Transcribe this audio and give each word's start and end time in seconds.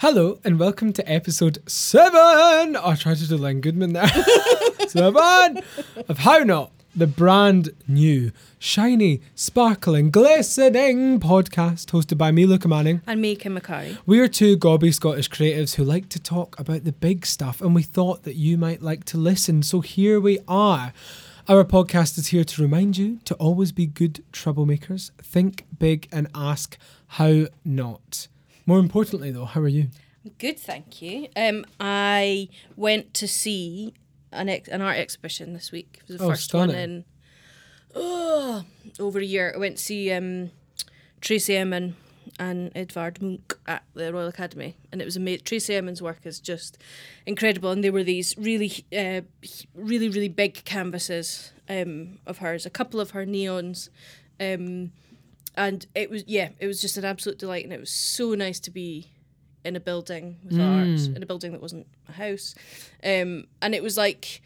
Hello 0.00 0.38
and 0.44 0.58
welcome 0.58 0.94
to 0.94 1.06
episode 1.06 1.58
seven. 1.68 2.74
Oh, 2.74 2.80
I 2.82 2.94
tried 2.94 3.18
to 3.18 3.28
do 3.28 3.36
Len 3.36 3.60
Goodman 3.60 3.92
there. 3.92 4.08
seven 4.88 5.62
of 6.08 6.16
How 6.20 6.38
Not, 6.38 6.72
the 6.96 7.06
brand 7.06 7.68
new, 7.86 8.32
shiny, 8.58 9.20
sparkling, 9.34 10.10
glistening 10.10 11.20
podcast 11.20 11.90
hosted 11.90 12.16
by 12.16 12.32
me, 12.32 12.46
Luca 12.46 12.66
Manning. 12.66 13.02
And 13.06 13.20
me, 13.20 13.36
Kim 13.36 13.60
Macari. 13.60 13.98
We 14.06 14.20
are 14.20 14.26
two 14.26 14.56
gobby 14.56 14.90
Scottish 14.90 15.28
creatives 15.28 15.74
who 15.74 15.84
like 15.84 16.08
to 16.08 16.18
talk 16.18 16.58
about 16.58 16.84
the 16.84 16.92
big 16.92 17.26
stuff, 17.26 17.60
and 17.60 17.74
we 17.74 17.82
thought 17.82 18.22
that 18.22 18.36
you 18.36 18.56
might 18.56 18.80
like 18.80 19.04
to 19.04 19.18
listen. 19.18 19.62
So 19.62 19.82
here 19.82 20.18
we 20.18 20.38
are. 20.48 20.94
Our 21.46 21.62
podcast 21.62 22.16
is 22.16 22.28
here 22.28 22.44
to 22.44 22.62
remind 22.62 22.96
you 22.96 23.18
to 23.26 23.34
always 23.34 23.70
be 23.70 23.84
good 23.84 24.24
troublemakers, 24.32 25.10
think 25.18 25.66
big, 25.78 26.08
and 26.10 26.26
ask 26.34 26.78
how 27.06 27.48
not. 27.66 28.28
More 28.66 28.78
importantly, 28.78 29.30
though, 29.30 29.44
how 29.46 29.60
are 29.60 29.68
you? 29.68 29.88
Good, 30.38 30.58
thank 30.58 31.00
you. 31.02 31.28
Um, 31.34 31.64
I 31.78 32.48
went 32.76 33.14
to 33.14 33.26
see 33.28 33.94
an 34.32 34.48
ex- 34.48 34.68
an 34.68 34.82
art 34.82 34.96
exhibition 34.98 35.54
this 35.54 35.72
week. 35.72 36.00
It 36.02 36.08
was 36.08 36.18
the 36.18 36.24
Oh, 36.24 36.28
first 36.28 36.52
one 36.54 36.70
in 36.70 37.04
oh, 37.94 38.64
over 38.98 39.18
a 39.18 39.24
year. 39.24 39.52
I 39.54 39.58
went 39.58 39.78
to 39.78 39.82
see 39.82 40.12
um, 40.12 40.50
Tracey 41.20 41.56
Emin 41.56 41.96
and 42.38 42.70
Edvard 42.74 43.20
Munch 43.22 43.40
at 43.66 43.82
the 43.94 44.12
Royal 44.12 44.28
Academy, 44.28 44.76
and 44.92 45.00
it 45.00 45.04
was 45.04 45.16
amazing. 45.16 45.44
Tracey 45.44 45.74
Emin's 45.74 46.02
work 46.02 46.20
is 46.24 46.38
just 46.38 46.78
incredible, 47.26 47.70
and 47.70 47.82
they 47.82 47.90
were 47.90 48.04
these 48.04 48.36
really, 48.38 48.84
uh, 48.96 49.22
really, 49.74 50.08
really 50.08 50.28
big 50.28 50.64
canvases 50.64 51.52
um, 51.68 52.18
of 52.26 52.38
hers. 52.38 52.66
A 52.66 52.70
couple 52.70 53.00
of 53.00 53.10
her 53.12 53.24
neons. 53.26 53.88
Um, 54.38 54.92
and 55.54 55.86
it 55.94 56.10
was 56.10 56.24
yeah, 56.26 56.50
it 56.58 56.66
was 56.66 56.80
just 56.80 56.96
an 56.96 57.04
absolute 57.04 57.38
delight, 57.38 57.64
and 57.64 57.72
it 57.72 57.80
was 57.80 57.90
so 57.90 58.34
nice 58.34 58.60
to 58.60 58.70
be 58.70 59.10
in 59.64 59.76
a 59.76 59.80
building 59.80 60.38
with 60.44 60.58
art, 60.58 61.16
in 61.16 61.22
a 61.22 61.26
building 61.26 61.52
that 61.52 61.60
wasn't 61.60 61.86
a 62.08 62.12
house, 62.12 62.54
um, 63.04 63.46
and 63.60 63.74
it 63.74 63.82
was 63.82 63.96
like 63.96 64.42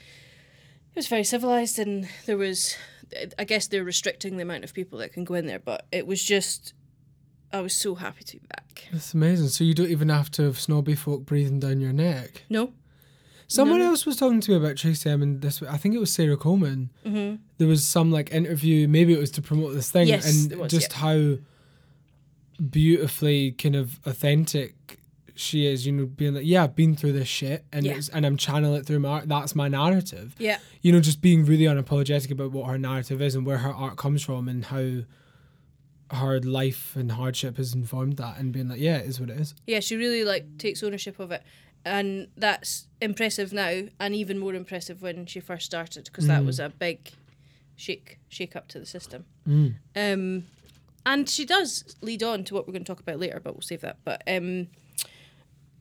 it 0.94 0.96
was 0.96 1.06
very 1.08 1.24
civilized, 1.24 1.78
and 1.78 2.08
there 2.26 2.36
was, 2.36 2.76
I 3.36 3.44
guess 3.44 3.66
they're 3.66 3.82
restricting 3.82 4.36
the 4.36 4.42
amount 4.42 4.62
of 4.62 4.72
people 4.72 4.98
that 5.00 5.12
can 5.12 5.24
go 5.24 5.34
in 5.34 5.46
there, 5.46 5.58
but 5.58 5.86
it 5.90 6.06
was 6.06 6.22
just, 6.22 6.72
I 7.52 7.60
was 7.60 7.74
so 7.74 7.96
happy 7.96 8.22
to 8.22 8.36
be 8.38 8.46
back. 8.46 8.84
That's 8.92 9.12
amazing. 9.12 9.48
So 9.48 9.64
you 9.64 9.74
don't 9.74 9.90
even 9.90 10.08
have 10.08 10.30
to 10.32 10.42
have 10.44 10.60
snobby 10.60 10.94
folk 10.94 11.26
breathing 11.26 11.58
down 11.58 11.80
your 11.80 11.92
neck. 11.92 12.44
No, 12.48 12.72
Someone 13.46 13.78
No. 13.80 13.86
else 13.90 14.06
was 14.06 14.16
talking 14.16 14.40
to 14.40 14.50
me 14.52 14.56
about 14.56 14.76
Tracey 14.76 15.08
Emin 15.10 15.40
this 15.40 15.60
week. 15.60 15.70
I 15.70 15.76
think 15.76 15.94
it 15.94 15.98
was 15.98 16.10
Sarah 16.12 16.36
Coleman. 16.36 16.90
Mm-hmm. 17.04 17.36
There 17.58 17.68
was 17.68 17.84
some 17.86 18.10
like 18.10 18.32
interview, 18.32 18.88
maybe 18.88 19.12
it 19.12 19.18
was 19.18 19.30
to 19.32 19.42
promote 19.42 19.74
this 19.74 19.90
thing, 19.90 20.08
Yes, 20.08 20.24
and 20.42 20.52
it 20.52 20.58
was, 20.58 20.70
just 20.70 20.92
yeah. 20.92 20.98
how 20.98 21.36
beautifully 22.70 23.52
kind 23.52 23.76
of 23.76 23.98
authentic 24.06 24.98
she 25.34 25.66
is. 25.66 25.86
You 25.86 25.92
know, 25.92 26.06
being 26.06 26.34
like, 26.34 26.44
yeah, 26.46 26.64
I've 26.64 26.76
been 26.76 26.94
through 26.96 27.12
this 27.12 27.28
shit, 27.28 27.64
and 27.72 27.84
Yeah. 27.84 27.94
it's, 27.96 28.08
and 28.08 28.24
I'm 28.24 28.36
channeling 28.36 28.76
it 28.80 28.86
through 28.86 29.00
my 29.00 29.08
art. 29.10 29.28
That's 29.28 29.54
my 29.54 29.68
narrative. 29.68 30.34
yeah, 30.38 30.58
You 30.82 30.92
know, 30.92 31.00
just 31.00 31.20
being 31.20 31.44
really 31.44 31.64
unapologetic 31.64 32.30
about 32.30 32.52
what 32.52 32.68
her 32.70 32.78
narrative 32.78 33.20
is 33.20 33.34
and 33.34 33.44
where 33.46 33.58
her 33.58 33.72
art 33.72 33.96
comes 33.96 34.22
from 34.22 34.48
and 34.48 34.64
how 34.66 35.00
her 36.10 36.38
life 36.40 36.94
and 36.96 37.12
hardship 37.12 37.56
has 37.56 37.74
informed 37.74 38.16
that, 38.18 38.38
and 38.38 38.52
being 38.52 38.68
like, 38.68 38.80
yeah, 38.80 38.98
it 38.98 39.06
is 39.06 39.18
what 39.20 39.30
it 39.30 39.40
is. 39.40 39.54
yeah, 39.66 39.80
she 39.80 39.96
really 39.96 40.24
like 40.24 40.58
takes 40.58 40.82
ownership 40.82 41.18
of 41.18 41.30
it. 41.32 41.42
And 41.84 42.28
that's 42.36 42.86
impressive 43.00 43.52
now, 43.52 43.82
and 44.00 44.14
even 44.14 44.38
more 44.38 44.54
impressive 44.54 45.02
when 45.02 45.26
she 45.26 45.40
first 45.40 45.66
started, 45.66 46.04
because 46.04 46.26
that 46.28 46.44
was 46.44 46.58
a 46.58 46.70
big 46.70 47.10
shake 47.76 48.18
shake 48.28 48.56
up 48.56 48.68
to 48.68 48.78
the 48.78 48.86
system. 48.86 49.24
Um, 49.94 50.46
and 51.06 51.28
she 51.28 51.44
does 51.44 51.96
lead 52.00 52.22
on 52.22 52.44
to 52.44 52.54
what 52.54 52.66
we're 52.66 52.72
going 52.72 52.84
to 52.84 52.90
talk 52.90 53.00
about 53.00 53.18
later, 53.20 53.38
but 53.44 53.54
we'll 53.54 53.60
save 53.62 53.82
that. 53.82 53.98
But 54.04 54.22
um, 54.26 54.68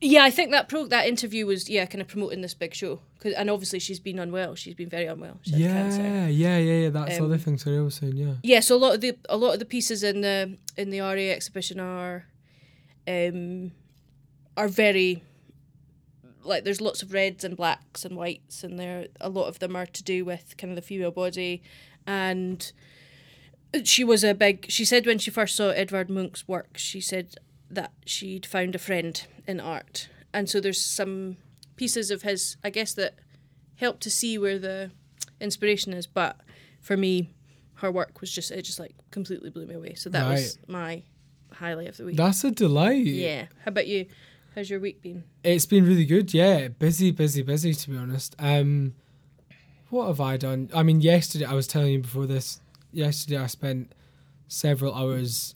yeah, 0.01 0.25
I 0.25 0.31
think 0.31 0.51
that 0.51 0.67
pro 0.67 0.85
that 0.87 1.07
interview 1.07 1.45
was 1.45 1.69
yeah 1.69 1.85
kind 1.85 2.01
of 2.01 2.09
promoting 2.09 2.41
this 2.41 2.53
big 2.53 2.73
show, 2.73 2.99
'Cause- 3.19 3.31
and 3.37 3.49
obviously 3.49 3.79
she's 3.79 4.01
been 4.01 4.19
unwell. 4.19 4.55
She's 4.55 4.75
been 4.75 4.89
very 4.89 5.05
unwell. 5.05 5.39
She 5.43 5.61
had 5.61 5.71
cancer. 5.71 6.01
Yeah, 6.01 6.27
yeah, 6.27 6.57
yeah, 6.57 6.79
yeah. 6.83 6.89
That's 6.89 7.11
the 7.17 7.19
Um, 7.23 7.25
other 7.31 7.37
thing 7.37 7.57
Sarah 7.57 7.85
was 7.85 7.95
saying. 7.95 8.17
Yeah. 8.17 8.33
Yeah, 8.43 8.59
so 8.59 8.75
a 8.75 8.81
lot 8.85 8.95
of 8.95 8.99
the 9.01 9.15
a 9.29 9.37
lot 9.37 9.53
of 9.53 9.59
the 9.59 9.65
pieces 9.65 10.03
in 10.03 10.19
the 10.19 10.57
in 10.75 10.89
the 10.89 10.99
RA 10.99 11.29
exhibition 11.31 11.79
are 11.79 12.25
um 13.07 13.71
are 14.57 14.67
very 14.67 15.23
like 16.45 16.63
there's 16.63 16.81
lots 16.81 17.01
of 17.01 17.13
reds 17.13 17.43
and 17.43 17.55
blacks 17.55 18.05
and 18.05 18.15
whites 18.15 18.63
and 18.63 18.79
there 18.79 19.07
a 19.21 19.29
lot 19.29 19.47
of 19.47 19.59
them 19.59 19.75
are 19.75 19.85
to 19.85 20.03
do 20.03 20.25
with 20.25 20.55
kind 20.57 20.71
of 20.71 20.75
the 20.75 20.81
female 20.81 21.11
body. 21.11 21.61
And 22.05 22.71
she 23.83 24.03
was 24.03 24.23
a 24.23 24.33
big 24.33 24.65
she 24.69 24.85
said 24.85 25.05
when 25.05 25.17
she 25.17 25.31
first 25.31 25.55
saw 25.55 25.69
Edvard 25.69 26.09
Munch's 26.09 26.47
work 26.47 26.77
she 26.77 27.01
said 27.01 27.35
that 27.69 27.91
she'd 28.05 28.45
found 28.45 28.75
a 28.75 28.79
friend 28.79 29.25
in 29.47 29.59
art. 29.59 30.09
And 30.33 30.49
so 30.49 30.59
there's 30.59 30.81
some 30.81 31.37
pieces 31.75 32.11
of 32.11 32.21
his 32.21 32.57
I 32.63 32.69
guess 32.69 32.93
that 32.93 33.15
help 33.75 33.99
to 34.01 34.09
see 34.09 34.37
where 34.37 34.59
the 34.59 34.91
inspiration 35.41 35.93
is. 35.93 36.07
But 36.07 36.37
for 36.81 36.97
me 36.97 37.31
her 37.75 37.91
work 37.91 38.21
was 38.21 38.31
just 38.31 38.51
it 38.51 38.61
just 38.63 38.79
like 38.79 38.95
completely 39.11 39.49
blew 39.49 39.65
me 39.65 39.75
away. 39.75 39.95
So 39.95 40.09
that 40.09 40.29
was 40.29 40.57
my 40.67 41.03
highlight 41.51 41.87
of 41.87 41.97
the 41.97 42.05
week. 42.05 42.17
That's 42.17 42.43
a 42.43 42.51
delight. 42.51 43.05
yeah. 43.05 43.45
How 43.63 43.69
about 43.69 43.87
you 43.87 44.07
how's 44.55 44.69
your 44.69 44.79
week 44.79 45.01
been 45.01 45.23
It's 45.43 45.65
been 45.65 45.85
really 45.85 46.05
good, 46.05 46.33
yeah. 46.33 46.67
Busy, 46.67 47.11
busy, 47.11 47.41
busy 47.41 47.73
to 47.73 47.89
be 47.89 47.97
honest. 47.97 48.35
Um 48.39 48.93
what 49.89 50.07
have 50.07 50.19
I 50.21 50.37
done? 50.37 50.69
I 50.73 50.83
mean 50.83 51.01
yesterday 51.01 51.45
I 51.45 51.53
was 51.53 51.67
telling 51.67 51.93
you 51.93 51.99
before 51.99 52.25
this, 52.25 52.61
yesterday 52.91 53.37
I 53.37 53.47
spent 53.47 53.93
several 54.47 54.93
hours 54.93 55.55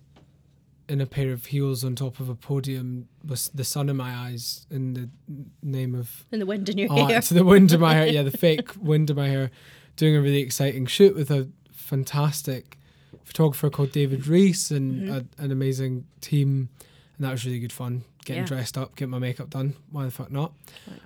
in 0.89 1.01
a 1.01 1.05
pair 1.05 1.31
of 1.31 1.47
heels 1.47 1.83
on 1.83 1.95
top 1.95 2.19
of 2.19 2.29
a 2.29 2.35
podium 2.35 3.07
with 3.25 3.49
the 3.53 3.63
sun 3.63 3.89
in 3.89 3.97
my 3.97 4.13
eyes 4.13 4.65
in 4.71 4.93
the 4.93 5.09
name 5.61 5.93
of 5.93 6.25
in 6.31 6.39
the 6.39 6.45
wind 6.45 6.69
in 6.69 6.77
your 6.77 6.91
art 6.91 7.11
hair 7.11 7.21
to 7.21 7.33
the 7.33 7.43
wind 7.43 7.71
in 7.73 7.79
my 7.79 7.93
hair. 7.93 8.07
Yeah, 8.07 8.23
the 8.23 8.31
fake 8.37 8.69
wind 8.79 9.09
in 9.09 9.15
my 9.15 9.27
hair. 9.27 9.51
Doing 9.97 10.15
a 10.15 10.21
really 10.21 10.41
exciting 10.41 10.85
shoot 10.85 11.15
with 11.15 11.31
a 11.31 11.49
fantastic 11.71 12.77
photographer 13.23 13.69
called 13.69 13.91
David 13.91 14.27
Reese 14.27 14.69
and 14.71 15.09
a, 15.09 15.25
an 15.39 15.51
amazing 15.51 16.05
team, 16.21 16.69
and 17.17 17.25
that 17.25 17.31
was 17.31 17.45
really 17.45 17.59
good 17.59 17.73
fun. 17.73 18.03
Getting 18.25 18.43
Yeah. 18.43 18.47
dressed 18.47 18.77
up, 18.77 18.95
getting 18.95 19.11
my 19.11 19.19
makeup 19.19 19.49
done. 19.49 19.75
Why 19.91 20.05
the 20.05 20.11
fuck 20.11 20.31
not? 20.31 20.53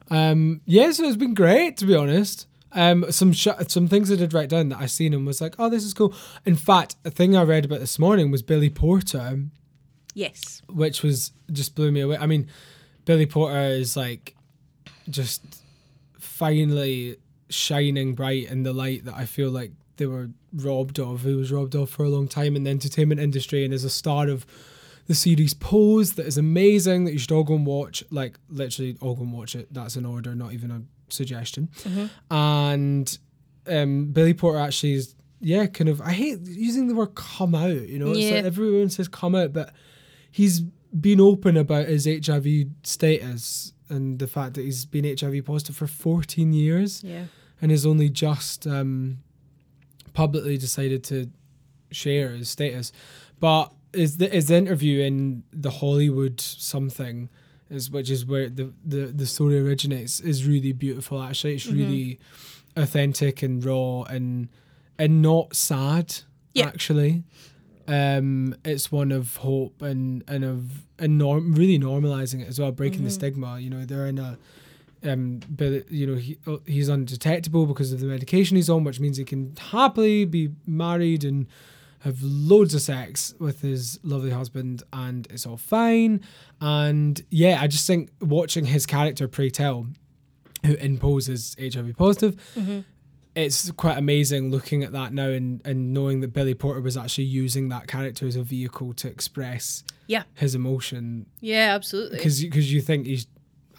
Um, 0.09 0.61
yeah, 0.66 0.91
so 0.91 1.03
it's 1.05 1.16
been 1.17 1.33
great 1.33 1.77
to 1.77 1.85
be 1.85 1.95
honest. 1.95 2.47
Um, 2.73 3.11
some 3.11 3.33
sh- 3.33 3.47
some 3.67 3.88
things 3.89 4.09
I 4.11 4.16
did 4.16 4.33
write 4.33 4.47
down 4.50 4.69
that 4.69 4.79
I 4.79 4.85
seen 4.85 5.13
and 5.13 5.27
was 5.27 5.41
like, 5.41 5.55
oh, 5.59 5.69
this 5.69 5.83
is 5.83 5.94
cool. 5.94 6.13
In 6.45 6.55
fact, 6.55 6.95
a 7.03 7.11
thing 7.11 7.35
I 7.35 7.44
read 7.44 7.66
about 7.66 7.79
this 7.81 8.00
morning 8.00 8.31
was 8.31 8.41
Billy 8.41 8.69
Porter 8.69 9.44
yes 10.13 10.61
which 10.67 11.03
was 11.03 11.31
just 11.51 11.73
blew 11.75 11.91
me 11.91 12.01
away. 12.01 12.17
I 12.17 12.25
mean, 12.27 12.47
Billy 13.05 13.25
Porter 13.25 13.59
is 13.69 13.95
like 13.95 14.35
just 15.09 15.63
finally 16.19 17.17
shining 17.50 18.13
bright 18.16 18.50
in 18.50 18.63
the 18.63 18.73
light 18.73 19.05
that 19.05 19.16
I 19.16 19.25
feel 19.25 19.50
like 19.50 19.71
they 19.97 20.05
were 20.05 20.29
robbed 20.53 21.00
of. 21.00 21.23
He 21.23 21.33
was 21.35 21.51
robbed 21.51 21.75
of 21.75 21.89
for 21.89 22.03
a 22.03 22.09
long 22.09 22.27
time 22.27 22.55
in 22.55 22.63
the 22.63 22.71
entertainment 22.71 23.19
industry 23.21 23.63
and 23.66 23.73
is 23.73 23.83
a 23.83 23.89
star 23.89 24.27
of 24.29 24.45
the 25.11 25.16
series 25.16 25.53
Pose 25.53 26.13
that 26.13 26.25
is 26.25 26.38
amazing 26.38 27.03
that 27.03 27.11
you 27.11 27.19
should 27.19 27.33
all 27.33 27.44
go 27.44 27.55
and 27.55 27.66
watch. 27.66 28.01
Like 28.11 28.39
literally 28.47 28.95
all 29.01 29.13
go 29.13 29.23
and 29.23 29.33
watch 29.33 29.55
it. 29.55 29.67
That's 29.73 29.97
an 29.97 30.05
order, 30.05 30.33
not 30.33 30.53
even 30.53 30.72
a 30.72 30.81
suggestion. 31.11 31.69
And 32.29 33.17
um, 33.67 34.05
Billy 34.13 34.33
Porter 34.33 34.59
actually 34.59 34.94
is 34.94 35.16
yeah, 35.41 35.66
kind 35.66 35.89
of 35.89 36.00
I 36.01 36.13
hate 36.13 36.39
using 36.44 36.88
the 36.88 36.95
word 36.95 37.13
come 37.16 37.53
out, 37.55 37.89
you 37.89 38.00
know. 38.00 38.13
Yeah. 38.13 38.35
like 38.35 38.45
everyone 38.45 38.89
says 38.89 39.09
come 39.09 39.35
out, 39.35 39.51
but 39.51 39.73
he's 40.31 40.61
been 40.61 41.19
open 41.19 41.57
about 41.57 41.88
his 41.88 42.05
HIV 42.05 42.45
status 42.83 43.73
and 43.89 44.17
the 44.17 44.27
fact 44.27 44.53
that 44.53 44.61
he's 44.61 44.85
been 44.85 45.03
HIV 45.03 45.44
positive 45.45 45.75
for 45.75 45.88
14 45.88 46.53
years 46.53 47.03
yeah 47.03 47.25
and 47.61 47.71
has 47.71 47.85
only 47.85 48.09
just 48.09 48.66
um, 48.66 49.19
publicly 50.13 50.57
decided 50.57 51.03
to 51.05 51.29
share 51.91 52.29
his 52.29 52.50
status. 52.50 52.91
But 53.39 53.71
is 53.94 54.18
the 54.18 54.28
his 54.28 54.50
interview 54.50 55.02
in 55.02 55.44
the 55.52 55.69
Hollywood 55.72 56.40
something 56.41 57.29
is 57.69 57.90
which 57.90 58.09
is 58.09 58.25
where 58.25 58.50
the, 58.50 58.74
the, 58.86 59.06
the 59.07 59.25
story 59.25 59.57
originates 59.60 60.19
is 60.19 60.45
really 60.45 60.74
beautiful 60.74 61.21
actually. 61.21 61.56
It's 61.56 61.68
really 61.68 62.19
authentic 62.75 63.42
and 63.44 63.63
raw 63.63 64.04
and 64.04 64.50
and 65.00 65.21
not 65.21 65.56
sad 65.56 66.15
Yeah. 66.54 66.68
actually. 66.68 67.24
Um, 67.88 68.56
it's 68.63 68.92
one 68.92 69.12
of 69.12 69.38
hope 69.38 69.81
and 69.81 70.24
and 70.27 70.44
of 70.44 70.86
and 71.00 71.18
norm 71.18 71.54
really 71.54 71.80
normalizing 71.80 72.42
it 72.42 72.48
as 72.48 72.60
well, 72.60 72.71
breaking 72.71 73.04
the 73.04 73.10
stigma. 73.10 73.60
You 73.60 73.69
know, 73.69 73.86
they're 73.86 74.06
in 74.07 74.19
a 74.19 74.38
um, 75.04 75.39
but 75.50 75.92
you 75.92 76.06
know 76.07 76.15
he 76.15 76.38
uh, 76.45 76.57
he's 76.65 76.88
undetectable 76.89 77.65
because 77.65 77.92
of 77.92 78.00
the 78.00 78.06
medication 78.06 78.56
he's 78.56 78.69
on, 78.69 78.83
which 78.83 79.00
means 79.00 79.18
he 79.18 79.25
can 79.25 79.56
happily 79.57 80.25
be 80.25 80.50
married 80.68 81.24
and 81.24 81.48
have 82.03 82.21
loads 82.21 82.74
of 82.74 82.81
sex 82.81 83.33
with 83.39 83.62
his 83.62 84.00
lovely 84.03 84.31
husband, 84.31 84.83
and 84.92 85.27
it's 85.30 85.45
all 85.45 85.57
fine. 85.57 86.21
And 86.59 87.24
yeah, 87.30 87.59
I 87.62 87.68
just 87.68 87.86
think 87.88 88.09
watching 88.21 88.65
his 88.65 88.86
character 88.86 89.27
Pray 89.27 89.50
Tell, 89.50 89.88
who 90.65 90.74
in 90.74 90.98
Pose 90.98 91.30
is 91.30 91.56
HIV 91.59 91.95
positive, 91.98 92.36
mm-hmm. 92.56 92.80
it's 93.36 93.69
quite 93.71 93.98
amazing 93.98 94.51
looking 94.51 94.83
at 94.83 94.92
that 94.94 95.13
now 95.13 95.30
and, 95.30 95.62
and 95.65 95.94
knowing 95.94 96.21
that 96.21 96.33
Billy 96.33 96.53
Porter 96.56 96.81
was 96.81 96.98
actually 96.98 97.25
using 97.25 97.69
that 97.69 97.88
character 97.88 98.25
as 98.27 98.36
a 98.36 98.44
vehicle 98.44 98.94
to 98.94 99.07
express 99.07 99.83
Yeah. 100.07 100.24
his 100.36 100.56
emotion 100.56 101.27
Yeah, 101.39 101.74
absolutely. 101.75 102.18
because 102.18 102.42
because 102.42 102.74
you 102.74 102.81
think 102.81 103.06
he's 103.07 103.27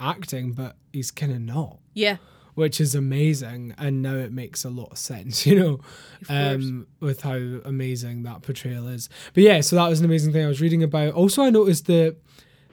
acting, 0.00 0.52
but 0.52 0.76
he's 0.92 1.10
kind 1.10 1.32
of 1.32 1.40
not, 1.40 1.78
Yeah. 1.94 2.16
Which 2.54 2.80
is 2.80 2.94
amazing. 2.94 3.74
And 3.78 4.02
now 4.02 4.16
it 4.16 4.32
makes 4.32 4.64
a 4.64 4.70
lot 4.70 4.92
of 4.92 4.98
sense, 4.98 5.46
you 5.46 5.58
know, 5.58 5.80
um, 6.28 6.86
with 7.00 7.22
how 7.22 7.36
amazing 7.36 8.22
that 8.24 8.42
portrayal 8.42 8.88
is. 8.88 9.08
But 9.34 9.44
yeah, 9.44 9.60
so 9.60 9.76
that 9.76 9.88
was 9.88 10.00
an 10.00 10.04
amazing 10.04 10.32
thing 10.32 10.44
I 10.44 10.48
was 10.48 10.60
reading 10.60 10.82
about. 10.82 11.14
Also, 11.14 11.42
I 11.42 11.50
noticed 11.50 11.86
that 11.86 12.16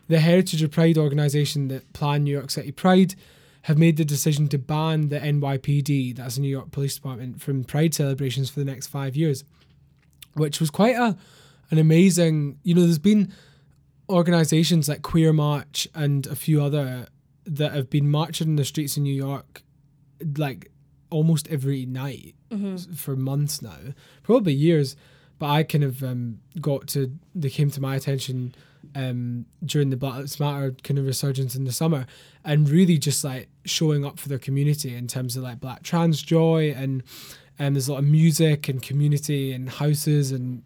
the 0.07 0.19
Heritage 0.19 0.63
of 0.63 0.71
Pride 0.71 0.97
organization 0.97 1.67
that 1.67 1.91
plan 1.93 2.23
New 2.23 2.31
York 2.31 2.49
City 2.49 2.71
Pride 2.71 3.15
have 3.63 3.77
made 3.77 3.97
the 3.97 4.05
decision 4.05 4.47
to 4.47 4.57
ban 4.57 5.09
the 5.09 5.19
NYPD, 5.19 6.15
that's 6.15 6.35
the 6.35 6.41
New 6.41 6.49
York 6.49 6.71
Police 6.71 6.95
Department, 6.95 7.41
from 7.41 7.63
Pride 7.63 7.93
celebrations 7.93 8.49
for 8.49 8.59
the 8.59 8.65
next 8.65 8.87
five 8.87 9.15
years, 9.15 9.43
which 10.33 10.59
was 10.59 10.69
quite 10.69 10.95
a 10.95 11.17
an 11.71 11.77
amazing. 11.77 12.57
You 12.63 12.73
know, 12.73 12.81
there's 12.81 12.97
been 12.97 13.31
organizations 14.09 14.89
like 14.89 15.03
Queer 15.03 15.33
March 15.33 15.87
and 15.93 16.25
a 16.27 16.35
few 16.35 16.63
other 16.63 17.07
that 17.45 17.73
have 17.73 17.89
been 17.89 18.09
marching 18.09 18.47
in 18.47 18.55
the 18.55 18.65
streets 18.65 18.97
in 18.97 19.03
New 19.03 19.13
York, 19.13 19.61
like 20.37 20.71
almost 21.09 21.47
every 21.47 21.85
night 21.85 22.35
for 22.95 23.15
months 23.15 23.61
now, 23.61 23.77
probably 24.23 24.53
years. 24.53 24.95
But 25.37 25.47
I 25.47 25.63
kind 25.63 25.83
of 25.83 26.03
um, 26.03 26.39
got 26.59 26.87
to 26.87 27.17
they 27.33 27.49
came 27.49 27.71
to 27.71 27.81
my 27.81 27.95
attention 27.95 28.53
um, 28.95 29.45
during 29.63 29.89
the 29.89 29.97
Black 29.97 30.15
Lives 30.15 30.39
Matter 30.39 30.75
kind 30.83 30.97
of 30.97 31.05
resurgence 31.05 31.55
in 31.55 31.63
the 31.63 31.71
summer, 31.71 32.05
and 32.43 32.69
really 32.69 32.97
just 32.97 33.23
like 33.23 33.47
showing 33.65 34.05
up 34.05 34.19
for 34.19 34.29
their 34.29 34.39
community 34.39 34.95
in 34.95 35.07
terms 35.07 35.37
of 35.37 35.43
like 35.43 35.59
Black 35.59 35.83
Trans 35.83 36.21
Joy 36.21 36.73
and 36.75 37.03
and 37.57 37.75
there's 37.75 37.87
a 37.87 37.93
lot 37.93 37.99
of 37.99 38.05
music 38.05 38.69
and 38.69 38.81
community 38.81 39.51
and 39.51 39.69
houses 39.69 40.31
and 40.31 40.63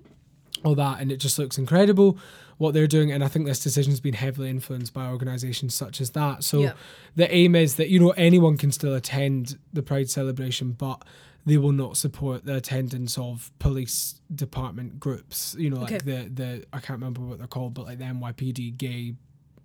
all 0.64 0.76
that, 0.76 1.02
and 1.02 1.12
it 1.12 1.18
just 1.18 1.38
looks 1.38 1.58
incredible 1.58 2.18
what 2.58 2.74
they're 2.74 2.88
doing. 2.88 3.12
And 3.12 3.24
I 3.24 3.28
think 3.28 3.46
this 3.46 3.60
decision's 3.60 4.00
been 4.00 4.14
heavily 4.14 4.50
influenced 4.50 4.94
by 4.94 5.08
organisations 5.08 5.74
such 5.74 6.00
as 6.02 6.12
that. 6.12 6.44
So 6.44 6.62
Yeah. 6.62 6.74
the 7.16 7.34
aim 7.34 7.56
is 7.56 7.76
that 7.76 7.90
you 7.90 8.00
know 8.00 8.12
anyone 8.12 8.58
can 8.58 8.72
still 8.72 8.94
attend 8.94 9.58
the 9.72 9.82
Pride 9.84 10.10
celebration, 10.10 10.72
but 10.74 11.04
they 11.46 11.58
will 11.58 11.74
not 11.74 11.98
support 11.98 12.46
the 12.46 12.56
attendance 12.56 13.18
of 13.18 13.52
police 13.60 14.22
department 14.34 15.00
groups. 15.00 15.56
You 15.60 15.70
know, 15.72 15.82
like 15.82 15.94
Okay. 15.94 15.98
the 16.24 16.30
the 16.30 16.66
I 16.72 16.80
can't 16.80 17.00
remember 17.00 17.22
what 17.22 17.38
they're 17.40 17.48
called, 17.48 17.74
but 17.74 17.86
like 17.86 17.98
the 18.00 18.06
NYPD, 18.06 18.78
gay, 18.78 19.16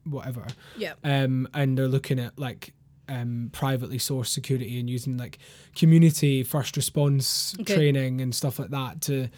whatever 0.04 0.46
Yeah. 0.76 0.94
um, 1.04 1.46
and 1.54 1.76
they're 1.78 1.86
looking 1.88 2.18
at 2.18 2.38
like 2.38 2.72
um, 3.10 3.48
privately 3.52 3.96
sourced 3.98 4.26
security 4.26 4.78
and 4.78 4.90
using 4.90 5.16
like 5.16 5.38
community 5.74 6.42
first 6.42 6.76
response 6.76 7.54
Okay. 7.60 7.74
training 7.74 8.20
and 8.20 8.34
stuff 8.34 8.58
like 8.58 8.68
that 8.70 9.00
to 9.02 9.28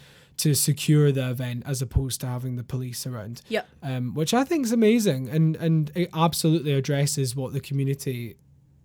to 0.41 0.55
secure 0.55 1.11
the 1.11 1.29
event 1.29 1.61
as 1.67 1.81
opposed 1.83 2.19
to 2.21 2.27
having 2.27 2.55
the 2.55 2.63
police 2.63 3.05
around. 3.05 3.41
Yeah. 3.47 3.61
Um, 3.83 4.15
which 4.15 4.33
I 4.33 4.43
think 4.43 4.65
is 4.65 4.71
amazing 4.71 5.29
and 5.29 5.55
and 5.55 5.91
it 5.93 6.09
absolutely 6.13 6.73
addresses 6.73 7.35
what 7.35 7.53
the 7.53 7.59
community 7.59 8.37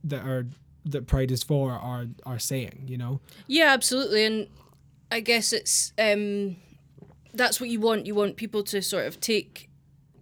that 0.05 0.27
are 0.27 0.47
that 0.85 1.07
Pride 1.07 1.31
is 1.31 1.43
for 1.43 1.73
are 1.73 2.07
are 2.25 2.39
saying. 2.39 2.85
You 2.87 2.99
know. 2.99 3.21
Yeah, 3.47 3.73
absolutely. 3.73 4.25
And 4.25 4.49
I 5.11 5.21
guess 5.21 5.53
it's 5.55 5.95
um 5.99 6.57
that's 7.33 7.59
what 7.59 7.71
you 7.71 7.81
want. 7.81 8.05
You 8.05 8.15
want 8.15 8.37
people 8.37 8.63
to 8.65 8.83
sort 8.83 9.07
of 9.07 9.19
take 9.19 9.71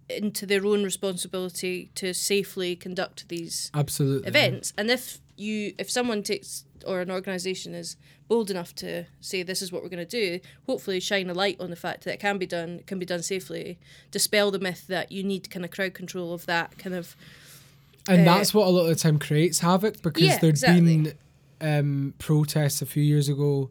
into 0.07 0.45
their 0.45 0.65
own 0.65 0.83
responsibility 0.83 1.89
to 1.95 2.13
safely 2.13 2.75
conduct 2.75 3.27
these 3.27 3.71
Absolutely. 3.73 4.27
events. 4.27 4.71
And 4.77 4.89
if 4.89 5.19
you 5.35 5.73
if 5.77 5.91
someone 5.91 6.23
takes 6.23 6.63
or 6.85 7.01
an 7.01 7.11
organization 7.11 7.73
is 7.73 7.97
bold 8.27 8.49
enough 8.49 8.73
to 8.75 9.05
say 9.21 9.43
this 9.43 9.61
is 9.61 9.71
what 9.71 9.83
we're 9.83 9.89
going 9.89 10.05
to 10.05 10.05
do, 10.05 10.39
hopefully 10.65 10.99
shine 10.99 11.29
a 11.29 11.33
light 11.33 11.59
on 11.59 11.69
the 11.69 11.75
fact 11.75 12.03
that 12.03 12.13
it 12.13 12.19
can 12.19 12.37
be 12.37 12.45
done, 12.45 12.79
it 12.79 12.87
can 12.87 12.99
be 12.99 13.05
done 13.05 13.21
safely, 13.21 13.77
dispel 14.11 14.51
the 14.51 14.59
myth 14.59 14.87
that 14.87 15.11
you 15.11 15.23
need 15.23 15.49
kind 15.49 15.63
of 15.65 15.71
crowd 15.71 15.93
control 15.93 16.33
of 16.33 16.45
that 16.45 16.77
kind 16.77 16.95
of 16.95 17.15
And 18.07 18.21
Uh, 18.27 18.35
that's 18.37 18.53
what 18.53 18.67
a 18.67 18.69
lot 18.69 18.81
of 18.81 18.87
the 18.87 18.95
time 18.95 19.17
creates 19.19 19.59
havoc 19.59 20.01
because 20.01 20.23
Yeah, 20.23 20.37
there'd 20.39 20.53
exactly. 20.53 20.81
been 20.81 21.13
um, 21.61 22.13
protests 22.19 22.81
a 22.81 22.85
few 22.85 23.03
years 23.03 23.27
ago 23.29 23.69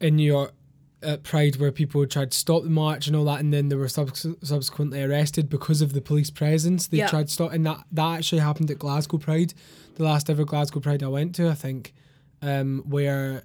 in 0.00 0.16
New 0.16 0.24
York 0.26 0.52
at 1.02 1.22
Pride 1.22 1.56
where 1.56 1.72
people 1.72 2.04
tried 2.06 2.30
to 2.32 2.36
stop 2.38 2.62
the 2.62 2.70
march 2.70 3.06
and 3.06 3.16
all 3.16 3.24
that, 3.24 3.40
and 3.40 3.52
then 3.52 3.68
they 3.68 3.76
were 3.76 3.88
subs- 3.88 4.26
subsequently 4.42 5.02
arrested 5.02 5.48
because 5.48 5.80
of 5.80 5.92
the 5.92 6.00
police 6.00 6.30
presence. 6.30 6.86
They 6.86 6.98
Yeah. 6.98 7.08
tried 7.08 7.28
to 7.28 7.32
stop, 7.32 7.52
and 7.52 7.64
that, 7.66 7.84
that 7.92 8.18
actually 8.18 8.40
happened 8.40 8.70
at 8.70 8.78
Glasgow 8.78 9.18
Pride, 9.18 9.54
the 9.94 10.04
last 10.04 10.28
ever 10.28 10.44
Glasgow 10.44 10.80
Pride 10.80 11.02
I 11.02 11.08
went 11.08 11.34
to, 11.36 11.48
I 11.48 11.54
think, 11.54 11.94
um, 12.42 12.82
where 12.86 13.44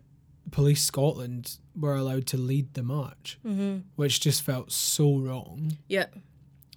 Police 0.52 0.84
Scotland 0.84 1.58
were 1.76 1.96
allowed 1.96 2.28
to 2.28 2.38
lead 2.38 2.74
the 2.74 2.84
march, 2.84 3.40
which 3.96 4.20
just 4.22 4.42
felt 4.44 4.72
so 4.72 5.18
wrong 5.18 5.78
yeah. 5.88 6.06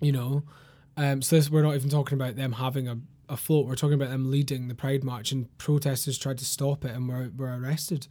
you 0.00 0.10
know. 0.12 0.42
Um, 0.96 1.22
so 1.22 1.36
this, 1.36 1.48
we're 1.50 1.62
not 1.62 1.74
even 1.76 1.90
talking 1.90 2.18
about 2.18 2.34
them 2.34 2.52
having 2.52 2.88
a, 2.88 2.98
a 3.28 3.36
float. 3.36 3.66
We're 3.66 3.76
talking 3.76 3.94
about 3.94 4.10
them 4.10 4.30
leading 4.30 4.66
the 4.68 4.74
Pride 4.74 5.04
March, 5.04 5.30
and 5.32 5.56
protesters 5.58 6.18
tried 6.18 6.38
to 6.38 6.44
stop 6.44 6.84
it 6.84 6.92
and 6.94 7.08
were, 7.08 7.30
were 7.36 7.56
arrested 7.56 8.08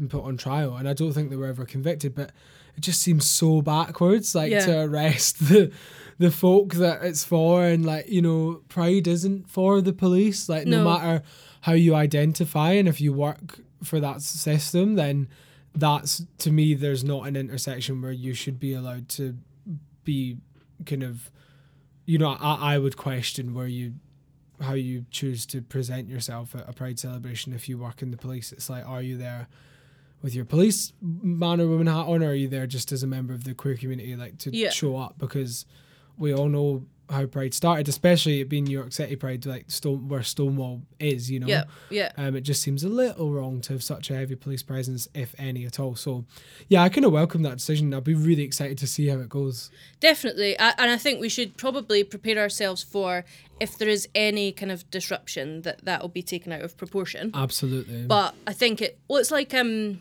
and 0.00 0.10
put 0.10 0.24
on 0.24 0.36
trial. 0.36 0.76
And 0.76 0.88
I 0.88 0.92
don't 0.94 1.12
think 1.12 1.30
they 1.30 1.36
were 1.36 1.46
ever 1.46 1.64
convicted, 1.64 2.14
but 2.14 2.32
it 2.76 2.80
just 2.80 3.00
seems 3.02 3.28
so 3.28 3.62
backwards, 3.62 4.34
like 4.34 4.50
Yeah. 4.50 4.66
to 4.66 4.80
arrest 4.80 5.38
the 5.48 5.70
the 6.18 6.30
folk 6.30 6.74
that 6.74 7.02
it's 7.02 7.24
for, 7.24 7.64
and 7.64 7.84
like 7.86 8.08
you 8.08 8.20
know, 8.22 8.62
Pride 8.68 9.06
isn't 9.06 9.48
for 9.48 9.80
the 9.80 9.92
police. 9.92 10.48
Like 10.48 10.66
no, 10.66 10.82
No. 10.82 10.90
matter 10.90 11.22
how 11.62 11.72
you 11.72 11.94
identify 11.94 12.72
and 12.72 12.88
if 12.88 13.00
you 13.00 13.12
work 13.12 13.60
for 13.84 14.00
that 14.00 14.22
system, 14.22 14.94
then 14.96 15.28
that's 15.74 16.24
to 16.38 16.50
me 16.50 16.74
there's 16.74 17.04
not 17.04 17.26
an 17.28 17.36
intersection 17.36 18.02
where 18.02 18.10
you 18.12 18.34
should 18.34 18.58
be 18.58 18.72
allowed 18.74 19.08
to 19.08 19.36
be 20.04 20.36
kind 20.86 21.02
of 21.02 21.30
you 22.06 22.18
know 22.18 22.30
I, 22.40 22.74
I 22.74 22.78
would 22.78 22.96
question 22.96 23.54
where 23.54 23.66
you 23.68 23.94
how 24.60 24.72
you 24.74 25.04
choose 25.10 25.46
to 25.46 25.62
present 25.62 26.08
yourself 26.08 26.54
at 26.56 26.68
a 26.68 26.72
pride 26.72 26.98
celebration 26.98 27.52
if 27.52 27.68
you 27.68 27.78
work 27.78 28.02
in 28.02 28.10
the 28.10 28.16
police 28.16 28.50
it's 28.52 28.68
like 28.68 28.84
are 28.86 29.00
you 29.02 29.16
there 29.16 29.46
with 30.22 30.34
your 30.34 30.44
police 30.44 30.92
man 31.00 31.60
or 31.60 31.66
woman 31.66 31.86
hat 31.86 32.06
on 32.06 32.22
or 32.22 32.28
are 32.28 32.34
you 32.34 32.48
there 32.48 32.66
just 32.66 32.92
as 32.92 33.02
a 33.02 33.06
member 33.06 33.32
of 33.32 33.44
the 33.44 33.54
queer 33.54 33.76
community 33.76 34.14
like 34.16 34.38
to 34.38 34.54
Yeah. 34.54 34.70
show 34.70 34.96
up 34.96 35.16
because 35.18 35.64
we 36.18 36.34
all 36.34 36.48
know 36.48 36.84
how 37.08 37.26
pride 37.26 37.52
started 37.52 37.88
especially 37.88 38.40
it 38.40 38.48
being 38.48 38.62
new 38.62 38.72
york 38.78 38.92
city 38.92 39.16
pride 39.16 39.44
like 39.44 39.68
Stone, 39.68 40.06
where 40.08 40.22
stonewall 40.22 40.82
is 41.00 41.28
you 41.28 41.40
know 41.40 41.48
Yeah. 41.48 41.64
Yeah. 41.90 42.12
um, 42.16 42.36
it 42.36 42.42
just 42.42 42.62
seems 42.62 42.84
a 42.84 42.88
little 42.88 43.32
wrong 43.32 43.60
to 43.62 43.72
have 43.72 43.82
such 43.82 44.10
a 44.10 44.14
heavy 44.14 44.36
police 44.36 44.62
presence, 44.62 45.08
if 45.12 45.34
any 45.36 45.64
at 45.66 45.80
all. 45.80 45.96
So, 45.96 46.24
yeah, 46.68 46.82
I 46.84 46.88
kind 46.88 47.04
of 47.04 47.10
welcome 47.10 47.42
that 47.42 47.56
decision. 47.56 47.92
I'll 47.92 48.00
be 48.00 48.14
really 48.14 48.44
excited 48.44 48.78
to 48.78 48.86
see 48.86 49.08
how 49.08 49.18
it 49.18 49.28
goes. 49.28 49.72
Definitely, 49.98 50.56
I, 50.60 50.68
and 50.78 50.88
I 50.90 50.96
think 50.98 51.20
we 51.20 51.28
should 51.28 51.56
probably 51.56 52.04
prepare 52.04 52.38
ourselves 52.38 52.82
for 52.84 53.24
if 53.58 53.76
there 53.76 53.88
is 53.88 54.06
any 54.14 54.52
kind 54.52 54.70
of 54.70 54.88
disruption 54.92 55.62
that 55.62 55.84
that 55.86 56.02
will 56.02 56.08
be 56.10 56.22
taken 56.22 56.52
out 56.52 56.62
of 56.62 56.76
proportion. 56.76 57.32
Absolutely. 57.34 58.06
But 58.06 58.36
I 58.46 58.52
think 58.52 58.80
it. 58.80 58.98
Well, 59.08 59.18
it's 59.18 59.32
like 59.32 59.52
um, 59.52 60.00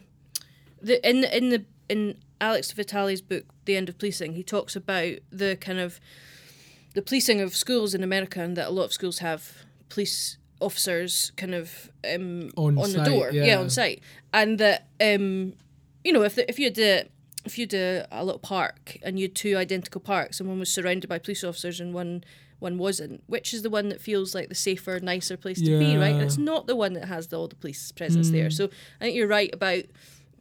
the 0.81 1.07
in 1.07 1.21
the 1.21 1.38
in 1.38 1.50
the 1.50 1.65
in 1.89 2.15
Alex 2.39 2.71
Vitale's 2.71 3.21
book, 3.21 3.45
The 3.65 3.75
End 3.75 3.89
of 3.89 3.98
Policing, 3.98 4.33
he 4.33 4.43
talks 4.43 4.75
about 4.75 5.15
the 5.31 5.57
kind 5.59 5.79
of 5.79 6.00
the 6.93 7.01
policing 7.01 7.41
of 7.41 7.55
schools 7.55 7.93
in 7.93 8.03
America, 8.03 8.41
and 8.41 8.55
that 8.57 8.67
a 8.67 8.71
lot 8.71 8.86
of 8.86 8.93
schools 8.93 9.19
have 9.19 9.65
police 9.89 10.38
officers 10.59 11.31
kind 11.38 11.55
of 11.55 11.89
um, 12.03 12.51
On 12.55 12.77
on, 12.77 12.89
site, 12.89 13.05
the 13.05 13.09
door, 13.09 13.31
yeah. 13.31 13.59
on 13.59 13.69
site, 13.69 14.01
and 14.33 14.59
that 14.59 14.88
um, 15.01 15.53
you 16.03 16.13
know 16.13 16.24
if 16.24 16.36
the, 16.36 16.50
if 16.50 16.59
you 16.59 16.65
had 16.65 16.75
the 16.75 17.07
if 17.45 17.57
you 17.57 17.63
had 17.63 18.07
a, 18.12 18.24
little 18.24 18.39
park 18.39 18.98
and 19.01 19.17
you 19.17 19.24
had 19.24 19.36
two 19.36 19.55
identical 19.55 20.01
parks 20.01 20.39
and 20.39 20.50
one 20.50 20.59
was 20.59 20.71
surrounded 20.71 21.07
by 21.07 21.17
police 21.17 21.43
officers 21.43 21.79
and 21.79 21.93
one 21.93 22.24
one 22.59 22.77
wasn't, 22.77 23.24
which 23.27 23.53
is 23.53 23.62
the 23.62 23.69
one 23.69 23.88
that 23.88 24.01
feels 24.01 24.36
like 24.36 24.50
the 24.50 24.55
safer, 24.55 25.00
nicer 25.00 25.38
place 25.38 25.62
to 25.62 25.79
be, 25.79 25.95
right? 25.95 26.13
And 26.13 26.21
it's 26.21 26.38
not 26.38 26.67
the 26.67 26.75
one 26.75 26.91
that 26.91 27.05
has 27.05 27.27
the, 27.27 27.39
all 27.39 27.48
the 27.48 27.55
police 27.55 27.89
presence 27.93 28.31
there. 28.31 28.50
So 28.50 28.65
I 29.00 29.05
think 29.05 29.15
you're 29.15 29.29
right 29.29 29.50
about 29.53 29.86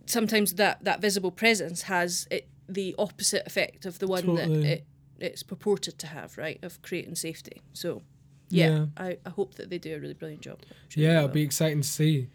sometimes 0.09 0.55
that 0.55 0.83
that 0.85 1.01
visible 1.01 1.31
presence 1.31 1.83
has 1.83 2.27
it 2.31 2.49
the 2.69 2.95
opposite 2.99 3.47
effect 3.47 3.87
of 3.87 3.99
the 3.99 4.07
one 4.07 4.25
Totally. 4.25 4.63
that 4.63 4.69
it 4.69 4.87
it's 5.21 5.43
purported 5.43 5.99
to 5.99 6.07
have, 6.07 6.37
right? 6.39 6.59
Of 6.63 6.81
creating 6.83 7.15
safety. 7.17 7.63
So 7.73 8.03
yeah, 8.51 8.69
Yeah. 8.69 8.87
I, 8.97 9.19
I 9.27 9.31
hope 9.31 9.55
that 9.55 9.69
they 9.71 9.79
do 9.79 9.95
a 9.95 9.99
really 9.99 10.15
brilliant 10.15 10.43
job. 10.43 10.59
Sure 10.89 11.03
yeah, 11.03 11.17
it'll 11.19 11.29
be 11.29 11.43
exciting 11.43 11.83
to 11.83 11.89
see. 11.89 12.29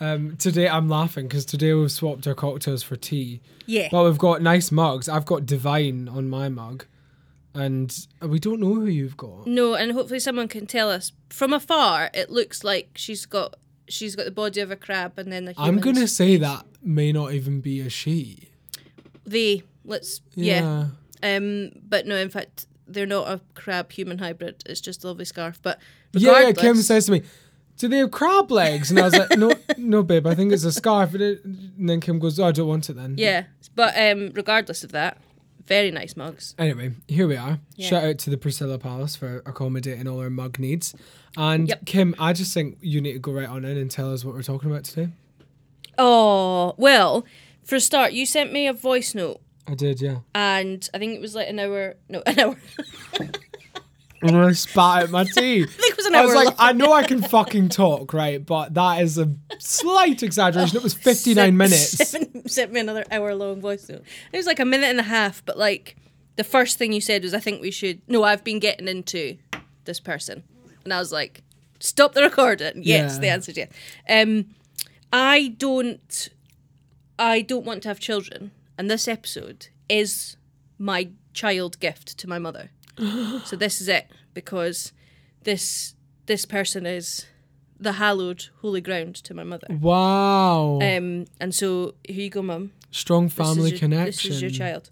Um, 0.00 0.36
today 0.36 0.68
I'm 0.68 0.88
laughing 0.88 1.28
because 1.28 1.44
today 1.44 1.72
we've 1.72 1.92
swapped 1.92 2.26
our 2.26 2.34
cocktails 2.34 2.82
for 2.82 2.96
tea. 2.96 3.40
yeah. 3.66 3.88
But 3.92 4.04
we've 4.04 4.18
got 4.18 4.42
nice 4.42 4.72
mugs. 4.72 5.08
I've 5.08 5.24
got 5.26 5.46
Divine 5.46 6.08
on 6.08 6.28
my 6.28 6.48
mug, 6.48 6.86
and 7.54 7.96
we 8.20 8.40
don't 8.40 8.58
know 8.60 8.74
who 8.74 8.86
you've 8.86 9.16
got. 9.16 9.46
No, 9.46 9.74
and 9.74 9.92
hopefully 9.92 10.18
someone 10.18 10.48
can 10.48 10.66
tell 10.66 10.90
us. 10.90 11.12
From 11.30 11.52
afar, 11.52 12.10
it 12.12 12.28
looks 12.30 12.64
like 12.64 12.90
she's 12.96 13.24
got 13.26 13.54
she's 13.86 14.16
got 14.16 14.24
the 14.24 14.30
body 14.32 14.60
of 14.60 14.70
a 14.70 14.76
crab 14.76 15.18
and 15.18 15.30
then 15.32 15.44
the 15.44 15.54
I'm 15.58 15.78
gonna 15.78 16.08
say 16.08 16.36
that 16.38 16.64
may 16.84 17.12
not 17.12 17.32
even 17.32 17.60
be 17.60 17.80
a 17.80 17.88
she. 17.88 18.48
they 19.26 19.62
let's 19.84 20.20
yeah. 20.34 20.86
Um, 21.22 21.70
but 21.88 22.06
no, 22.06 22.16
in 22.16 22.28
fact, 22.28 22.66
they're 22.86 23.06
not 23.06 23.28
a 23.28 23.40
crab 23.54 23.90
human 23.92 24.18
hybrid. 24.18 24.62
It's 24.66 24.80
just 24.80 25.04
a 25.04 25.08
lovely 25.08 25.24
scarf. 25.24 25.58
But 25.62 25.78
Yeah, 26.12 26.40
yeah, 26.40 26.52
Kim 26.52 26.76
says 26.76 27.06
to 27.06 27.12
me, 27.12 27.22
"Do 27.78 27.88
they 27.88 27.98
have 27.98 28.10
crab 28.10 28.50
legs?" 28.50 28.90
And 28.90 29.00
I 29.00 29.04
was 29.04 29.16
like, 29.16 29.38
"No, 29.38 29.52
no, 29.78 30.02
babe, 30.02 30.26
I 30.26 30.34
think 30.34 30.52
it's 30.52 30.64
a 30.64 30.72
scarf. 30.72 31.14
And, 31.14 31.22
and 31.22 31.88
then 31.88 32.00
Kim 32.00 32.18
goes, 32.18 32.38
oh, 32.38 32.44
I 32.44 32.52
don't 32.52 32.68
want 32.68 32.90
it 32.90 32.94
then. 32.94 33.14
Yeah, 33.16 33.44
but 33.74 33.94
um, 33.98 34.32
regardless 34.34 34.84
of 34.84 34.92
that, 34.92 35.16
very 35.66 35.90
nice 35.90 36.14
mugs. 36.16 36.54
Anyway, 36.58 36.92
here 37.08 37.26
we 37.26 37.36
are. 37.36 37.58
Yeah. 37.76 37.88
Shout 37.88 38.04
out 38.04 38.18
to 38.18 38.30
the 38.30 38.36
Priscilla 38.36 38.78
Palace 38.78 39.16
for 39.16 39.42
accommodating 39.46 40.06
all 40.06 40.20
our 40.20 40.30
mug 40.30 40.58
needs. 40.58 40.94
And 41.36 41.68
Yep. 41.68 41.86
Kim, 41.86 42.14
I 42.18 42.32
just 42.34 42.52
think 42.52 42.76
you 42.80 43.00
need 43.00 43.14
to 43.14 43.18
go 43.18 43.32
right 43.32 43.48
on 43.48 43.64
in 43.64 43.78
and 43.78 43.90
tell 43.90 44.12
us 44.12 44.24
what 44.24 44.34
we're 44.34 44.42
talking 44.42 44.70
about 44.70 44.84
today. 44.84 45.10
Oh 45.98 46.74
well, 46.76 47.24
for 47.64 47.76
a 47.76 47.80
start, 47.80 48.12
you 48.12 48.26
sent 48.26 48.52
me 48.52 48.66
a 48.66 48.72
voice 48.72 49.14
note, 49.14 49.40
I 49.66 49.74
did, 49.74 50.00
yeah. 50.00 50.18
and 50.34 50.88
I 50.94 50.98
think 50.98 51.14
it 51.14 51.20
was 51.20 51.34
like 51.34 51.48
an 51.48 51.58
hour. 51.58 51.94
No, 52.08 52.22
an 52.26 52.38
hour. 52.38 52.56
And 54.22 54.38
I 54.38 54.52
spat 54.52 55.02
out 55.02 55.10
my 55.10 55.24
tea. 55.24 55.62
I 55.64 55.66
think 55.66 55.90
it 55.90 55.96
was 55.98 56.06
an 56.06 56.14
I 56.14 56.20
hour. 56.20 56.26
was 56.28 56.34
like, 56.34 56.46
long. 56.46 56.56
I 56.58 56.72
know 56.72 56.92
I 56.94 57.02
can 57.02 57.20
fucking 57.36 57.68
talk, 57.68 58.14
right? 58.14 58.44
But 58.44 58.72
that 58.72 59.02
is 59.02 59.18
a 59.18 59.30
slight 59.58 60.22
exaggeration. 60.22 60.78
It 60.78 60.82
was 60.82 60.94
59 60.94 61.34
Sent- 61.44 61.54
minutes. 61.56 62.08
Sent, 62.08 62.50
sent 62.50 62.72
me 62.72 62.80
another 62.80 63.04
hour 63.10 63.34
long 63.34 63.60
voice 63.60 63.86
note. 63.86 64.02
It 64.32 64.36
was 64.38 64.46
like 64.46 64.60
a 64.60 64.64
minute 64.64 64.86
and 64.86 64.98
a 64.98 65.02
half, 65.02 65.44
but 65.44 65.58
like 65.58 65.96
the 66.36 66.44
first 66.44 66.78
thing 66.78 66.94
you 66.94 67.02
said 67.02 67.22
was, 67.22 67.34
"I 67.34 67.38
think 67.40 67.60
we 67.60 67.70
should." 67.70 68.00
No, 68.08 68.22
I've 68.24 68.42
been 68.44 68.60
getting 68.60 68.88
into 68.88 69.36
this 69.84 70.00
person, 70.00 70.42
and 70.84 70.94
I 70.94 70.98
was 71.00 71.12
like, 71.12 71.42
"Stop 71.80 72.14
the 72.14 72.22
recording." 72.22 72.80
Yes, 72.82 73.14
Yeah. 73.16 73.18
the 73.20 73.28
answer 73.28 73.50
is 73.50 73.58
yes. 73.58 73.68
Um, 74.08 74.46
I 75.14 75.54
don't. 75.56 76.28
I 77.20 77.40
don't 77.40 77.64
want 77.64 77.84
to 77.84 77.88
have 77.88 78.00
children, 78.00 78.50
and 78.76 78.90
this 78.90 79.06
episode 79.06 79.68
is 79.88 80.36
my 80.76 81.10
child 81.32 81.78
gift 81.78 82.18
to 82.18 82.28
my 82.28 82.40
mother. 82.40 82.72
so 83.44 83.54
this 83.54 83.80
is 83.80 83.86
it 83.86 84.08
because 84.34 84.92
this 85.44 85.94
this 86.26 86.44
person 86.44 86.84
is 86.84 87.26
the 87.78 87.92
hallowed 87.92 88.46
holy 88.60 88.80
ground 88.80 89.14
to 89.14 89.34
my 89.34 89.44
mother. 89.44 89.68
Wow. 89.70 90.80
Um, 90.80 91.26
and 91.38 91.54
so 91.54 91.94
here 92.02 92.24
you 92.24 92.30
go, 92.30 92.42
mum. 92.42 92.72
Strong 92.90 93.28
family 93.28 93.70
your, 93.70 93.78
connection. 93.78 94.06
This 94.06 94.24
is 94.24 94.42
your 94.42 94.50
child. 94.50 94.90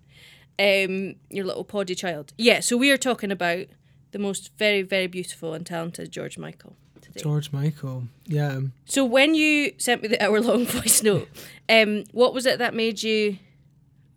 Um, 0.57 1.17
your 1.31 1.47
little 1.47 1.65
poddy 1.65 1.97
child. 1.97 2.33
Yeah. 2.39 2.61
So 2.61 2.77
we 2.77 2.93
are 2.93 2.97
talking 2.97 3.33
about 3.33 3.67
the 4.13 4.21
most 4.21 4.53
very, 4.57 4.83
very 4.83 5.09
beautiful 5.09 5.53
and 5.53 5.67
talented 5.67 6.13
George 6.13 6.39
Michael 6.39 6.77
today. 7.13 7.23
George 7.23 7.53
Michael. 7.53 8.05
Yeah. 8.27 8.61
So 8.85 9.05
when 9.05 9.35
you 9.35 9.73
sent 9.79 10.03
me 10.03 10.09
the 10.09 10.23
hour 10.23 10.41
long 10.41 10.67
voice 10.67 11.03
note, 11.03 11.29
um, 11.69 12.05
what 12.13 12.35
was 12.35 12.47
it 12.47 12.59
that 12.59 12.75
made 12.75 13.03
you, 13.03 13.39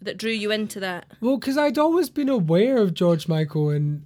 that 0.02 0.18
drew 0.18 0.32
you 0.32 0.52
into 0.52 0.80
that? 0.80 1.06
Well, 1.22 1.38
because 1.38 1.58
I'd 1.58 1.78
always 1.78 2.10
been 2.10 2.30
aware 2.30 2.78
of 2.78 2.94
George 2.94 3.28
Michael 3.28 3.70
and 3.70 4.06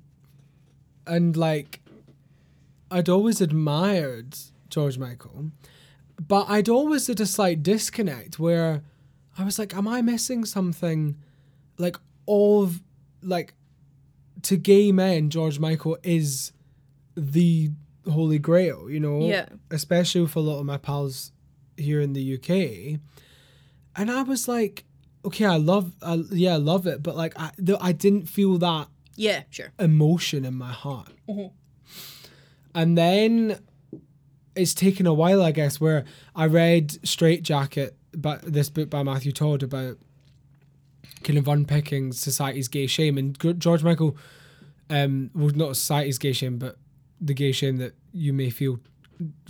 and 1.08 1.36
like 1.36 1.82
I'd 2.92 3.10
always 3.10 3.42
admired 3.42 4.38
George 4.70 4.98
Michael, 4.98 5.52
but 6.20 6.48
I'd 6.50 6.70
always 6.70 7.08
had 7.08 7.20
a 7.20 7.26
slight 7.26 7.64
disconnect 7.64 8.40
where 8.40 8.84
I 9.38 9.44
was 9.44 9.60
like, 9.60 9.76
"Am 9.76 9.88
I 9.88 10.02
missing 10.02 10.46
something?" 10.46 11.18
Like 11.78 11.98
all 12.26 12.64
of 12.64 12.82
like 13.22 13.54
to 14.44 14.58
gay 14.58 14.92
men, 14.92 15.30
George 15.30 15.60
Michael 15.60 15.98
is 16.04 16.52
the 17.16 17.72
holy 18.10 18.40
grail, 18.40 18.90
you 18.90 19.00
know. 19.00 19.22
Yeah. 19.28 19.46
Especially 19.72 20.22
with 20.22 20.36
a 20.36 20.40
lot 20.40 20.60
of 20.60 20.66
my 20.66 20.78
pals 20.78 21.32
here 21.78 22.02
in 22.02 22.14
the 22.14 22.36
UK, 22.36 23.00
and 23.96 24.12
I 24.12 24.24
was 24.24 24.48
like, 24.48 24.84
okay, 25.26 25.46
I 25.46 25.58
love, 25.58 25.94
I, 26.02 26.16
yeah, 26.32 26.54
I 26.54 26.58
love 26.58 26.88
it, 26.88 27.02
but 27.04 27.16
like, 27.16 27.34
I, 27.40 27.52
th- 27.66 27.78
I 27.82 27.92
didn't 27.92 28.28
feel 28.28 28.58
that 28.60 28.88
Yeah, 29.16 29.44
sure. 29.50 29.72
emotion 29.80 30.46
in 30.46 30.56
my 30.56 30.72
heart. 30.72 31.12
And 32.76 32.98
then 32.98 33.60
it's 34.56 34.74
taken 34.74 35.08
a 35.08 35.14
while, 35.14 35.42
I 35.42 35.52
guess, 35.52 35.80
where 35.82 36.06
I 36.36 36.46
read 36.46 37.06
Straight 37.08 37.44
Jacket, 37.44 37.96
but 38.14 38.42
this 38.42 38.70
book 38.70 38.90
by 38.90 39.04
Matthew 39.04 39.32
Todd 39.32 39.64
about 39.64 39.98
kind 41.24 41.38
of 41.40 41.48
unpicking 41.48 42.12
society's 42.14 42.68
gay 42.68 42.88
shame, 42.88 43.18
and 43.18 43.38
G- 43.40 43.54
George 43.54 43.84
Michael, 43.84 44.16
um, 44.90 45.32
well, 45.34 45.50
not 45.56 45.76
society's 45.76 46.18
gay 46.18 46.34
shame, 46.34 46.58
but 46.58 46.78
the 47.22 47.34
gay 47.34 47.52
shame 47.52 47.78
that 47.78 47.94
you 48.14 48.34
may 48.34 48.50
feel 48.50 48.80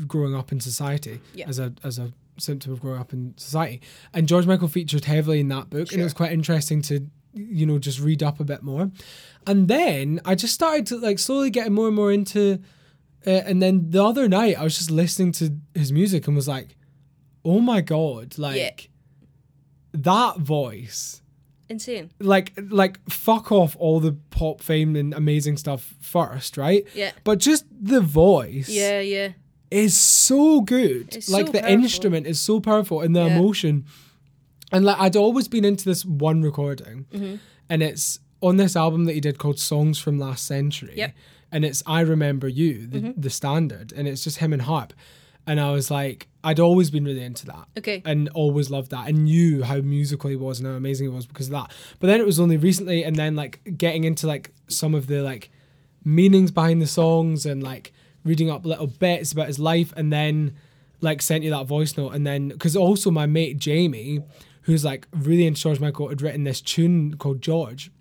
growing 0.08 0.34
up 0.36 0.52
in 0.52 0.60
society 0.60 1.20
Yeah. 1.36 1.48
as 1.48 1.60
a 1.60 1.74
as 1.84 2.00
a 2.00 2.12
symptom 2.38 2.72
of 2.72 2.80
growing 2.82 3.00
up 3.00 3.14
in 3.14 3.34
society. 3.38 3.82
And 4.14 4.28
George 4.28 4.46
Michael 4.48 4.68
featured 4.70 5.06
heavily 5.06 5.40
in 5.42 5.48
that 5.50 5.70
book, 5.70 5.92
and 5.92 6.02
it 6.02 6.04
was 6.04 6.14
quite 6.14 6.32
interesting 6.32 6.82
to 6.84 7.08
you 7.34 7.66
know 7.66 7.78
just 7.78 8.00
read 8.00 8.24
up 8.24 8.40
a 8.40 8.44
bit 8.44 8.64
more. 8.64 8.90
And 9.46 9.68
then 9.68 10.20
I 10.26 10.36
just 10.36 10.54
started 10.54 10.86
to 10.88 10.98
like 10.98 11.20
slowly 11.20 11.50
getting 11.50 11.74
more 11.74 11.88
and 11.88 11.96
more 11.96 12.12
into. 12.12 12.60
Uh, 13.28 13.32
and 13.32 13.62
then 13.62 13.92
the 13.92 14.02
other 14.04 14.30
night, 14.30 14.58
I 14.58 14.64
was 14.64 14.78
just 14.78 14.90
listening 14.90 15.34
to 15.34 15.54
his 15.76 15.92
music 15.92 16.26
and 16.28 16.36
was 16.36 16.48
like, 16.48 16.78
"Oh 17.44 17.60
my 17.60 17.82
god!" 17.82 18.38
Like 18.38 18.56
that 19.92 20.38
voice 20.40 21.22
Insane. 21.70 22.10
like 22.20 22.54
like 22.70 23.00
fuck 23.10 23.52
off 23.52 23.76
all 23.80 24.00
the 24.00 24.14
pop 24.32 24.62
fame 24.62 24.96
and 24.96 25.14
amazing 25.14 25.58
stuff 25.58 25.94
first, 26.02 26.58
right? 26.58 26.84
Yeah. 26.96 27.12
But 27.24 27.40
just 27.40 27.66
the 27.72 28.02
voice 28.02 28.68
Yeah, 28.70 29.00
yeah. 29.02 29.30
is 29.70 29.96
so 29.96 30.62
good. 30.62 31.16
It's 31.16 31.30
like 31.30 31.46
so 31.48 31.52
the 31.52 31.60
powerful. 31.60 31.84
instrument 31.84 32.28
is 32.28 32.40
so 32.40 32.60
powerful 32.60 33.02
and 33.02 33.16
the 33.16 33.26
Yeah. 33.26 33.38
emotion. 33.38 33.86
And 34.72 34.84
like 34.86 34.98
I'd 35.00 35.16
always 35.16 35.48
been 35.48 35.66
into 35.66 35.86
this 35.86 36.04
one 36.06 36.42
recording, 36.42 37.06
Mm-hmm. 37.14 37.36
and 37.70 37.84
it's 37.84 38.20
on 38.42 38.58
this 38.58 38.76
album 38.76 39.06
that 39.06 39.14
he 39.14 39.20
did 39.22 39.38
called 39.38 39.60
"Songs 39.60 40.00
from 40.00 40.18
Last 40.20 40.46
Century," 40.46 40.94
Yep. 40.96 41.14
and 41.52 41.66
it's 41.66 41.84
"I 41.86 42.02
Remember 42.02 42.48
You," 42.48 42.88
the, 42.88 43.00
Mm-hmm. 43.00 43.22
the 43.22 43.30
standard, 43.30 43.92
and 43.96 44.08
it's 44.08 44.24
just 44.24 44.38
him 44.38 44.54
and 44.54 44.62
harp. 44.64 44.94
And 45.48 45.60
I 45.60 45.72
was 45.72 45.90
like, 45.90 46.28
I'd 46.44 46.60
always 46.60 46.90
been 46.92 47.04
really 47.06 47.24
into 47.24 47.46
that 47.48 47.68
Okay. 47.78 48.02
and 48.06 48.30
always 48.30 48.70
loved 48.70 48.92
that 48.92 49.08
and 49.10 49.26
knew 49.26 49.64
how 49.64 49.78
musical 49.78 50.30
he 50.30 50.36
was 50.36 50.60
and 50.60 50.68
how 50.68 50.74
amazing 50.76 51.10
he 51.10 51.14
was 51.16 51.26
because 51.26 51.48
of 51.48 51.54
that. 51.54 51.72
But 52.00 52.08
then 52.08 52.20
it 52.20 52.26
was 52.26 52.40
only 52.40 52.56
recently 52.58 53.04
and 53.04 53.16
then 53.16 53.36
like 53.36 53.60
getting 53.78 54.04
into 54.04 54.28
like 54.28 54.52
some 54.68 54.94
of 54.96 55.08
the 55.08 55.22
like 55.22 55.50
meanings 56.06 56.52
behind 56.52 56.82
the 56.82 56.88
songs 56.88 57.46
and 57.46 57.62
like 57.64 57.92
reading 58.24 58.50
up 58.50 58.66
little 58.66 58.88
bits 58.88 59.32
about 59.32 59.48
his 59.48 59.60
life 59.60 59.92
and 59.98 60.14
then 60.14 60.56
like 61.02 61.22
sent 61.22 61.44
you 61.44 61.50
that 61.50 61.66
voice 61.66 61.98
note 61.98 62.12
and 62.14 62.26
then 62.28 62.50
because 62.50 62.76
also 62.76 63.10
my 63.12 63.26
mate 63.26 63.58
Jamie 63.58 64.22
who's 64.64 64.86
like 64.86 65.08
really 65.14 65.46
into 65.48 65.60
George 65.62 65.80
Michael 65.80 66.10
had 66.10 66.22
written 66.22 66.44
this 66.44 66.62
tune 66.62 67.16
called 67.18 67.42
George 67.42 67.92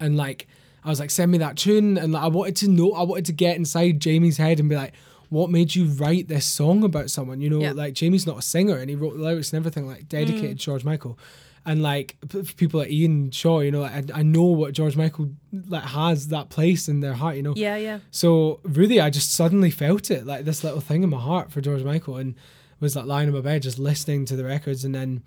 and 0.00 0.16
like 0.16 0.46
I 0.84 0.88
was 0.90 1.00
like 1.00 1.10
send 1.10 1.32
me 1.32 1.38
that 1.38 1.56
tune 1.56 1.96
and 1.96 2.12
like 2.12 2.22
I 2.22 2.28
wanted 2.28 2.56
to 2.56 2.68
know 2.68 2.92
I 2.92 3.02
wanted 3.02 3.26
to 3.26 3.32
get 3.32 3.56
inside 3.56 4.00
Jamie's 4.00 4.36
head 4.36 4.60
and 4.60 4.68
be 4.68 4.76
like 4.76 4.92
what 5.30 5.50
made 5.50 5.74
you 5.74 5.86
write 5.86 6.28
this 6.28 6.44
song 6.46 6.84
about 6.84 7.10
someone 7.10 7.40
you 7.40 7.50
know 7.50 7.60
Yeah. 7.60 7.72
like 7.72 7.94
Jamie's 7.94 8.26
not 8.26 8.38
a 8.38 8.42
singer 8.42 8.76
and 8.76 8.88
he 8.90 8.96
wrote 8.96 9.16
the 9.16 9.22
lyrics 9.22 9.52
and 9.52 9.58
everything 9.58 9.86
like 9.86 10.08
dedicated 10.08 10.58
to 10.58 10.64
George 10.64 10.84
Michael 10.84 11.18
and 11.66 11.82
like 11.82 12.16
people 12.56 12.80
like 12.80 12.90
Ian 12.90 13.30
Shaw 13.30 13.60
you 13.60 13.70
know 13.70 13.80
like 13.80 14.10
I, 14.12 14.20
I 14.20 14.22
know 14.22 14.44
what 14.44 14.74
George 14.74 14.96
Michael 14.96 15.30
like 15.68 15.84
has 15.84 16.28
that 16.28 16.50
place 16.50 16.88
in 16.88 17.00
their 17.00 17.14
heart 17.14 17.36
you 17.36 17.42
know 17.42 17.54
Yeah, 17.56 17.76
yeah. 17.76 17.98
so 18.10 18.60
really, 18.64 19.00
I 19.00 19.08
just 19.10 19.32
suddenly 19.32 19.70
felt 19.70 20.10
it, 20.10 20.26
like 20.26 20.44
this 20.44 20.62
little 20.62 20.80
thing 20.80 21.02
in 21.02 21.10
my 21.10 21.20
heart 21.20 21.50
for 21.52 21.60
George 21.62 21.82
Michael, 21.82 22.16
and 22.16 22.34
was 22.80 22.94
like 22.96 23.06
lying 23.06 23.28
in 23.28 23.34
my 23.34 23.40
bed 23.40 23.62
just 23.62 23.78
listening 23.78 24.26
to 24.26 24.36
the 24.36 24.44
records, 24.44 24.84
and 24.84 24.94
then, 24.94 25.22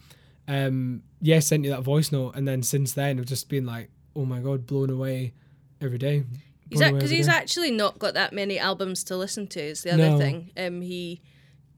um, 0.48 1.02
yeah, 1.22 1.40
sent 1.40 1.64
you 1.64 1.72
that 1.72 1.82
voice 1.82 2.12
note, 2.12 2.36
and 2.36 2.48
then 2.48 2.62
since 2.62 2.94
then, 2.94 3.18
I've 3.20 3.26
just 3.26 3.50
been 3.50 3.66
like, 3.66 3.90
oh 4.16 4.26
my 4.26 4.40
god, 4.40 4.68
blown 4.68 4.92
away 4.92 5.34
every 5.82 5.98
day. 5.98 6.24
He's 6.70 6.80
because 6.82 7.10
he's 7.10 7.28
actually 7.28 7.72
not 7.72 7.98
got 8.00 8.14
that 8.16 8.34
many 8.34 8.60
albums 8.60 9.04
to 9.06 9.16
listen 9.16 9.48
to. 9.48 9.60
Is 9.62 9.84
the 9.84 9.92
other 9.94 10.10
No. 10.12 10.18
thing. 10.18 10.52
Um, 10.58 10.82
he 10.82 11.22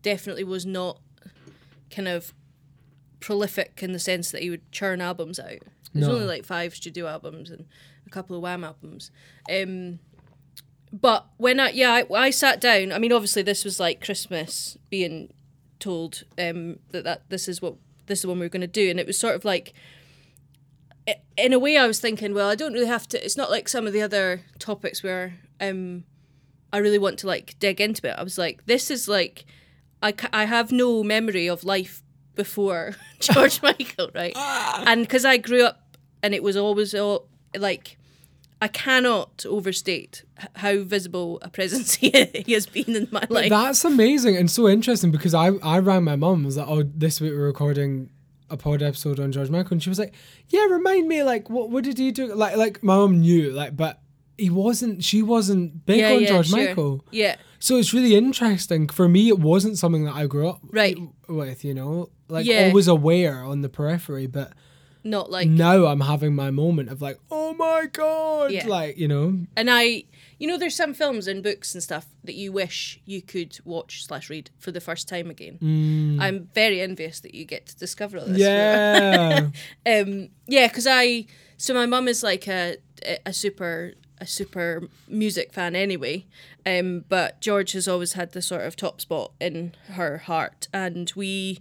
definitely 0.01 0.43
was 0.43 0.65
not 0.65 0.99
kind 1.91 2.07
of 2.07 2.33
prolific 3.19 3.79
in 3.83 3.91
the 3.91 3.99
sense 3.99 4.31
that 4.31 4.41
he 4.41 4.49
would 4.49 4.71
churn 4.71 5.01
albums 5.01 5.39
out. 5.39 5.59
There's 5.93 6.07
No. 6.07 6.13
only 6.15 6.25
like 6.27 6.45
five 6.45 6.73
studio 6.75 7.07
albums 7.07 7.49
and 7.51 7.65
a 8.05 8.09
couple 8.09 8.35
of 8.35 8.41
Wham 8.41 8.63
albums. 8.63 9.11
Um, 9.51 9.99
but 10.91 11.27
when 11.37 11.59
I 11.59 11.69
yeah 11.69 11.91
I, 11.91 12.13
I 12.13 12.29
sat 12.31 12.59
down. 12.61 12.91
I 12.91 12.97
mean, 12.99 13.11
obviously 13.11 13.41
this 13.43 13.63
was 13.63 13.79
like 13.79 14.03
Christmas 14.03 14.77
being 14.89 15.31
told 15.79 16.23
um, 16.37 16.79
that 16.89 17.03
that 17.03 17.29
this 17.29 17.47
is 17.47 17.61
what 17.61 17.75
this 18.07 18.19
is 18.19 18.25
what 18.27 18.37
we 18.37 18.45
are 18.45 18.49
going 18.49 18.61
to 18.61 18.67
do, 18.67 18.89
and 18.89 18.99
it 18.99 19.05
was 19.05 19.19
sort 19.19 19.35
of 19.35 19.45
like 19.45 19.73
in 21.37 21.53
a 21.53 21.59
way 21.59 21.77
I 21.77 21.87
was 21.87 21.99
thinking, 21.99 22.33
well, 22.33 22.49
I 22.49 22.55
don't 22.55 22.73
really 22.73 22.87
have 22.87 23.07
to. 23.09 23.23
It's 23.23 23.37
not 23.37 23.49
like 23.49 23.69
some 23.69 23.87
of 23.87 23.93
the 23.93 24.01
other 24.01 24.41
topics 24.59 25.03
where 25.03 25.35
um, 25.61 26.03
I 26.73 26.77
really 26.77 26.99
want 26.99 27.19
to 27.19 27.27
like 27.27 27.57
dig 27.59 27.79
into 27.81 28.07
it. 28.07 28.15
I 28.17 28.23
was 28.23 28.37
like, 28.37 28.65
this 28.65 28.91
is 28.91 29.07
like, 29.07 29.45
I, 30.01 30.11
ca- 30.11 30.29
I 30.33 30.45
have 30.45 30.71
no 30.71 31.03
memory 31.03 31.47
of 31.47 31.63
life 31.63 32.03
before 32.35 32.95
George 33.19 33.61
Michael, 33.63 34.09
right? 34.13 34.33
And 34.35 35.01
because 35.01 35.25
I 35.25 35.37
grew 35.37 35.63
up 35.63 35.97
and 36.21 36.33
it 36.33 36.43
was 36.43 36.57
always 36.57 36.93
all 36.95 37.27
like, 37.57 37.97
I 38.61 38.67
cannot 38.67 39.45
overstate 39.47 40.25
how 40.55 40.79
visible 40.79 41.39
a 41.41 41.49
presence 41.49 41.95
he, 42.01 42.09
he 42.45 42.51
has 42.53 42.65
been 42.65 42.95
in 42.95 43.07
my 43.11 43.25
life. 43.29 43.49
that's 43.49 43.85
amazing 43.85 44.35
and 44.35 44.51
so 44.51 44.67
interesting 44.67 45.11
because 45.11 45.33
I 45.33 45.51
I 45.63 45.79
rang 45.79 46.03
my 46.03 46.17
mum 46.17 46.43
was 46.43 46.57
like, 46.57 46.67
oh, 46.67 46.83
this 46.83 47.21
week 47.21 47.31
we're 47.31 47.45
recording 47.45 48.09
a 48.49 48.57
pod 48.57 48.81
episode 48.81 49.19
on 49.19 49.31
George 49.31 49.49
Michael, 49.49 49.73
and 49.73 49.83
she 49.83 49.89
was 49.89 49.99
like, 49.99 50.13
yeah, 50.49 50.65
remind 50.65 51.07
me, 51.07 51.23
like, 51.23 51.49
what 51.49 51.69
what 51.69 51.83
did 51.83 51.97
he 51.97 52.11
do? 52.11 52.33
Like 52.33 52.57
like 52.57 52.83
my 52.83 52.95
mum 52.95 53.21
knew, 53.21 53.51
like, 53.51 53.75
but 53.77 54.01
he 54.37 54.49
wasn't. 54.49 55.03
She 55.03 55.21
wasn't 55.21 55.85
big 55.85 55.99
yeah, 55.99 56.13
on 56.13 56.21
yeah, 56.21 56.27
George 56.29 56.47
sure. 56.49 56.57
Michael. 56.67 57.05
Yeah. 57.11 57.35
So 57.59 57.75
it's 57.75 57.93
really 57.93 58.15
interesting. 58.15 58.87
For 58.87 59.09
me, 59.09 59.27
it 59.27 59.37
wasn't 59.39 59.77
something 59.77 60.05
that 60.05 60.15
I 60.15 60.27
grew 60.27 60.47
up 60.47 60.61
Right. 60.71 60.97
with. 61.27 61.65
You 61.65 61.73
know, 61.73 62.09
like 62.29 62.45
Yeah. 62.45 62.67
always 62.67 62.87
aware 62.87 63.43
on 63.43 63.61
the 63.61 63.67
periphery, 63.69 64.27
but 64.27 64.53
Not 65.03 65.29
like 65.29 65.49
now 65.49 65.85
I'm 65.87 65.99
having 66.01 66.35
my 66.35 66.51
moment 66.51 66.89
of 66.89 67.01
like, 67.01 67.19
oh 67.29 67.53
my 67.53 67.87
god, 67.91 68.51
Yeah. 68.51 68.65
like 68.67 68.97
you 68.97 69.09
know, 69.09 69.39
And 69.57 69.69
I, 69.69 70.05
you 70.39 70.47
know, 70.47 70.57
there's 70.57 70.75
some 70.75 70.93
films 70.93 71.27
and 71.27 71.43
books 71.43 71.73
and 71.75 71.83
stuff 71.83 72.07
that 72.23 72.33
you 72.33 72.51
wish 72.51 72.99
you 73.05 73.21
could 73.21 73.59
watch 73.65 74.05
slash 74.05 74.29
read 74.29 74.49
for 74.57 74.71
the 74.71 74.79
first 74.81 75.07
time 75.07 75.29
again. 75.29 76.17
I'm 76.19 76.49
very 76.55 76.81
envious 76.81 77.19
that 77.19 77.35
you 77.35 77.45
get 77.45 77.67
to 77.67 77.77
discover 77.77 78.17
all 78.17 78.25
this. 78.25 78.39
yeah, 78.39 79.49
Um, 79.85 80.29
yeah, 80.47 80.67
because 80.67 80.87
I, 80.87 81.25
so 81.57 81.73
my 81.73 81.85
mum 81.85 82.07
is 82.07 82.23
like 82.23 82.47
a 82.47 82.77
a 83.25 83.31
super 83.33 83.93
a 84.21 84.25
super 84.25 84.87
music 85.07 85.53
fan 85.53 85.75
anyway. 85.75 86.25
Um, 86.65 87.05
but 87.07 87.39
George 87.41 87.71
has 87.73 87.87
always 87.87 88.13
had 88.13 88.31
the 88.31 88.41
sort 88.41 88.61
of 88.63 88.75
top 88.75 89.01
spot 89.01 89.31
in 89.39 89.75
her 89.91 90.19
heart, 90.19 90.67
and 90.73 91.11
we. 91.15 91.59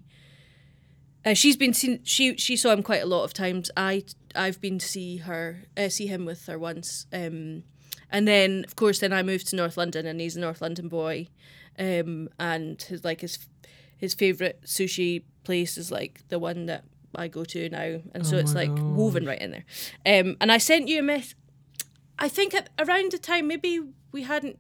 Uh, 1.25 1.35
she's 1.35 1.57
been 1.57 1.75
seen. 1.75 2.01
She 2.05 2.37
she 2.37 2.57
saw 2.57 2.71
him 2.71 2.83
quite 2.83 3.03
a 3.03 3.07
lot 3.07 3.25
of 3.25 3.33
times. 3.35 3.71
I 3.77 4.05
I've 4.35 4.61
been 4.61 4.79
to 4.79 4.87
see 4.87 5.19
her 5.19 5.65
uh, 5.77 5.89
see 5.89 6.07
him 6.07 6.25
with 6.25 6.47
her 6.47 6.59
once. 6.59 7.07
Um, 7.13 7.65
and 8.11 8.27
then 8.27 8.65
of 8.65 8.77
course 8.77 8.99
then 9.01 9.13
I 9.13 9.23
moved 9.23 9.49
to 9.49 9.57
North 9.57 9.77
London, 9.77 10.07
and 10.07 10.21
he's 10.21 10.37
a 10.37 10.41
North 10.41 10.61
London 10.63 10.89
boy. 10.89 11.29
Um, 11.79 12.29
and 12.39 12.81
his 12.83 13.05
like 13.05 13.21
his 13.21 13.39
his 13.97 14.15
favorite 14.15 14.63
sushi 14.65 15.23
place 15.45 15.77
is 15.79 15.91
like 15.91 16.23
the 16.29 16.39
one 16.39 16.67
that 16.67 16.85
I 17.15 17.29
go 17.29 17.45
to 17.45 17.69
now, 17.69 18.01
and 18.15 18.27
so 18.27 18.37
Oh 18.37 18.41
it's 18.41 18.55
like 18.55 18.69
gosh. 18.75 18.81
woven 18.85 19.27
right 19.27 19.41
in 19.41 19.51
there. 19.51 19.65
Um, 20.07 20.37
and 20.41 20.51
I 20.53 20.59
sent 20.59 20.89
you 20.89 20.99
a 21.01 21.03
mess. 21.03 21.35
I 22.19 22.29
think 22.29 22.53
at, 22.55 22.69
around 22.79 23.13
the 23.13 23.19
time 23.19 23.47
maybe 23.47 23.81
we 24.13 24.23
hadn't, 24.25 24.59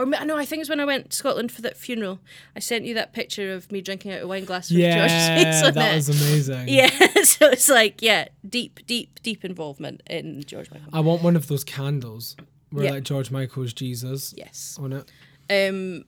or 0.00 0.06
no, 0.06 0.36
I 0.36 0.44
think 0.44 0.58
it 0.58 0.62
was 0.62 0.68
when 0.70 0.80
I 0.80 0.84
went 0.84 1.10
to 1.10 1.16
Scotland 1.16 1.52
for 1.52 1.60
that 1.62 1.76
funeral. 1.76 2.20
I 2.56 2.60
sent 2.60 2.84
you 2.84 2.94
that 2.94 3.12
picture 3.12 3.52
of 3.52 3.70
me 3.70 3.80
drinking 3.80 4.12
out 4.12 4.22
a 4.22 4.26
wine 4.26 4.44
glass 4.44 4.70
with 4.70 4.80
George's 4.80 5.28
face 5.28 5.60
yeah, 5.60 5.62
on 5.66 5.74
that 5.74 5.92
it. 5.92 5.96
was 5.96 6.08
amazing. 6.08 6.68
yeah, 6.68 6.88
so 7.22 7.48
it's 7.48 7.68
like 7.68 8.00
yeah, 8.00 8.28
deep, 8.48 8.80
deep, 8.86 9.20
deep 9.22 9.44
involvement 9.44 10.02
in 10.08 10.42
George 10.44 10.70
Michael. 10.70 10.88
I 10.92 11.00
want 11.00 11.22
one 11.22 11.36
of 11.36 11.48
those 11.48 11.64
candles 11.64 12.36
where 12.70 12.92
like 12.92 13.04
George 13.04 13.30
Michael's 13.30 13.72
Jesus 13.72 14.32
Yes. 14.36 14.78
on 14.80 14.92
it. 14.92 15.10
Um, 15.50 16.04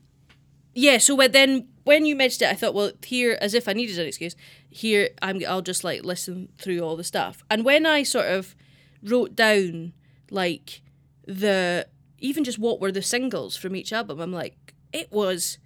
yeah. 0.74 0.98
So 0.98 1.14
when, 1.14 1.32
then 1.32 1.68
when 1.84 2.06
you 2.06 2.16
mentioned 2.16 2.48
it, 2.48 2.52
I 2.52 2.54
thought, 2.54 2.74
well, 2.74 2.92
here, 3.04 3.36
as 3.40 3.52
if 3.54 3.68
I 3.68 3.72
needed 3.72 3.98
an 3.98 4.06
excuse, 4.06 4.36
here 4.70 5.10
I'm. 5.20 5.42
I'll 5.46 5.62
just 5.62 5.84
like 5.84 6.04
listen 6.04 6.48
through 6.58 6.80
all 6.80 6.96
the 6.96 7.04
stuff. 7.04 7.42
And 7.50 7.64
when 7.64 7.84
I 7.84 8.04
sort 8.04 8.26
of 8.26 8.54
wrote 9.02 9.34
down 9.36 9.92
like 10.30 10.80
the 11.26 11.86
even 12.22 12.44
just 12.44 12.58
what 12.58 12.80
were 12.80 12.92
the 12.92 13.02
singles 13.02 13.56
from 13.56 13.76
each 13.76 13.92
album, 13.92 14.18
I'm 14.20 14.32
like, 14.32 14.74
it 14.92 15.12
was. 15.12 15.58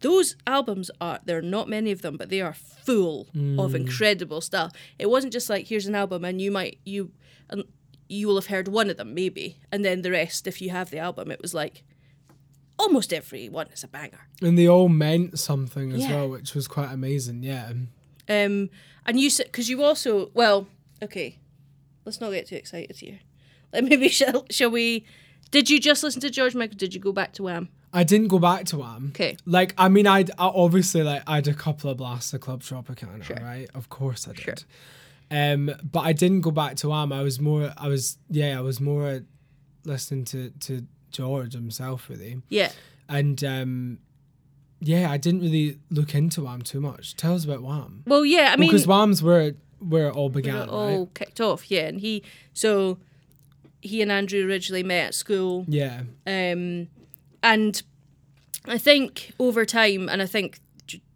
Those 0.00 0.34
albums 0.46 0.90
are 0.98 1.20
there 1.26 1.36
are 1.36 1.42
not 1.42 1.68
many 1.68 1.90
of 1.92 2.00
them, 2.00 2.16
but 2.16 2.30
they 2.30 2.40
are 2.40 2.54
full 2.54 3.28
of 3.58 3.74
incredible 3.74 4.40
stuff. 4.40 4.72
It 4.98 5.10
wasn't 5.10 5.32
just 5.34 5.50
like 5.50 5.66
here's 5.66 5.86
an 5.86 5.94
album 5.94 6.24
and 6.24 6.40
you 6.40 6.50
might 6.50 6.78
you 6.86 7.12
and 7.50 7.64
you 8.08 8.26
will 8.26 8.36
have 8.36 8.46
heard 8.46 8.66
one 8.66 8.88
of 8.88 8.96
them 8.96 9.12
maybe, 9.14 9.58
and 9.70 9.84
then 9.84 10.00
the 10.00 10.10
rest 10.10 10.46
if 10.46 10.62
you 10.62 10.70
have 10.70 10.88
the 10.90 10.98
album. 10.98 11.30
It 11.30 11.42
was 11.42 11.52
like 11.52 11.84
almost 12.78 13.12
every 13.12 13.50
one 13.50 13.66
is 13.74 13.84
a 13.84 13.88
banger. 13.88 14.26
And 14.40 14.56
they 14.56 14.66
all 14.66 14.88
meant 14.88 15.38
something 15.38 15.92
as 15.92 16.00
Yeah. 16.00 16.12
well, 16.14 16.30
which 16.30 16.54
was 16.54 16.66
quite 16.66 16.90
amazing. 16.90 17.42
Yeah. 17.42 17.70
Um, 18.26 18.70
and 19.04 19.20
you 19.20 19.28
said 19.28 19.46
because 19.46 19.68
you 19.68 19.82
also 19.82 20.30
well, 20.32 20.66
okay, 21.02 21.38
let's 22.06 22.22
not 22.22 22.30
get 22.32 22.46
too 22.48 22.56
excited 22.56 22.96
here. 22.96 23.20
Like 23.70 23.84
maybe 23.84 24.08
shall 24.20 24.46
shall 24.50 24.70
we? 24.70 25.04
Did 25.50 25.68
you 25.70 25.80
just 25.80 26.02
listen 26.02 26.20
to 26.20 26.30
George 26.30 26.54
Michael? 26.54 26.76
Did 26.76 26.94
you 26.94 27.00
go 27.00 27.12
back 27.12 27.32
to 27.34 27.42
Wham? 27.44 27.68
I 27.92 28.04
didn't 28.04 28.28
go 28.28 28.38
back 28.38 28.66
to 28.66 28.78
Wham. 28.78 29.08
Okay. 29.10 29.36
Like, 29.46 29.74
I 29.76 29.88
mean, 29.88 30.06
I'd 30.06 30.30
I 30.32 30.46
obviously 30.46 31.02
like 31.02 31.22
I 31.26 31.36
had 31.36 31.48
a 31.48 31.54
couple 31.54 31.90
of 31.90 31.96
blasts 31.96 32.32
of 32.32 32.40
Club 32.40 32.62
Tropicana, 32.62 33.22
Sure. 33.24 33.36
right? 33.42 33.68
Of 33.74 33.88
course 33.88 34.28
I 34.28 34.32
did. 34.32 34.40
Sure. 34.40 34.54
Um, 35.32 35.70
but 35.82 36.00
I 36.00 36.12
didn't 36.12 36.40
go 36.42 36.50
back 36.50 36.76
to 36.76 36.88
Wham. 36.90 37.12
I 37.12 37.22
was 37.22 37.40
more, 37.40 37.72
I 37.76 37.88
was, 37.88 38.18
yeah, 38.28 38.56
I 38.58 38.60
was 38.62 38.80
more 38.80 39.20
listening 39.84 40.24
to 40.26 40.50
to 40.60 40.86
George 41.10 41.52
himself, 41.54 42.08
really. 42.08 42.42
Yeah. 42.48 42.70
And 43.08 43.42
um, 43.42 43.98
yeah, 44.80 45.10
I 45.10 45.16
didn't 45.16 45.40
really 45.40 45.78
look 45.90 46.14
into 46.14 46.42
Wham 46.44 46.62
too 46.62 46.80
much. 46.80 47.16
Tell 47.16 47.34
us 47.34 47.44
about 47.44 47.62
Wham. 47.62 48.04
Well, 48.06 48.24
yeah. 48.24 48.50
I 48.52 48.56
mean, 48.56 48.70
Because 48.70 48.86
Wham's 48.86 49.20
where 49.22 49.54
where 49.80 50.08
it 50.08 50.14
all 50.14 50.28
began. 50.28 50.56
it 50.56 50.68
all 50.68 50.98
right? 51.00 51.14
kicked 51.14 51.40
off. 51.40 51.70
Yeah, 51.70 51.88
and 51.88 52.00
he 52.00 52.22
so 52.52 52.98
he 53.82 54.02
and 54.02 54.12
Andrew 54.12 54.46
originally 54.46 54.82
met 54.82 55.06
at 55.08 55.14
school. 55.14 55.64
Yeah. 55.68 56.02
Um, 56.26 56.88
and 57.42 57.82
I 58.66 58.78
think 58.78 59.32
over 59.38 59.64
time, 59.64 60.08
and 60.08 60.20
I 60.20 60.26
think 60.26 60.60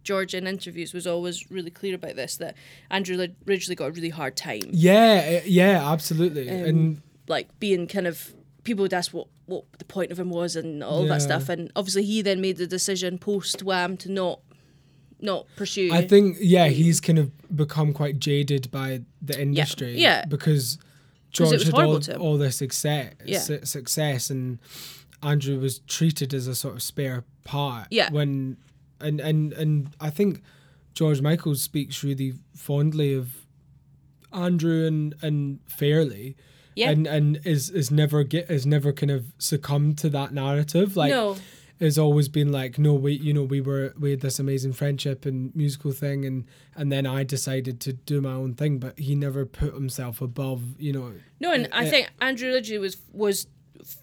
George 0.03 0.33
in 0.33 0.45
interviews 0.47 0.93
was 0.93 1.07
always 1.07 1.49
really 1.51 1.71
clear 1.71 1.95
about 1.95 2.15
this 2.15 2.37
that 2.37 2.55
Andrew 2.91 3.27
originally 3.47 3.75
got 3.75 3.87
a 3.87 3.91
really 3.91 4.09
hard 4.09 4.35
time. 4.35 4.63
Yeah, 4.71 5.41
uh, 5.41 5.45
yeah, 5.45 5.91
absolutely. 5.91 6.49
Um, 6.49 6.65
and 6.65 7.01
like 7.27 7.47
being 7.59 7.87
kind 7.87 8.07
of 8.07 8.33
people 8.63 8.83
would 8.83 8.93
ask 8.93 9.13
what 9.13 9.27
what 9.47 9.63
the 9.77 9.85
point 9.85 10.11
of 10.11 10.19
him 10.19 10.29
was 10.31 10.55
and 10.55 10.83
all 10.83 11.03
Yeah. 11.03 11.09
that 11.09 11.21
stuff 11.21 11.49
and 11.49 11.71
obviously 11.75 12.03
he 12.03 12.23
then 12.23 12.41
made 12.41 12.57
the 12.57 12.65
decision 12.65 13.19
post 13.19 13.61
wham 13.61 13.95
to 13.97 14.11
not 14.11 14.39
not 15.21 15.45
pursue 15.55 15.91
I 15.93 16.07
think 16.07 16.37
yeah, 16.39 16.67
he's 16.69 16.99
kind 16.99 17.19
of 17.19 17.31
become 17.55 17.93
quite 17.93 18.17
jaded 18.19 18.69
by 18.71 19.01
the 19.21 19.39
industry. 19.39 19.99
Yeah. 19.99 20.25
Because 20.25 20.77
'Cause 20.77 20.77
it 20.77 20.84
George 21.43 21.53
was 21.53 21.63
had 21.63 21.73
horrible 21.73 22.01
all, 22.15 22.21
all 22.33 22.37
this 22.37 22.55
success, 22.57 23.13
Yeah. 23.25 23.39
su- 23.39 23.65
success, 23.65 24.29
and 24.29 24.59
Andrew 25.21 25.59
was 25.59 25.79
treated 25.79 26.33
as 26.33 26.47
a 26.47 26.55
sort 26.55 26.75
of 26.75 26.81
spare 26.83 27.23
part. 27.43 27.87
Yeah. 27.91 28.11
When 28.11 28.57
and 29.01 29.19
and 29.19 29.53
and 29.53 29.89
I 29.99 30.09
think 30.09 30.41
George 30.93 31.21
Michael 31.21 31.55
speaks 31.55 32.03
really 32.03 32.33
fondly 32.55 33.13
of 33.13 33.45
Andrew 34.33 34.85
and 34.85 35.15
and 35.21 35.59
fairly. 35.67 36.35
Yeah. 36.75 36.89
And 36.91 37.07
and 37.07 37.39
is 37.45 37.69
is 37.69 37.89
never 37.91 38.23
get 38.23 38.49
is 38.51 38.65
never 38.65 38.91
kind 38.91 39.11
of 39.11 39.25
succumbed 39.37 39.97
to 39.99 40.09
that 40.09 40.33
narrative. 40.33 40.95
Like 40.97 41.11
no 41.11 41.37
has 41.79 41.97
always 41.97 42.29
been 42.29 42.51
like, 42.51 42.79
no, 42.79 42.93
we, 42.93 43.13
you 43.13 43.33
know, 43.33 43.43
we 43.43 43.61
were 43.61 43.93
we 43.99 44.11
had 44.11 44.21
this 44.21 44.39
amazing 44.39 44.73
friendship 44.73 45.25
and 45.25 45.55
musical 45.55 45.91
thing, 45.91 46.25
and 46.25 46.45
and 46.75 46.91
then 46.91 47.05
I 47.05 47.23
decided 47.23 47.79
to 47.81 47.93
do 47.93 48.21
my 48.21 48.31
own 48.31 48.53
thing, 48.53 48.79
but 48.79 48.97
he 48.99 49.15
never 49.15 49.45
put 49.45 49.73
himself 49.73 50.21
above, 50.21 50.79
you 50.79 50.93
know. 50.93 51.13
no 51.39 51.51
and 51.51 51.67
I 51.71 51.85
uh, 51.85 51.89
think 51.89 52.11
Andrew 52.21 52.51
Ridgeley 52.51 52.79
was 52.79 52.97
was 53.11 53.47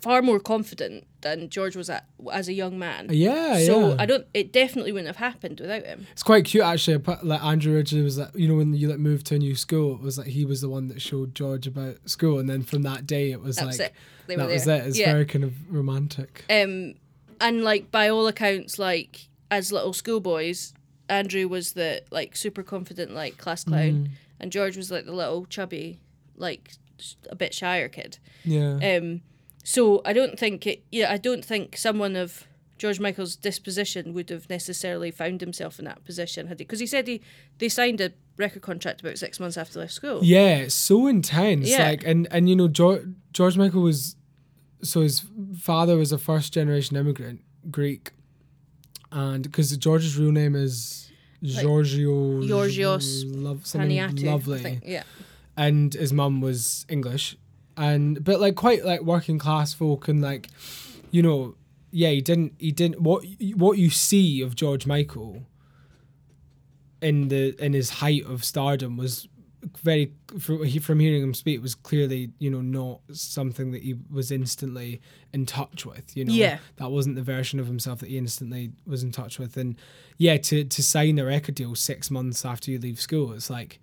far 0.01 0.23
more 0.23 0.39
confident 0.39 1.07
than 1.23 1.49
George 1.49 1.75
was 1.75 1.91
at, 1.91 2.07
as 2.33 2.49
a 2.49 2.53
young 2.53 2.79
man 2.79 3.09
Yeah, 3.11 3.59
so 3.65 3.89
yeah. 3.89 3.97
I 3.99 4.07
don't 4.07 4.27
it 4.35 4.53
definitely 4.53 4.93
wouldn't 4.93 5.09
have 5.09 5.17
happened 5.17 5.61
without 5.61 5.85
him 5.85 6.07
it's 6.13 6.23
quite 6.23 6.45
cute 6.45 6.63
actually. 6.63 7.03
Like 7.23 7.43
Andrew 7.43 7.75
Ridgeley 7.75 8.03
was 8.03 8.19
like, 8.19 8.31
you 8.35 8.49
know, 8.49 8.55
when 8.55 8.75
you 8.75 8.89
like 8.89 8.99
moved 8.99 9.27
to 9.27 9.37
a 9.37 9.39
new 9.39 9.57
school, 9.57 9.95
it 9.95 10.03
was 10.03 10.19
like 10.19 10.29
he 10.29 10.45
was 10.45 10.61
the 10.61 10.69
one 10.69 10.89
that 10.89 11.01
showed 11.01 11.35
George 11.35 11.67
about 11.67 11.97
school, 12.09 12.39
and 12.39 12.49
then 12.49 12.63
from 12.63 12.83
that 12.83 13.07
day, 13.07 13.33
it 13.33 13.41
was 13.41 13.57
that 13.57 13.63
like 13.63 13.73
was 13.73 13.81
it 13.81 13.93
that 14.29 14.49
was 14.49 14.67
it. 14.67 14.87
It's 14.87 14.99
yeah. 14.99 15.13
very 15.13 15.27
kind 15.27 15.45
of 15.45 15.73
romantic. 15.73 16.45
um 16.51 16.95
and 17.43 17.63
like 17.63 17.91
by 17.91 18.09
all 18.09 18.27
accounts 18.27 18.79
like 18.79 19.29
as 19.51 19.71
little 19.73 19.93
schoolboys 19.93 20.73
andrew 21.09 21.47
was 21.49 21.73
the 21.75 22.03
like 22.11 22.35
super 22.37 22.63
confident 22.63 23.13
like 23.13 23.37
class 23.37 23.65
clown 23.65 23.93
Mm. 23.93 24.09
and 24.41 24.53
george 24.53 24.77
was 24.77 24.91
like 24.91 25.05
the 25.05 25.13
little 25.13 25.45
chubby 25.47 25.99
like 26.37 26.73
a 27.29 27.35
bit 27.37 27.53
shyer 27.53 27.89
kid 27.89 28.19
Yeah. 28.45 28.79
um 28.97 29.21
so 29.65 30.01
i 30.05 30.13
don't 30.13 30.39
think 30.39 30.67
it 30.67 30.85
yeah 30.91 31.13
i 31.13 31.19
don't 31.19 31.45
think 31.45 31.77
someone 31.77 32.17
of 32.17 32.47
george 32.79 32.99
michael's 33.01 33.37
disposition 33.37 34.15
would 34.15 34.31
have 34.31 34.49
necessarily 34.49 35.11
found 35.11 35.41
himself 35.41 35.79
in 35.79 35.85
that 35.85 36.05
position 36.05 36.47
had 36.47 36.59
he 36.61 36.65
because 36.65 36.81
he 36.81 36.87
said 36.87 37.07
he 37.09 37.21
they 37.59 37.69
signed 37.69 38.01
a 38.01 38.13
record 38.39 38.63
contract 38.63 39.01
about 39.03 39.19
six 39.19 39.39
months 39.39 39.57
after 39.59 39.75
they 39.75 39.81
left 39.81 39.93
school 39.93 40.21
Yeah, 40.25 40.67
so 40.69 41.07
intense. 41.07 41.69
Yeah. 41.69 41.91
Like, 41.91 42.03
and 42.05 42.27
and 42.31 42.49
you 42.49 42.57
know, 42.57 42.67
George, 42.67 43.03
George 43.33 43.59
Michael 43.59 43.83
was, 43.83 44.17
so 44.83 45.01
his 45.01 45.25
father 45.59 45.97
was 45.97 46.13
a 46.13 46.19
first 46.19 46.53
generation 46.53 46.97
immigrant, 46.97 47.41
Greek, 47.71 48.13
and 49.11 49.43
because 49.43 49.77
George's 49.77 50.17
real 50.19 50.33
name 50.33 50.55
is 50.55 51.11
Giorgio 51.43 52.43
Georgios 52.47 53.25
love, 53.25 53.67
something 53.67 53.91
Panayiotou, 53.91 54.25
lovely, 54.25 54.81
yeah 54.85 55.03
and 55.57 55.95
his 55.95 56.13
mum 56.13 56.41
was 56.41 56.87
English, 56.89 57.37
and 57.77 58.23
but 58.25 58.41
like 58.41 58.55
quite 58.55 58.85
like 58.85 59.03
working 59.03 59.39
class 59.39 59.75
folk 59.75 60.09
and 60.09 60.23
like, 60.23 60.49
you 61.11 61.23
know, 61.23 61.55
yeah, 61.91 62.11
he 62.11 62.21
didn't 62.21 62.55
he 62.59 62.73
didn't 62.73 63.01
what 63.01 63.25
what 63.55 63.79
you 63.79 63.91
see 63.91 64.41
of 64.41 64.57
George 64.57 64.87
Michael. 64.87 65.47
In 67.01 67.29
the 67.29 67.55
in 67.63 67.73
his 67.73 67.91
height 67.91 68.25
of 68.27 68.45
stardom 68.45 68.97
was 68.97 69.29
very 69.83 70.13
from, 70.41 70.65
hearing 70.67 71.23
him 71.23 71.35
speak 71.35 71.63
was 71.63 71.75
clearly 71.75 72.31
you 72.39 72.51
know 72.51 72.61
not 72.61 73.01
something 73.13 73.71
that 73.71 73.83
he 73.83 73.95
was 74.11 74.31
instantly 74.33 75.01
in 75.33 75.47
touch 75.47 75.87
with 75.87 76.17
you 76.17 76.25
know 76.25 76.33
Yeah. 76.33 76.59
that 76.77 76.91
wasn't 76.91 77.15
the 77.17 77.23
version 77.23 77.61
of 77.61 77.67
himself 77.69 78.01
that 78.01 78.09
he 78.09 78.19
instantly 78.19 78.73
was 78.87 79.03
in 79.05 79.13
touch 79.13 79.39
with 79.39 79.57
and 79.57 79.77
yeah 80.19 80.37
to 80.39 80.65
to 80.65 80.83
sign 80.83 81.19
a 81.19 81.25
record 81.25 81.55
deal 81.55 81.75
six 81.77 82.11
months 82.11 82.45
after 82.45 82.71
you 82.73 82.79
leave 82.81 83.01
school 83.01 83.33
it's 83.33 83.51
like 83.51 83.79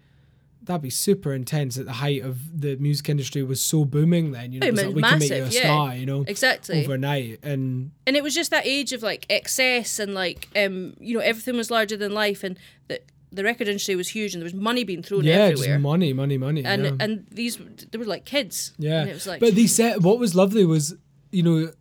that'd 0.63 0.81
be 0.81 0.89
super 0.89 1.33
intense 1.33 1.77
at 1.77 1.85
the 1.85 1.93
height 1.93 2.21
of 2.21 2.61
the 2.61 2.75
music 2.75 3.07
industry 3.07 3.41
was 3.41 3.61
so 3.61 3.85
booming 3.85 4.33
then. 4.33 4.51
You 4.51 4.59
know, 4.59 4.67
It 4.67 4.69
it 4.69 4.71
was 4.73 4.83
was 4.83 4.85
like, 4.87 4.95
we 4.95 5.01
can 5.01 5.19
make 5.19 5.29
you 5.29 5.35
a 5.35 5.47
yeah. 5.47 5.61
star. 5.61 5.95
You 5.95 6.05
know, 6.05 6.25
Exactly. 6.27 6.83
overnight. 6.83 7.39
And 7.43 7.91
and 8.05 8.17
it 8.17 8.21
was 8.21 8.35
just 8.35 8.51
that 8.51 8.67
age 8.67 8.91
of 8.91 9.01
like 9.01 9.25
excess 9.29 9.97
and 9.99 10.13
like 10.13 10.49
um 10.57 10.95
you 10.99 11.15
know 11.15 11.21
everything 11.21 11.55
was 11.55 11.71
larger 11.71 11.95
than 11.95 12.11
life 12.13 12.43
and 12.43 12.59
the 12.89 12.99
the 13.31 13.43
record 13.43 13.67
industry 13.67 13.95
was 13.95 14.09
huge 14.09 14.33
and 14.33 14.41
there 14.41 14.45
was 14.45 14.53
money 14.53 14.83
being 14.83 15.03
thrown 15.03 15.23
yeah, 15.23 15.35
everywhere 15.35 15.75
just 15.75 15.81
money, 15.81 16.13
money, 16.13 16.37
money. 16.37 16.65
and 16.65 16.83
yeah. 16.83 16.91
and 16.99 17.25
these 17.31 17.57
they 17.91 17.97
were 17.97 18.05
like 18.05 18.25
kids 18.25 18.73
Yeah, 18.77 19.01
and 19.01 19.09
it 19.09 19.13
was 19.13 19.27
like 19.27 19.39
but 19.39 19.55
they 19.55 19.67
said 19.67 20.03
what 20.03 20.19
was 20.19 20.35
lovely 20.35 20.65
was, 20.65 20.95
you 21.31 21.43
know, 21.43 21.71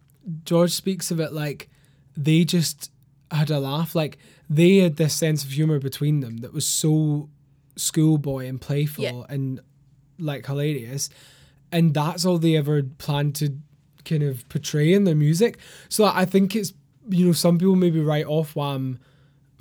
George 0.44 0.72
speaks 0.72 1.10
of 1.10 1.20
it 1.20 1.32
like 1.32 1.68
they 2.16 2.44
just 2.44 2.90
had 3.30 3.50
a 3.50 3.58
laugh. 3.60 3.94
Like 3.94 4.18
they 4.50 4.78
had 4.78 4.96
this 4.96 5.14
sense 5.14 5.44
of 5.44 5.50
humor 5.50 5.78
between 5.78 6.20
them 6.20 6.38
that 6.38 6.52
was 6.52 6.66
so 6.66 7.30
schoolboy 7.76 8.46
and 8.46 8.60
playful 8.60 9.04
Yeah. 9.04 9.22
and 9.28 9.60
like 10.18 10.46
hilarious, 10.46 11.08
and 11.72 11.94
that's 11.94 12.24
all 12.24 12.38
they 12.38 12.56
ever 12.56 12.82
planned 12.82 13.36
to 13.36 13.56
kind 14.04 14.22
of 14.22 14.48
portray 14.48 14.92
in 14.92 15.04
their 15.04 15.14
music. 15.14 15.58
So 15.88 16.04
I 16.04 16.24
think 16.24 16.54
it's 16.56 16.72
you 17.08 17.24
know 17.26 17.32
some 17.32 17.58
people 17.58 17.76
maybe 17.76 18.00
write 18.00 18.26
off 18.26 18.54
Wham 18.56 18.98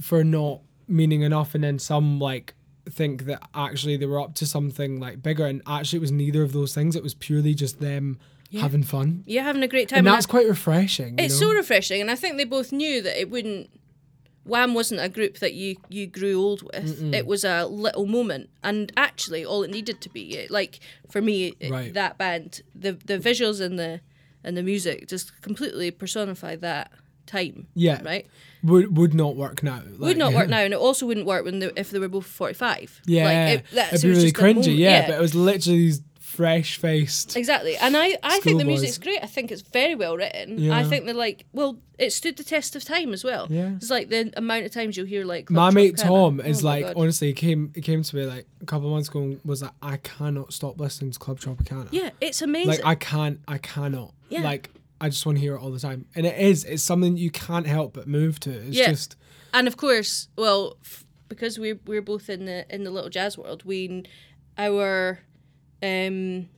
for 0.02 0.24
not 0.24 0.62
meaning 0.88 1.22
enough, 1.22 1.56
and 1.56 1.64
then 1.64 1.80
some 1.80 2.20
like 2.20 2.54
think 2.90 3.26
that 3.26 3.42
actually 3.54 3.98
they 3.98 4.06
were 4.06 4.20
up 4.22 4.34
to 4.36 4.46
something 4.46 5.00
like 5.00 5.22
bigger, 5.22 5.46
and 5.46 5.62
actually 5.68 5.98
it 5.98 6.02
was 6.02 6.12
neither 6.12 6.44
of 6.44 6.54
those 6.54 6.74
things. 6.74 6.96
It 6.96 7.04
was 7.04 7.14
purely 7.14 7.54
just 7.54 7.80
them 7.80 8.18
having 8.58 8.82
fun, 8.84 9.24
you're 9.28 9.44
having 9.44 9.62
a 9.62 9.68
great 9.68 9.90
time 9.90 10.00
and 10.00 10.08
and 10.08 10.16
that's 10.16 10.26
quite 10.26 10.48
refreshing. 10.48 11.20
it's 11.20 11.40
know? 11.42 11.48
so 11.50 11.54
refreshing 11.54 12.00
and 12.00 12.10
I 12.10 12.16
think 12.16 12.38
they 12.38 12.46
both 12.46 12.72
knew 12.72 13.02
that 13.02 13.20
it 13.20 13.30
wouldn't 13.30 13.70
Wham 14.46 14.74
wasn't 14.74 15.02
a 15.02 15.10
group 15.10 15.40
that 15.40 15.54
you 15.54 15.76
you 15.90 16.08
grew 16.08 16.42
old 16.42 16.62
with. 16.64 17.14
It 17.14 17.28
was 17.28 17.44
a 17.44 17.66
little 17.66 18.06
moment, 18.06 18.50
and 18.64 18.94
actually, 18.96 19.44
all 19.44 19.64
it 19.64 19.70
needed 19.70 20.00
to 20.00 20.10
be, 20.10 20.38
it- 20.38 20.50
like 20.50 20.80
for 21.12 21.22
me, 21.22 21.54
it- 21.60 21.70
Right. 21.70 21.94
that 21.94 22.18
band, 22.18 22.62
the 22.74 22.94
the 22.94 23.20
visuals 23.20 23.60
and 23.60 23.78
the 23.78 24.00
and 24.46 24.56
the 24.56 24.64
music 24.64 25.10
just 25.10 25.42
completely 25.42 25.92
personify 25.92 26.56
that 26.56 26.94
time. 27.28 27.68
Yeah. 27.76 28.02
right. 28.04 28.26
would 28.64 28.98
would 28.98 29.14
not 29.14 29.36
work 29.36 29.62
now. 29.64 29.82
would 29.86 30.00
like- 30.00 30.18
not 30.18 30.34
work 30.34 30.50
now, 30.56 30.60
and 30.62 30.74
it 30.74 30.80
also 30.80 31.06
wouldn't 31.06 31.26
work 31.28 31.46
when 31.46 31.60
they, 31.60 31.72
if 31.76 31.92
they 31.92 32.00
were 32.00 32.08
both 32.08 32.26
forty 32.26 32.54
five. 32.56 33.00
Yeah, 33.06 33.26
like 33.26 33.38
it, 33.60 33.66
it'd 33.94 33.94
it 33.94 34.02
be 34.02 34.10
really 34.10 34.32
cringy. 34.32 34.56
moment- 34.56 34.68
yeah, 34.78 35.08
but 35.08 35.16
it 35.18 35.22
was 35.22 35.36
literally 35.36 35.78
these 35.80 36.02
fresh 36.20 36.78
faced. 36.78 37.36
Exactly, 37.38 37.78
and 37.78 37.96
I, 37.98 38.18
I 38.22 38.40
think 38.40 38.60
the 38.60 38.66
music's 38.66 38.98
great. 38.98 39.24
I 39.24 39.28
think 39.28 39.52
it's 39.52 39.62
very 39.62 39.96
well 39.96 40.18
written. 40.18 40.60
Yeah. 40.60 40.76
I 40.78 40.84
think 40.84 41.06
they're 41.06 41.14
like, 41.16 41.46
well, 41.54 41.80
it 41.98 42.12
stood 42.14 42.38
the 42.38 42.44
test 42.44 42.76
of 42.76 42.84
time 42.84 43.12
as 43.14 43.24
well. 43.24 43.48
Yeah. 43.50 43.72
it's 43.76 43.90
like 43.90 44.10
the 44.10 44.32
amount 44.38 44.66
of 44.66 44.72
times 44.72 44.98
you'll 44.98 45.08
hear 45.08 45.26
like 45.26 45.50
My 45.50 45.72
mate. 45.72 45.98
Tom 45.98 46.40
Oh 46.44 46.48
is 46.48 46.62
my 46.64 46.82
like, 46.82 46.96
honestly, 46.98 47.28
he 47.30 47.34
came 47.34 47.72
he 47.74 47.82
came 47.82 48.04
to 48.04 48.16
me 48.16 48.26
like 48.26 48.46
a 48.62 48.66
couple 48.66 48.88
of 48.88 48.94
months 48.94 49.10
ago 49.10 49.22
and 49.22 49.40
was 49.46 49.62
like, 49.64 49.72
I 49.82 49.98
cannot 49.98 50.54
stop 50.54 50.80
listening 50.80 51.12
to 51.12 51.18
Club 51.20 51.40
Tropicana. 51.40 51.88
yeah, 51.92 52.10
it's 52.22 52.42
amazing. 52.42 52.70
Like 52.70 52.86
I 52.86 52.96
can't, 52.96 53.40
I 53.48 53.58
cannot. 53.58 54.14
Yeah. 54.30 54.42
Like 54.42 54.70
I 55.00 55.10
just 55.10 55.26
want 55.26 55.38
to 55.38 55.42
hear 55.42 55.56
it 55.56 55.60
all 55.62 55.72
the 55.72 55.80
time, 55.80 56.06
and 56.16 56.26
it 56.26 56.38
is. 56.40 56.64
It's 56.64 56.84
something 56.84 57.18
you 57.18 57.30
can't 57.32 57.68
help 57.68 57.94
but 57.94 58.08
move 58.08 58.40
to. 58.42 58.52
It's 58.52 58.76
Yeah. 58.78 58.90
just 58.90 59.16
and 59.54 59.68
of 59.68 59.78
course, 59.78 60.28
well, 60.38 60.78
f- 60.84 61.06
because 61.30 61.60
we're 61.60 61.80
we're 61.86 62.02
both 62.02 62.30
in 62.30 62.46
the 62.46 62.66
in 62.74 62.84
the 62.84 62.92
little 62.92 63.10
jazz 63.10 63.38
world, 63.38 63.64
we 63.64 64.04
our 64.58 65.20
um 65.84 66.50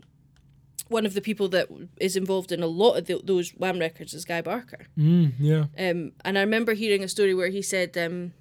one 0.88 1.06
of 1.06 1.14
the 1.14 1.22
people 1.22 1.48
that 1.50 1.68
is 2.00 2.16
involved 2.16 2.52
in 2.52 2.64
a 2.64 2.68
lot 2.68 2.94
of 2.94 3.06
the, 3.06 3.22
those 3.24 3.52
Wham 3.52 3.78
records 3.78 4.14
is 4.16 4.26
Guy 4.26 4.42
Barker. 4.42 4.88
mm, 4.98 5.34
yeah, 5.40 5.66
Um, 5.78 6.14
and 6.26 6.36
I 6.38 6.42
remember 6.42 6.74
hearing 6.74 7.04
a 7.04 7.08
story 7.08 7.36
where 7.36 7.50
he 7.50 7.62
said 7.62 7.96
um, 7.98 8.34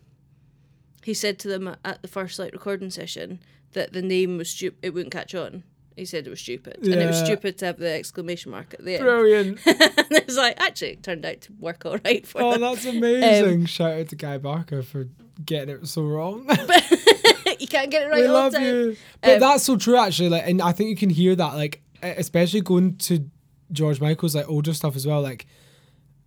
he 1.05 1.13
said 1.13 1.39
to 1.41 1.49
them 1.49 1.77
at 1.85 2.01
the 2.01 2.09
first 2.09 2.39
like 2.39 2.53
recording 2.53 2.91
session 2.91 3.41
that 3.73 3.93
the 3.93 4.01
name 4.03 4.39
was 4.39 4.49
stupid. 4.49 4.79
It 4.83 4.95
wouldn't 4.95 5.13
catch 5.13 5.35
on. 5.35 5.63
He 5.99 6.05
said 6.05 6.27
it 6.27 6.31
was 6.31 6.41
stupid, 6.41 6.79
and 6.83 6.95
it 6.95 7.07
was 7.07 7.19
stupid 7.19 7.59
to 7.59 7.67
have 7.67 7.79
the 7.79 7.91
exclamation 7.91 8.51
mark 8.53 8.73
at 8.75 8.85
the 8.85 8.95
end. 8.95 9.03
brilliant. 9.03 9.59
and 9.67 10.07
it 10.13 10.27
was 10.27 10.37
like 10.37 10.61
actually 10.61 10.93
it 10.93 11.03
turned 11.03 11.27
out 11.27 11.41
to 11.43 11.53
work 11.59 11.85
all 11.85 11.99
right 12.05 12.27
for 12.27 12.41
oh, 12.43 12.53
them. 12.53 12.61
that's 12.61 12.87
Um, 12.87 12.99
amazing! 12.99 13.67
Shout 13.67 13.93
out 13.99 14.09
to 14.09 14.17
Guy 14.17 14.39
Barker 14.39 14.83
for 14.83 15.09
getting 15.45 15.75
it 15.75 15.87
so 15.89 16.03
wrong. 16.03 16.47
you 17.59 17.67
can't 17.67 17.91
get 17.91 18.03
it 18.05 18.11
right 18.11 18.21
we 18.21 18.27
all 18.27 18.35
love 18.35 18.53
the 18.53 18.59
time. 18.59 18.67
you. 18.67 18.97
But 19.21 19.35
Um, 19.35 19.41
that's 19.41 19.65
so 19.65 19.77
true, 19.77 19.97
actually. 19.97 20.29
Like, 20.29 20.45
and 20.47 20.63
I 20.63 20.73
think 20.73 20.91
you 20.91 20.97
can 20.97 21.11
hear 21.11 21.35
that, 21.35 21.55
like, 21.55 21.83
especially 22.03 22.61
going 22.61 22.97
to 22.99 23.29
George 23.73 24.01
Michael's 24.01 24.35
like 24.35 24.49
older 24.49 24.73
stuff 24.73 24.97
as 24.97 25.07
well. 25.07 25.21
Like, 25.21 25.47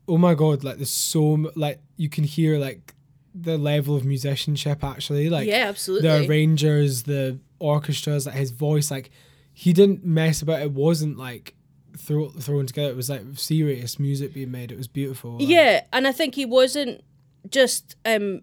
oh 0.08 0.18
my 0.18 0.34
god, 0.34 0.64
like 0.64 0.78
there's 0.78 0.90
so 0.90 1.34
m- 1.34 1.52
like 1.56 1.80
you 1.98 2.10
can 2.10 2.24
hear 2.24 2.58
like 2.58 2.94
the 3.34 3.58
level 3.58 3.96
of 3.96 4.04
musicianship 4.04 4.84
actually. 4.84 5.30
Like, 5.30 5.48
yeah, 5.48 5.68
absolutely. 5.68 6.10
the 6.10 6.28
arrangers, 6.28 7.04
the 7.04 7.40
orchestras, 7.60 8.26
like 8.26 8.36
his 8.36 8.52
voice, 8.52 8.92
like 8.92 9.12
he 9.54 9.74
didn't 9.74 10.06
mess 10.06 10.42
about. 10.42 10.62
It 10.62 10.72
wasn't 10.72 11.18
like 11.18 11.56
throw, 11.98 12.30
thrown 12.30 12.66
together. 12.66 12.90
It 12.90 12.96
was 12.96 13.10
like 13.10 13.22
serious 13.36 14.00
music 14.00 14.34
being 14.34 14.52
made. 14.52 14.72
It 14.72 14.78
was 14.78 14.88
beautiful. 14.88 15.38
like- 15.38 15.48
Yeah, 15.48 15.84
and 15.94 16.08
I 16.08 16.12
think 16.12 16.36
he 16.36 16.46
wasn't 16.46 17.02
just 17.50 17.96
um, 18.06 18.42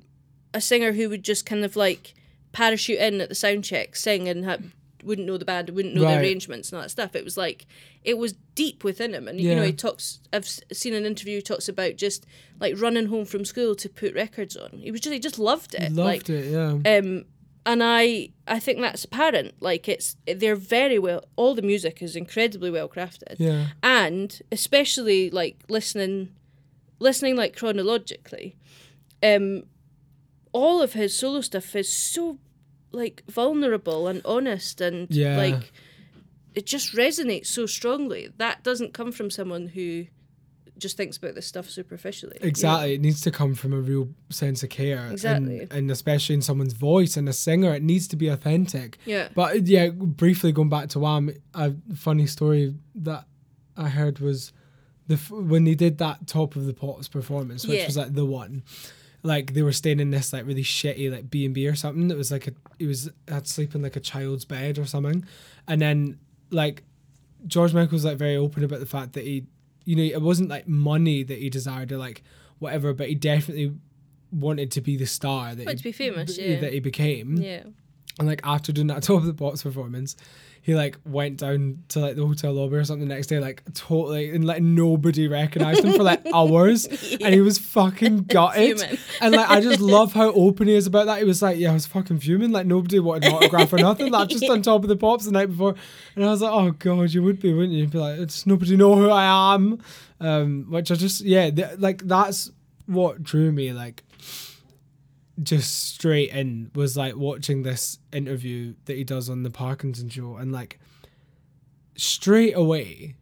a 0.55 0.61
singer 0.61 0.93
who 0.93 1.09
would 1.09 1.23
just 1.23 1.47
kind 1.47 1.65
of 1.65 1.77
like 1.77 2.15
parachute 2.53 2.99
in 2.99 3.21
at 3.21 3.29
the 3.29 3.35
sound 3.35 3.65
check, 3.65 3.97
sing, 3.97 4.29
and 4.29 4.45
ha- 4.45 4.57
wouldn't 5.05 5.27
know 5.27 5.39
the 5.39 5.45
band, 5.45 5.71
wouldn't 5.71 5.95
know 5.95 6.03
Right. 6.05 6.17
the 6.17 6.21
arrangements 6.21 6.71
and 6.71 6.77
all 6.77 6.83
that 6.83 6.91
stuff. 6.91 7.15
It 7.15 7.25
was 7.25 7.37
like 7.37 7.67
it 8.05 8.17
was 8.19 8.35
deep 8.55 8.85
within 8.85 9.15
him, 9.15 9.29
and 9.29 9.41
you 9.41 9.55
know 9.55 9.63
he 9.63 9.73
talks. 9.73 10.21
I've 10.33 10.47
seen 10.47 10.95
an 10.95 11.07
interview 11.07 11.37
he 11.37 11.43
talks 11.43 11.69
about 11.69 11.97
just 11.97 12.27
like 12.61 12.81
running 12.81 13.07
home 13.07 13.25
from 13.25 13.45
school 13.45 13.75
to 13.77 13.89
put 13.89 14.15
records 14.15 14.57
on. 14.57 14.71
He 14.73 14.91
was 14.91 15.01
just 15.01 15.13
he 15.13 15.21
just 15.21 15.39
loved 15.39 15.75
it. 15.75 15.93
loved 15.93 15.99
like, 15.99 16.29
it. 16.31 16.51
Yeah. 16.51 16.99
um 16.99 17.25
and 17.69 17.81
i 17.85 18.31
i 18.57 18.59
think 18.59 18.81
that's 18.81 19.05
apparent 19.05 19.53
like 19.61 19.85
it's 19.95 20.17
they're 20.41 20.57
very 20.79 20.99
well 20.99 21.21
all 21.37 21.55
the 21.55 21.63
music 21.73 22.01
is 22.03 22.17
incredibly 22.17 22.71
well 22.71 22.89
crafted 22.89 23.37
yeah. 23.39 23.67
and 23.83 24.41
especially 24.51 25.21
like 25.31 25.57
listening 25.69 26.31
listening 26.99 27.37
like 27.37 27.55
chronologically 27.55 28.57
um 29.23 29.63
all 30.53 30.81
of 30.83 30.95
his 30.95 31.17
solo 31.17 31.41
stuff 31.43 31.77
is 31.77 31.93
so 31.93 32.39
like 32.91 33.23
vulnerable 33.29 34.09
and 34.09 34.23
honest 34.25 34.81
and 34.81 35.07
Yeah. 35.11 35.37
like 35.37 35.73
it 36.55 36.65
just 36.67 36.95
resonates 36.95 37.47
so 37.59 37.67
strongly 37.67 38.23
that 38.39 38.65
doesn't 38.65 38.95
come 38.95 39.13
from 39.13 39.31
someone 39.31 39.67
who 39.77 40.07
just 40.79 40.97
thinks 40.97 41.17
about 41.17 41.35
this 41.35 41.47
stuff 41.47 41.69
superficially? 41.69 42.37
Exactly. 42.41 42.95
It 42.95 43.01
needs 43.01 43.21
to 43.23 43.31
come 43.31 43.55
from 43.55 43.73
a 43.73 43.79
real 43.81 44.09
sense 44.31 44.63
of 44.63 44.71
care. 44.71 45.09
Exactly. 45.11 45.61
And, 45.61 45.73
and 45.73 45.91
especially 45.91 46.35
in 46.37 46.43
someone's 46.43 46.73
voice 46.75 47.17
and 47.17 47.29
a 47.29 47.33
singer, 47.33 47.75
it 47.75 47.83
needs 47.83 48.07
to 48.09 48.17
be 48.17 48.29
authentic. 48.29 48.99
yeah 49.05 49.29
But 49.35 49.67
yeah, 49.67 49.89
briefly 49.91 50.53
going 50.53 50.69
back 50.69 50.89
to 50.91 50.99
Wham, 51.01 51.31
a 51.55 51.73
funny 51.97 52.27
story 52.27 52.75
that 52.95 53.25
I 53.77 53.89
heard 53.89 54.19
was 54.21 54.53
the 55.07 55.15
f- 55.15 55.31
when 55.31 55.65
they 55.65 55.75
did 55.75 55.99
that 55.99 56.27
Top 56.27 56.57
of 56.57 56.67
the 56.67 56.75
Pops 56.75 57.09
performance, 57.09 57.67
which 57.67 57.79
Yeah. 57.79 57.87
was 57.87 57.97
like 57.97 58.15
the 58.15 58.27
one. 58.27 58.63
Like 59.23 59.55
they 59.55 59.63
were 59.63 59.73
staying 59.73 59.99
in 60.01 60.11
this 60.11 60.33
like 60.33 60.47
really 60.47 60.63
shitty 60.63 61.11
like 61.11 61.29
B 61.29 61.45
and 61.45 61.53
B 61.55 61.67
or 61.67 61.75
something. 61.75 62.11
It 62.11 62.17
was 62.17 62.31
like 62.31 62.47
a 62.47 62.53
it 62.79 62.87
was 62.87 63.11
had 63.27 63.45
to 63.47 63.51
sleep 63.51 63.75
in 63.75 63.83
like 63.83 63.97
a 63.97 64.01
child's 64.01 64.45
bed 64.45 64.79
or 64.79 64.85
something, 64.87 65.25
and 65.67 65.81
then 65.83 66.19
like 66.51 66.85
George 67.47 67.75
Michael 67.75 67.93
was 67.97 68.05
like 68.05 68.17
very 68.17 68.37
open 68.37 68.63
about 68.65 68.79
the 68.81 68.87
fact 68.87 69.15
that 69.15 69.25
he, 69.25 69.45
you 69.89 69.97
know, 69.97 70.03
it 70.03 70.21
wasn't 70.21 70.51
like 70.51 70.69
money 70.69 71.23
that 71.23 71.39
he 71.39 71.49
desired 71.49 71.91
or 71.91 71.97
like 71.97 72.23
whatever, 72.59 72.93
but 72.93 73.09
he 73.09 73.15
definitely 73.15 73.73
wanted 74.31 74.71
to 74.73 74.83
be 74.83 74.99
the 74.99 75.07
star 75.07 75.55
that 75.55 75.67
he, 75.67 75.75
to 75.77 75.83
be 75.83 75.93
famous, 75.93 76.37
yeah. 76.37 76.61
that 76.61 76.75
he 76.75 76.79
became. 76.79 77.39
yeah 77.39 77.63
And 78.19 78.29
like 78.29 78.43
after 78.45 78.71
doing 78.71 78.89
that 78.89 79.03
Top 79.05 79.17
of 79.17 79.25
the 79.25 79.33
Pops 79.33 79.63
performance, 79.63 80.15
he 80.63 80.75
like 80.75 80.99
went 81.05 81.39
down 81.39 81.83
to 81.89 82.01
like 82.01 82.17
the 82.17 82.27
hotel 82.27 82.53
lobby 82.53 82.77
or 82.77 82.85
something 82.85 83.09
the 83.09 83.15
next 83.15 83.29
day, 83.29 83.39
like 83.39 83.63
totally 83.75 84.31
and 84.35 84.45
like 84.45 84.63
nobody 84.63 85.29
recognized 85.29 85.85
him 85.85 85.95
for 85.95 86.03
like 86.03 86.21
hours. 86.35 86.87
And 86.87 87.35
he 87.35 87.41
was 87.41 87.59
fucking 87.59 88.25
gutted. 88.29 88.83
And 89.21 89.35
like 89.35 89.49
I 89.49 89.61
just 89.61 89.81
love 89.81 90.13
how 90.13 90.31
open 90.33 90.69
he 90.69 90.75
is 90.75 90.87
about 90.87 91.07
that. 91.07 91.19
He 91.19 91.25
was 91.25 91.41
like, 91.41 91.59
Yeah, 91.59 91.71
I 91.71 91.75
was 91.75 91.87
fucking 91.87 92.21
fuming. 92.21 92.51
Like 92.53 92.67
nobody 92.67 92.99
wanted 93.01 93.29
an 93.29 93.35
autograph 93.35 93.73
or 93.73 93.79
nothing. 93.79 94.13
Like 94.13 94.29
just 94.29 94.49
on 94.49 94.63
top 94.63 94.83
of 94.83 94.89
the 94.89 94.97
pops 94.97 95.25
the 95.25 95.33
night 95.33 95.47
before. 95.47 95.75
And 96.17 96.25
I 96.25 96.29
was 96.31 96.43
like, 96.43 96.53
Oh 96.53 96.71
god, 96.73 97.13
you 97.13 97.23
would 97.23 97.41
be, 97.41 97.53
wouldn't 97.55 97.73
you? 97.73 97.81
You'd 97.81 97.91
be 97.91 97.99
like, 97.99 98.19
It's 98.19 98.47
nobody 98.47 98.77
know 98.77 98.95
who 98.95 99.11
I 99.11 99.55
am. 99.55 99.81
Um, 100.21 100.67
which 100.69 100.91
I 100.91 100.97
just 100.97 101.21
yeah, 101.23 101.51
th- 101.51 101.79
like 101.79 102.03
that's 102.07 102.51
what 102.87 103.23
drew 103.23 103.53
me 103.53 103.73
like 103.73 104.03
just 105.43 105.95
straight 105.95 106.31
in 106.31 106.71
was 106.75 106.97
like 106.97 107.17
watching 107.17 107.63
this 107.63 107.99
interview 108.13 108.75
that 108.87 108.97
he 108.97 109.05
does 109.05 109.29
on 109.31 109.43
the 109.45 109.51
Parkinson 109.51 110.09
show 110.09 110.37
and 110.37 110.51
like 110.53 110.79
straight 111.97 112.57
away 112.57 113.15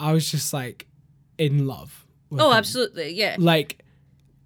I 0.00 0.12
was 0.12 0.30
just 0.30 0.52
like 0.52 0.86
in 1.38 1.66
love. 1.66 2.06
oh 2.32 2.50
him. 2.50 2.56
absolutely 2.56 3.12
yeah 3.14 3.36
Like 3.38 3.82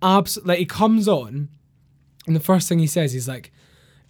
abs 0.02 0.38
like 0.44 0.58
he 0.58 0.66
comes 0.66 1.08
on 1.08 1.48
and 2.26 2.36
the 2.36 2.40
first 2.40 2.68
thing 2.68 2.78
he 2.78 2.86
says 2.86 3.12
he's 3.12 3.28
like 3.28 3.52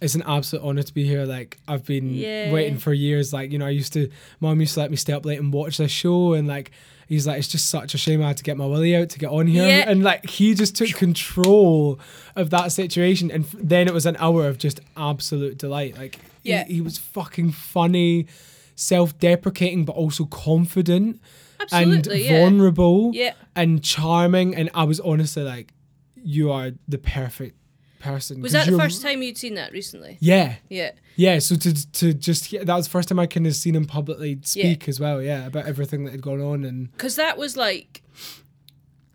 it's 0.01 0.15
an 0.15 0.23
absolute 0.23 0.65
honor 0.65 0.83
to 0.83 0.93
be 0.93 1.05
here. 1.07 1.23
Like 1.25 1.59
I've 1.65 1.85
been 1.85 2.09
Yeah. 2.13 2.51
waiting 2.51 2.77
for 2.77 2.93
years. 2.93 3.31
Like 3.31 3.53
you 3.53 3.57
know, 3.57 3.67
I 3.67 3.69
used 3.69 3.93
to, 3.93 4.09
mom 4.41 4.59
used 4.59 4.73
to 4.73 4.81
let 4.81 4.91
me 4.91 4.97
stay 4.97 5.13
up 5.13 5.25
late 5.25 5.39
and 5.39 5.53
watch 5.53 5.77
this 5.77 5.91
show, 5.91 6.33
and 6.33 6.45
like 6.45 6.71
he's 7.07 7.25
like, 7.27 7.37
it's 7.39 7.47
just 7.47 7.69
such 7.69 7.93
a 7.93 7.97
shame 7.97 8.21
I 8.21 8.27
had 8.27 8.37
to 8.37 8.43
get 8.43 8.57
my 8.57 8.65
willy 8.65 8.95
out 8.95 9.09
to 9.09 9.19
get 9.19 9.29
on 9.29 9.47
here, 9.47 9.67
Yeah. 9.67 9.89
and 9.89 10.03
like 10.03 10.29
he 10.29 10.53
just 10.53 10.75
took 10.75 10.89
control 10.95 11.99
of 12.35 12.49
that 12.51 12.71
situation, 12.71 13.29
and 13.31 13.45
f- 13.45 13.55
then 13.57 13.87
it 13.87 13.93
was 13.93 14.05
an 14.05 14.15
hour 14.19 14.47
of 14.47 14.57
just 14.57 14.79
absolute 14.97 15.57
delight. 15.57 15.97
Like 15.97 16.19
Yeah. 16.43 16.65
he, 16.65 16.75
he 16.75 16.81
was 16.81 16.97
fucking 16.97 17.51
funny, 17.51 18.27
self-deprecating, 18.75 19.85
but 19.85 19.95
also 19.95 20.25
confident 20.25 21.19
Absolutely, 21.59 22.21
and 22.27 22.31
yeah. 22.31 22.39
vulnerable 22.41 23.11
Yeah. 23.13 23.33
and 23.55 23.83
charming. 23.83 24.55
And 24.55 24.69
I 24.73 24.83
was 24.83 24.99
honestly 24.99 25.43
like, 25.43 25.73
you 26.15 26.51
are 26.51 26.71
the 26.87 26.97
perfect 26.97 27.55
person. 28.03 28.41
Was 28.41 28.51
that 28.51 28.67
the 28.69 28.77
first 28.77 29.01
time 29.01 29.23
you'd 29.23 29.37
seen 29.37 29.55
that 29.55 29.71
recently? 29.71 30.17
Yeah. 30.19 30.55
Yeah. 30.69 30.91
Yeah, 31.15 31.39
so 31.39 31.55
to 31.55 31.91
to 31.93 32.13
just 32.13 32.45
hear, 32.45 32.63
that 32.65 32.75
was 32.75 32.85
the 32.85 32.91
first 32.91 33.07
time 33.09 33.19
I 33.19 33.25
kind 33.27 33.47
of 33.47 33.55
seen 33.55 33.75
him 33.75 33.85
publicly 33.85 34.39
speak 34.43 34.87
as 34.87 34.99
well. 34.99 35.21
Yeah, 35.21 35.45
about 35.47 35.65
everything 35.65 36.03
that 36.05 36.11
had 36.11 36.21
gone 36.21 36.41
on 36.41 36.63
and 36.63 36.91
because 36.91 37.15
that 37.15 37.37
was 37.37 37.55
like 37.57 38.01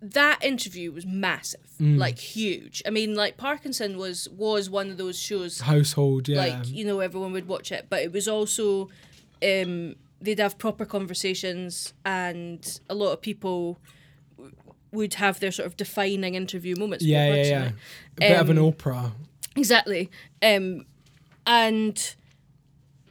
that 0.01 0.39
interview 0.45 0.93
was 0.93 1.05
massive 1.07 1.61
Mm. 1.81 1.97
like 1.97 2.19
huge 2.19 2.83
i 2.87 2.91
mean 2.91 3.15
like 3.15 3.37
parkinson 3.37 3.97
was 3.99 4.29
was 4.31 4.69
one 4.69 4.91
of 4.91 4.97
those 4.97 5.17
shows 5.17 5.61
household. 5.61 6.29
Yeah, 6.29 6.39
like 6.41 6.67
you 6.69 6.85
know 6.85 6.99
everyone 6.99 7.31
would 7.33 7.47
watch 7.47 7.71
it 7.71 7.87
but 7.89 8.03
it 8.03 8.11
was 8.11 8.27
also 8.27 8.89
um 9.45 9.95
they'd 10.21 10.41
have 10.41 10.59
proper 10.59 10.85
conversations 10.85 11.95
and 12.05 12.81
a 12.91 12.97
lot 12.97 13.13
of 13.13 13.21
people 13.23 13.79
would 14.93 15.15
have 15.15 15.41
their 15.41 15.53
sort 15.53 15.67
of 15.67 15.77
defining 15.77 16.35
interview 16.35 16.75
moments 16.77 17.05
yeah, 17.05 17.35
yeah, 17.35 17.43
yeah. 17.45 17.71
A 18.17 18.21
bit 18.21 18.41
of 18.41 18.51
an 18.51 18.57
Oprah. 18.57 19.13
Exactly. 19.57 20.11
Um, 20.43 20.87
and 21.47 22.15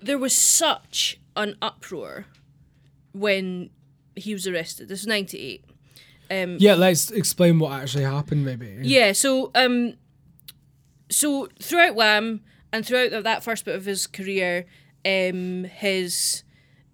there 0.01 0.17
was 0.17 0.35
such 0.35 1.19
an 1.35 1.55
uproar 1.61 2.25
when 3.13 3.69
he 4.15 4.33
was 4.33 4.47
arrested. 4.47 4.87
This 4.87 5.01
was 5.01 5.07
98. 5.07 5.63
Um, 6.29 6.57
Yeah, 6.59 6.75
let's 6.75 7.11
explain 7.11 7.59
what 7.59 7.71
actually 7.73 8.03
happened. 8.03 8.45
Maybe. 8.45 8.77
yeah, 8.81 9.11
so 9.13 9.51
um, 9.55 9.93
so 11.09 11.47
throughout 11.61 11.95
Wham 11.95 12.41
and 12.73 12.85
throughout 12.85 13.23
that 13.23 13.43
first 13.43 13.65
bit 13.65 13.75
of 13.75 13.85
his 13.85 14.07
career, 14.07 14.65
um, 15.05 15.63
his 15.65 16.43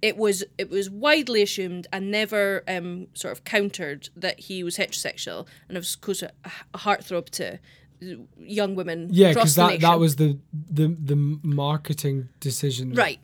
it 0.10 0.18
was 0.18 0.44
it 0.58 0.70
was 0.70 0.90
widely 0.90 1.42
assumed 1.42 1.88
and 1.94 2.12
never 2.12 2.64
um, 2.68 3.08
sort 3.14 3.32
of 3.32 3.44
countered 3.46 4.10
that 4.24 4.38
he 4.48 4.64
was 4.64 4.76
heterosexual 4.78 5.48
and 5.68 5.78
was 5.78 5.96
of 5.96 6.02
course 6.02 6.22
a, 6.22 6.32
a 6.74 6.78
heartthrob 6.80 7.30
to 7.30 7.58
young 8.38 8.76
women 8.76 9.08
Yeah, 9.12 9.30
because 9.30 9.56
that 9.56 9.80
that 9.80 10.00
was 10.00 10.18
the 10.18 10.38
the 10.52 10.88
the 11.12 11.16
marketing 11.44 12.28
decision. 12.40 12.94
right. 12.94 13.20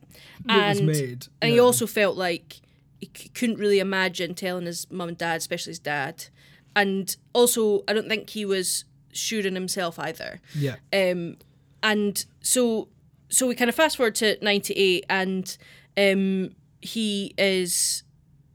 That 0.45 0.69
was 0.69 0.81
made. 0.81 1.27
and 1.41 1.51
he 1.51 1.59
also 1.59 1.85
felt 1.85 2.15
like 2.17 2.61
he 3.01 3.09
c- 3.15 3.29
couldn't 3.29 3.57
really 3.59 3.79
imagine 3.79 4.33
telling 4.35 4.65
his 4.65 4.89
mum 4.89 5.09
and 5.09 5.17
dad, 5.17 5.37
especially 5.37 5.71
his 5.71 5.79
dad. 5.79 6.25
And 6.75 7.15
also, 7.33 7.83
I 7.89 7.93
don't 7.93 8.07
think 8.07 8.29
he 8.29 8.45
was 8.45 8.85
sure 9.11 9.45
in 9.45 9.55
himself 9.55 9.97
either. 9.99 10.39
Yeah. 10.55 10.75
Um, 10.93 11.37
and 11.83 12.23
so, 12.41 12.87
so 13.29 13.47
we 13.47 13.55
kind 13.55 13.69
of 13.69 13.75
fast 13.75 13.97
forward 13.97 14.15
to 14.15 14.37
'98, 14.41 15.05
and 15.09 15.57
um, 15.97 16.51
he 16.81 17.33
is 17.37 18.03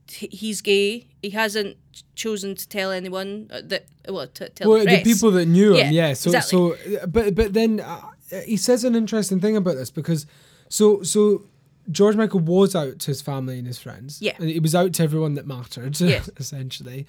he's 0.07 0.61
gay. 0.61 1.07
He 1.21 1.31
hasn't 1.31 1.77
chosen 2.15 2.55
to 2.55 2.67
tell 2.67 2.91
anyone 2.91 3.49
uh, 3.51 3.61
that 3.65 3.87
well 4.07 4.27
to 4.27 4.49
tell 4.49 4.69
Well, 4.69 4.79
the, 4.79 4.97
the 4.97 5.03
people 5.03 5.31
that 5.31 5.45
knew 5.45 5.75
him, 5.75 5.91
yeah. 5.91 6.13
So, 6.13 6.29
exactly. 6.29 6.49
so, 6.49 7.01
uh, 7.01 7.05
but 7.07 7.35
but 7.35 7.53
then 7.53 7.79
uh, 7.79 8.01
he 8.45 8.57
says 8.57 8.83
an 8.83 8.95
interesting 8.95 9.39
thing 9.39 9.55
about 9.55 9.75
this 9.75 9.91
because, 9.91 10.25
so 10.69 11.03
so 11.03 11.43
George 11.91 12.15
Michael 12.15 12.39
was 12.39 12.75
out 12.75 12.99
to 12.99 13.07
his 13.07 13.21
family 13.21 13.57
and 13.57 13.67
his 13.67 13.79
friends. 13.79 14.21
Yeah. 14.21 14.33
and 14.39 14.49
he 14.49 14.59
was 14.59 14.75
out 14.75 14.93
to 14.93 15.03
everyone 15.03 15.35
that 15.35 15.47
mattered. 15.47 15.99
Yes. 15.99 16.29
essentially, 16.37 17.05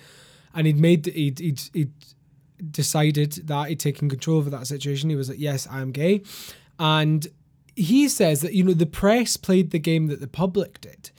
and 0.54 0.66
he'd 0.66 0.78
made 0.78 1.06
he'd 1.06 1.38
he'd, 1.38 1.60
he'd 1.72 1.92
decided 2.70 3.32
that 3.46 3.68
he'd 3.68 3.80
taken 3.80 4.08
control 4.08 4.38
over 4.38 4.50
that 4.50 4.66
situation. 4.66 5.10
He 5.10 5.16
was 5.16 5.28
like, 5.28 5.38
yes, 5.38 5.66
I 5.70 5.80
am 5.80 5.92
gay, 5.92 6.22
and 6.78 7.26
he 7.76 8.08
says 8.08 8.40
that 8.40 8.54
you 8.54 8.64
know 8.64 8.72
the 8.72 8.86
press 8.86 9.36
played 9.36 9.70
the 9.70 9.78
game 9.78 10.06
that 10.08 10.20
the 10.20 10.26
public 10.26 10.80
did. 10.80 11.10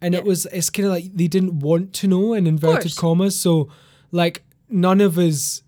And 0.00 0.14
it 0.14 0.24
was 0.24 0.44
it's 0.46 0.68
kind 0.68 0.86
of 0.86 0.92
like 0.92 1.14
they 1.14 1.28
didn't 1.28 1.60
want 1.60 1.94
to 1.94 2.08
know 2.08 2.34
in 2.34 2.46
inverted 2.46 2.94
commas. 2.94 3.40
So 3.40 3.70
like 4.12 4.42
none 4.68 5.00
of 5.00 5.14
his 5.14 5.62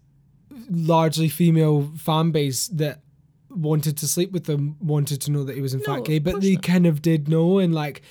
largely 0.68 1.28
female 1.28 1.90
fan 1.96 2.32
base 2.32 2.66
that 2.68 3.00
wanted 3.48 3.96
to 3.98 4.06
sleep 4.08 4.32
with 4.32 4.46
him 4.46 4.76
wanted 4.80 5.22
to 5.22 5.30
know 5.30 5.44
that 5.44 5.54
he 5.54 5.62
was 5.62 5.72
in 5.72 5.80
No, 5.80 5.86
fact 5.94 6.06
gay, 6.06 6.18
but 6.18 6.42
they 6.42 6.54
not. 6.54 6.62
kind 6.62 6.86
of 6.86 7.00
did 7.00 7.28
know 7.28 7.58
and 7.58 7.74
like 7.74 8.02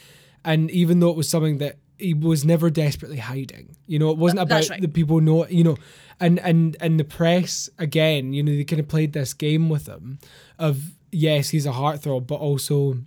and 0.43 0.71
even 0.71 0.99
though 0.99 1.09
it 1.11 1.17
was 1.17 1.29
something 1.29 1.59
that 1.59 1.77
he 1.97 2.13
was 2.13 2.43
never 2.43 2.69
desperately 2.69 3.17
hiding. 3.17 3.75
You 3.85 3.99
know, 3.99 4.09
it 4.09 4.17
wasn't 4.17 4.41
about 4.41 4.67
right. 4.69 4.81
the 4.81 4.87
people 4.87 5.21
know 5.21 5.45
you 5.47 5.63
know 5.63 5.77
and 6.19 6.39
and 6.39 6.75
and 6.79 6.99
the 6.99 7.03
press 7.03 7.69
again, 7.77 8.33
you 8.33 8.41
know, 8.41 8.55
they 8.55 8.63
kind 8.63 8.79
of 8.79 8.87
played 8.87 9.13
this 9.13 9.33
game 9.33 9.69
with 9.69 9.85
him 9.87 10.17
of 10.57 10.93
yes, 11.15 11.49
he's 11.49 11.65
a 11.65 11.71
heartthrob, 11.71 12.27
but 12.27 12.35
also 12.35 12.97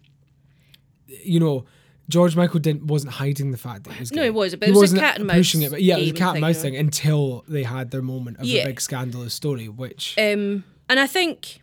you 1.07 1.41
know, 1.41 1.65
George 2.09 2.37
Michael 2.37 2.61
didn't 2.61 2.85
wasn't 2.87 3.13
hiding 3.15 3.51
the 3.51 3.57
fact 3.59 3.85
that 3.85 3.95
he 3.95 4.01
was 4.01 4.11
gay. 4.11 4.17
No, 4.17 4.23
he 4.25 4.31
wasn't, 4.31 4.61
but 4.61 4.69
he 4.69 4.73
it 4.73 4.79
was 4.79 4.93
a 4.93 4.95
wasn't 4.95 5.01
cat 5.03 5.17
and 5.19 5.27
mouse 5.27 5.37
pushing 5.37 5.63
it. 5.63 5.71
But 5.71 5.83
yeah, 5.83 5.97
it 5.97 6.01
was 6.01 6.11
a 6.11 6.15
cat 6.15 6.33
and 6.35 6.41
mouse 6.41 6.61
thing 6.61 6.77
until 6.77 7.45
they 7.49 7.63
had 7.65 7.91
their 7.91 8.03
moment 8.03 8.39
of 8.39 8.45
Yeah. 8.47 8.63
a 8.63 8.67
big 8.67 8.81
scandalous 8.81 9.35
story, 9.35 9.69
which 9.69 10.15
Um, 10.19 10.65
and 10.89 10.99
I 11.01 11.07
think, 11.07 11.61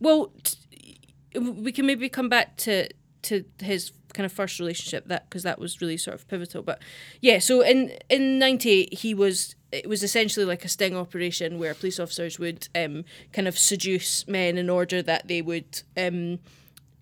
well, 0.00 0.32
t- 0.42 1.38
we 1.38 1.72
can 1.72 1.86
maybe 1.86 2.08
come 2.08 2.28
back 2.28 2.56
to 2.58 2.88
to 3.22 3.44
his 3.60 3.92
kind 4.12 4.24
of 4.24 4.32
first 4.32 4.60
relationship 4.60 5.08
that 5.08 5.28
because 5.28 5.42
that 5.42 5.58
was 5.58 5.80
really 5.80 5.96
sort 5.96 6.14
of 6.14 6.28
pivotal. 6.28 6.62
But 6.62 6.80
yeah, 7.20 7.38
so 7.40 7.62
in 7.62 7.92
in 8.08 8.38
'98 8.38 8.94
he 8.94 9.14
was 9.14 9.54
it 9.74 9.88
was 9.88 10.02
essentially 10.02 10.46
like 10.46 10.64
a 10.64 10.68
sting 10.68 10.96
operation 10.96 11.58
where 11.58 11.74
police 11.74 11.98
officers 11.98 12.38
would 12.38 12.68
um, 12.74 13.04
kind 13.32 13.48
of 13.48 13.58
seduce 13.58 14.26
men 14.28 14.56
in 14.56 14.70
order 14.70 15.02
that 15.02 15.28
they 15.28 15.42
would 15.42 15.82
um, 15.96 16.38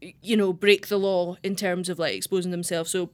you 0.00 0.36
know 0.36 0.52
break 0.52 0.88
the 0.88 0.98
law 0.98 1.36
in 1.42 1.54
terms 1.54 1.88
of 1.88 1.98
like 1.98 2.14
exposing 2.14 2.50
themselves. 2.50 2.90
So 2.90 3.10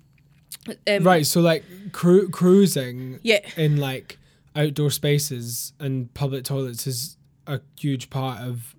um, 0.86 1.04
right. 1.04 1.26
So 1.26 1.40
like 1.40 1.64
cru- 1.92 2.30
cruising 2.30 3.18
yeah, 3.22 3.40
in 3.56 3.76
like 3.78 4.18
outdoor 4.54 4.90
spaces 4.90 5.72
and 5.78 6.12
public 6.14 6.44
toilets 6.44 6.86
is 6.86 7.16
a 7.46 7.60
huge 7.78 8.10
part 8.10 8.40
of 8.40 8.74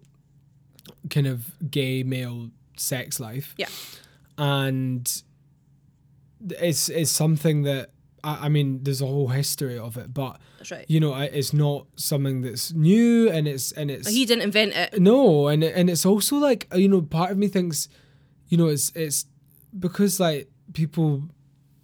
kind 1.10 1.28
of 1.28 1.52
gay 1.70 2.04
male 2.04 2.50
sex 2.78 3.20
life. 3.20 3.54
Yeah. 3.58 3.68
and 4.38 5.22
it's 6.42 6.90
it's 6.90 7.12
something 7.12 7.64
that 7.64 7.92
I, 8.24 8.46
I 8.46 8.50
mean, 8.50 8.84
there's 8.84 9.02
a 9.02 9.06
whole 9.06 9.28
history 9.30 9.78
of 9.78 9.98
it, 9.98 10.14
but 10.14 10.40
right. 10.72 10.86
you 10.88 11.00
know, 11.00 11.14
it's 11.16 11.54
not 11.54 11.88
something 11.96 12.42
that's 12.42 12.74
new, 12.74 13.30
and 13.30 13.48
it's 13.48 13.72
and 13.74 13.90
it's 13.92 14.08
He 14.10 14.26
didn't 14.26 14.44
invent 14.44 14.74
it. 14.76 15.00
no, 15.00 15.48
and 15.48 15.64
and 15.64 15.90
it's 15.90 16.06
also 16.06 16.38
like 16.38 16.68
you 16.76 16.88
know, 16.88 17.02
part 17.02 17.32
of 17.32 17.38
me 17.38 17.48
thinks, 17.48 17.90
you 18.48 18.58
know, 18.58 18.68
it's 18.68 18.92
it's 18.96 19.26
because 19.78 20.20
like 20.20 20.50
people 20.74 21.24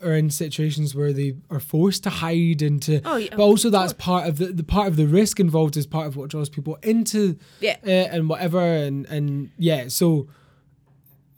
are 0.03 0.13
in 0.13 0.29
situations 0.29 0.93
where 0.93 1.13
they 1.13 1.33
are 1.49 1.59
forced 1.59 2.03
to 2.03 2.09
hide 2.09 2.61
and 2.61 2.81
to, 2.83 3.01
Oh, 3.05 3.15
yeah, 3.15 3.29
but 3.35 3.43
also 3.43 3.69
that's 3.69 3.93
part 3.93 4.27
of 4.27 4.37
the 4.37 4.47
the 4.47 4.63
part 4.63 4.87
of 4.87 4.97
the 4.97 5.07
risk 5.07 5.39
involved 5.39 5.77
is 5.77 5.87
part 5.87 6.05
of 6.05 6.15
what 6.17 6.29
draws 6.29 6.49
people 6.49 6.77
into 6.83 7.37
Yeah. 7.61 7.77
uh, 7.83 7.89
and 7.89 8.29
whatever 8.29 8.59
and 8.59 9.05
and 9.07 9.51
yeah, 9.57 9.87
so 9.87 10.27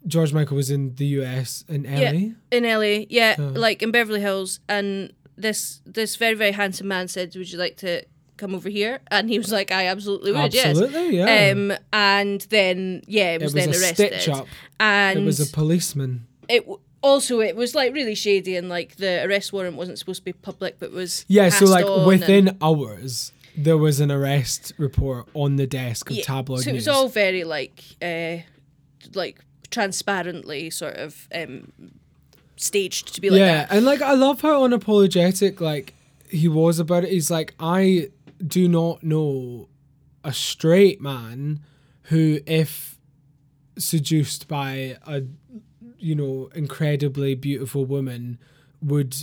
George 0.07 0.33
Michael 0.33 0.55
was 0.57 0.69
in 0.71 0.95
the 0.95 1.05
US 1.21 1.63
in 1.67 1.83
LA. 1.83 1.99
Yeah. 1.99 2.29
in 2.51 2.63
LA, 2.63 3.05
yeah, 3.09 3.35
Uh. 3.37 3.43
like 3.51 3.81
in 3.83 3.91
Beverly 3.91 4.21
Hills, 4.21 4.59
and 4.69 5.11
this 5.35 5.81
this 5.85 6.15
very 6.15 6.33
very 6.35 6.51
handsome 6.51 6.87
man 6.87 7.07
said, 7.07 7.35
"Would 7.35 7.51
you 7.51 7.59
like 7.59 7.77
to 7.77 8.03
come 8.37 8.55
over 8.55 8.69
here?" 8.69 8.99
And 9.11 9.29
he 9.29 9.37
was 9.37 9.51
like, 9.51 9.71
"I 9.71 9.87
absolutely 9.87 10.31
would, 10.31 10.55
Absolutely, 10.55 11.17
yes." 11.17 11.27
yeah. 11.29 11.51
Um, 11.51 11.77
and 11.93 12.41
then 12.49 13.01
yeah, 13.07 13.31
it 13.31 13.41
it 13.41 13.45
was, 13.45 13.53
was 13.53 13.65
then 13.65 13.73
a 13.73 13.77
arrested, 13.77 14.13
stitch 14.21 14.29
up. 14.29 14.47
and 14.79 15.19
It 15.19 15.25
was 15.25 15.39
a 15.39 15.51
policeman. 15.51 16.25
it 16.47 16.59
w- 16.61 16.79
also 17.03 17.39
it 17.41 17.55
was 17.55 17.75
like 17.75 17.93
really 17.93 18.15
shady, 18.15 18.55
and 18.55 18.69
like 18.69 18.95
the 18.97 19.23
arrest 19.25 19.51
warrant 19.53 19.75
wasn't 19.75 19.99
supposed 19.99 20.21
to 20.21 20.25
be 20.25 20.33
public, 20.33 20.79
but 20.79 20.91
was 20.91 21.25
Yeah, 21.27 21.49
so 21.49 21.65
like 21.65 21.85
within 22.05 22.47
and- 22.47 22.57
hours, 22.61 23.31
there 23.55 23.77
was 23.77 23.99
an 23.99 24.11
arrest 24.11 24.73
report 24.77 25.27
on 25.33 25.55
the 25.57 25.67
desk 25.67 26.09
of 26.09 26.15
Yeah, 26.15 26.23
tabloid 26.23 26.61
so 26.63 26.69
it 26.69 26.73
news. 26.73 26.87
was 26.87 26.95
all 26.95 27.07
very 27.09 27.43
like 27.43 27.83
uh, 28.01 28.37
like 29.13 29.39
transparently 29.71 30.69
sort 30.69 30.95
of 30.95 31.27
um, 31.33 31.71
staged 32.55 33.13
to 33.15 33.21
be 33.21 33.29
like 33.29 33.39
yeah, 33.39 33.65
that. 33.65 33.71
and 33.71 33.85
like 33.85 34.01
I 34.01 34.13
love 34.13 34.41
how 34.41 34.67
unapologetic 34.67 35.59
like 35.61 35.93
he 36.29 36.47
was 36.47 36.79
about 36.79 37.03
it. 37.03 37.11
He's 37.11 37.31
like, 37.31 37.53
I 37.59 38.09
do 38.45 38.67
not 38.67 39.03
know 39.03 39.69
a 40.23 40.33
straight 40.33 40.99
man 41.01 41.61
who, 42.03 42.39
if 42.45 42.97
seduced 43.77 44.47
by 44.47 44.97
a 45.05 45.21
you 45.99 46.15
know 46.15 46.49
incredibly 46.55 47.35
beautiful 47.35 47.85
woman, 47.85 48.37
would 48.81 49.15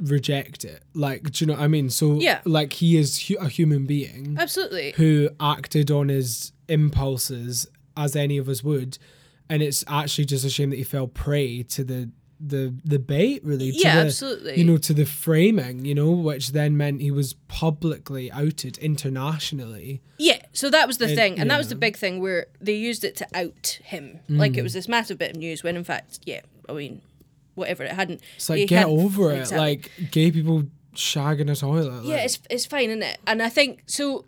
reject 0.00 0.64
it. 0.64 0.82
Like, 0.94 1.30
do 1.30 1.44
you 1.44 1.46
know 1.46 1.54
what 1.54 1.62
I 1.62 1.68
mean? 1.68 1.88
So 1.90 2.14
Yeah. 2.18 2.40
like 2.44 2.72
he 2.74 2.96
is 2.96 3.28
hu- 3.28 3.36
a 3.38 3.48
human 3.48 3.86
being. 3.86 4.36
Absolutely. 4.38 4.92
who 4.96 5.28
acted 5.40 5.90
on 5.90 6.08
his 6.08 6.52
impulses 6.68 7.68
as 7.96 8.16
any 8.16 8.38
of 8.38 8.48
us 8.48 8.64
would 8.64 8.98
and 9.52 9.62
it's 9.62 9.84
actually 9.86 10.24
just 10.24 10.44
a 10.44 10.50
shame 10.50 10.70
that 10.70 10.76
he 10.76 10.84
fell 10.84 11.06
prey 11.06 11.62
to 11.64 11.84
the 11.84 12.10
the 12.44 12.74
the 12.84 12.98
bait 12.98 13.38
really 13.44 13.70
to 13.70 13.78
Yeah, 13.78 13.96
the, 14.00 14.06
absolutely. 14.06 14.58
you 14.58 14.64
know 14.64 14.76
to 14.78 14.92
the 14.92 15.04
framing 15.06 15.84
you 15.84 15.94
know 15.94 16.10
which 16.10 16.50
then 16.52 16.76
meant 16.76 17.00
he 17.00 17.12
was 17.12 17.34
publicly 17.46 18.32
outed 18.32 18.78
internationally 18.78 20.00
Yeah, 20.18 20.40
So 20.52 20.68
that 20.70 20.86
was 20.86 20.98
the 20.98 21.10
It- 21.12 21.16
thing, 21.16 21.38
and 21.38 21.50
that 21.50 21.58
was 21.58 21.68
the 21.68 21.76
big 21.76 21.96
thing 21.96 22.20
where 22.20 22.46
they 22.60 22.74
used 22.74 23.04
it 23.04 23.14
to 23.16 23.26
out 23.34 23.78
him. 23.84 24.20
Like 24.28 24.52
Mm. 24.52 24.58
it 24.58 24.62
was 24.62 24.72
this 24.72 24.88
massive 24.88 25.18
bit 25.18 25.30
of 25.32 25.36
news 25.36 25.62
when, 25.64 25.76
in 25.76 25.84
fact, 25.84 26.20
yeah, 26.24 26.40
I 26.68 26.72
mean, 26.72 27.00
whatever 27.54 27.82
it 27.84 27.92
hadn't. 27.92 28.20
It's 28.36 28.48
like 28.50 28.68
get 28.68 28.80
hadn't- 28.86 28.98
over 29.00 29.30
it. 29.32 29.38
exactly. 29.40 29.58
Like 29.58 29.90
gay 30.10 30.30
people 30.32 30.64
shagging 30.94 31.50
a 31.50 31.56
toilet. 31.56 32.04
yeah, 32.04 32.24
it's 32.26 32.38
it's 32.50 32.66
fine, 32.66 32.90
isn't 32.90 33.02
it? 33.02 33.18
And 33.26 33.42
I 33.42 33.48
think 33.48 33.82
so. 33.86 34.24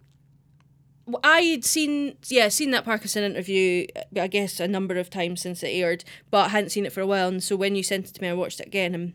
I 1.22 1.40
had 1.42 1.64
seen 1.64 2.16
yeah 2.28 2.48
seen 2.48 2.70
that 2.70 2.84
Parkinson 2.84 3.24
interview 3.24 3.86
uh, 3.94 4.20
I 4.22 4.26
guess 4.26 4.58
a 4.60 4.66
number 4.68 4.96
of 4.96 5.10
times 5.10 5.42
since 5.42 5.62
it 5.62 5.68
aired, 5.68 6.04
but 6.30 6.46
I 6.46 6.48
hadn't 6.48 6.70
seen 6.70 6.86
it 6.86 6.92
for 6.92 7.00
a 7.02 7.06
while. 7.06 7.28
And 7.28 7.42
so 7.42 7.56
when 7.56 7.74
you 7.76 7.82
sent 7.82 8.08
it 8.08 8.14
to 8.14 8.22
me, 8.22 8.28
I 8.28 8.32
watched 8.32 8.60
it 8.60 8.66
again. 8.66 8.94
And 8.94 9.12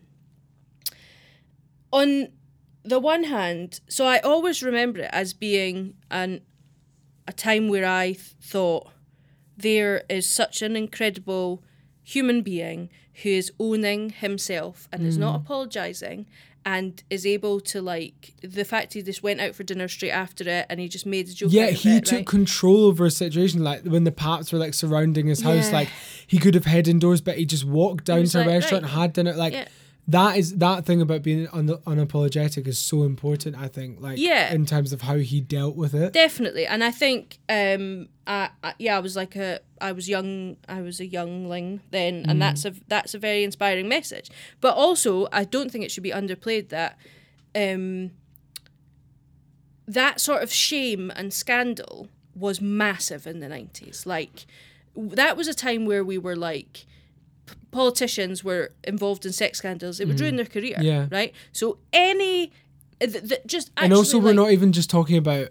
on 1.92 2.28
the 2.84 2.98
one 3.00 3.24
hand, 3.24 3.80
so 3.88 4.06
I 4.06 4.18
always 4.20 4.62
remember 4.62 5.00
it 5.00 5.10
as 5.12 5.32
being 5.32 5.94
an 6.10 6.42
a 7.26 7.32
time 7.32 7.68
where 7.68 7.86
I 7.86 8.12
th- 8.12 8.18
thought 8.40 8.88
there 9.56 10.02
is 10.08 10.28
such 10.28 10.62
an 10.62 10.76
incredible 10.76 11.62
human 12.02 12.42
being 12.42 12.88
who 13.22 13.28
is 13.28 13.52
owning 13.60 14.10
himself 14.10 14.88
and 14.90 15.06
is 15.06 15.16
Mm. 15.16 15.20
not 15.20 15.36
apologizing 15.40 16.26
and 16.64 17.02
is 17.08 17.24
able 17.24 17.58
to 17.60 17.80
like 17.80 18.34
the 18.42 18.64
fact 18.64 18.92
he 18.92 19.02
just 19.02 19.22
went 19.22 19.40
out 19.40 19.54
for 19.54 19.62
dinner 19.62 19.88
straight 19.88 20.10
after 20.10 20.48
it 20.48 20.66
and 20.68 20.78
he 20.78 20.88
just 20.88 21.06
made 21.06 21.28
a 21.28 21.32
joke 21.32 21.50
yeah, 21.52 21.70
he 21.70 21.96
it, 21.96 22.04
took 22.04 22.18
right? 22.18 22.26
control 22.26 22.84
over 22.86 23.06
a 23.06 23.10
situation. 23.10 23.64
Like 23.64 23.84
when 23.84 24.04
the 24.04 24.12
paps 24.12 24.52
were 24.52 24.58
like 24.58 24.74
surrounding 24.74 25.26
his 25.26 25.40
house, 25.40 25.68
Yeah. 25.68 25.72
like 25.78 25.88
he 26.26 26.38
could 26.38 26.54
have 26.54 26.66
head 26.66 26.86
indoors, 26.86 27.20
but 27.20 27.38
he 27.38 27.46
just 27.46 27.64
walked 27.64 28.04
down 28.04 28.20
was 28.20 28.32
to 28.32 28.42
a 28.42 28.46
restaurant 28.46 28.84
right. 28.84 28.92
and 28.92 29.00
had 29.00 29.12
dinner. 29.14 29.34
Like 29.34 29.52
Yeah. 29.54 29.68
That 30.16 30.36
is 30.40 30.56
that 30.58 30.84
thing 30.86 31.00
about 31.00 31.22
being 31.22 31.46
un- 31.52 31.68
unapologetic 31.92 32.66
is 32.66 32.78
so 32.78 33.02
important. 33.04 33.54
I 33.56 33.68
think, 33.68 34.00
like 34.00 34.18
Yeah. 34.18 34.52
in 34.52 34.64
terms 34.66 34.92
of 34.92 35.00
how 35.02 35.16
he 35.16 35.40
dealt 35.40 35.76
with 35.76 35.94
it. 35.94 36.12
definitely 36.12 36.66
and 36.66 36.82
i 36.82 36.90
think 36.90 37.38
um 37.48 38.08
I, 38.26 38.50
I, 38.62 38.74
yeah 38.78 38.96
i 38.96 39.00
was 39.00 39.14
like 39.22 39.34
a 39.36 39.60
i 39.80 39.92
was 39.92 40.08
young 40.08 40.56
i 40.68 40.80
was 40.88 41.00
a 41.00 41.06
youngling 41.06 41.80
then 41.90 42.24
and 42.28 42.40
that's 42.44 42.64
a 42.64 42.72
that's 42.88 43.12
a 43.14 43.18
very 43.18 43.42
inspiring 43.44 43.88
message 43.88 44.30
but 44.60 44.74
also 44.84 45.10
i 45.32 45.44
don't 45.44 45.70
think 45.70 45.84
it 45.84 45.90
should 45.92 46.02
be 46.10 46.10
underplayed 46.22 46.68
that 46.70 46.92
um 47.54 48.10
that 49.86 50.20
sort 50.20 50.42
of 50.42 50.52
shame 50.52 51.10
and 51.16 51.32
scandal 51.32 52.08
was 52.34 52.60
massive 52.60 53.26
in 53.26 53.40
the 53.40 53.46
90s 53.48 54.06
like 54.06 54.46
that 54.96 55.36
was 55.36 55.48
a 55.48 55.54
time 55.54 55.84
where 55.86 56.04
we 56.04 56.18
were 56.18 56.36
like 56.36 56.86
politicians 57.70 58.42
were 58.44 58.72
involved 58.84 59.24
in 59.26 59.32
sex 59.32 59.58
scandals 59.58 60.00
it 60.00 60.08
would 60.08 60.20
ruin 60.20 60.36
their 60.36 60.44
career 60.46 60.76
Yeah. 60.80 61.06
right 61.10 61.32
so 61.52 61.78
any 61.92 62.52
uh, 63.02 63.06
th- 63.06 63.28
th- 63.28 63.40
just 63.46 63.70
and 63.76 63.92
also, 63.92 64.18
we're 64.18 64.26
like- 64.28 64.36
not 64.36 64.50
even 64.52 64.72
just 64.72 64.90
talking 64.90 65.16
about 65.16 65.48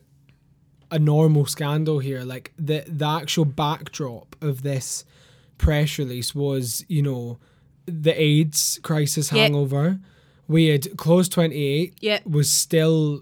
a 0.92 0.98
normal 1.00 1.46
scandal 1.46 2.00
here. 2.00 2.24
Like 2.24 2.52
the 2.58 2.84
the 2.88 3.06
actual 3.08 3.46
backdrop 3.46 4.36
of 4.42 4.62
this 4.64 5.06
press 5.58 6.00
release 6.00 6.34
was, 6.34 6.84
you 6.88 7.02
know, 7.04 7.38
the 7.86 8.20
AIDS 8.20 8.80
crisis 8.84 9.30
hangover. 9.30 10.00
We 10.48 10.68
had 10.68 10.98
clause 10.98 11.30
twenty 11.30 11.64
eight 11.64 11.96
Yeah. 12.02 12.20
was 12.26 12.52
still 12.52 13.22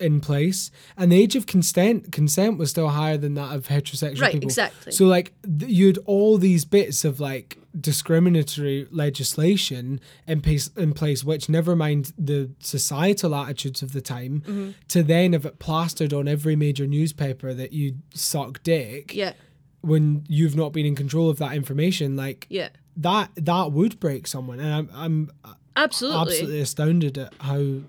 in 0.00 0.20
place, 0.20 0.70
and 0.96 1.12
the 1.12 1.20
age 1.20 1.36
of 1.36 1.46
consent 1.46 2.10
consent 2.12 2.58
was 2.58 2.70
still 2.70 2.88
higher 2.88 3.16
than 3.16 3.34
that 3.34 3.54
of 3.54 3.66
heterosexual 3.68 4.20
Right, 4.20 4.32
people. 4.34 4.48
exactly. 4.48 4.92
So 4.92 5.04
like 5.06 5.32
th- 5.42 5.70
you 5.70 5.86
had 5.88 5.98
all 6.06 6.38
these 6.38 6.64
bits 6.64 7.04
of 7.04 7.20
like 7.20 7.58
discriminatory 7.78 8.86
legislation 8.90 10.00
in 10.26 10.40
place 10.40 10.68
in 10.76 10.92
place, 10.92 11.22
which 11.24 11.48
never 11.48 11.76
mind 11.76 12.12
the 12.18 12.50
societal 12.60 13.34
attitudes 13.34 13.82
of 13.82 13.92
the 13.92 14.00
time, 14.00 14.42
Mm-hmm. 14.46 14.70
to 14.88 15.02
then 15.02 15.32
have 15.34 15.44
it 15.46 15.58
plastered 15.58 16.12
on 16.12 16.26
every 16.28 16.56
major 16.56 16.86
newspaper 16.86 17.52
that 17.54 17.72
you 17.72 17.96
suck 18.14 18.62
dick 18.62 19.14
yeah 19.14 19.32
when 19.82 20.24
you've 20.28 20.54
not 20.56 20.72
been 20.72 20.84
in 20.86 20.94
control 20.94 21.30
of 21.30 21.38
that 21.38 21.52
information, 21.54 22.16
like 22.16 22.46
yeah 22.50 22.68
that 22.96 23.30
that 23.36 23.72
would 23.72 23.98
break 24.00 24.26
someone. 24.26 24.58
And 24.60 24.72
I'm 24.74 24.90
I'm 24.94 25.30
Absolutely. 25.76 26.20
absolutely 26.20 26.60
astounded 26.60 27.16
at 27.18 27.32
how 27.40 27.80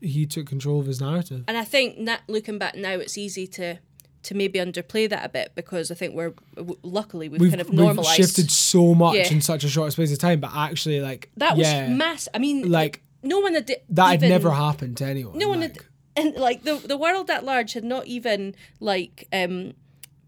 he 0.00 0.26
took 0.26 0.46
control 0.46 0.80
of 0.80 0.86
his 0.86 1.00
narrative. 1.00 1.44
And 1.48 1.56
I 1.56 1.64
think 1.64 2.04
that 2.06 2.22
looking 2.28 2.58
back 2.58 2.74
now, 2.74 2.92
it's 2.92 3.16
easy 3.18 3.46
to 3.48 3.78
to 4.22 4.34
maybe 4.34 4.58
underplay 4.58 5.08
that 5.08 5.24
a 5.24 5.28
bit 5.28 5.52
because 5.54 5.90
I 5.92 5.94
think 5.94 6.12
we're 6.14 6.34
luckily 6.82 7.28
we've, 7.28 7.40
We've, 7.40 7.50
kind 7.50 7.60
of 7.60 7.68
we've 7.70 7.78
normalized 7.78 8.16
shifted 8.16 8.50
so 8.50 8.92
much 8.92 9.14
Yeah. 9.14 9.32
in 9.32 9.40
such 9.40 9.62
a 9.62 9.68
short 9.68 9.92
space 9.92 10.12
of 10.12 10.18
time, 10.18 10.40
but 10.40 10.50
actually, 10.52 11.00
like 11.00 11.30
that 11.36 11.56
was 11.56 11.66
yeah, 11.68 11.88
mass. 11.88 12.26
I 12.34 12.38
mean, 12.38 12.68
like 12.70 13.02
no 13.22 13.38
one 13.38 13.54
had 13.54 13.70
that 13.90 14.06
had 14.08 14.20
never 14.22 14.50
happened 14.50 14.96
to 14.96 15.04
anyone. 15.04 15.38
No 15.38 15.48
one 15.48 15.60
like, 15.60 15.76
had, 15.76 15.84
and 16.26 16.34
like 16.36 16.64
the 16.64 16.74
the 16.74 16.96
world 16.96 17.30
at 17.30 17.44
large 17.44 17.74
had 17.74 17.84
not 17.84 18.06
even 18.06 18.54
like 18.80 19.28
um 19.32 19.74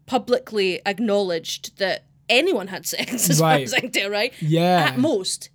publicly 0.06 0.80
acknowledged 0.86 1.76
that 1.78 2.04
anyone 2.28 2.68
had 2.68 2.86
sex 2.86 3.28
as 3.30 3.40
far 3.40 3.50
Right. 3.50 3.62
as 3.64 3.74
I 3.74 3.80
can 3.80 3.90
tell. 3.90 4.10
Right? 4.10 4.32
Yeah. 4.40 4.90
At 4.92 4.98
most, 4.98 5.50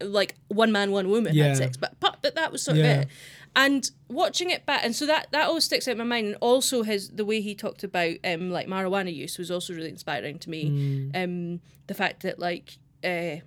like 0.00 0.34
one 0.48 0.72
man, 0.72 0.92
one 0.92 1.08
woman 1.08 1.34
Yeah. 1.34 1.48
had 1.48 1.56
sex, 1.56 1.76
but 1.76 1.94
but, 2.00 2.18
but 2.22 2.34
that 2.36 2.52
was 2.52 2.62
sort 2.62 2.76
Yeah. 2.78 2.84
of 2.84 3.02
it. 3.02 3.08
And 3.58 3.90
watching 4.06 4.50
it 4.50 4.64
back, 4.66 4.84
and 4.84 4.94
so 4.94 5.04
that 5.06 5.26
that 5.32 5.48
always 5.48 5.64
sticks 5.64 5.88
out 5.88 5.92
in 5.92 5.98
my 5.98 6.04
mind. 6.04 6.28
And 6.28 6.36
also 6.36 6.84
his 6.84 7.08
the 7.08 7.24
way 7.24 7.40
he 7.40 7.56
talked 7.56 7.82
about 7.82 8.14
um 8.22 8.52
like 8.52 8.68
marijuana 8.68 9.12
use 9.12 9.36
was 9.36 9.50
also 9.50 9.74
really 9.74 9.88
inspiring 9.88 10.38
to 10.38 10.48
me. 10.48 10.70
Mm. 10.70 11.24
Um, 11.24 11.60
the 11.88 11.94
fact 11.94 12.22
that 12.22 12.38
like 12.38 12.78
uh, 13.02 13.38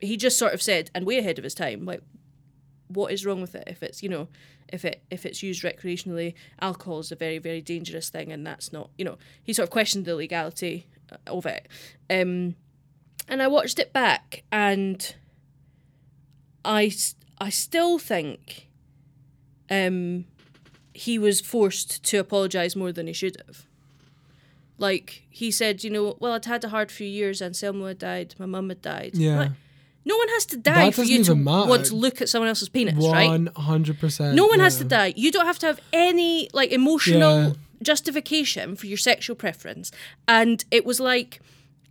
he 0.00 0.16
just 0.16 0.38
sort 0.38 0.54
of 0.54 0.60
said, 0.60 0.90
and 0.92 1.06
way 1.06 1.18
ahead 1.18 1.38
of 1.38 1.44
his 1.44 1.54
time, 1.54 1.86
like 1.86 2.02
what 2.88 3.12
is 3.12 3.24
wrong 3.24 3.40
with 3.40 3.54
it 3.54 3.64
if 3.66 3.82
it's 3.82 4.02
you 4.02 4.08
know 4.08 4.28
if 4.68 4.84
it 4.84 5.02
if 5.10 5.24
it's 5.24 5.42
used 5.42 5.62
recreationally 5.62 6.34
alcohol 6.60 7.00
is 7.00 7.12
a 7.12 7.16
very 7.16 7.38
very 7.38 7.60
dangerous 7.60 8.08
thing 8.08 8.32
and 8.32 8.46
that's 8.46 8.72
not 8.72 8.90
you 8.98 9.04
know 9.04 9.18
he 9.42 9.52
sort 9.52 9.64
of 9.64 9.70
questioned 9.70 10.04
the 10.04 10.14
legality 10.14 10.86
uh, 11.12 11.16
of 11.26 11.46
it 11.46 11.68
um 12.10 12.54
and 13.28 13.42
i 13.42 13.46
watched 13.46 13.78
it 13.78 13.92
back 13.92 14.42
and 14.52 15.14
i 16.64 16.92
i 17.38 17.48
still 17.48 17.98
think 17.98 18.68
um 19.70 20.24
he 20.92 21.18
was 21.18 21.40
forced 21.40 22.02
to 22.04 22.18
apologize 22.18 22.76
more 22.76 22.92
than 22.92 23.06
he 23.06 23.12
should 23.12 23.36
have 23.46 23.64
like 24.78 25.22
he 25.30 25.50
said 25.50 25.82
you 25.84 25.90
know 25.90 26.16
well 26.20 26.32
i'd 26.32 26.44
had 26.44 26.62
a 26.64 26.68
hard 26.68 26.90
few 26.90 27.06
years 27.06 27.40
and 27.40 27.48
Anselmo 27.50 27.86
had 27.86 27.98
died 27.98 28.34
my 28.38 28.46
mum 28.46 28.68
had 28.68 28.82
died 28.82 29.10
Yeah. 29.14 29.38
Like, 29.38 29.50
no 30.06 30.16
one 30.18 30.28
has 30.28 30.44
to 30.46 30.56
die 30.58 30.86
That 30.90 30.94
for 30.94 31.02
you 31.02 31.24
to 31.24 31.34
matter. 31.34 31.66
want 31.68 31.86
to 31.86 31.94
look 31.96 32.20
at 32.20 32.28
someone 32.28 32.48
else's 32.50 32.68
penis, 32.68 32.94
right? 33.08 33.26
One 33.26 33.48
hundred 33.56 33.98
percent. 33.98 34.34
No 34.34 34.44
one 34.44 34.60
has 34.60 34.76
to 34.76 34.84
die. 34.84 35.14
You 35.16 35.32
don't 35.32 35.46
have 35.46 35.58
to 35.60 35.66
have 35.66 35.80
any 35.94 36.50
like 36.52 36.70
emotional 36.72 37.42
Yeah. 37.42 37.52
justification 37.82 38.76
for 38.76 38.86
your 38.86 38.98
sexual 38.98 39.34
preference. 39.34 39.90
And 40.28 40.62
it 40.70 40.84
was 40.84 41.00
like 41.00 41.40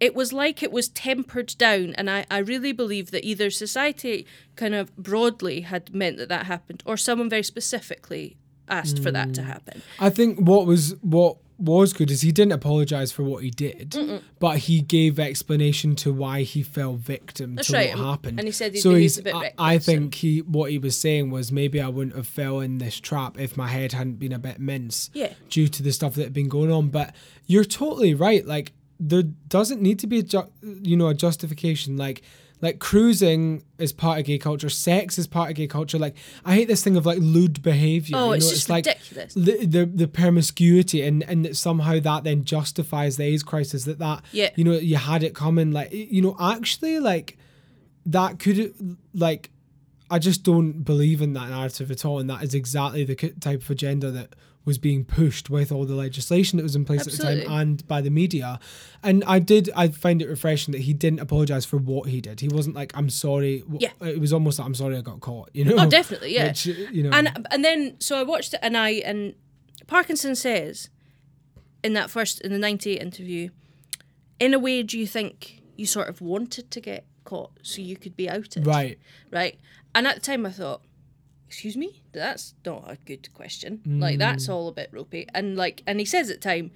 it 0.05 0.13
was 0.19 0.29
like 0.33 0.57
it 0.67 0.71
was 0.77 0.87
tempered 0.89 1.51
down 1.57 1.85
and 1.97 2.07
I, 2.17 2.19
I 2.37 2.39
really 2.39 2.73
believe 2.83 3.07
that 3.11 3.23
either 3.31 3.49
society 3.49 4.17
kind 4.61 4.75
of 4.79 4.85
broadly 4.97 5.57
had 5.61 5.83
meant 6.01 6.17
that 6.17 6.29
that 6.29 6.45
happened 6.53 6.83
or 6.85 6.95
someone 6.97 7.29
very 7.29 7.43
specifically 7.43 8.25
asked 8.67 8.99
for 9.03 9.11
that 9.17 9.33
to 9.37 9.41
Mm. 9.41 9.45
happen 9.53 9.81
I 9.99 10.09
think 10.09 10.31
what 10.51 10.65
was 10.65 10.95
what 11.01 11.33
was 11.59 11.93
good 11.93 12.09
is 12.11 12.21
he 12.21 12.31
didn't 12.31 12.51
apologize 12.61 13.11
for 13.15 13.23
what 13.23 13.43
he 13.43 13.51
did, 13.51 13.87
but 14.39 14.57
he 14.67 14.81
gave 14.81 15.19
explanation 15.19 15.95
to 16.03 16.11
why 16.11 16.41
he 16.41 16.61
fell 16.63 16.95
victim 16.95 17.55
That's 17.55 17.67
to 17.69 17.73
right, 17.77 17.95
what 17.95 18.05
happened. 18.13 18.39
and 18.39 18.47
he 18.47 18.51
said 18.51 18.75
so 18.77 18.95
he's. 18.95 19.19
a 19.19 19.23
bit 19.23 19.35
I, 19.35 19.51
I 19.57 19.77
think 19.77 20.15
he 20.15 20.39
what 20.41 20.71
he 20.71 20.79
was 20.79 20.97
saying 20.97 21.29
was 21.29 21.51
maybe 21.51 21.79
I 21.79 21.87
wouldn't 21.95 22.15
have 22.15 22.27
fell 22.27 22.59
in 22.59 22.79
this 22.79 22.99
trap 22.99 23.39
if 23.39 23.55
my 23.55 23.67
head 23.77 23.93
hadn't 23.93 24.17
been 24.23 24.33
a 24.33 24.39
bit 24.39 24.59
mince. 24.59 25.09
Yeah. 25.13 25.33
Due 25.49 25.67
to 25.75 25.83
the 25.83 25.91
stuff 25.93 26.15
that 26.15 26.23
had 26.23 26.33
been 26.33 26.49
going 26.49 26.71
on, 26.71 26.89
but 26.89 27.13
you're 27.45 27.63
totally 27.83 28.13
right. 28.27 28.43
Like 28.55 28.73
there 28.99 29.23
doesn't 29.47 29.81
need 29.81 29.99
to 29.99 30.07
be 30.07 30.19
a 30.19 30.23
ju- 30.23 30.51
you 30.61 30.95
know 30.97 31.07
a 31.07 31.13
justification 31.13 31.97
like. 31.97 32.21
Like 32.61 32.79
cruising 32.79 33.65
is 33.77 33.91
part 33.91 34.19
of 34.19 34.25
gay 34.25 34.37
culture, 34.37 34.69
sex 34.69 35.17
is 35.19 35.27
part 35.27 35.49
of 35.49 35.57
gay 35.57 35.67
culture. 35.67 35.99
Like 35.99 36.15
I 36.45 36.53
hate 36.53 36.69
this 36.69 36.81
thing 36.81 36.95
of 36.95 37.05
like 37.05 37.17
lewd 37.19 37.61
behavior. 37.61 38.15
Oh, 38.15 38.27
you 38.29 38.35
it's 38.35 38.45
know? 38.45 38.51
just 38.53 38.69
like 38.69 38.85
ridiculous. 38.85 39.33
the, 39.33 39.65
the 39.65 39.85
the 39.85 40.07
promiscuity 40.07 41.01
and 41.01 41.23
and 41.23 41.43
that 41.43 41.57
somehow 41.57 41.99
that 41.99 42.23
then 42.23 42.45
justifies 42.45 43.17
the 43.17 43.25
AIDS 43.25 43.43
crisis 43.43 43.83
that 43.83 43.99
that 43.99 44.23
Yeah. 44.31 44.51
you 44.55 44.63
know 44.63 44.71
you 44.77 44.95
had 44.95 45.23
it 45.23 45.35
coming 45.35 45.71
like 45.71 45.91
you 45.91 46.21
know 46.21 46.37
actually 46.39 46.99
like 46.99 47.37
that 48.05 48.39
could 48.39 48.73
like 49.13 49.49
I 50.09 50.19
just 50.19 50.43
don't 50.43 50.83
believe 50.83 51.21
in 51.21 51.33
that 51.33 51.49
narrative 51.49 51.91
at 51.91 52.05
all 52.05 52.19
and 52.19 52.29
that 52.29 52.43
is 52.43 52.53
exactly 52.53 53.03
the 53.03 53.15
type 53.15 53.61
of 53.63 53.69
agenda 53.71 54.09
that 54.11 54.35
was 54.65 54.77
being 54.77 55.03
pushed 55.03 55.49
with 55.49 55.71
all 55.71 55.85
the 55.85 55.95
legislation 55.95 56.57
that 56.57 56.63
was 56.63 56.75
in 56.75 56.85
place 56.85 57.05
at 57.05 57.11
the 57.13 57.17
time 57.17 57.43
and 57.51 57.87
by 57.87 57.99
the 58.01 58.09
media 58.09 58.59
and 59.03 59.23
I 59.25 59.39
did 59.39 59.69
I 59.75 59.89
find 59.89 60.21
it 60.21 60.27
refreshing 60.29 60.71
that 60.71 60.81
he 60.81 60.93
didn't 60.93 61.19
apologize 61.19 61.65
for 61.65 61.77
what 61.77 62.07
he 62.09 62.21
did 62.21 62.39
he 62.39 62.47
wasn't 62.47 62.75
like 62.75 62.91
I'm 62.95 63.09
sorry 63.09 63.63
Yeah. 63.79 63.91
it 64.01 64.19
was 64.19 64.31
almost 64.31 64.59
like 64.59 64.65
I'm 64.65 64.75
sorry 64.75 64.97
I 64.97 65.01
got 65.01 65.19
caught 65.19 65.49
you 65.53 65.65
know 65.65 65.75
Oh, 65.77 65.89
definitely, 65.89 66.33
yeah. 66.33 66.47
Which, 66.47 66.65
you 66.65 67.03
know 67.03 67.09
and 67.11 67.45
and 67.51 67.63
then 67.65 67.95
so 67.99 68.17
I 68.17 68.23
watched 68.23 68.53
it 68.53 68.59
and 68.63 68.77
I 68.77 68.89
and 68.91 69.33
Parkinson 69.87 70.35
says 70.35 70.89
in 71.83 71.93
that 71.93 72.09
first 72.09 72.39
in 72.41 72.51
the 72.53 72.57
ninety 72.59 72.91
eight 72.91 73.01
interview, 73.01 73.49
in 74.39 74.53
a 74.53 74.59
way, 74.59 74.81
do 74.83 74.97
you 74.97 75.05
think 75.05 75.61
you 75.75 75.85
sort 75.85 76.07
of 76.07 76.21
wanted 76.21 76.71
to 76.71 76.79
get 76.79 77.05
caught 77.25 77.51
so 77.61 77.81
you 77.81 77.97
could 77.97 78.15
be 78.15 78.29
outed? 78.29 78.65
right 78.65 78.97
Right. 79.31 79.59
And 79.93 80.07
at 80.07 80.15
the 80.15 80.21
time 80.21 80.45
I 80.45 80.51
thought, 80.51 80.81
excuse 81.53 81.77
me? 81.77 82.01
That's 82.13 82.55
not 82.65 82.83
a 82.89 82.97
good 83.05 83.31
question. 83.35 83.81
Like 83.85 84.17
that's 84.17 84.49
all 84.49 84.67
a 84.67 84.71
bit 84.71 84.89
ropey. 84.91 85.27
And 85.35 85.55
like 85.55 85.83
and 85.85 85.99
he 85.99 86.05
says 86.05 86.31
at 86.31 86.41
time 86.41 86.71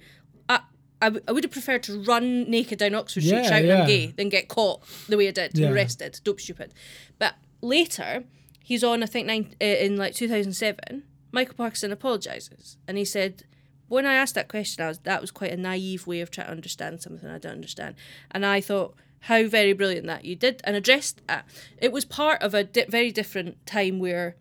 I, 0.48 0.60
I, 1.02 1.06
w- 1.06 1.24
I 1.26 1.32
would 1.32 1.42
have 1.42 1.50
preferred 1.52 1.82
to 1.84 2.00
run 2.04 2.48
naked 2.48 2.78
down 2.78 2.94
Oxford 2.94 3.22
Street 3.24 3.38
Yeah, 3.42 3.48
shouting 3.48 3.66
yeah. 3.68 3.80
I'm 3.82 3.86
gay 3.88 4.06
than 4.16 4.28
get 4.28 4.46
caught 4.48 4.82
the 5.08 5.16
way 5.16 5.26
I 5.26 5.32
did 5.32 5.58
Yeah. 5.58 5.70
arrested. 5.70 6.20
Dope 6.22 6.40
stupid. 6.40 6.72
But 7.18 7.34
later 7.60 8.22
he's 8.62 8.84
on 8.84 9.02
I 9.02 9.06
think 9.06 9.26
nine, 9.26 9.54
uh, 9.60 9.64
in 9.64 9.96
like 9.96 10.14
2007 10.14 11.02
Michael 11.32 11.54
Parkinson 11.56 11.90
apologizes. 11.90 12.76
And 12.86 12.96
he 12.96 13.04
said 13.04 13.42
when 13.88 14.06
I 14.06 14.14
asked 14.14 14.36
that 14.36 14.46
question 14.48 14.84
I 14.84 14.88
was 14.88 15.00
that 15.00 15.20
was 15.20 15.32
quite 15.32 15.50
a 15.52 15.56
naive 15.56 16.06
way 16.06 16.20
of 16.20 16.30
trying 16.30 16.46
to 16.46 16.52
understand 16.52 17.02
something 17.02 17.28
I 17.28 17.38
don't 17.38 17.52
understand. 17.52 17.96
And 18.30 18.46
I 18.46 18.60
thought 18.60 18.94
how 19.22 19.48
very 19.48 19.72
brilliant 19.72 20.06
that 20.06 20.24
you 20.24 20.36
did 20.36 20.60
and 20.62 20.76
addressed 20.76 21.26
that. 21.26 21.44
It 21.78 21.90
was 21.90 22.04
part 22.04 22.40
of 22.40 22.54
a 22.54 22.62
di- 22.62 22.84
very 22.88 23.10
different 23.10 23.66
time 23.66 23.98
where 23.98 24.36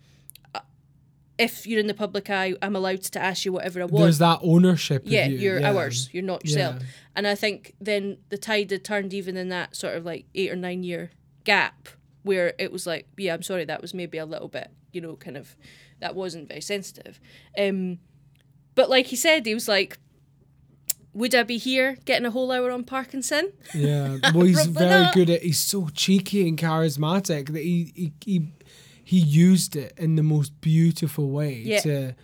if 1.38 1.67
you're 1.67 1.79
in 1.79 1.88
the 1.88 1.93
public 1.93 2.29
eye, 2.29 2.55
I'm 2.61 2.75
allowed 2.75 3.03
to 3.03 3.21
ask 3.21 3.45
you 3.45 3.53
whatever 3.53 3.81
I 3.81 3.85
want. 3.85 4.03
There's 4.03 4.17
that 4.17 4.39
ownership. 4.41 5.05
of 5.05 5.11
yeah, 5.11 5.27
you. 5.27 5.38
you're 5.38 5.59
yeah. 5.59 5.73
ours. 5.73 6.09
You're 6.11 6.23
not 6.23 6.43
yourself. 6.43 6.77
Yeah. 6.79 6.88
And 7.15 7.27
I 7.27 7.35
think 7.35 7.75
then 7.79 8.17
the 8.29 8.38
tide 8.38 8.71
had 8.71 8.83
turned 8.83 9.13
even 9.13 9.38
in 9.38 9.49
that 9.49 9.75
sort 9.75 9.95
of 9.95 10.05
like 10.05 10.25
eight 10.33 10.51
or 10.51 10.55
nine 10.55 10.83
year 10.83 11.11
gap 11.43 11.89
where 12.23 12.53
it 12.57 12.71
was 12.71 12.88
like, 12.88 13.07
yeah, 13.17 13.33
I'm 13.33 13.43
sorry, 13.43 13.65
that 13.65 13.81
was 13.81 13.93
maybe 13.93 14.17
a 14.17 14.25
little 14.25 14.47
bit, 14.47 14.69
you 14.91 14.99
know, 14.99 15.15
kind 15.15 15.38
of, 15.38 15.55
that 15.99 16.15
wasn't 16.15 16.47
very 16.47 16.61
sensitive. 16.61 17.19
Um, 17.57 17.99
but 18.75 18.89
like 18.89 19.07
he 19.07 19.15
said, 19.15 19.45
he 19.45 19.53
was 19.53 19.67
like, 19.67 19.97
would 21.13 21.33
I 21.33 21.41
be 21.41 21.57
here 21.57 21.97
getting 22.05 22.27
a 22.27 22.31
whole 22.31 22.51
hour 22.51 22.69
on 22.69 22.83
Parkinson? 22.83 23.51
Yeah. 23.73 24.17
Well, 24.33 24.45
he's 24.45 24.67
very 24.67 25.03
not. 25.03 25.13
good 25.15 25.29
at. 25.31 25.41
He's 25.41 25.57
so 25.57 25.89
cheeky 25.93 26.47
and 26.47 26.57
charismatic 26.57 27.53
that 27.53 27.63
he 27.63 27.91
he 27.95 28.13
he, 28.23 28.51
he 29.11 29.17
used 29.45 29.75
it 29.83 29.91
in 29.97 30.11
the 30.19 30.23
most 30.23 30.51
beautiful 30.61 31.25
way 31.39 31.53
Yeah. 31.73 31.79
to 31.87 32.15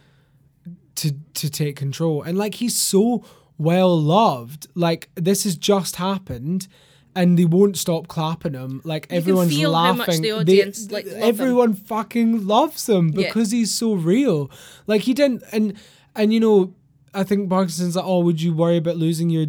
to 0.95 1.11
to 1.33 1.49
take 1.49 1.75
control. 1.75 2.21
And 2.21 2.37
like 2.37 2.55
he's 2.55 2.77
so 2.77 3.23
well 3.57 3.93
loved. 3.99 4.67
Like 4.75 5.09
this 5.15 5.43
has 5.45 5.55
just 5.55 5.95
happened. 5.97 6.67
And 7.15 7.37
they 7.37 7.45
won't 7.45 7.77
stop 7.77 8.07
clapping 8.07 8.53
him. 8.61 8.81
Like 8.83 9.07
can 9.07 9.17
everyone's 9.17 9.55
feel 9.55 9.71
how 9.73 9.83
laughing. 9.93 9.97
much 9.99 10.07
the 10.17 10.21
They- 10.21 10.31
audience, 10.31 10.89
like, 10.91 11.05
love 11.05 11.15
him. 11.15 11.23
everyone 11.23 11.73
fucking 11.75 12.47
loves 12.47 12.89
him 12.89 13.05
Yeah. 13.09 13.27
because 13.27 13.51
he's 13.51 13.71
so 13.71 13.93
real. 13.93 14.49
Like 14.87 15.01
he 15.01 15.13
didn't, 15.13 15.43
and 15.51 15.73
and 16.15 16.33
you 16.33 16.39
know, 16.39 16.73
I 17.13 17.23
think 17.23 17.49
Parkinson's 17.51 17.95
like, 17.95 18.05
oh, 18.05 18.21
would 18.25 18.41
you 18.41 18.51
worry 18.55 18.77
about 18.77 18.97
losing 18.97 19.29
your 19.29 19.45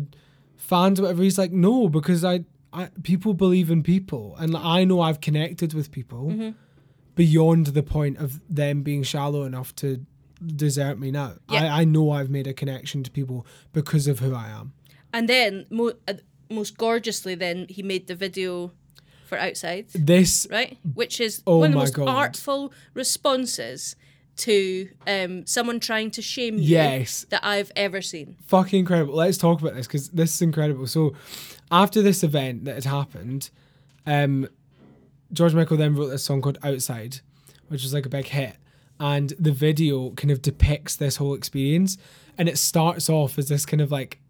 fans, 0.59 1.01
or 1.01 1.05
whatever? 1.05 1.23
He's 1.23 1.39
like, 1.39 1.53
no, 1.53 1.89
because 1.89 2.23
I, 2.23 2.45
I 2.71 2.91
people 3.03 3.33
believe 3.33 3.71
in 3.71 3.83
people, 3.83 4.37
and 4.39 4.55
I 4.59 4.85
know 4.85 5.01
I've 5.01 5.23
connected 5.23 5.73
with 5.73 5.91
people 5.91 6.23
Mm-hmm. 6.33 6.51
Beyond 7.15 7.67
the 7.69 7.83
point 7.83 8.19
of 8.19 8.41
them 8.49 8.83
being 8.83 9.03
shallow 9.03 9.45
enough 9.45 9.75
to 9.77 10.05
desert 10.45 10.99
me 10.99 11.11
now. 11.11 11.35
Yeah. 11.49 11.65
I, 11.75 11.81
I 11.81 11.85
know 11.85 12.11
I've 12.11 12.31
made 12.31 12.47
a 12.47 12.53
connection 12.53 13.03
to 13.05 13.11
people 13.11 13.47
because 13.73 14.07
of 14.09 14.19
who 14.19 14.35
I 14.35 14.49
am. 14.49 14.73
And 15.13 15.29
then, 15.29 15.67
mo- 15.71 15.93
uh, 16.09 16.15
most 16.51 16.77
gorgeously, 16.77 17.35
then 17.35 17.67
he 17.69 17.83
made 17.83 18.09
the 18.09 18.15
video 18.17 18.73
for 19.27 19.39
Outside, 19.39 19.87
This 19.95 20.47
right? 20.51 20.77
Which 20.95 21.21
is 21.21 21.43
Oh 21.47 21.59
one 21.59 21.69
of 21.69 21.73
the 21.73 21.79
most 21.79 21.95
God. 21.95 22.09
artful 22.09 22.73
responses 22.93 23.97
to 24.37 24.89
um, 25.07 25.47
someone 25.47 25.79
trying 25.79 26.11
to 26.11 26.21
shame 26.21 26.57
you 26.59 26.63
Yes. 26.65 27.25
that 27.31 27.45
I've 27.45 27.71
ever 27.77 28.03
seen. 28.03 28.37
fucking 28.47 28.81
incredible. 28.81 29.15
Let's 29.15 29.39
talk 29.39 29.61
about 29.61 29.75
this 29.75 29.87
because 29.87 30.09
this 30.11 30.35
is 30.35 30.43
incredible. 30.43 30.87
So, 30.89 31.15
after 31.71 32.03
this 32.03 32.23
event 32.25 32.65
that 32.65 32.75
had 32.75 32.85
happened, 32.85 33.51
um, 34.05 34.49
George 35.35 35.55
Michael 35.55 35.77
then 35.77 35.95
wrote 35.95 36.09
this 36.09 36.25
song 36.25 36.41
called 36.41 36.59
"Outside," 36.63 37.21
which 37.69 37.83
was 37.83 37.93
like 37.93 38.07
a 38.07 38.09
big 38.09 38.27
hit, 38.27 38.57
and 38.99 39.33
the 39.39 39.53
video 39.53 40.11
kind 40.11 40.31
of 40.31 40.41
depicts 40.41 40.97
this 40.97 41.17
whole 41.17 41.35
experience, 41.35 41.99
and 42.39 42.49
it 42.49 42.57
starts 42.59 43.11
off 43.11 43.39
as 43.39 43.49
this 43.49 43.67
kind 43.67 43.81
of 43.81 43.91
like 43.91 44.21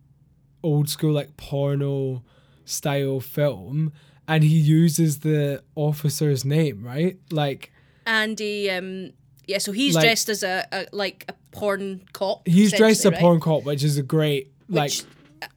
old 0.62 0.88
school 0.88 1.12
like 1.12 1.36
porno 1.36 2.22
style 2.64 3.20
film, 3.20 3.92
and 4.26 4.42
he 4.42 4.56
uses 4.56 5.20
the 5.20 5.62
officer's 5.76 6.44
name 6.44 6.82
right, 6.84 7.18
like. 7.30 7.70
Andy 8.06 8.70
um, 8.70 9.12
yeah, 9.46 9.58
so 9.58 9.72
he's 9.72 9.94
Like- 9.94 10.04
dressed 10.04 10.28
as 10.28 10.42
a, 10.42 10.66
a 10.72 10.86
like 10.92 11.24
a 11.28 11.34
porn 11.52 12.02
cop. 12.12 12.46
He's 12.46 12.72
dressed 12.72 13.04
a 13.04 13.10
right? 13.10 13.20
porn 13.20 13.40
cop, 13.40 13.64
which 13.64 13.82
is 13.84 13.96
a 13.98 14.02
great 14.02 14.52
like 14.68 14.90
Which, 14.90 15.02
uh, 15.02 15.06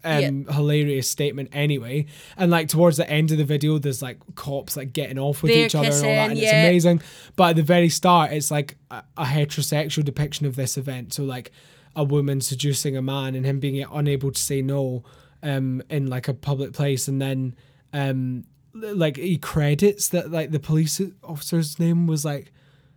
um 0.03 0.45
hilarious 0.45 1.09
statement 1.09 1.49
anyway. 1.53 2.05
And 2.37 2.51
like 2.51 2.67
towards 2.67 2.97
the 2.97 3.09
end 3.09 3.31
of 3.31 3.37
the 3.37 3.43
video 3.45 3.77
there's 3.77 4.01
like 4.01 4.19
cops 4.35 4.77
like 4.77 4.93
getting 4.93 5.19
off 5.19 5.43
with 5.43 5.51
They're 5.51 5.65
each 5.65 5.75
other 5.75 5.87
and 5.87 5.95
all 5.95 6.01
that 6.01 6.29
and 6.29 6.39
kissing, 6.39 6.43
it's 6.43 6.53
amazing. 6.53 7.01
But 7.35 7.49
at 7.51 7.55
the 7.57 7.63
very 7.63 7.89
start 7.89 8.31
it's 8.31 8.51
like 8.51 8.77
a, 8.91 9.03
a 9.17 9.25
heterosexual 9.25 10.03
depiction 10.03 10.45
of 10.45 10.55
this 10.55 10.77
event. 10.77 11.13
So 11.13 11.23
like 11.23 11.51
a 11.95 12.03
woman 12.03 12.41
seducing 12.41 12.95
a 12.95 13.01
man 13.01 13.35
and 13.35 13.45
him 13.45 13.59
being 13.59 13.83
unable 13.91 14.31
to 14.31 14.39
say 14.39 14.61
no 14.61 15.03
um 15.43 15.81
in 15.89 16.07
like 16.07 16.27
a 16.27 16.33
public 16.33 16.73
place 16.73 17.07
and 17.07 17.21
then 17.21 17.55
um 17.93 18.43
like 18.73 19.17
he 19.17 19.37
credits 19.37 20.09
that 20.09 20.31
like 20.31 20.51
the 20.51 20.59
police 20.59 21.01
officer's 21.23 21.79
name 21.79 22.07
was 22.07 22.23
like 22.23 22.51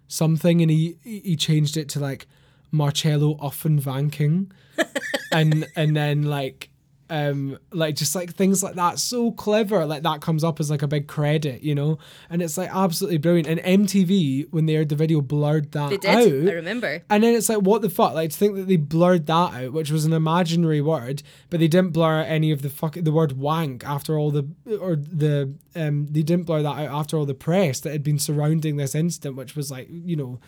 something 0.09 0.61
and 0.61 0.70
he 0.70 0.97
he 1.03 1.36
changed 1.36 1.76
it 1.76 1.88
to 1.88 2.01
like 2.01 2.26
Marcello 2.70 3.36
Offenvanking 3.36 4.51
and 5.32 5.68
and 5.76 5.97
then 5.97 6.22
like 6.22 6.70
um 7.11 7.59
like 7.73 7.97
just 7.97 8.15
like 8.15 8.33
things 8.35 8.63
like 8.63 8.75
that 8.77 8.99
so 8.99 9.33
clever 9.33 9.85
like 9.85 10.03
that 10.05 10.21
comes 10.21 10.45
up 10.45 10.61
as 10.61 10.71
like 10.71 10.83
a 10.83 10.87
big 10.89 11.07
credit 11.09 11.61
you 11.63 11.75
know 11.75 11.99
and 12.31 12.41
it's 12.41 12.57
like 12.57 12.71
absolutely 12.73 13.19
brilliant 13.19 13.49
and 13.49 13.61
MTV 13.61 14.47
when 14.53 14.67
they 14.67 14.77
aired 14.77 14.89
the 14.89 14.95
video 14.97 15.21
blurred 15.21 15.73
that 15.73 15.91
They 15.91 15.97
did. 15.97 16.49
I 16.49 16.53
remember. 16.53 17.03
and 17.11 17.23
then 17.25 17.35
it's 17.35 17.49
like, 17.49 17.59
what 17.59 17.83
the 17.83 17.91
fuck? 17.91 18.15
Like 18.15 18.31
to 18.31 18.37
think 18.37 18.55
that 18.57 18.69
they 18.69 18.77
blurred 18.77 19.27
that 19.27 19.53
out, 19.55 19.73
which 19.73 19.91
was 19.91 20.05
an 20.05 20.13
imaginary 20.13 20.81
word, 20.81 21.23
but 21.51 21.61
they 21.61 21.69
didn't 21.69 21.91
blur 21.93 22.21
out 22.21 22.27
any 22.27 22.51
of 22.53 22.63
the 22.63 22.71
fuck 22.71 22.95
the 22.95 23.13
word 23.13 23.33
wank 23.33 23.85
after 23.85 24.19
all 24.19 24.31
the 24.31 24.49
or 24.81 24.97
the 24.97 25.53
um 25.75 26.07
they 26.11 26.23
didn't 26.23 26.45
blur 26.47 26.63
that 26.63 26.79
out 26.79 26.91
after 27.01 27.17
all 27.17 27.27
the 27.27 27.35
press 27.35 27.81
that 27.81 27.91
had 27.93 28.03
been 28.03 28.19
surrounding 28.19 28.77
this 28.77 28.95
incident, 28.95 29.37
which 29.37 29.57
was 29.57 29.71
like 29.71 29.89
you 29.91 30.17
know, 30.17 30.39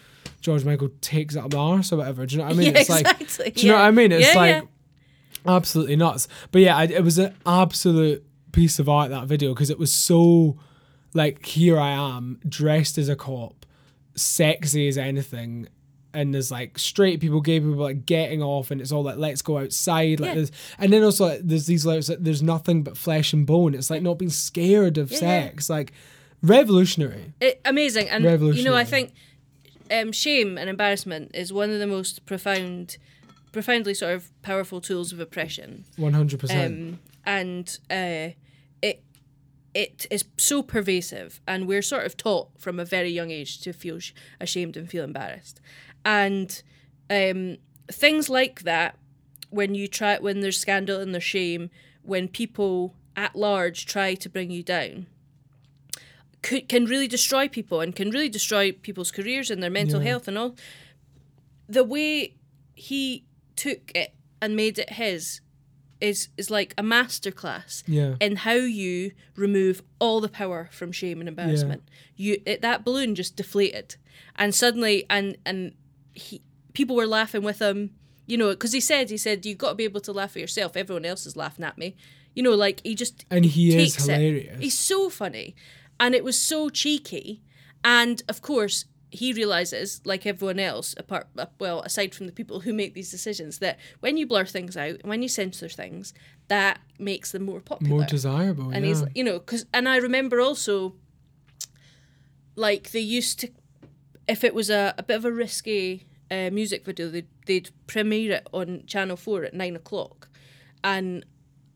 George 0.41 0.65
Michael 0.65 0.91
takes 1.01 1.35
it 1.35 1.43
up 1.43 1.51
the 1.51 1.59
arse 1.59 1.93
or 1.93 1.97
whatever. 1.97 2.25
Do 2.27 2.37
you 2.37 2.39
know 2.43 2.47
what 2.49 2.55
I 2.55 2.57
mean? 2.57 2.67
Yeah, 2.75 2.81
it's 2.81 2.91
like, 2.91 3.21
exactly, 3.21 3.51
do 3.51 3.67
you 3.67 3.73
know 3.73 3.79
what 3.79 3.85
I 3.87 3.91
mean? 3.91 4.13
It's 4.13 4.29
Yeah, 4.35 4.41
like 4.41 4.51
yeah. 4.51 4.63
Absolutely 5.47 5.97
nuts. 5.97 6.29
But 6.51 6.63
yeah, 6.63 6.77
I, 6.77 6.85
it 6.85 7.03
was 7.05 7.19
an 7.19 7.35
absolute 7.47 8.25
piece 8.53 8.79
of 8.79 8.89
art 8.89 9.11
that 9.11 9.27
video 9.27 9.55
because 9.55 9.71
it 9.71 9.79
was 9.79 9.93
so 9.93 10.59
like 11.15 11.45
here 11.47 11.79
I 11.79 11.91
am 11.91 12.41
dressed 12.49 12.99
as 12.99 13.09
a 13.09 13.17
cop, 13.17 13.67
sexy 14.15 14.89
as 14.89 14.99
anything. 14.99 15.69
And 16.15 16.35
there's 16.35 16.51
like 16.51 16.79
straight 16.79 17.21
people, 17.21 17.41
gay 17.41 17.59
people 17.59 17.75
like 17.77 18.05
getting 18.05 18.43
off, 18.43 18.71
and 18.71 18.83
it's 18.83 18.93
all 18.93 19.03
like 19.03 19.17
let's 19.17 19.41
go 19.41 19.57
outside, 19.59 20.21
like 20.21 20.29
Yeah. 20.29 20.35
there's, 20.35 20.53
and 20.79 20.93
then 20.93 21.03
also 21.03 21.25
like, 21.29 21.41
there's 21.43 21.67
these 21.67 21.87
like 21.87 22.05
there's 22.21 22.43
nothing 22.43 22.83
but 22.83 22.99
flesh 22.99 23.33
and 23.33 23.47
bone. 23.47 23.75
It's 23.75 23.89
like 23.89 24.03
not 24.03 24.19
being 24.19 24.31
scared 24.31 24.99
of 24.99 25.11
Yeah, 25.11 25.17
yeah. 25.21 25.45
sex, 25.47 25.71
like 25.71 25.93
revolutionary. 26.43 27.33
It, 27.41 27.61
amazing. 27.65 28.09
And, 28.11 28.25
revolutionary. 28.25 28.59
you 28.63 28.71
know, 28.71 28.77
I 28.77 28.85
think 28.85 29.15
um, 29.91 30.13
shame 30.13 30.59
and 30.59 30.69
embarrassment 30.69 31.31
is 31.35 31.51
one 31.51 31.71
of 31.71 31.79
the 31.79 31.87
most 31.87 32.27
profound, 32.27 32.99
profoundly 33.53 33.95
sort 33.95 34.15
of 34.15 34.31
powerful 34.43 34.81
tools 34.81 35.13
of 35.13 35.21
oppression. 35.21 35.85
One 35.97 36.13
hundred 36.15 36.41
percent. 36.41 36.73
um, 36.75 36.99
and 37.25 37.79
uh, 37.91 38.35
it 38.83 39.03
it 39.75 40.07
is 40.11 40.25
so 40.37 40.63
pervasive, 40.63 41.41
and 41.47 41.67
we're 41.69 41.83
sort 41.83 42.05
of 42.05 42.17
taught 42.17 42.49
from 42.59 42.81
a 42.81 42.85
very 42.85 43.11
young 43.11 43.31
age 43.31 43.61
to 43.63 43.73
feel 43.73 43.99
sh- 44.01 44.13
ashamed 44.41 44.77
and 44.77 44.89
feel 44.91 45.05
embarrassed, 45.05 45.61
and 46.05 46.63
um, 47.11 47.57
things 47.91 48.29
like 48.29 48.63
that. 48.63 48.99
When 49.51 49.75
you 49.75 49.87
try, 49.87 50.19
when 50.19 50.41
there's 50.41 50.59
scandal 50.59 50.99
and 50.99 51.13
there's 51.13 51.25
shame, 51.25 51.69
when 52.03 52.27
people 52.29 52.95
at 53.15 53.37
large 53.37 53.85
try 53.85 54.15
to 54.15 54.29
bring 54.31 54.51
you 54.51 54.63
down, 54.63 55.07
could, 56.43 56.71
can 56.71 56.87
really 56.87 57.07
destroy 57.07 57.49
people 57.49 57.83
and 57.83 57.95
can 57.95 58.09
really 58.11 58.31
destroy 58.31 58.73
people's 58.73 59.11
careers 59.11 59.51
and 59.51 59.63
their 59.63 59.69
mental 59.71 60.01
Yeah. 60.03 60.09
health 60.09 60.27
and 60.27 60.39
all. 60.39 60.57
The 61.69 61.85
way 61.85 62.35
he 62.75 63.25
took 63.57 63.91
it 63.95 64.15
and 64.41 64.57
made 64.57 64.79
it 64.79 64.91
his 64.91 65.41
is 66.01 66.29
is 66.37 66.51
like 66.51 66.75
a 66.77 66.83
masterclass 66.83 67.85
Yeah. 67.87 68.17
in 68.21 68.37
how 68.37 68.55
you 68.55 69.13
remove 69.37 69.83
all 70.01 70.21
the 70.21 70.29
power 70.29 70.69
from 70.73 70.91
shame 70.93 71.21
and 71.21 71.29
embarrassment. 71.29 71.83
You 72.17 72.41
it, 72.45 72.61
that 72.63 72.85
balloon 72.85 73.15
just 73.15 73.37
deflated, 73.37 73.97
and 74.37 74.55
suddenly 74.55 75.05
and 75.09 75.37
and 75.47 75.75
he 76.13 76.43
people 76.73 76.97
were 76.97 77.07
laughing 77.07 77.43
with 77.43 77.61
him. 77.61 77.91
You 78.27 78.37
know, 78.39 78.51
because 78.51 78.73
he 78.73 78.81
said 78.81 79.11
he 79.11 79.17
said 79.17 79.45
you 79.47 79.55
got 79.55 79.71
to 79.71 79.75
be 79.75 79.85
able 79.85 80.01
to 80.01 80.13
laugh 80.13 80.37
at 80.37 80.41
yourself. 80.41 80.77
Everyone 80.77 81.05
else 81.05 81.27
is 81.27 81.37
laughing 81.37 81.65
at 81.65 81.77
me. 81.79 81.97
You 82.35 82.43
know, 82.43 82.55
like 82.55 82.81
he 82.85 82.95
just 82.95 83.25
And 83.31 83.45
he 83.45 83.69
is 83.77 83.93
takes 83.95 84.09
it. 84.09 84.13
hilarious. 84.13 84.61
He's 84.61 84.79
so 84.79 85.09
funny, 85.11 85.55
and 86.01 86.15
it 86.15 86.25
was 86.25 86.39
so 86.39 86.69
cheeky. 86.69 87.43
And 87.85 88.23
of 88.29 88.41
course, 88.43 88.87
he 89.13 89.33
realizes, 89.33 90.01
like 90.05 90.27
everyone 90.27 90.59
else, 90.59 90.95
apart 90.97 91.29
uh, 91.39 91.47
well, 91.59 91.83
aside 91.83 92.15
from 92.15 92.27
the 92.27 92.33
people 92.33 92.61
who 92.61 92.73
make 92.73 92.95
these 92.95 93.11
decisions, 93.11 93.59
that 93.59 93.79
when 94.01 94.17
you 94.17 94.27
blur 94.27 94.45
things 94.45 94.77
out, 94.77 95.05
when 95.05 95.23
you 95.23 95.29
censor 95.29 95.69
things, 95.69 96.15
that 96.49 96.81
makes 96.99 97.33
them 97.33 97.45
more 97.45 97.61
popular. 97.61 97.97
More 97.97 98.07
desirable. 98.07 98.71
and 98.71 98.85
yeah. 98.85 98.89
he's, 98.89 99.05
you 99.15 99.23
know, 99.23 99.39
because 99.39 99.67
and 99.73 99.89
I 99.89 99.97
remember 99.97 100.41
also, 100.41 100.95
like 102.57 102.91
they 102.91 103.01
used 103.01 103.41
to 103.41 103.51
if 104.29 104.45
it 104.45 104.55
was 104.55 104.71
a, 104.71 104.95
a 104.99 105.03
bit 105.03 105.17
of 105.17 105.25
a 105.25 105.33
risky 105.33 106.07
uh, 106.31 106.51
music 106.51 106.85
video, 106.85 107.09
they'd, 107.09 107.29
they'd 107.47 107.71
premiere 107.87 108.33
it 108.33 108.47
on 108.53 108.85
Channel 108.87 109.17
4 109.17 109.45
at 109.45 109.55
nine 109.55 109.77
o'clock. 109.77 110.29
And 110.83 111.25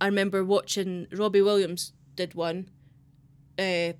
I 0.01 0.07
remember 0.07 0.45
watching 0.45 1.07
Robbie 1.13 1.43
Williams 1.43 1.93
did 2.15 2.35
one. 2.35 2.71
Uh, 3.59 3.93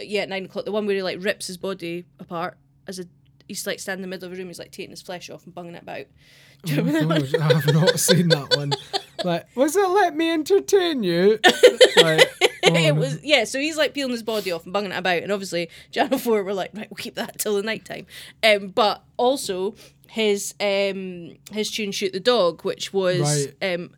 yeah, 0.00 0.22
at 0.22 0.28
nine 0.28 0.44
o'clock. 0.44 0.64
The 0.64 0.72
one 0.72 0.86
where 0.86 0.96
he 0.96 1.02
like 1.02 1.22
rips 1.22 1.46
his 1.46 1.56
body 1.56 2.04
apart 2.18 2.56
as 2.86 2.98
a 2.98 3.04
he's 3.48 3.66
like 3.66 3.78
standing 3.80 4.02
in 4.04 4.10
the 4.10 4.14
middle 4.14 4.26
of 4.26 4.32
a 4.32 4.36
room. 4.36 4.48
He's 4.48 4.58
like 4.58 4.72
taking 4.72 4.90
his 4.90 5.02
flesh 5.02 5.30
off 5.30 5.44
and 5.44 5.54
bunging 5.54 5.74
it 5.74 5.82
about. 5.82 6.06
Oh 6.68 6.76
remember 6.76 7.06
my 7.06 7.18
that 7.18 7.32
gosh, 7.32 7.40
I 7.40 7.54
have 7.60 7.74
not 7.74 8.00
seen 8.00 8.28
that 8.30 8.56
one. 8.56 8.72
Like, 9.22 9.46
was 9.54 9.76
it 9.76 9.88
let 9.88 10.16
me 10.16 10.32
entertain 10.32 11.02
you? 11.02 11.38
Like, 11.96 12.28
oh, 12.64 12.74
it 12.74 12.94
no. 12.94 13.00
was 13.00 13.22
yeah. 13.22 13.44
So 13.44 13.58
he's 13.58 13.76
like 13.76 13.94
peeling 13.94 14.12
his 14.12 14.22
body 14.22 14.50
off 14.52 14.64
and 14.64 14.72
bunging 14.72 14.92
it 14.92 14.98
about, 14.98 15.22
and 15.22 15.30
obviously 15.32 15.70
Channel 15.92 16.18
Four 16.18 16.42
were 16.42 16.54
like, 16.54 16.72
right, 16.74 16.88
we'll 16.90 16.96
keep 16.96 17.14
that 17.14 17.38
till 17.38 17.56
the 17.56 17.62
night 17.62 17.84
time. 17.84 18.06
Um, 18.42 18.68
but 18.68 19.02
also 19.16 19.76
his 20.08 20.54
um 20.60 21.36
his 21.52 21.70
tune 21.70 21.92
"Shoot 21.92 22.12
the 22.12 22.20
Dog," 22.20 22.64
which 22.64 22.92
was 22.92 23.48
um 23.62 23.90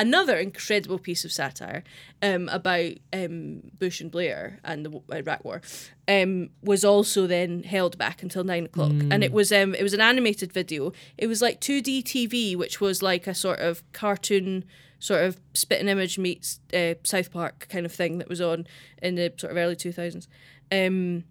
another 0.00 0.36
incredible 0.36 0.98
piece 0.98 1.24
of 1.24 1.32
satire 1.32 1.82
um 2.22 2.48
about 2.48 2.92
um 3.12 3.62
Bush 3.78 4.00
and 4.00 4.10
Blair 4.10 4.58
and 4.64 4.84
the 4.86 5.00
Iraq 5.14 5.44
War, 5.44 5.60
um 6.08 6.50
was 6.62 6.84
also 6.84 7.26
then 7.26 7.62
held 7.62 7.96
back 7.98 8.22
until 8.22 8.44
nine 8.44 8.64
o'clock, 8.64 8.92
and 9.12 9.22
it 9.22 9.32
was 9.32 9.52
um 9.52 9.74
it 9.74 9.82
was 9.82 9.94
an 9.94 10.00
animated 10.00 10.52
video. 10.52 10.92
It 11.18 11.26
was 11.26 11.40
like 11.42 11.60
two 11.60 11.80
D 11.80 12.02
TV, 12.02 12.56
which 12.56 12.80
was 12.80 13.02
like 13.02 13.26
a 13.26 13.34
sort 13.34 13.60
of 13.60 13.82
cartoon 13.92 14.64
sort 14.98 15.24
of 15.24 15.40
Spitting 15.54 15.88
Image 15.88 16.18
meets 16.18 16.60
uh, 16.74 16.94
South 17.04 17.32
Park 17.32 17.66
kind 17.70 17.86
of 17.86 17.92
thing 17.92 18.18
that 18.18 18.28
was 18.28 18.40
on 18.40 18.66
in 19.02 19.14
the 19.14 19.32
sort 19.38 19.50
of 19.50 19.56
early 19.56 19.74
2000s. 19.74 20.26
Um, 20.70 21.24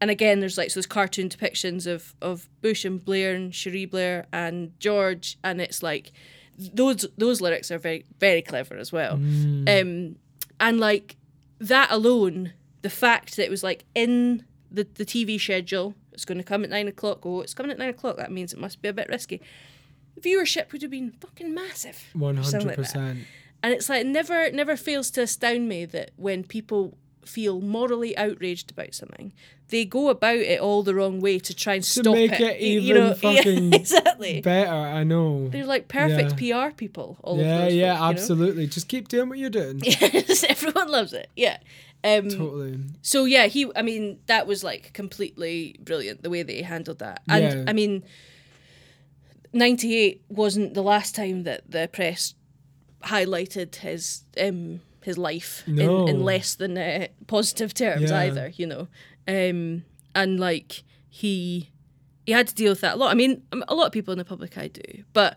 and 0.00 0.10
again, 0.10 0.40
there's 0.40 0.56
like 0.56 0.70
so 0.70 0.76
there's 0.76 0.86
cartoon 0.86 1.28
depictions 1.28 1.86
of 1.86 2.14
of 2.22 2.48
Bush 2.62 2.84
and 2.84 3.04
Blair 3.04 3.34
and 3.34 3.54
Cherie 3.54 3.84
Blair 3.84 4.26
and 4.32 4.72
George, 4.80 5.38
and 5.44 5.60
it's 5.60 5.82
like 5.82 6.12
those 6.74 7.06
those 7.16 7.40
lyrics 7.40 7.70
are 7.70 7.78
very 7.78 8.04
very 8.18 8.42
clever 8.42 8.76
as 8.76 8.92
well. 8.92 9.14
Um, 9.14 10.16
and 10.58 10.78
like 10.78 11.16
that 11.58 11.90
alone, 11.90 12.52
the 12.82 12.90
fact 12.90 13.36
that 13.36 13.44
it 13.44 13.50
was 13.50 13.62
like 13.62 13.84
in 13.94 14.44
the 14.70 14.86
the 14.94 15.04
TV 15.04 15.40
schedule, 15.40 15.94
it's 16.12 16.24
going 16.24 16.38
to 16.38 16.44
come 16.44 16.64
at 16.64 16.70
nine 16.70 16.88
o'clock. 16.88 17.24
Oh, 17.24 17.40
it's 17.40 17.54
coming 17.54 17.70
at 17.72 17.78
nine 17.78 17.90
o'clock. 17.90 18.16
That 18.16 18.30
means 18.30 18.52
it 18.52 18.58
must 18.58 18.82
be 18.82 18.88
a 18.88 18.92
bit 18.92 19.08
risky. 19.08 19.40
Viewership 20.20 20.72
would 20.72 20.82
have 20.82 20.90
been 20.90 21.12
fucking 21.12 21.54
massive. 21.54 22.02
One 22.12 22.36
hundred 22.36 22.74
percent. 22.74 23.20
And 23.62 23.72
it's 23.74 23.88
like 23.88 24.06
never 24.06 24.50
never 24.50 24.76
fails 24.76 25.10
to 25.12 25.22
astound 25.22 25.68
me 25.68 25.84
that 25.86 26.10
when 26.16 26.44
people 26.44 26.96
feel 27.30 27.60
morally 27.60 28.16
outraged 28.16 28.70
about 28.70 28.94
something, 28.94 29.32
they 29.68 29.84
go 29.84 30.08
about 30.08 30.36
it 30.38 30.60
all 30.60 30.82
the 30.82 30.94
wrong 30.94 31.20
way 31.20 31.38
to 31.38 31.54
try 31.54 31.74
and 31.74 31.84
To 31.84 31.90
stop 31.90 32.14
make 32.14 32.32
it. 32.32 32.40
it 32.40 32.60
you 32.60 32.80
even 32.80 32.94
know? 32.96 33.08
Yeah, 33.22 33.34
fucking 33.36 33.72
exactly. 33.74 34.40
Better, 34.40 34.70
I 34.72 35.04
know. 35.04 35.48
They're 35.48 35.64
like 35.64 35.88
perfect 35.88 36.36
PR 36.36 36.70
people. 36.76 37.16
All 37.22 37.38
yeah, 37.38 37.46
yeah, 37.46 37.62
folk, 37.66 37.72
you 37.72 37.80
know? 37.82 38.10
absolutely. 38.10 38.66
Just 38.66 38.88
keep 38.88 39.08
doing 39.08 39.28
what 39.28 39.38
you're 39.38 39.50
doing. 39.50 39.80
Yes, 39.84 40.44
everyone 40.44 40.88
loves 40.90 41.12
it. 41.12 41.28
Yeah. 41.36 41.58
Um, 42.02 42.28
Totally. 42.30 42.78
so 43.02 43.26
yeah, 43.26 43.46
he. 43.46 43.70
I 43.76 43.82
mean, 43.82 44.18
that 44.26 44.46
was 44.46 44.64
like 44.64 44.92
completely 44.94 45.76
brilliant 45.80 46.22
the 46.22 46.30
way 46.30 46.42
that 46.42 46.52
he 46.52 46.62
handled 46.62 46.98
that. 47.00 47.22
And 47.28 47.44
Yeah. 47.44 47.64
I 47.68 47.74
mean, 47.74 48.02
ninety 49.52 49.96
eight 49.96 50.22
wasn't 50.28 50.74
the 50.74 50.82
last 50.82 51.14
time 51.14 51.42
that 51.44 51.70
the 51.70 51.88
press 51.92 52.34
highlighted 53.02 53.76
his 53.76 54.22
um 54.40 54.80
his 55.02 55.16
life 55.18 55.62
No. 55.66 56.06
in, 56.06 56.16
in 56.16 56.24
less 56.24 56.54
than 56.54 56.76
uh, 56.78 57.06
positive 57.26 57.72
terms 57.74 58.10
Yeah. 58.10 58.18
either. 58.20 58.52
You 58.56 58.66
know, 58.66 58.88
um, 59.28 59.84
and 60.14 60.38
like 60.40 60.82
he 61.08 61.70
he 62.26 62.32
had 62.32 62.46
to 62.48 62.54
deal 62.54 62.70
with 62.72 62.80
that 62.82 62.94
a 62.94 62.96
lot. 62.96 63.10
I 63.10 63.14
mean, 63.14 63.42
um, 63.52 63.64
a 63.68 63.74
lot 63.74 63.86
of 63.86 63.92
people 63.92 64.12
in 64.12 64.18
the 64.18 64.24
public 64.24 64.56
eye 64.58 64.68
do, 64.68 65.04
but 65.12 65.36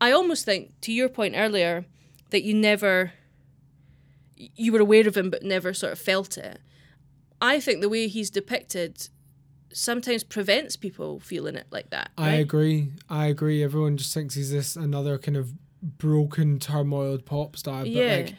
I 0.00 0.12
almost 0.12 0.44
think 0.44 0.78
to 0.82 0.92
your 0.92 1.08
point 1.08 1.34
earlier 1.36 1.84
that 2.30 2.42
you 2.42 2.54
never 2.54 3.12
you 4.36 4.72
were 4.72 4.80
aware 4.80 5.06
of 5.06 5.16
him 5.16 5.28
but 5.30 5.42
never 5.42 5.74
sort 5.74 5.92
of 5.92 5.98
felt 5.98 6.38
it. 6.38 6.60
I 7.42 7.60
think 7.60 7.80
the 7.80 7.88
way 7.88 8.08
he's 8.08 8.30
depicted 8.30 9.08
sometimes 9.72 10.24
prevents 10.24 10.76
people 10.76 11.20
feeling 11.20 11.54
it 11.56 11.66
like 11.70 11.90
that. 11.90 12.10
I 12.18 12.34
agree. 12.34 12.90
I 13.08 13.26
agree. 13.26 13.62
Everyone 13.62 13.96
just 13.96 14.12
thinks 14.14 14.34
he's 14.34 14.50
this 14.50 14.76
another 14.76 15.18
kind 15.18 15.36
of 15.36 15.52
broken, 15.82 16.58
turmoiled 16.58 17.24
pop 17.24 17.56
star, 17.56 17.82
but 17.82 17.90
Yeah. 17.90 18.16
like 18.16 18.34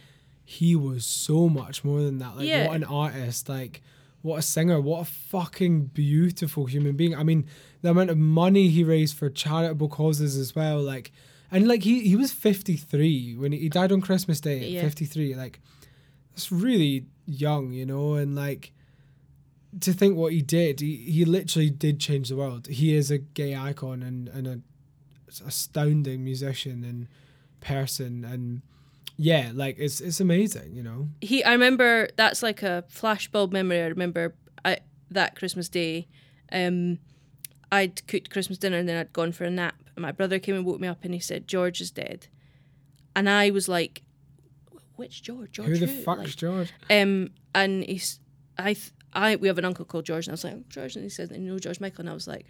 he 0.60 0.76
was 0.76 1.06
so 1.06 1.47
much 1.47 1.84
more 1.84 2.02
than 2.02 2.18
that. 2.18 2.36
Like 2.36 2.47
Yeah. 2.47 2.68
what 2.68 2.76
an 2.76 2.84
artist, 2.84 3.47
like 3.47 3.82
what 4.22 4.38
a 4.38 4.41
singer, 4.41 4.80
what 4.82 5.02
a 5.02 5.06
fucking 5.06 5.86
beautiful 5.93 6.66
human 6.66 6.95
being. 6.95 7.16
I 7.16 7.24
mean, 7.24 7.45
the 7.82 7.89
amount 7.91 8.10
of 8.10 8.18
money 8.18 8.68
he 8.68 8.84
raised 8.84 9.18
for 9.18 9.30
charitable 9.30 9.88
causes 9.89 10.36
as 10.38 10.54
well, 10.56 10.82
like 10.82 11.12
and 11.54 11.68
like 11.68 11.84
he, 11.84 12.02
he 12.02 12.16
was 12.16 12.32
53 12.32 13.36
when 13.38 13.52
he, 13.54 13.60
he 13.60 13.70
died 13.70 13.91
on 13.91 14.02
Christmas 14.02 14.39
Day 14.41 14.58
at 14.64 14.70
Yeah. 14.70 14.82
53. 14.82 15.36
Like 15.36 15.60
that's 16.32 16.52
really 16.52 17.06
young, 17.26 17.72
you 17.72 17.86
know, 17.86 18.14
and 18.16 18.36
like 18.36 18.72
to 19.80 19.93
think 19.93 20.18
what 20.18 20.34
he 20.34 20.41
did, 20.41 20.82
he, 20.82 20.97
he 20.97 21.24
literally 21.24 21.70
did 21.70 21.97
change 21.99 22.28
the 22.30 22.36
world. 22.36 22.68
He 22.68 22.93
is 22.93 23.10
a 23.10 23.20
gay 23.20 23.56
icon 23.56 24.04
and, 24.04 24.28
and 24.28 24.47
a 24.47 24.60
astounding 25.47 26.24
musician 26.26 26.84
and 26.84 27.08
person 27.62 28.26
and 28.26 28.62
yeah, 29.24 29.51
like 29.53 29.76
it's 29.80 30.01
it's 30.01 30.19
amazing, 30.19 30.74
you 30.76 30.84
know. 30.84 31.09
he 31.22 31.43
I 31.43 31.51
remember 31.53 32.09
that's 32.17 32.41
like 32.41 32.63
a 32.63 32.84
flashbulb 32.91 33.51
memory. 33.51 33.82
I 33.82 33.88
remember 33.88 34.36
I, 34.65 34.78
that 35.11 35.36
Christmas 35.36 35.69
day, 35.69 36.07
um, 36.51 36.97
I'd 37.72 38.05
cooked 38.07 38.30
Christmas 38.32 38.57
dinner 38.57 38.78
and 38.78 38.88
then 38.89 38.97
I'd 38.97 39.13
gone 39.13 39.32
for 39.32 39.43
a 39.45 39.49
nap. 39.51 39.76
And 39.95 40.01
my 40.03 40.11
brother 40.11 40.39
came 40.39 40.55
and 40.55 40.65
woke 40.65 40.80
me 40.80 40.88
up 40.88 41.03
and 41.03 41.13
he 41.13 41.19
said 41.19 41.47
George 41.47 41.82
is 41.82 41.91
dead, 41.91 42.28
and 43.15 43.30
I 43.30 43.51
was 43.51 43.67
like, 43.67 44.01
which 44.95 45.22
George? 45.24 45.51
George 45.51 45.67
Who 45.69 45.78
the 45.78 45.88
who? 45.88 46.01
fuck's 46.03 46.19
Like, 46.19 46.36
George? 46.36 46.74
Um, 46.89 47.32
and 47.53 47.84
he's, 47.84 48.19
I, 48.57 48.74
th- 48.74 48.91
I, 49.13 49.36
we 49.36 49.47
have 49.49 49.57
an 49.57 49.65
uncle 49.65 49.84
called 49.86 50.05
George, 50.05 50.28
and 50.28 50.32
I 50.32 50.36
was 50.36 50.43
like, 50.43 50.53
oh, 50.55 50.63
George, 50.69 50.95
and 50.95 51.03
he 51.03 51.09
says, 51.09 51.30
you 51.32 51.39
know 51.39 51.59
George 51.59 51.80
Michael, 51.80 52.01
and 52.01 52.09
I 52.09 52.13
was 52.13 52.28
like, 52.28 52.45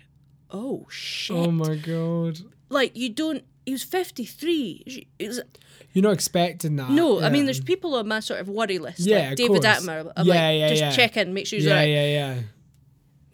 oh 0.51 0.85
shit, 0.89 1.35
Oh 1.35 1.49
my 1.51 1.75
god. 1.75 2.39
like 2.69 2.95
you 2.95 3.09
don't. 3.09 3.43
He 3.65 3.71
was 3.73 3.83
fifty 3.83 4.25
three. 4.25 5.07
You're 5.19 6.03
not 6.03 6.13
expecting 6.13 6.77
that. 6.77 6.89
No, 6.89 7.21
I 7.21 7.29
mean, 7.29 7.45
there's 7.45 7.59
people 7.61 7.93
on 7.95 8.07
my 8.07 8.19
sort 8.19 8.39
of 8.39 8.47
worry 8.49 8.79
list. 8.79 8.99
Yeah, 9.01 9.29
like 9.29 9.37
David 9.37 9.61
course. 9.61 9.65
Attenborough. 9.85 10.11
I'm 10.17 10.25
Yeah, 10.25 10.33
like, 10.33 10.59
yeah, 10.59 10.69
just 10.69 10.81
yeah. 10.81 10.91
check 10.91 11.17
in, 11.17 11.33
make 11.33 11.45
sure 11.47 11.57
he's 11.57 11.65
Yeah, 11.65 11.73
alright. 11.73 11.89
yeah, 11.89 12.05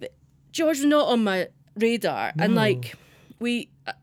yeah. 0.01 0.07
George 0.51 0.77
was 0.77 0.85
not 0.85 1.07
on 1.07 1.23
my 1.23 1.47
radar, 1.75 2.33
and 2.39 2.55
like 2.55 2.95
we, 3.39 3.69
I, 3.85 3.93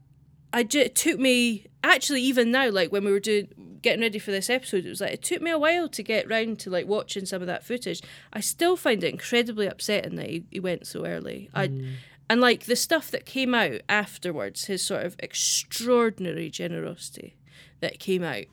I 0.53 0.63
ju- 0.63 0.81
it 0.81 0.95
took 0.95 1.19
me 1.19 1.67
actually 1.83 2.23
even 2.23 2.51
now, 2.51 2.71
like 2.71 2.93
when 2.93 3.05
we 3.05 3.11
were 3.13 3.21
doing 3.21 3.49
getting 3.83 4.01
ready 4.01 4.19
for 4.19 4.31
this 4.31 4.49
episode, 4.49 4.87
it 4.87 4.89
was 4.89 5.01
like 5.01 5.13
it 5.13 5.23
took 5.23 5.43
me 5.43 5.51
a 5.51 5.59
while 5.59 5.89
to 5.89 6.03
get 6.03 6.29
round 6.29 6.59
to 6.61 6.71
like 6.71 6.87
watching 6.87 7.27
some 7.27 7.43
of 7.43 7.49
that 7.49 7.65
footage. 7.65 8.01
I 8.33 8.41
still 8.41 8.77
find 8.77 9.03
it 9.03 9.13
incredibly 9.13 9.67
upsetting 9.67 10.15
that 10.17 10.31
he, 10.31 10.45
he 10.51 10.61
went 10.61 10.87
so 10.87 11.05
early. 11.05 11.51
I. 11.53 11.69
Mm. 11.69 11.93
And 12.35 12.41
like 12.41 12.65
the 12.65 12.75
stuff 12.75 13.13
that 13.13 13.27
came 13.27 13.55
out 13.55 13.83
afterwards, 13.89 14.65
his 14.65 14.83
sort 14.85 15.07
of 15.07 15.15
extraordinary 15.21 16.51
generosity 16.51 17.37
that 17.79 18.01
came 18.01 18.25
out, 18.25 18.47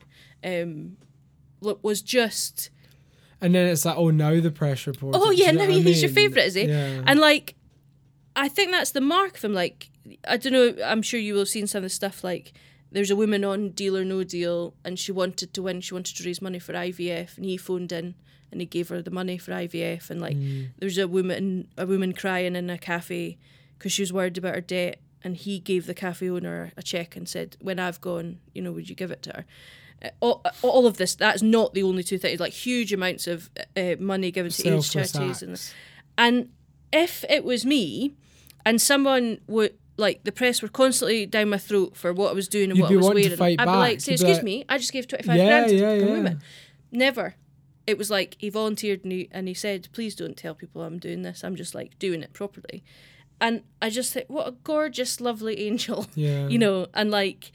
um, 0.44 0.98
look, 1.60 1.82
was 1.82 2.00
just 2.00 2.70
And 3.40 3.56
then 3.56 3.66
it's 3.66 3.84
like, 3.84 3.96
oh, 3.96 4.10
now 4.10 4.38
the 4.38 4.52
press 4.52 4.86
report. 4.86 5.16
Oh 5.18 5.32
you 5.32 5.42
yeah, 5.42 5.50
know 5.50 5.64
no, 5.64 5.70
what 5.70 5.78
I 5.78 5.80
he's 5.80 6.00
your 6.00 6.12
favourite, 6.12 6.46
is 6.46 6.54
he? 6.54 6.66
Yeah. 6.66 7.02
And 7.08 7.18
like, 7.18 7.56
I 8.36 8.46
think 8.48 8.70
that's 8.70 8.92
the 8.92 9.00
mark 9.00 9.38
of 9.38 9.44
him. 9.46 9.52
Like, 9.52 9.90
I 10.28 10.36
don't 10.36 10.52
know. 10.52 10.76
I'm 10.84 11.02
sure 11.02 11.18
you 11.18 11.32
will 11.32 11.40
have 11.40 11.48
seen 11.48 11.66
some 11.66 11.78
of 11.78 11.82
the 11.82 11.88
stuff. 11.88 12.22
Like, 12.22 12.52
there's 12.92 13.10
a 13.10 13.16
woman 13.16 13.44
on 13.44 13.70
Deal 13.70 13.96
or 13.96 14.04
No 14.04 14.22
Deal, 14.22 14.74
and 14.84 14.96
she 14.96 15.10
wanted 15.10 15.52
to 15.54 15.62
win. 15.62 15.80
She 15.80 15.92
wanted 15.92 16.16
to 16.18 16.24
raise 16.24 16.40
money 16.40 16.60
for 16.60 16.72
IVF, 16.72 17.36
and 17.36 17.46
he 17.46 17.56
phoned 17.56 17.90
in 17.90 18.14
and 18.52 18.60
he 18.60 18.66
gave 18.66 18.90
her 18.90 19.02
the 19.02 19.10
money 19.10 19.38
for 19.38 19.50
IVF. 19.50 20.08
And 20.08 20.20
like, 20.20 20.36
there's 20.78 20.98
a 20.98 21.08
woman, 21.08 21.66
a 21.76 21.84
woman 21.84 22.12
crying 22.12 22.54
in 22.54 22.70
a 22.70 22.78
cafe 22.78 23.38
because 23.82 23.92
she 23.92 24.02
was 24.02 24.12
worried 24.12 24.38
about 24.38 24.54
her 24.54 24.60
debt, 24.60 25.00
and 25.24 25.36
he 25.36 25.58
gave 25.58 25.86
the 25.86 25.94
cafe 25.94 26.30
owner 26.30 26.70
a 26.76 26.82
check 26.84 27.16
and 27.16 27.28
said, 27.28 27.56
"When 27.60 27.80
I've 27.80 28.00
gone, 28.00 28.38
you 28.54 28.62
know, 28.62 28.70
would 28.70 28.88
you 28.88 28.94
give 28.94 29.10
it 29.10 29.22
to 29.24 29.30
her?" 29.30 29.44
Uh, 30.04 30.08
all, 30.20 30.42
all 30.62 30.86
of 30.86 30.96
this 30.98 31.14
that's 31.16 31.42
not 31.42 31.74
the 31.74 31.82
only 31.82 32.02
two 32.02 32.18
things 32.18 32.40
like 32.40 32.52
huge 32.52 32.92
amounts 32.92 33.26
of 33.26 33.50
uh, 33.76 33.94
money 34.00 34.30
given 34.32 34.50
to 34.50 34.80
charities 34.82 35.42
and 35.42 35.72
and 36.18 36.48
if 36.92 37.24
it 37.30 37.44
was 37.44 37.64
me 37.64 38.12
and 38.66 38.80
someone 38.82 39.40
would 39.46 39.74
like 39.96 40.24
the 40.24 40.32
press 40.32 40.60
were 40.60 40.68
constantly 40.68 41.24
down 41.24 41.50
my 41.50 41.58
throat 41.58 41.96
for 41.96 42.12
what 42.12 42.30
I 42.30 42.32
was 42.32 42.48
doing 42.48 42.70
and 42.70 42.78
You'd 42.78 42.84
what 42.84 42.92
I 42.92 42.96
was 42.96 43.38
wearing, 43.38 43.60
I'd 43.60 43.64
be 43.64 43.70
like, 43.70 44.00
say, 44.00 44.14
excuse 44.14 44.38
like- 44.38 44.44
me, 44.44 44.64
I 44.68 44.78
just 44.78 44.92
gave 44.92 45.06
twenty 45.06 45.22
five 45.24 45.36
Yeah, 45.36 45.46
grand 45.48 45.68
to 45.70 45.76
yeah, 45.76 45.88
a 45.90 45.98
yeah. 46.00 46.06
woman. 46.06 46.42
Never. 46.90 47.34
It 47.86 47.96
was 47.98 48.10
like 48.10 48.36
he 48.38 48.48
volunteered 48.48 49.04
and 49.04 49.12
he, 49.12 49.28
and 49.32 49.46
he 49.48 49.54
said, 49.54 49.88
please 49.92 50.14
don't 50.16 50.36
tell 50.36 50.54
people 50.54 50.82
I'm 50.82 50.98
doing 50.98 51.22
this. 51.22 51.44
I'm 51.44 51.56
just 51.56 51.74
like 51.74 51.98
doing 51.98 52.22
it 52.22 52.32
properly. 52.32 52.82
And 53.42 53.62
I 53.82 53.90
just 53.90 54.12
think, 54.14 54.26
what 54.30 54.46
a 54.48 54.52
gorgeous, 54.64 55.20
lovely 55.20 55.58
angel. 55.66 56.06
Yeah. 56.14 56.46
You 56.48 56.58
know, 56.58 56.86
and 56.94 57.10
like 57.10 57.52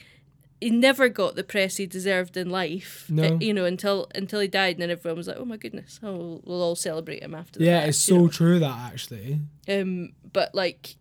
he 0.60 0.70
never 0.70 1.08
got 1.08 1.36
the 1.36 1.44
press 1.44 1.78
he 1.78 1.86
deserved 1.86 2.36
in 2.36 2.50
life. 2.50 3.06
No. 3.10 3.38
you 3.40 3.54
know, 3.54 3.64
until 3.66 4.08
until 4.14 4.40
he 4.42 4.48
died, 4.50 4.76
and 4.76 4.82
then 4.82 4.90
everyone 4.92 5.18
was 5.18 5.28
like, 5.28 5.38
"Oh 5.40 5.46
my 5.46 5.58
goodness, 5.58 6.00
oh, 6.04 6.16
we'll, 6.18 6.42
we'll 6.46 6.62
all 6.62 6.76
celebrate 6.76 7.24
him 7.24 7.34
after." 7.34 7.64
Yeah, 7.64 7.78
fact," 7.80 7.90
it's 7.90 7.98
so 8.00 8.18
know. 8.18 8.28
true 8.28 8.60
that 8.60 8.92
actually. 8.92 9.40
Um, 9.70 10.14
but 10.34 10.54
like, 10.54 10.98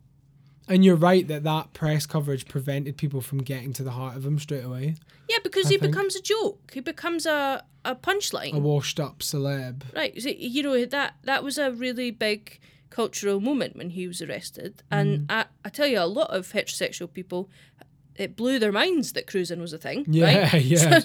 And 0.68 0.84
you're 0.84 0.94
right 1.10 1.26
that 1.28 1.42
that 1.44 1.72
press 1.72 2.06
coverage 2.06 2.46
prevented 2.46 2.96
people 2.96 3.20
from 3.20 3.38
getting 3.38 3.72
to 3.74 3.82
the 3.82 3.92
heart 3.92 4.16
of 4.16 4.24
him 4.24 4.38
straight 4.38 4.64
away. 4.64 4.94
yeah, 5.28 5.38
because 5.42 5.66
I 5.66 5.70
he 5.70 5.78
think- 5.78 5.92
becomes 5.92 6.14
a 6.16 6.22
joke. 6.22 6.70
He 6.72 6.80
becomes 6.80 7.26
a 7.26 7.64
a 7.84 7.94
punchline. 7.96 8.52
A 8.52 8.58
washed 8.58 9.00
up 9.00 9.20
celeb. 9.20 9.82
Right. 9.94 10.20
So, 10.22 10.28
you 10.28 10.62
know 10.62 10.84
that 10.84 11.14
that 11.24 11.42
was 11.42 11.56
a 11.58 11.70
really 11.72 12.10
big 12.12 12.60
cultural 13.00 13.38
moment 13.40 13.72
when 13.76 13.90
he 13.90 14.06
was 14.08 14.20
arrested, 14.22 14.72
and 14.90 15.08
Mm. 15.20 15.26
I, 15.38 15.44
I 15.66 15.68
tell 15.76 15.86
you, 15.92 16.00
a 16.00 16.12
lot 16.20 16.30
of 16.36 16.42
heterosexual 16.52 17.08
people, 17.18 17.40
it 18.24 18.30
blew 18.40 18.58
their 18.58 18.72
minds 18.72 19.12
that 19.12 19.26
cruising 19.26 19.60
was 19.60 19.72
a 19.74 19.78
thing. 19.86 19.98
Yeah, 20.08 20.24
right? 20.52 20.62
yeah. 20.74 21.00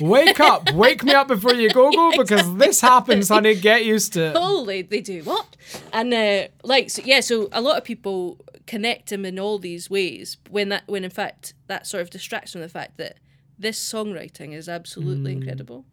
Wake 0.00 0.40
up! 0.40 0.62
Wake 0.72 1.02
me 1.04 1.12
up 1.12 1.28
before 1.28 1.54
you 1.54 1.68
go 1.70 1.90
go 1.92 2.12
because 2.16 2.46
this 2.56 2.80
happens, 2.80 3.28
honey. 3.28 3.54
Get 3.54 3.84
used 3.84 4.12
to 4.14 4.22
it. 4.30 4.36
holy, 4.36 4.80
they 4.82 5.02
do 5.02 5.22
what? 5.24 5.48
And 5.92 6.14
uh, 6.14 6.48
like, 6.72 6.88
so, 6.90 7.02
yeah. 7.04 7.20
So 7.20 7.48
a 7.52 7.60
lot 7.60 7.76
of 7.76 7.84
people 7.84 8.38
connect 8.66 9.12
him 9.12 9.24
in 9.24 9.38
all 9.38 9.58
these 9.58 9.84
ways 9.90 10.38
when 10.50 10.68
that 10.70 10.82
when 10.86 11.04
in 11.04 11.10
fact 11.22 11.54
that 11.66 11.86
sort 11.86 12.00
of 12.04 12.08
distracts 12.10 12.52
from 12.52 12.62
the 12.62 12.68
fact 12.80 12.96
that 12.96 13.14
this 13.58 13.78
songwriting 13.92 14.50
is 14.60 14.68
absolutely 14.68 15.32
Mm. 15.32 15.36
incredible. 15.38 15.84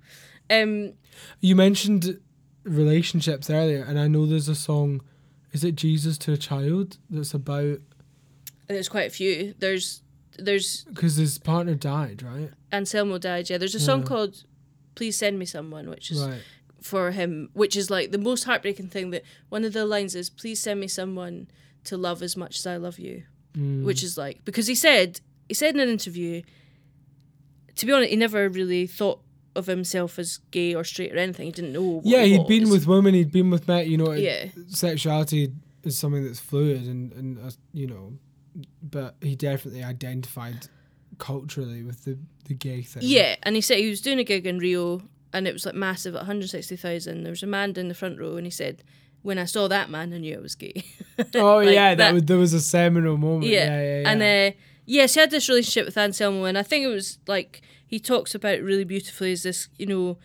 Um, 0.50 0.94
You 1.42 1.56
mentioned 1.56 2.04
relationships 2.64 3.50
earlier, 3.50 3.84
and 3.84 4.00
I 4.00 4.08
know 4.08 4.26
there's 4.26 4.50
a 4.50 4.56
song. 4.56 5.02
Is 5.52 5.64
it 5.64 5.76
Jesus 5.76 6.18
to 6.20 6.34
a 6.34 6.38
Child? 6.38 6.98
That's 7.10 7.34
about 7.34 7.80
there's 8.68 8.90
quite 8.90 9.08
a 9.08 9.14
few. 9.14 9.54
There's 9.60 10.02
there's 10.40 10.84
because 10.86 11.16
his 11.18 11.38
partner 11.38 11.76
died, 11.76 12.24
right? 12.24 12.50
Anselmo 12.72 13.18
died. 13.18 13.50
Yeah, 13.50 13.58
there's 13.58 13.76
a 13.76 13.80
song 13.80 14.02
Yeah. 14.02 14.08
called 14.08 14.44
"Please 14.96 15.18
Send 15.18 15.38
Me 15.38 15.46
Someone," 15.46 15.90
which 15.90 16.10
is 16.12 16.20
Right. 16.22 16.42
for 16.82 17.12
him, 17.12 17.50
which 17.54 17.76
is 17.76 17.90
like 17.90 18.12
the 18.12 18.18
most 18.18 18.46
heartbreaking 18.46 18.88
thing. 18.90 19.12
That 19.12 19.24
one 19.50 19.64
of 19.64 19.74
the 19.74 19.86
lines 19.86 20.16
is, 20.16 20.30
"Please 20.30 20.60
send 20.60 20.80
me 20.80 20.88
someone 20.88 21.48
to 21.84 21.98
love 21.98 22.24
as 22.24 22.36
much 22.36 22.58
as 22.60 22.66
I 22.66 22.78
love 22.78 22.98
you," 22.98 23.24
Mm. 23.56 23.84
which 23.84 24.02
is 24.02 24.18
like 24.18 24.44
because 24.46 24.66
he 24.68 24.76
said 24.76 25.22
he 25.48 25.54
said 25.54 25.76
in 25.76 25.82
an 25.82 25.90
interview. 25.90 26.42
To 27.76 27.86
be 27.86 27.92
honest, 27.92 28.10
he 28.12 28.16
never 28.16 28.50
really 28.50 28.88
thought 28.88 29.22
of 29.56 29.66
himself 29.68 30.18
as 30.20 30.40
gay 30.52 30.74
or 30.74 30.84
straight 30.84 31.14
or 31.14 31.18
anything. 31.18 31.46
He 31.46 31.52
didn't 31.52 31.74
know. 31.74 31.82
What 31.84 32.06
Yeah, 32.06 32.24
he 32.24 32.38
he'd 32.38 32.48
been 32.48 32.70
with 32.70 32.88
women. 32.88 33.14
He'd 33.14 33.32
been 33.32 33.50
with 33.50 33.68
men. 33.68 33.90
You 33.90 33.98
know, 33.98 34.12
Yeah. 34.14 34.48
sexuality 34.68 35.52
is 35.84 35.98
something 35.98 36.24
that's 36.24 36.40
fluid, 36.40 36.84
and 36.88 37.12
and 37.14 37.38
uh, 37.40 37.52
you 37.74 37.88
know, 37.88 38.14
but 38.82 39.16
he 39.22 39.36
definitely 39.36 39.84
identified 39.84 40.68
culturally 41.18 41.84
with 41.84 42.04
the 42.06 42.18
the 42.46 42.54
gay 42.54 42.82
thing. 42.82 43.04
Yeah, 43.06 43.36
and 43.44 43.56
he 43.56 43.62
said 43.62 43.78
he 43.80 43.90
was 43.90 44.02
doing 44.02 44.20
a 44.20 44.24
gig 44.24 44.46
in 44.48 44.60
Rio, 44.60 45.02
and 45.32 45.48
it 45.48 45.54
was 45.54 45.66
like 45.66 45.76
massive, 45.76 46.14
160,000. 46.16 47.24
There 47.24 47.32
was 47.32 47.44
a 47.44 47.48
man 47.48 47.74
down 47.74 47.88
the 47.88 47.94
front 47.96 48.20
row, 48.20 48.36
and 48.38 48.46
he 48.46 48.52
said, 48.52 48.84
"When 49.22 49.38
I 49.38 49.46
saw 49.46 49.68
that 49.68 49.90
man, 49.90 50.14
I 50.14 50.18
knew 50.18 50.36
I 50.38 50.42
was 50.42 50.56
gay." 50.56 50.84
Oh 51.36 51.58
Like 51.58 51.76
yeah, 51.76 51.90
that, 51.96 51.98
that- 51.98 52.14
was, 52.14 52.24
there 52.24 52.38
was 52.38 52.54
a 52.54 52.60
seminal 52.62 53.18
moment. 53.18 53.46
yeah, 53.52 53.66
Yeah, 53.66 53.82
yeah, 53.84 54.00
yeah. 54.02 54.10
and 54.10 54.22
uh, 54.54 54.58
yes, 54.86 55.14
he 55.14 55.20
had 55.20 55.30
this 55.32 55.48
relationship 55.48 55.86
with 55.86 55.98
Anselmo, 55.98 56.46
and 56.46 56.58
I 56.58 56.64
think 56.64 56.84
it 56.86 56.90
was 56.94 57.20
like 57.28 57.62
he 57.94 58.00
talks 58.00 58.34
about 58.34 58.60
really 58.60 58.86
beautifully. 58.86 59.32
Is 59.32 59.44
this 59.44 59.70
you 59.78 59.86
know 59.86 60.18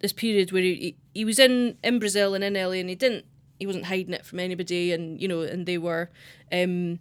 this 0.00 0.12
period 0.12 0.52
where 0.52 0.60
he, 0.60 0.74
he 0.74 0.96
he 1.14 1.24
was 1.24 1.38
in 1.38 1.78
in 1.82 1.98
Brazil 1.98 2.34
and 2.34 2.44
in 2.44 2.52
LA, 2.52 2.72
and 2.72 2.90
he 2.90 2.94
didn't 2.94 3.24
he 3.58 3.66
wasn't 3.66 3.86
hiding 3.86 4.12
it 4.12 4.26
from 4.26 4.40
anybody, 4.40 4.92
and 4.92 5.18
you 5.18 5.26
know, 5.26 5.40
and 5.40 5.64
they 5.64 5.78
were 5.78 6.10
um 6.52 6.98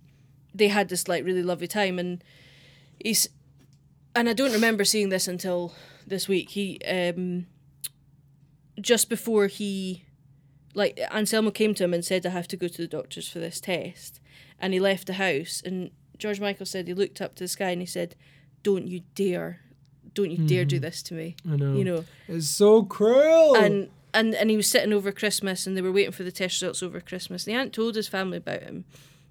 they 0.55 0.70
had 0.70 0.88
this 0.88 1.10
like 1.10 1.26
really 1.26 1.43
lovely 1.43 1.68
time, 1.68 1.99
and 1.99 2.24
he's 3.03 3.28
and 4.16 4.30
I 4.30 4.34
don't 4.34 4.53
remember 4.53 4.86
seeing 4.86 5.10
this 5.10 5.28
until 5.28 5.74
this 6.08 6.30
week. 6.30 6.51
He 6.51 6.80
um 6.88 7.47
just 8.80 9.10
before 9.10 9.47
he 9.47 10.05
like 10.74 11.01
Anselmo 11.12 11.51
came 11.51 11.74
to 11.74 11.84
him 11.84 11.93
and 11.93 12.05
said 12.05 12.26
I 12.26 12.30
have 12.30 12.47
to 12.47 12.55
go 12.55 12.70
to 12.70 12.82
the 12.82 12.88
doctors 12.88 13.28
for 13.28 13.39
this 13.39 13.60
test 13.60 14.22
and 14.58 14.72
he 14.74 14.80
left 14.80 15.08
the 15.08 15.14
house 15.14 15.62
and 15.66 15.91
George 16.18 16.39
Michael 16.39 16.66
said 16.68 16.88
he 16.88 16.93
looked 16.93 17.20
up 17.20 17.36
to 17.36 17.43
the 17.43 17.47
sky 17.47 17.72
and 17.72 17.82
he 17.82 17.88
said 17.88 18.16
don't 18.62 18.88
you 18.88 19.01
dare 19.16 19.62
don't 20.18 20.32
you 20.32 20.47
dare 20.47 20.65
do 20.65 20.80
this 20.80 21.01
to 21.03 21.13
me 21.13 21.36
I 21.49 21.55
know. 21.55 21.74
you 21.74 21.84
know? 21.84 22.05
It's 22.28 22.49
so 22.49 22.84
cruel. 22.84 23.55
and 23.55 23.89
and 24.13 24.34
and 24.36 24.49
he 24.49 24.57
was 24.57 24.68
sitting 24.70 24.93
over 24.93 25.11
Christmas 25.11 25.68
and 25.68 25.78
they 25.78 25.82
were 25.82 25.91
waiting 25.91 26.11
for 26.11 26.24
the 26.24 26.32
test 26.32 26.61
results 26.61 26.82
over 26.84 26.99
Christmas. 26.99 27.45
And 27.45 27.51
he 27.51 27.57
hadn't 27.57 27.74
told 27.74 27.95
his 27.95 28.07
family 28.07 28.38
about 28.38 28.63
him 28.63 28.86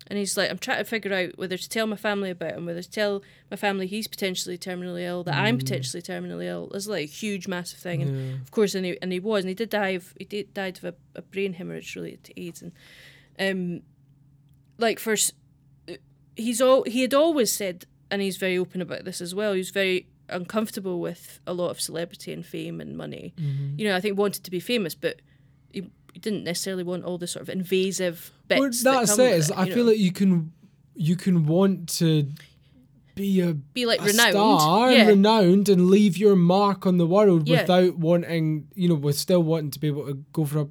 and 0.09 0.19
he's 0.19 0.37
like 0.37 0.51
I'm 0.51 0.59
trying 0.59 0.79
to 0.79 0.85
figure 0.85 1.13
out 1.13 1.37
whether 1.37 1.57
to 1.57 1.69
tell 1.69 1.87
my 1.89 1.97
family 1.97 2.31
about 2.31 2.53
him 2.53 2.67
whether 2.67 2.83
to 2.83 2.91
tell 2.91 3.23
my 3.51 3.57
family 3.57 3.87
he's 3.89 4.07
potentially 4.07 4.57
terminally 4.57 5.03
ill 5.03 5.25
that 5.25 5.35
I'm 5.37 5.59
potentially 5.59 6.03
terminally 6.03 6.45
ill. 6.45 6.71
It's 6.75 6.87
like 6.87 7.05
a 7.05 7.07
huge 7.11 7.49
massive 7.49 7.81
thing. 7.81 8.03
And 8.03 8.11
Yeah. 8.17 8.35
of 8.43 8.51
course 8.53 8.75
and 8.77 8.87
he, 8.87 8.97
and 9.03 9.11
he 9.13 9.19
was 9.19 9.43
and 9.45 9.49
he 9.49 9.55
did 9.55 9.71
die 9.71 9.95
of 9.99 10.15
he 10.19 10.25
did, 10.25 10.55
died 10.55 10.79
of 10.79 10.85
a, 10.85 10.95
a 11.17 11.23
brain 11.23 11.55
hemorrhage 11.55 11.97
related 11.97 12.23
to 12.25 12.41
AIDS. 12.41 12.63
And 12.63 12.73
um 13.41 13.83
like 14.79 14.99
first, 15.01 15.33
he's 16.37 16.61
all 16.61 16.85
he 16.85 17.01
had 17.03 17.15
always 17.15 17.51
said 17.53 17.87
and 18.11 18.23
he's 18.23 18.37
very 18.37 18.57
open 18.59 18.81
about 18.81 19.05
this 19.05 19.21
as 19.21 19.35
well 19.35 19.55
he's 19.55 19.71
very 19.71 20.07
uncomfortable 20.29 21.01
with 21.01 21.41
a 21.47 21.53
lot 21.53 21.71
of 21.71 21.81
celebrity 21.81 22.33
and 22.33 22.45
fame 22.45 22.81
and 22.81 22.97
money 22.97 23.33
Mm-hmm. 23.39 23.79
you 23.79 23.87
know 23.89 23.95
I 23.97 24.01
think 24.01 24.19
wanted 24.19 24.45
to 24.45 24.51
be 24.51 24.61
famous 24.61 24.95
but 24.95 25.21
he, 25.71 25.91
he 26.13 26.19
didn't 26.19 26.45
necessarily 26.45 26.83
want 26.83 27.05
all 27.05 27.19
the 27.19 27.27
sort 27.27 27.43
of 27.43 27.49
invasive 27.49 28.33
bits 28.49 28.61
Well, 28.61 28.71
that 28.71 28.83
that's 29.01 29.17
come 29.17 29.21
it. 29.27 29.37
with 29.37 29.51
it, 29.51 29.59
I 29.59 29.65
you 29.67 29.75
feel 29.75 29.85
like 29.85 29.99
you 29.99 30.13
can 30.13 30.53
you 30.95 31.17
can 31.17 31.47
want 31.47 31.89
to 32.01 32.29
be 33.15 33.41
a, 33.41 33.55
be 33.55 33.87
like 33.87 34.01
a 34.01 34.05
renowned 34.05 34.31
star 34.33 34.93
yeah 34.93 34.99
and 35.01 35.09
renowned 35.09 35.69
and 35.69 35.89
leave 35.89 36.17
your 36.19 36.37
mark 36.37 36.87
on 36.87 36.99
the 36.99 37.07
world 37.07 37.49
Yeah. 37.49 37.63
without 37.63 37.97
wanting, 37.97 38.69
you 38.75 38.89
know, 38.91 38.95
with 38.95 39.17
still 39.19 39.43
wanting 39.43 39.71
to 39.71 39.79
be 39.81 39.87
able 39.87 40.07
to 40.07 40.15
go 40.33 40.45
for 40.45 40.59
a 40.61 40.69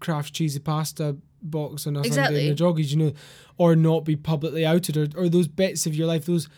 Kraft 0.00 0.32
cheesy 0.32 0.60
pasta 0.60 1.16
box 1.42 1.86
on 1.88 1.96
a 1.96 2.04
Sunday 2.04 2.48
in 2.48 2.54
the 2.54 2.62
joggies, 2.64 2.90
you 2.92 2.96
know, 2.98 3.12
or 3.56 3.74
not 3.74 4.04
be 4.04 4.14
publicly 4.14 4.64
outed, 4.64 4.96
or, 4.96 5.08
or 5.20 5.28
those 5.28 5.48
bits 5.48 5.86
of 5.86 5.94
your 5.96 6.06
life, 6.06 6.24
those 6.26 6.48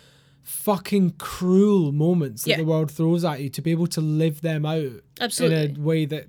fucking 0.42 1.10
cruel 1.18 1.92
moments 1.92 2.42
that 2.44 2.50
Yeah. 2.50 2.56
the 2.58 2.64
world 2.64 2.90
throws 2.90 3.24
at 3.24 3.40
you, 3.40 3.48
to 3.50 3.62
be 3.62 3.70
able 3.70 3.86
to 3.88 4.00
live 4.00 4.40
them 4.40 4.64
out 4.66 5.02
absolutely 5.20 5.64
in 5.64 5.76
a 5.76 5.80
way 5.80 6.04
that 6.06 6.26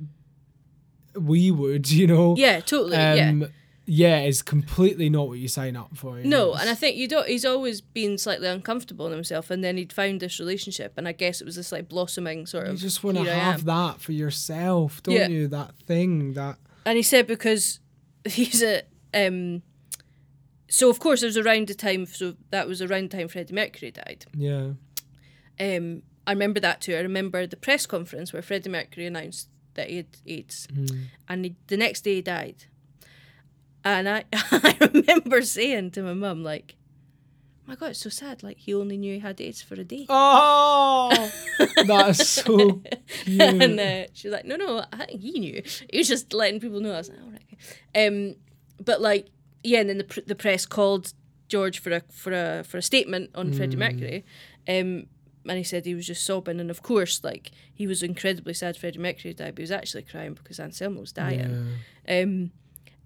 we 1.15 1.51
would, 1.51 1.89
you 1.99 2.07
know. 2.07 2.35
yeah 2.37 2.59
totally 2.59 2.95
yeah 2.97 3.29
Um, 3.29 3.47
yeah, 3.87 4.21
is 4.21 4.41
completely 4.43 5.09
not 5.09 5.27
what 5.27 5.39
you 5.39 5.47
sign 5.47 5.75
up 5.75 5.97
for. 5.97 6.17
you 6.19 6.23
know. 6.25 6.51
No, 6.51 6.53
and 6.53 6.69
I 6.69 6.75
think 6.75 6.95
you 6.97 7.07
don't. 7.07 7.27
He's 7.27 7.43
always 7.43 7.81
been 7.81 8.17
slightly 8.19 8.47
uncomfortable 8.47 9.07
in 9.07 9.11
himself, 9.11 9.49
and 9.49 9.63
then 9.63 9.75
he'd 9.75 9.91
found 9.91 10.19
this 10.21 10.39
relationship, 10.39 10.93
and 10.97 11.07
I 11.07 11.11
guess 11.13 11.41
it 11.41 11.45
was 11.45 11.55
this 11.55 11.71
like 11.71 11.89
blossoming 11.89 12.45
sort 12.45 12.67
you 12.67 12.73
of. 12.73 12.77
You 12.77 12.81
just 12.87 13.03
want 13.03 13.17
to 13.17 13.23
have 13.33 13.65
that 13.65 13.99
for 13.99 14.11
yourself, 14.13 15.01
don't 15.03 15.15
Yeah. 15.15 15.27
you? 15.27 15.47
That 15.47 15.75
thing 15.87 16.33
that 16.33 16.57
And 16.85 16.95
he 16.95 17.01
said 17.03 17.25
because 17.27 17.79
he's 18.25 18.61
a. 18.63 18.83
Um, 19.13 19.63
so 20.73 20.89
of 20.89 20.99
course 20.99 21.21
it 21.21 21.27
was 21.27 21.37
around 21.37 21.67
the 21.67 21.73
time. 21.75 22.05
So 22.05 22.35
that 22.49 22.65
was 22.67 22.81
around 22.81 23.11
the 23.11 23.17
time 23.17 23.27
Freddie 23.27 23.53
Mercury 23.53 23.91
died. 23.91 24.25
yeah. 24.35 24.71
Um, 25.59 26.01
I 26.25 26.31
remember 26.31 26.59
that 26.61 26.81
too. 26.81 26.95
I 26.95 26.99
remember 27.01 27.45
the 27.45 27.57
press 27.57 27.85
conference 27.85 28.31
where 28.31 28.41
Freddie 28.41 28.69
Mercury 28.69 29.05
announced 29.05 29.49
that 29.73 29.89
he 29.89 29.97
had 29.97 30.07
AIDS, 30.25 30.67
Mm. 30.73 31.05
and 31.29 31.45
he, 31.45 31.55
the 31.67 31.77
next 31.77 32.01
day 32.01 32.15
he 32.15 32.21
died. 32.21 32.65
And 33.83 34.07
I, 34.07 34.23
I 34.33 34.77
remember 34.93 35.41
saying 35.41 35.91
to 35.91 36.03
my 36.03 36.13
mum 36.13 36.43
like, 36.43 36.75
"My 37.67 37.75
God, 37.75 37.91
it's 37.91 37.99
so 38.01 38.09
sad. 38.09 38.43
Like 38.43 38.57
he 38.57 38.73
only 38.73 38.97
knew 38.97 39.15
he 39.15 39.19
had 39.19 39.41
AIDS 39.41 39.61
for 39.61 39.73
a 39.75 39.83
day." 39.83 40.05
Oh, 40.09 41.31
that's 41.87 42.27
so 42.27 42.81
cute. 43.23 43.41
and 43.41 43.79
uh, 43.79 44.05
she's 44.13 44.31
like, 44.31 44.45
no, 44.45 44.55
no, 44.55 44.85
I 44.93 45.05
think 45.05 45.21
he 45.21 45.39
knew. 45.39 45.61
He 45.91 45.97
was 45.99 46.07
just 46.07 46.33
letting 46.33 46.59
people 46.59 46.79
know. 46.79 46.93
I 46.93 46.97
was 46.97 47.09
like, 47.09 47.19
all 47.21 47.31
right. 47.31 47.41
okay." 47.95 48.07
Um, 48.07 48.35
but 48.83 49.01
like, 49.01 49.27
yeah, 49.63 49.79
and 49.81 49.89
then 49.89 49.97
the 49.99 50.03
pr- 50.05 50.19
the 50.25 50.35
press 50.35 50.65
called 50.65 51.13
George 51.47 51.79
for 51.79 51.91
a 51.91 52.01
for 52.11 52.31
a 52.33 52.63
for 52.63 52.77
a 52.77 52.81
statement 52.81 53.29
on 53.35 53.53
Freddie 53.53 53.77
Mercury, 53.77 54.25
um, 54.67 55.07
and 55.47 55.57
he 55.57 55.63
said 55.63 55.85
he 55.85 55.95
was 55.95 56.07
just 56.07 56.25
sobbing, 56.25 56.59
and 56.59 56.69
of 56.69 56.81
course, 56.81 57.23
like 57.23 57.51
he 57.73 57.87
was 57.87 58.01
incredibly 58.03 58.53
sad 58.53 58.77
Freddie 58.77 58.99
Mercury 58.99 59.33
died, 59.33 59.55
but 59.55 59.59
he 59.59 59.63
was 59.63 59.71
actually 59.71 60.03
crying 60.03 60.33
because 60.33 60.59
Anselmo 60.59 61.01
was 61.01 61.11
dying. 61.11 61.77
Um, 62.07 62.51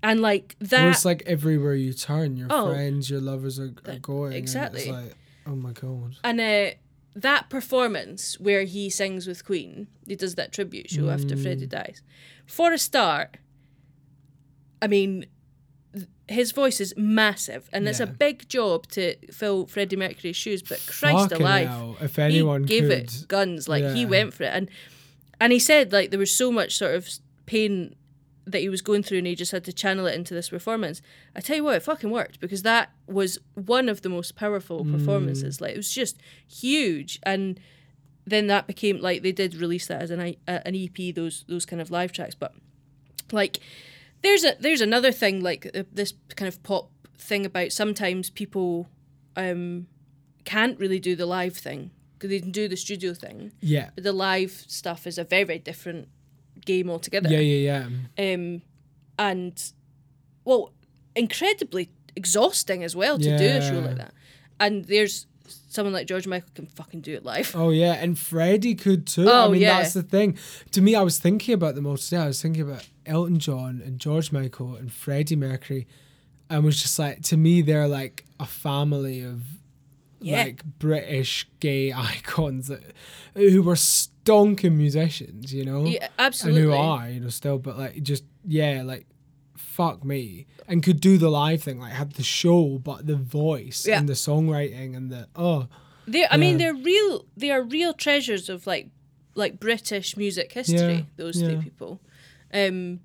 and 0.04 0.22
like 0.22 0.56
that, 0.60 0.84
Well, 0.84 0.92
it's 0.92 1.06
like 1.06 1.24
everywhere 1.26 1.74
you 1.76 1.92
turn, 1.94 2.38
your 2.38 2.48
Oh. 2.52 2.70
friends, 2.72 3.10
your 3.10 3.22
lovers 3.22 3.58
are, 3.60 3.74
are 3.88 3.98
going. 4.00 4.34
exactly. 4.34 4.82
it's 4.82 4.90
like, 4.92 5.16
oh 5.48 5.56
my 5.56 5.72
god. 5.72 6.18
And 6.24 6.40
uh, 6.40 6.72
that 7.16 7.50
performance 7.50 8.40
where 8.40 8.66
he 8.66 8.90
sings 8.90 9.26
with 9.26 9.44
Queen, 9.44 9.88
he 10.06 10.16
does 10.16 10.36
that 10.36 10.52
tribute 10.52 10.92
show 10.92 11.10
after 11.10 11.36
Freddie 11.36 11.66
dies. 11.66 12.04
For 12.46 12.72
a 12.72 12.78
start, 12.78 13.38
I 14.82 14.88
mean, 14.88 15.26
his 16.28 16.52
voice 16.52 16.82
is 16.82 16.94
massive, 16.98 17.70
and 17.72 17.88
it's 17.88 18.00
a 18.00 18.08
big 18.08 18.50
job 18.50 18.88
to 18.88 19.16
fill 19.32 19.68
Freddie 19.68 19.96
Mercury's 19.96 20.36
shoes. 20.36 20.62
But 20.62 20.80
Christ 20.88 21.30
Fucking 21.30 21.42
alive, 21.42 21.68
hell, 21.68 21.98
if 22.02 22.18
anyone 22.18 22.62
he 22.62 22.68
gave 22.68 22.84
could. 22.84 22.92
it 22.92 23.26
guns. 23.28 23.68
Like 23.70 23.86
he 23.94 24.06
went 24.06 24.34
for 24.34 24.44
it, 24.44 24.52
and 24.54 24.70
and 25.40 25.54
he 25.54 25.60
said 25.60 25.92
like 25.94 26.10
there 26.10 26.20
was 26.20 26.32
so 26.32 26.52
much 26.52 26.78
sort 26.78 26.96
of 26.96 27.08
pain 27.46 27.96
that 28.48 28.60
he 28.60 28.70
was 28.70 28.82
going 28.82 29.02
through 29.02 29.18
and 29.18 29.28
he 29.28 29.36
just 29.36 29.52
had 29.52 29.64
to 29.64 29.74
channel 29.74 30.06
it 30.06 30.14
into 30.14 30.34
this 30.34 30.50
performance. 30.50 31.02
I 31.36 31.42
tell 31.42 31.56
you 31.56 31.64
what, 31.64 31.76
it 31.76 31.84
fucking 31.84 32.12
worked 32.12 32.40
because 32.40 32.62
that 32.62 32.92
was 33.08 33.40
one 33.56 33.90
of 33.90 34.02
the 34.02 34.10
most 34.10 34.36
powerful 34.36 34.86
performances. 34.86 35.60
Like 35.62 35.74
it 35.74 35.78
was 35.78 35.92
just 35.92 36.18
huge, 36.48 37.20
and 37.24 37.60
then 38.26 38.48
that 38.48 38.68
became 38.68 39.00
like 39.00 39.22
they 39.22 39.32
did 39.32 39.56
release 39.56 39.88
that 39.88 40.02
as 40.02 40.12
an 40.12 40.36
uh, 40.48 40.60
an 40.66 40.76
EP, 40.76 41.14
those 41.14 41.46
those 41.48 41.66
kind 41.66 41.82
of 41.82 41.92
live 41.92 42.12
tracks. 42.12 42.36
But 42.36 42.54
like, 43.32 43.60
there's 44.22 44.44
a 44.44 44.56
there's 44.60 44.82
another 44.82 45.12
thing 45.12 45.42
like 45.42 45.70
uh, 45.76 45.84
this 45.92 46.14
kind 46.36 46.48
of 46.48 46.62
pop 46.64 46.90
thing 47.18 47.46
about 47.46 47.72
sometimes 47.72 48.30
people 48.30 48.90
um 49.36 49.88
can't 50.44 50.80
really 50.80 51.00
do 51.00 51.16
the 51.16 51.26
live 51.26 51.56
thing 51.58 51.92
because 52.14 52.30
they 52.30 52.40
can 52.40 52.52
do 52.52 52.68
the 52.68 52.78
studio 52.78 53.14
thing, 53.14 53.52
Yeah. 53.62 53.90
but 53.96 54.04
the 54.04 54.14
live 54.14 54.52
stuff 54.68 55.06
is 55.08 55.18
a 55.18 55.24
very 55.24 55.44
very 55.44 55.60
different 55.60 56.08
game 56.66 56.90
altogether 56.90 57.30
Yeah, 57.30 57.40
yeah, 57.40 57.88
yeah. 58.18 58.34
um, 58.34 58.62
and 59.20 59.72
well, 60.46 60.72
incredibly 61.16 61.90
exhausting 62.16 62.84
as 62.84 62.96
well 62.96 63.18
to 63.18 63.38
do 63.38 63.46
a 63.46 63.62
show 63.62 63.80
like 63.80 63.98
that. 63.98 64.14
And 64.60 64.86
there's 64.86 65.28
someone 65.48 65.94
like 65.94 66.08
George 66.08 66.28
Michael 66.28 66.50
can 66.56 66.66
fucking 66.68 67.02
do 67.02 67.14
it 67.14 67.24
live. 67.24 67.54
Oh 67.56 67.70
yeah, 67.70 67.94
and 67.94 68.18
Freddie 68.18 68.76
could 68.76 69.06
too. 69.08 69.30
I 69.30 69.46
Oh, 69.46 69.52
mean, 69.52 69.62
yeah. 69.62 69.82
that's 69.82 69.94
the 69.94 70.04
thing. 70.04 70.38
To 70.72 70.82
me, 70.82 70.96
I 70.96 71.02
was 71.02 71.20
thinking 71.20 71.54
about 71.54 71.76
them 71.76 71.86
all 71.86 71.98
today. 71.98 72.18
I 72.18 72.28
was 72.28 72.42
thinking 72.42 72.62
about 72.64 72.88
Elton 73.06 73.40
John 73.40 73.82
and 73.86 74.00
George 74.00 74.32
Michael 74.32 74.76
and 74.76 74.92
Freddie 74.92 75.36
Mercury, 75.36 75.88
and 76.50 76.64
was 76.64 76.82
just 76.82 76.98
like, 77.00 77.22
to 77.24 77.38
me, 77.38 77.62
they're 77.62 77.88
like 77.88 78.26
a 78.40 78.46
family 78.46 79.22
of 79.22 79.44
Yeah. 80.20 80.44
like 80.44 80.64
British 80.80 81.48
gay 81.60 81.92
icons 81.96 82.68
that, 82.68 82.82
who 83.36 83.62
were 83.64 83.76
stonking 83.76 84.74
musicians, 84.76 85.54
you 85.54 85.66
know, 85.66 85.86
Yeah, 85.86 86.04
and 86.04 86.12
absolutely. 86.18 86.62
who 86.64 86.74
are, 86.74 87.10
you 87.10 87.20
know, 87.20 87.30
still, 87.30 87.60
but 87.60 87.78
like 87.78 88.02
just 88.04 88.24
yeah, 88.48 88.82
like 88.84 89.06
fuck 89.56 90.04
me, 90.04 90.46
and 90.68 90.84
could 90.84 91.00
do 91.00 91.18
the 91.18 91.30
live 91.30 91.64
thing, 91.64 91.80
like 91.80 91.94
had 91.94 92.14
the 92.14 92.24
show, 92.24 92.78
but 92.80 93.08
the 93.08 93.16
voice 93.16 93.86
Yeah. 93.88 94.00
and 94.00 94.10
the 94.10 94.14
songwriting 94.14 94.96
and 94.96 95.12
the 95.12 95.28
oh. 95.36 95.68
they. 96.08 96.28
I 96.28 96.38
mean, 96.38 96.58
they're 96.58 96.74
real. 96.74 97.26
They 97.38 97.52
are 97.52 97.62
real 97.62 97.94
treasures 97.94 98.50
of 98.50 98.68
like, 98.68 98.90
like 99.36 99.60
British 99.60 100.16
music 100.18 100.52
history. 100.54 100.78
Yeah, 100.94 101.02
Those 101.18 101.40
three 101.40 101.58
people, 101.58 102.02
um, 102.54 103.00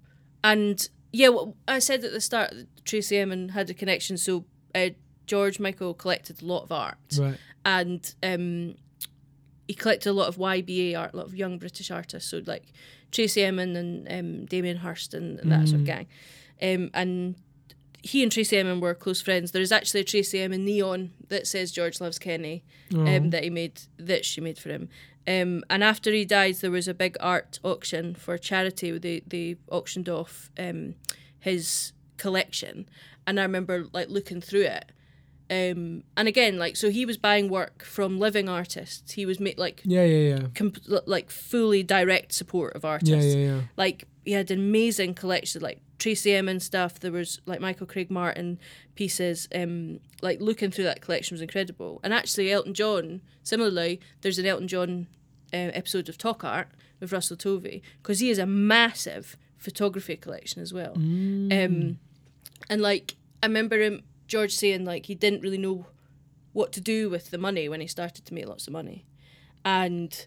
and 0.44 0.88
yeah, 1.12 1.28
what 1.28 1.54
I 1.66 1.78
said 1.80 2.04
at 2.04 2.12
the 2.12 2.20
start, 2.20 2.50
that 2.52 2.84
Tracey 2.84 3.18
Emin 3.18 3.50
had 3.50 3.68
a 3.70 3.74
connection. 3.74 4.16
So 4.16 4.44
uh, 4.74 4.90
George 5.26 5.58
Michael 5.60 5.94
collected 5.94 6.42
a 6.42 6.44
lot 6.44 6.62
of 6.64 6.72
art, 6.72 6.98
Right. 7.18 7.36
and 7.64 8.14
um, 8.22 8.74
he 9.66 9.74
collected 9.74 10.10
a 10.10 10.12
lot 10.12 10.28
of 10.28 10.36
YBA 10.36 10.98
art, 10.98 11.12
a 11.14 11.16
lot 11.16 11.26
of 11.26 11.34
young 11.34 11.58
British 11.58 11.90
artists. 11.90 12.30
So 12.30 12.42
like 12.46 12.64
Tracey 13.12 13.42
Emin 13.44 13.76
and 13.76 14.08
um, 14.12 14.46
Damien 14.46 14.78
Hirst 14.78 15.14
and, 15.14 15.38
and 15.40 15.50
that 15.52 15.68
sort 15.68 15.80
of 15.80 15.86
gang. 15.86 16.06
Um, 16.62 16.90
and 16.94 17.36
he 18.02 18.22
and 18.22 18.32
Tracey 18.32 18.56
Emin 18.56 18.80
were 18.80 18.94
close 18.94 19.20
friends. 19.20 19.52
There 19.52 19.62
is 19.62 19.72
actually 19.72 20.00
a 20.00 20.04
Tracey 20.04 20.40
Emin 20.40 20.64
neon 20.64 21.12
that 21.28 21.46
says 21.46 21.70
George 21.72 22.00
loves 22.00 22.18
Kenny 22.18 22.64
um, 22.94 23.30
that 23.30 23.44
he 23.44 23.50
made 23.50 23.80
that 23.98 24.24
she 24.24 24.40
made 24.40 24.58
for 24.58 24.70
him. 24.70 24.88
Um, 25.28 25.62
and 25.68 25.84
after 25.84 26.10
he 26.10 26.24
died, 26.24 26.56
there 26.56 26.70
was 26.70 26.88
a 26.88 26.94
big 26.94 27.16
art 27.20 27.58
auction 27.62 28.14
for 28.14 28.38
charity. 28.38 28.96
They 28.98 29.20
they 29.26 29.56
auctioned 29.70 30.08
off 30.08 30.50
um, 30.58 30.94
his 31.38 31.92
collection, 32.16 32.88
and 33.26 33.38
I 33.38 33.42
remember 33.42 33.86
like 33.92 34.08
looking 34.08 34.40
through 34.40 34.62
it. 34.62 34.92
Um, 35.50 36.04
and 36.16 36.28
again, 36.28 36.58
like 36.58 36.76
so, 36.76 36.90
he 36.90 37.04
was 37.04 37.16
buying 37.18 37.48
work 37.48 37.84
from 37.84 38.18
living 38.18 38.48
artists. 38.48 39.12
He 39.12 39.26
was 39.26 39.40
ma- 39.40 39.50
like 39.58 39.82
Yeah, 39.84 40.04
yeah, 40.04 40.36
yeah. 40.36 40.46
comp- 40.54 40.78
like 41.06 41.28
fully 41.30 41.82
direct 41.82 42.32
support 42.32 42.74
of 42.76 42.84
artists. 42.84 43.34
Yeah, 43.34 43.40
yeah, 43.40 43.54
yeah. 43.56 43.60
Like 43.76 44.06
he 44.24 44.32
had 44.32 44.50
an 44.50 44.58
amazing 44.60 45.14
collection, 45.14 45.60
like 45.60 45.82
Tracey 46.00 46.34
Emin 46.34 46.58
stuff. 46.58 46.98
There 46.98 47.12
was 47.12 47.40
like 47.46 47.60
Michael 47.60 47.86
Craig 47.86 48.10
Martin 48.10 48.58
pieces. 48.96 49.48
Um, 49.54 50.00
like 50.20 50.40
looking 50.40 50.72
through 50.72 50.84
that 50.84 51.00
collection 51.00 51.34
was 51.34 51.42
incredible. 51.42 52.00
And 52.02 52.12
actually, 52.12 52.50
Elton 52.50 52.74
John. 52.74 53.20
Similarly, 53.44 54.00
there's 54.22 54.38
an 54.38 54.46
Elton 54.46 54.66
John 54.66 55.06
uh, 55.52 55.70
episode 55.72 56.08
of 56.08 56.18
Talk 56.18 56.42
Art 56.42 56.68
with 56.98 57.12
Russell 57.12 57.36
Tovey 57.36 57.82
because 58.02 58.18
he 58.18 58.28
has 58.28 58.38
a 58.38 58.46
massive 58.46 59.36
photography 59.56 60.16
collection 60.16 60.60
as 60.62 60.72
well. 60.72 60.92
Um, 60.96 61.98
and 62.68 62.80
like 62.80 63.16
I 63.42 63.46
remember 63.46 63.78
him 63.78 64.02
George 64.26 64.54
saying 64.54 64.84
like 64.84 65.06
he 65.06 65.14
didn't 65.14 65.42
really 65.42 65.58
know 65.58 65.86
what 66.52 66.72
to 66.72 66.80
do 66.80 67.08
with 67.08 67.30
the 67.30 67.38
money 67.38 67.68
when 67.68 67.80
he 67.80 67.86
started 67.86 68.24
to 68.26 68.34
make 68.34 68.48
lots 68.48 68.66
of 68.66 68.72
money, 68.72 69.06
and 69.64 70.26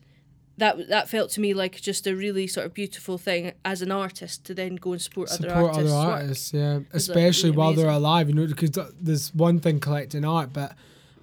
that 0.58 0.88
that 0.90 1.10
felt 1.10 1.32
to 1.32 1.42
me 1.42 1.54
like 1.54 1.82
just 1.82 2.06
a 2.06 2.16
really 2.16 2.46
sort 2.48 2.66
of 2.66 2.74
beautiful 2.74 3.18
thing 3.18 3.54
as 3.66 3.82
an 3.82 3.92
artist 3.92 4.46
to 4.46 4.54
then 4.54 4.76
go 4.76 4.92
and 4.94 5.02
support, 5.02 5.30
other 5.32 5.50
support 5.50 5.76
artists. 5.76 5.94
other 5.94 6.12
artists, 6.12 6.54
yeah, 6.54 6.74
like, 6.74 6.86
especially 6.94 7.50
really 7.50 7.58
while 7.58 7.74
they're 7.74 7.90
alive. 7.90 8.30
You 8.30 8.36
know, 8.36 8.48
because 8.48 8.72
there's 9.00 9.34
one 9.34 9.60
thing 9.60 9.80
collecting 9.80 10.24
art, 10.26 10.54
but 10.54 10.76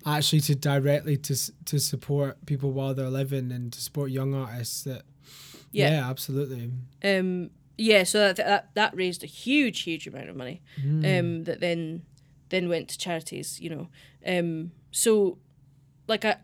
actually 0.05 0.41
to 0.41 0.55
directly 0.55 1.17
to 1.17 1.37
to 1.65 1.79
support 1.79 2.45
people 2.47 2.73
while 2.73 2.95
they're 2.95 3.09
living 3.09 3.53
and 3.53 3.73
to 3.73 3.81
support 3.81 4.11
young 4.11 4.35
artists. 4.35 4.83
That 4.85 5.03
Yeah. 5.73 5.91
yeah, 5.91 6.11
absolutely. 6.11 6.71
Um, 7.05 7.51
yeah, 7.79 8.03
so 8.03 8.19
that, 8.19 8.37
that 8.37 8.71
that 8.75 8.97
raised 8.97 9.23
a 9.23 9.27
huge, 9.27 9.83
huge 9.83 10.07
amount 10.07 10.29
of 10.29 10.37
money. 10.37 10.61
Um, 10.85 11.45
that 11.45 11.61
then 11.61 12.03
then 12.49 12.69
went 12.69 12.89
to 12.89 12.99
charities. 12.99 13.61
You 13.61 13.71
know, 13.71 13.89
um, 14.27 14.73
so 14.91 15.39
like 16.09 16.25
I, 16.25 16.37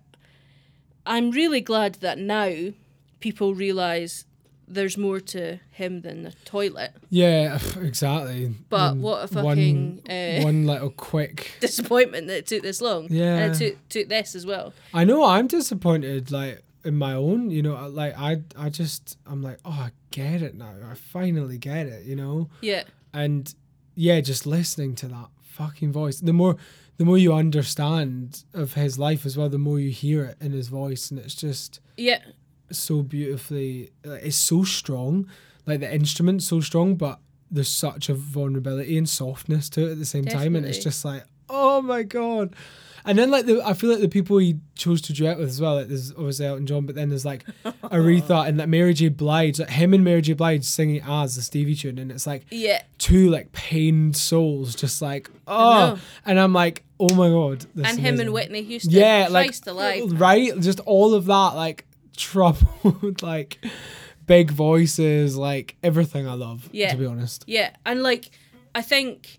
I'm 1.07 1.31
really 1.31 1.61
glad 1.61 1.95
that 1.97 2.19
now 2.19 2.73
people 3.21 3.55
realize 3.55 4.25
there's 4.69 4.99
more 4.99 5.21
to 5.21 5.61
him 5.71 6.01
than 6.01 6.25
the 6.25 6.33
toilet. 6.45 6.93
Yeah, 7.09 7.59
exactly. 7.81 8.53
But 8.69 8.93
And 8.93 9.03
what 9.03 9.31
a 9.31 9.35
one- 9.35 9.45
fucking 9.57 10.03
uh, 10.11 10.45
one 10.45 10.67
little 10.67 10.91
quick. 10.91 11.53
disappointment 11.61 12.27
that 12.27 12.39
it 12.39 12.47
took 12.47 12.63
this 12.63 12.81
long. 12.81 13.07
Yeah. 13.11 13.37
and 13.37 13.55
it 13.55 13.59
took 13.59 13.89
took 13.89 14.09
this 14.09 14.35
as 14.35 14.45
well. 14.45 14.73
I 14.93 15.05
know 15.05 15.25
I'm 15.25 15.47
disappointed. 15.47 16.31
Like 16.33 16.63
in 16.85 16.97
my 16.97 17.13
own, 17.15 17.51
you 17.51 17.63
know, 17.63 17.89
like 17.89 18.19
I 18.19 18.43
I 18.57 18.69
just 18.71 19.17
I'm 19.27 19.43
like, 19.43 19.59
oh, 19.65 19.71
I 19.71 19.91
get 20.11 20.43
it 20.43 20.55
now. 20.57 20.73
I 20.91 20.95
finally 20.95 21.59
get 21.59 21.87
it. 21.87 22.05
You 22.05 22.17
know. 22.17 22.49
Yeah, 22.61 22.83
and 23.15 23.55
yeah, 23.95 24.21
just 24.21 24.47
listening 24.47 24.95
to 24.97 25.09
that 25.09 25.29
fucking 25.57 25.93
voice. 25.93 26.21
The 26.21 26.33
more 26.33 26.57
the 26.99 27.05
more 27.05 27.19
you 27.19 27.33
understand 27.35 28.45
of 28.55 28.75
his 28.75 28.99
life 28.99 29.27
as 29.27 29.37
well, 29.37 29.49
the 29.49 29.59
more 29.59 29.79
you 29.81 29.91
hear 29.91 30.25
it 30.25 30.37
in 30.41 30.53
his 30.53 30.69
voice, 30.69 31.11
and 31.11 31.19
it's 31.21 31.35
just 31.35 31.81
yeah, 31.97 32.21
so 32.71 33.03
beautifully. 33.03 33.91
like, 34.05 34.23
It's 34.23 34.37
so 34.37 34.65
strong, 34.65 35.29
like 35.67 35.81
the 35.81 35.93
instrument's 35.93 36.47
so 36.47 36.61
strong, 36.61 36.95
but 36.95 37.21
there's 37.51 37.69
such 37.69 38.09
a 38.09 38.15
vulnerability 38.15 38.97
and 38.99 39.09
softness 39.09 39.69
to 39.71 39.87
it 39.87 39.93
at 39.93 39.99
the 39.99 40.05
same 40.05 40.25
time, 40.25 40.57
and 40.57 40.67
it's 40.67 40.83
just 40.83 41.05
like, 41.05 41.25
oh 41.49 41.83
my 41.83 42.03
god. 42.03 42.55
And 43.07 43.19
then 43.19 43.31
like 43.31 43.47
the, 43.47 43.63
I 43.65 43.73
feel 43.73 43.91
like 43.91 44.01
the 44.01 44.09
people 44.09 44.39
he 44.39 44.59
chose 44.75 45.01
to 45.03 45.13
duet 45.13 45.39
with 45.39 45.49
as 45.49 45.61
well. 45.61 45.77
Like 45.77 45.89
there's 45.89 46.11
obviously 46.13 46.47
Elton 46.47 46.67
John, 46.67 46.87
but 46.87 46.95
then 46.97 47.09
there's 47.09 47.25
like 47.25 47.45
Aretha 47.65 48.47
and 48.49 48.59
like 48.59 48.69
Mary 48.69 48.95
J. 48.95 49.09
Blige. 49.09 49.61
Like 49.61 49.71
him 49.71 49.95
and 49.95 50.03
Mary 50.05 50.21
J. 50.23 50.33
Blige 50.33 50.65
singing 50.65 51.01
as 51.07 51.37
the 51.37 51.43
Stevie 51.43 51.75
tune, 51.77 51.99
and 51.99 52.11
it's 52.11 52.27
like 52.27 52.45
yeah. 52.51 52.83
two 52.99 53.31
like 53.31 53.53
pained 53.53 54.17
souls 54.17 54.75
just 54.75 55.01
like 55.01 55.31
oh 55.47 55.99
and 56.25 56.39
i'm 56.41 56.53
like 56.53 56.85
oh 56.99 57.15
my 57.15 57.29
god 57.29 57.67
And 57.77 57.99
him 57.99 58.19
and. 58.21 58.33
Whitney 58.33 58.63
Houston. 58.63 58.93
yeah 58.93 59.29
like 59.31 59.55
alive. 59.67 60.21
right 60.21 60.59
just 60.61 60.81
all 60.81 61.15
of 61.15 61.27
that 61.27 61.53
like 61.55 61.85
troubled 62.17 63.23
like 63.23 63.65
big 64.27 64.51
voices 64.51 65.37
like 65.37 65.77
everything 65.83 66.27
i 66.29 66.35
love 66.35 66.69
Yeah. 66.73 66.91
to 66.93 66.97
be 66.97 67.07
honest 67.07 67.45
Yeah, 67.47 67.71
and 67.85 68.03
like 68.03 68.31
I 68.75 68.83
think 68.83 69.39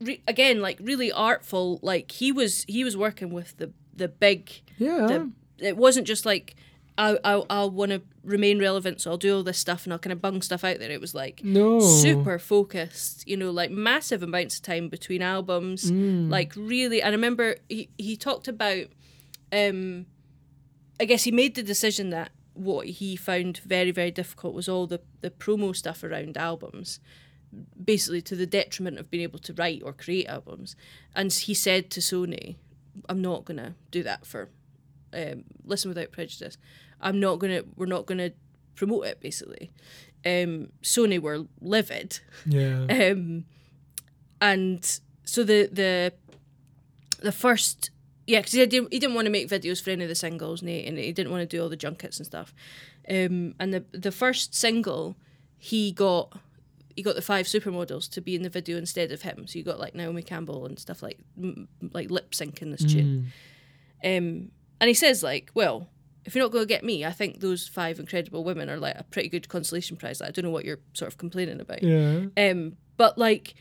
re- 0.00 0.22
again, 0.26 0.60
like 0.60 0.78
really 0.82 1.10
artful. 1.12 1.78
Like 1.82 2.10
he 2.12 2.32
was 2.32 2.64
he 2.68 2.84
was 2.84 2.96
working 2.96 3.30
with 3.32 3.56
the 3.58 3.72
the 3.94 4.08
big. 4.08 4.50
yeah 4.78 5.06
The, 5.06 5.32
it 5.58 5.76
wasn't 5.76 6.06
just 6.06 6.26
like 6.26 6.54
I 6.98 7.18
I 7.24 7.42
I 7.50 7.64
want 7.64 7.92
to 7.92 8.02
remain 8.22 8.58
relevant, 8.58 9.00
so 9.00 9.10
I'll 9.10 9.16
do 9.18 9.36
all 9.36 9.42
this 9.42 9.58
stuff 9.58 9.84
and 9.84 9.92
I'll 9.92 9.98
kind 9.98 10.12
of 10.12 10.20
bung 10.20 10.42
stuff 10.42 10.64
out 10.64 10.78
there. 10.78 10.90
It 10.90 11.00
was 11.00 11.14
like 11.14 11.42
no 11.44 11.80
super 11.80 12.38
focused, 12.38 13.26
you 13.28 13.36
know, 13.36 13.50
like 13.50 13.70
massive 13.70 14.22
amounts 14.22 14.56
of 14.56 14.62
time 14.62 14.88
between 14.88 15.22
albums, 15.22 15.90
Mm. 15.90 16.30
like 16.30 16.52
really. 16.56 17.02
I 17.02 17.08
remember 17.10 17.56
he 17.68 17.88
he 17.98 18.16
talked 18.16 18.48
about, 18.48 18.86
um, 19.52 20.06
I 21.00 21.04
guess 21.04 21.24
he 21.24 21.30
made 21.30 21.54
the 21.54 21.62
decision 21.62 22.10
that 22.10 22.30
what 22.54 22.86
he 22.86 23.16
found 23.16 23.58
very 23.58 23.90
very 23.90 24.10
difficult 24.10 24.54
was 24.54 24.68
all 24.68 24.86
the 24.86 25.00
the 25.20 25.30
promo 25.30 25.76
stuff 25.76 26.02
around 26.02 26.36
albums, 26.36 27.00
basically 27.82 28.20
to 28.22 28.36
the 28.36 28.46
detriment 28.46 28.98
of 28.98 29.10
being 29.10 29.22
able 29.22 29.38
to 29.40 29.52
write 29.54 29.82
or 29.84 29.92
create 29.92 30.26
albums, 30.26 30.76
and 31.14 31.32
he 31.32 31.54
said 31.54 31.90
to 31.90 32.00
Sony, 32.00 32.56
"I'm 33.08 33.20
not 33.22 33.44
gonna 33.44 33.74
do 33.90 34.02
that 34.02 34.26
for, 34.26 34.48
um, 35.12 35.44
listen 35.64 35.88
without 35.88 36.12
prejudice. 36.12 36.58
I'm 37.00 37.20
not 37.20 37.38
gonna. 37.38 37.62
We're 37.76 37.86
not 37.86 38.06
gonna 38.06 38.32
promote 38.74 39.06
it 39.06 39.20
basically." 39.20 39.70
Um, 40.24 40.72
Sony 40.82 41.20
were 41.20 41.46
livid 41.60 42.18
yeah 42.46 42.86
um, 43.12 43.44
and 44.40 44.84
so 45.24 45.44
the 45.44 45.68
the 45.72 46.12
the 47.20 47.30
first 47.32 47.90
yeah 48.26 48.40
because 48.40 48.52
he, 48.52 48.66
didn't- 48.66 48.92
he 48.92 48.98
didn't 48.98 49.14
want 49.14 49.26
to 49.26 49.30
make 49.30 49.48
videos 49.48 49.80
for 49.82 49.90
any 49.90 50.02
of 50.02 50.08
the 50.08 50.14
singles 50.16 50.60
he, 50.62 50.84
and 50.84 50.98
he 50.98 51.12
didn't 51.12 51.30
want 51.30 51.48
to 51.48 51.56
do 51.56 51.62
all 51.62 51.68
the 51.68 51.76
junkets 51.76 52.18
and 52.18 52.26
stuff 52.26 52.52
um, 53.08 53.54
and 53.60 53.72
the 53.72 53.84
the 53.92 54.10
first 54.10 54.54
single 54.54 55.16
he 55.58 55.92
got 55.92 56.40
he 56.96 57.02
got 57.02 57.14
the 57.14 57.22
five 57.22 57.46
supermodels 57.46 58.10
to 58.10 58.20
be 58.20 58.34
in 58.34 58.42
the 58.42 58.48
video 58.48 58.76
instead 58.78 59.12
of 59.12 59.22
him. 59.22 59.46
So 59.46 59.58
you 59.58 59.64
got 59.64 59.78
like 59.78 59.94
Naomi 59.94 60.22
Campbell 60.22 60.66
and 60.66 60.78
stuff 60.78 61.02
like 61.02 61.18
m- 61.40 61.68
like 61.92 62.10
lip 62.10 62.32
syncing 62.32 62.70
this 62.72 62.90
tune. 62.90 63.32
Um, 64.02 64.50
and 64.80 64.88
he 64.88 64.94
says 64.94 65.22
like, 65.22 65.50
well, 65.54 65.88
if 66.24 66.34
you're 66.34 66.44
not 66.44 66.50
going 66.52 66.64
to 66.64 66.68
get 66.68 66.82
me, 66.84 67.04
I 67.04 67.12
think 67.12 67.40
those 67.40 67.68
five 67.68 68.00
incredible 68.00 68.42
women 68.42 68.68
are 68.68 68.78
like 68.78 68.96
a 68.96 69.04
pretty 69.04 69.28
good 69.28 69.48
consolation 69.48 69.96
prize. 69.96 70.20
Like, 70.20 70.28
I 70.28 70.32
don't 70.32 70.44
know 70.44 70.50
what 70.50 70.64
you're 70.64 70.80
sort 70.94 71.12
of 71.12 71.18
complaining 71.18 71.60
about. 71.60 71.82
Yeah. 71.82 72.26
Um, 72.36 72.76
but 72.96 73.16
like, 73.16 73.54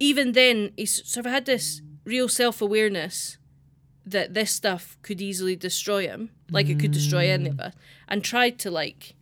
even 0.00 0.32
then, 0.32 0.70
he 0.76 0.86
sort 0.86 1.26
of 1.26 1.32
had 1.32 1.44
this 1.46 1.82
real 2.04 2.28
self 2.28 2.62
awareness 2.62 3.36
that 4.06 4.32
this 4.32 4.50
stuff 4.52 4.96
could 5.02 5.20
easily 5.20 5.54
destroy 5.56 6.06
him, 6.06 6.30
like 6.50 6.68
it 6.70 6.78
could 6.78 6.92
destroy 6.92 7.28
any 7.28 7.50
Mm. 7.50 7.52
of 7.52 7.60
us, 7.60 7.74
and 8.08 8.24
tried 8.24 8.58
to 8.60 8.70
like 8.70 9.14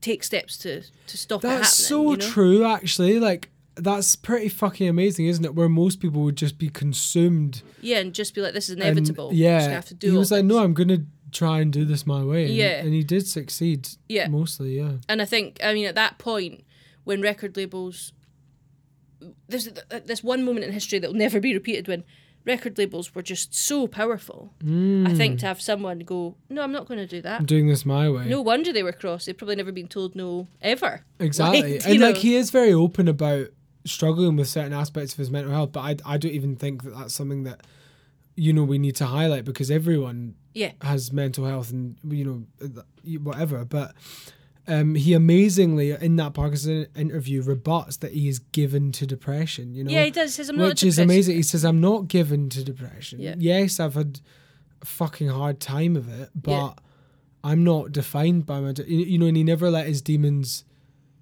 take 0.00 0.22
steps 0.24 0.56
to 0.58 0.82
to 1.06 1.16
stop 1.18 1.40
it 1.44 1.48
That's 1.48 1.72
so 1.72 2.12
you 2.12 2.16
know? 2.16 2.28
true, 2.28 2.64
actually. 2.64 3.18
Like, 3.20 3.50
that's 3.76 4.16
pretty 4.16 4.48
fucking 4.48 4.88
amazing, 4.88 5.26
isn't 5.26 5.44
it? 5.44 5.54
Where 5.54 5.68
most 5.68 6.00
people 6.00 6.22
would 6.22 6.36
just 6.36 6.58
be 6.58 6.68
consumed. 6.68 7.62
Yeah, 7.80 7.98
and 7.98 8.12
just 8.12 8.34
be 8.34 8.40
like, 8.40 8.54
this 8.54 8.68
is 8.68 8.74
and- 8.74 8.82
inevitable. 8.82 9.30
yeah. 9.32 9.58
Just 9.58 9.70
have 9.70 9.86
to 9.86 9.94
do 9.94 10.10
he 10.10 10.16
was 10.16 10.30
like, 10.30 10.42
this." 10.44 10.48
no, 10.56 10.62
I'm 10.62 10.74
going 10.74 10.88
to 10.88 11.04
try 11.30 11.60
and 11.60 11.72
do 11.72 11.84
this 11.84 12.06
my 12.06 12.24
way. 12.24 12.46
And, 12.46 12.54
Yeah. 12.54 12.80
And 12.80 12.92
he 12.92 13.04
did 13.04 13.26
succeed. 13.28 13.88
Yeah. 14.08 14.28
Mostly, 14.28 14.78
yeah. 14.78 14.92
And 15.08 15.20
I 15.22 15.24
think, 15.26 15.60
I 15.62 15.74
mean, 15.74 15.86
at 15.86 15.94
that 15.94 16.18
point, 16.18 16.64
when 17.04 17.20
record 17.22 17.56
labels, 17.56 18.12
there's 19.48 19.68
this 20.04 20.22
one 20.24 20.44
moment 20.44 20.64
in 20.64 20.72
history 20.72 20.98
that 20.98 21.08
will 21.10 21.18
never 21.18 21.38
be 21.40 21.52
repeated 21.54 21.86
when 21.88 22.04
record 22.48 22.78
labels 22.78 23.14
were 23.14 23.22
just 23.22 23.54
so 23.54 23.86
powerful. 23.86 24.52
I 24.60 25.14
think 25.14 25.38
to 25.40 25.44
mm. 25.44 25.48
have 25.48 25.60
someone 25.60 26.00
go, 26.00 26.34
no, 26.48 26.62
I'm 26.62 26.72
not 26.72 26.86
going 26.88 26.98
to 26.98 27.06
do 27.06 27.22
that. 27.22 27.40
I'm 27.40 27.46
doing 27.46 27.68
this 27.68 27.86
my 27.86 28.08
way. 28.10 28.26
No 28.26 28.40
wonder 28.42 28.72
they 28.72 28.82
were 28.82 28.92
cross. 28.92 29.26
They've 29.26 29.36
probably 29.36 29.56
never 29.56 29.70
been 29.72 29.88
told 29.88 30.16
no 30.16 30.48
ever. 30.60 31.04
Exactly. 31.20 31.74
Like, 31.74 31.86
and 31.86 32.00
like 32.00 32.16
he 32.16 32.34
is 32.34 32.50
very 32.50 32.72
open 32.72 33.06
about 33.06 33.48
struggling 33.84 34.36
with 34.36 34.48
certain 34.48 34.72
aspects 34.72 35.12
of 35.12 35.18
his 35.18 35.30
mental 35.30 35.52
health, 35.52 35.72
but 35.72 35.80
I, 35.80 36.14
I 36.14 36.18
don't 36.18 36.32
even 36.32 36.56
think 36.56 36.82
that 36.82 36.96
that's 36.96 37.14
something 37.14 37.44
that 37.44 37.60
you 38.34 38.52
know 38.52 38.64
we 38.64 38.78
need 38.78 38.96
to 38.96 39.06
highlight 39.06 39.44
because 39.44 39.70
everyone 39.70 40.34
Yeah. 40.54 40.72
has 40.82 41.12
mental 41.12 41.44
health 41.44 41.70
and 41.70 41.96
you 42.04 42.24
know 42.24 42.82
whatever, 43.20 43.64
but 43.64 43.94
um, 44.68 44.94
he 44.94 45.14
amazingly 45.14 45.90
in 45.92 46.16
that 46.16 46.34
Parkinson 46.34 46.86
interview 46.94 47.42
rebuts 47.42 47.96
that 47.98 48.12
he 48.12 48.28
is 48.28 48.38
given 48.38 48.92
to 48.92 49.06
depression. 49.06 49.74
You 49.74 49.84
know, 49.84 49.90
Yeah, 49.90 50.04
he 50.04 50.10
does. 50.10 50.36
He 50.36 50.42
says, 50.42 50.50
I'm 50.50 50.58
which 50.58 50.82
is 50.84 50.98
amazing. 50.98 51.36
He 51.36 51.42
says, 51.42 51.64
"I'm 51.64 51.80
not 51.80 52.06
given 52.08 52.48
to 52.50 52.62
depression. 52.62 53.20
Yeah. 53.20 53.34
Yes, 53.38 53.80
I've 53.80 53.94
had 53.94 54.20
a 54.82 54.86
fucking 54.86 55.28
hard 55.28 55.58
time 55.58 55.96
of 55.96 56.08
it, 56.20 56.30
but 56.34 56.50
Yeah. 56.50 56.72
I'm 57.42 57.64
not 57.64 57.92
defined 57.92 58.46
by 58.46 58.60
my. 58.60 58.72
De- 58.72 58.88
you 58.88 58.98
you 58.98 59.18
know, 59.18 59.26
and 59.26 59.36
he 59.36 59.42
never 59.44 59.70
let 59.70 59.86
his 59.86 60.02
demons 60.02 60.64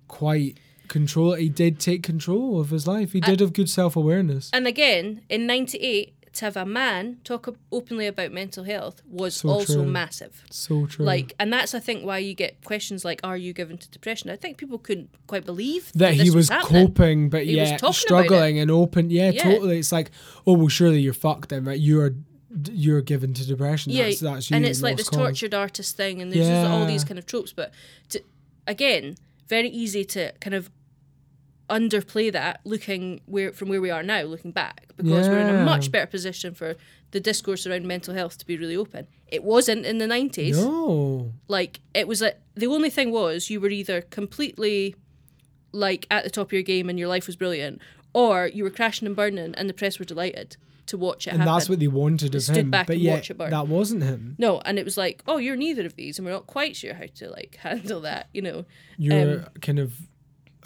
quite 0.08 0.58
control. 0.88 1.34
He 1.34 1.48
did 1.48 1.78
take 1.78 2.02
control 2.02 2.60
of 2.60 2.70
his 2.70 2.86
life. 2.86 3.12
He 3.12 3.20
did 3.20 3.40
have 3.40 3.52
good 3.52 3.68
self 3.70 3.96
awareness. 3.96 4.50
And 4.52 4.66
again, 4.66 5.22
in 5.28 5.46
98, 5.46 6.14
to 6.36 6.44
have 6.46 6.56
a 6.56 6.64
man 6.66 7.18
talk 7.24 7.48
openly 7.72 8.06
about 8.06 8.32
mental 8.32 8.64
health 8.64 9.02
was 9.08 9.36
So 9.36 9.48
also 9.48 9.74
true. 9.74 9.84
massive. 9.86 10.44
So 10.50 10.86
true. 10.86 11.04
Like, 11.04 11.34
and 11.38 11.52
that's 11.52 11.74
I 11.74 11.80
think 11.80 12.04
why 12.04 12.18
you 12.18 12.34
get 12.34 12.62
questions 12.64 13.04
like, 13.04 13.20
"Are 13.24 13.36
you 13.36 13.52
given 13.52 13.78
to 13.78 13.88
depression?" 13.90 14.30
I 14.30 14.36
think 14.36 14.56
people 14.58 14.78
couldn't 14.78 15.10
quite 15.26 15.44
believe 15.44 15.90
that 15.94 16.14
he 16.14 16.24
this 16.24 16.34
was 16.34 16.48
happening. 16.48 16.86
coping, 16.88 17.28
but 17.30 17.44
He 17.44 17.58
was 17.60 17.70
yet 17.70 17.94
struggling 17.94 18.58
and 18.58 18.70
open. 18.70 19.10
Yeah, 19.10 19.30
Yeah. 19.30 19.42
totally. 19.44 19.78
It's 19.78 19.92
like, 19.92 20.10
oh 20.46 20.52
well, 20.54 20.68
surely 20.68 21.00
you're 21.00 21.12
fucked 21.14 21.48
then, 21.50 21.64
right? 21.64 21.78
You're 21.80 22.14
you're 22.72 23.02
given 23.02 23.34
to 23.34 23.46
depression. 23.46 23.92
Yeah, 23.92 24.04
that's, 24.04 24.20
that's 24.20 24.50
you. 24.50 24.56
and 24.56 24.64
it's 24.64 24.80
like 24.82 24.96
this 24.96 25.10
cause. 25.10 25.18
tortured 25.18 25.52
artist 25.54 25.96
thing, 25.96 26.22
and 26.22 26.32
there's 26.32 26.46
just 26.46 26.70
all 26.70 26.86
these 26.86 27.04
kind 27.04 27.18
of 27.18 27.26
tropes. 27.26 27.52
But 27.52 27.72
to, 28.10 28.22
again, 28.66 29.16
very 29.48 29.68
easy 29.68 30.04
to 30.06 30.32
kind 30.40 30.54
of 30.54 30.70
underplay 31.68 32.30
that 32.32 32.60
looking 32.64 33.20
where 33.26 33.52
from 33.52 33.68
where 33.68 33.80
we 33.80 33.90
are 33.90 34.02
now, 34.02 34.22
looking 34.22 34.52
back, 34.52 34.88
because 34.96 35.28
we're 35.28 35.38
in 35.38 35.54
a 35.54 35.64
much 35.64 35.90
better 35.90 36.06
position 36.06 36.54
for 36.54 36.74
the 37.12 37.20
discourse 37.20 37.66
around 37.66 37.86
mental 37.86 38.14
health 38.14 38.38
to 38.38 38.46
be 38.46 38.56
really 38.56 38.76
open. 38.76 39.06
It 39.28 39.42
wasn't 39.44 39.84
in 39.86 39.98
the 39.98 40.06
nineties. 40.06 40.58
No. 40.58 41.32
Like 41.48 41.80
it 41.94 42.06
was 42.06 42.22
a, 42.22 42.34
the 42.54 42.66
only 42.66 42.90
thing 42.90 43.10
was 43.10 43.50
you 43.50 43.60
were 43.60 43.68
either 43.70 44.00
completely 44.02 44.94
like 45.72 46.06
at 46.10 46.24
the 46.24 46.30
top 46.30 46.48
of 46.48 46.52
your 46.52 46.62
game 46.62 46.88
and 46.88 46.98
your 46.98 47.08
life 47.08 47.26
was 47.26 47.36
brilliant, 47.36 47.80
or 48.14 48.46
you 48.46 48.64
were 48.64 48.70
crashing 48.70 49.06
and 49.06 49.16
burning 49.16 49.54
and 49.56 49.68
the 49.68 49.74
press 49.74 49.98
were 49.98 50.04
delighted 50.04 50.56
to 50.86 50.96
watch 50.96 51.26
it 51.26 51.30
And 51.30 51.40
happen. 51.40 51.52
that's 51.52 51.68
what 51.68 51.80
they 51.80 51.88
wanted 51.88 52.32
of 52.36 52.42
stood 52.44 52.58
him. 52.58 52.70
back 52.70 52.86
but 52.86 52.94
and 52.94 53.02
yet, 53.02 53.14
watched 53.14 53.30
it 53.30 53.38
burn. 53.38 53.50
that 53.50 53.66
wasn't 53.66 54.04
him. 54.04 54.36
No, 54.38 54.60
and 54.60 54.78
it 54.78 54.84
was 54.84 54.96
like, 54.96 55.20
oh, 55.26 55.38
you're 55.38 55.56
neither 55.56 55.84
of 55.84 55.96
these, 55.96 56.16
and 56.18 56.24
we're 56.26 56.32
not 56.32 56.46
quite 56.46 56.76
sure 56.76 56.94
how 56.94 57.06
to 57.16 57.28
like 57.30 57.56
handle 57.60 58.00
that, 58.02 58.28
you 58.32 58.40
know. 58.40 58.64
You're 58.96 59.38
um, 59.40 59.46
kind 59.60 59.80
of 59.80 59.94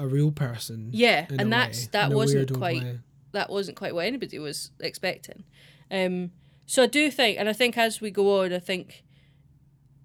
a 0.00 0.06
real 0.08 0.30
person. 0.32 0.88
Yeah, 0.92 1.26
and 1.38 1.52
that's 1.52 1.82
way, 1.84 1.88
that 1.92 2.12
wasn't 2.12 2.52
quite 2.56 2.82
way. 2.82 2.98
that 3.32 3.50
wasn't 3.50 3.76
quite 3.76 3.94
what 3.94 4.06
anybody 4.06 4.38
was 4.38 4.70
expecting. 4.80 5.44
Um, 5.90 6.32
so 6.66 6.82
I 6.84 6.86
do 6.86 7.10
think, 7.10 7.38
and 7.38 7.48
I 7.48 7.52
think 7.52 7.76
as 7.76 8.00
we 8.00 8.10
go 8.10 8.40
on, 8.42 8.52
I 8.52 8.58
think 8.58 9.04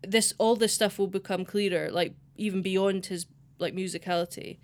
this 0.02 0.34
all 0.38 0.56
this 0.56 0.74
stuff 0.74 1.00
will 1.00 1.08
become 1.08 1.46
clearer, 1.46 1.90
like 1.92 2.14
even 2.36 2.62
beyond 2.62 3.08
his 3.08 3.26
like 3.60 3.74
musicality, 3.74 4.58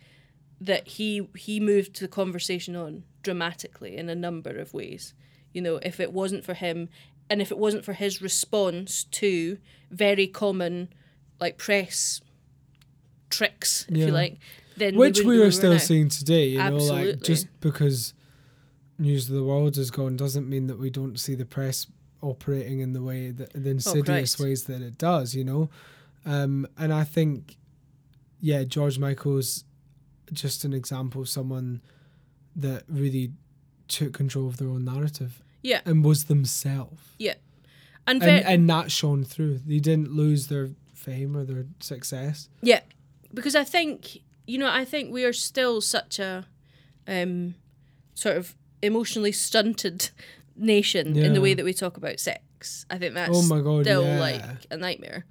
that 0.60 0.88
he 0.88 1.28
he 1.38 1.60
moved 1.60 2.00
the 2.00 2.08
conversation 2.08 2.76
on 2.76 3.04
dramatically 3.24 3.96
in 3.98 4.10
a 4.10 4.16
number 4.16 4.52
of 4.58 4.74
ways. 4.74 5.14
You 5.54 5.62
know, 5.62 5.78
if 5.84 6.00
it 6.00 6.12
wasn't 6.14 6.44
for 6.46 6.54
him, 6.54 6.90
and 7.30 7.42
if 7.42 7.52
it 7.52 7.58
wasn't 7.58 7.86
for 7.86 7.94
his 7.94 8.22
response 8.22 9.04
to 9.06 9.58
very 9.90 10.28
common, 10.28 10.90
like 11.40 11.58
press 11.58 12.22
tricks, 13.30 13.86
if 13.90 13.98
Yeah. 13.98 14.06
you 14.08 14.12
like, 14.12 14.38
then 14.82 14.96
Which 14.96 15.22
we 15.22 15.42
are 15.42 15.52
still 15.52 15.74
now. 15.74 15.78
seeing 15.78 16.10
today, 16.10 16.48
you 16.48 16.58
know, 16.58 16.78
like 16.78 17.22
just 17.22 17.48
because 17.62 18.14
news 19.00 19.30
of 19.30 19.36
the 19.36 19.44
world 19.44 19.78
is 19.78 19.90
gone 19.92 20.16
doesn't 20.18 20.48
mean 20.50 20.68
that 20.68 20.78
we 20.80 20.90
don't 20.90 21.20
see 21.20 21.36
the 21.36 21.46
press 21.46 21.88
operating 22.22 22.80
in 22.80 22.94
the 22.94 23.02
way 23.02 23.32
that 23.32 23.52
the 23.54 23.70
insidious 23.70 24.36
Christ. 24.36 24.40
ways 24.40 24.64
that 24.66 24.82
it 24.82 24.98
does, 24.98 25.34
you 25.36 25.44
know. 25.44 25.70
Um, 26.26 26.68
and 26.78 26.94
I 26.94 27.04
think, 27.04 27.58
yeah, 28.40 28.64
George 28.64 29.00
Michael's 29.00 29.64
just 30.32 30.64
an 30.64 30.74
example 30.74 31.22
of 31.22 31.30
someone 31.30 31.82
that 32.56 32.84
really 32.88 33.32
took 33.88 34.14
control 34.14 34.48
of 34.48 34.58
their 34.58 34.70
own 34.70 34.86
narrative 34.86 35.42
Yeah, 35.64 35.82
and 35.86 36.06
was 36.06 36.26
themselves, 36.26 37.02
yeah, 37.18 37.34
and, 38.08 38.22
and 38.24 38.46
and 38.46 38.70
that 38.70 38.92
shone 38.92 39.24
through. 39.24 39.60
They 39.66 39.80
didn't 39.80 40.12
lose 40.12 40.48
their 40.48 40.70
fame 40.94 41.36
or 41.36 41.44
their 41.44 41.66
success. 41.80 42.50
yeah, 42.62 42.82
because 43.34 43.56
I 43.56 43.64
think 43.64 44.20
you 44.52 44.58
know 44.58 44.70
I 44.70 44.84
think 44.84 45.14
we 45.14 45.24
are 45.24 45.34
still 45.34 45.80
such 45.80 46.20
a 46.20 46.46
um, 47.08 47.56
sort 48.14 48.36
of 48.36 48.56
emotionally 48.82 49.32
stunted 49.32 50.10
nation 50.56 51.18
in 51.18 51.34
the 51.34 51.42
way 51.42 51.54
that 51.54 51.64
we 51.64 51.74
talk 51.74 51.96
about 51.98 52.20
sex. 52.20 52.86
I 52.90 52.98
think 52.98 53.14
that's 53.14 53.32
Oh 53.34 53.44
my 53.44 53.62
God, 53.62 53.86
still 53.86 54.04
yeah. 54.04 54.20
like 54.20 54.44
a 54.70 54.78
nightmare, 54.78 55.26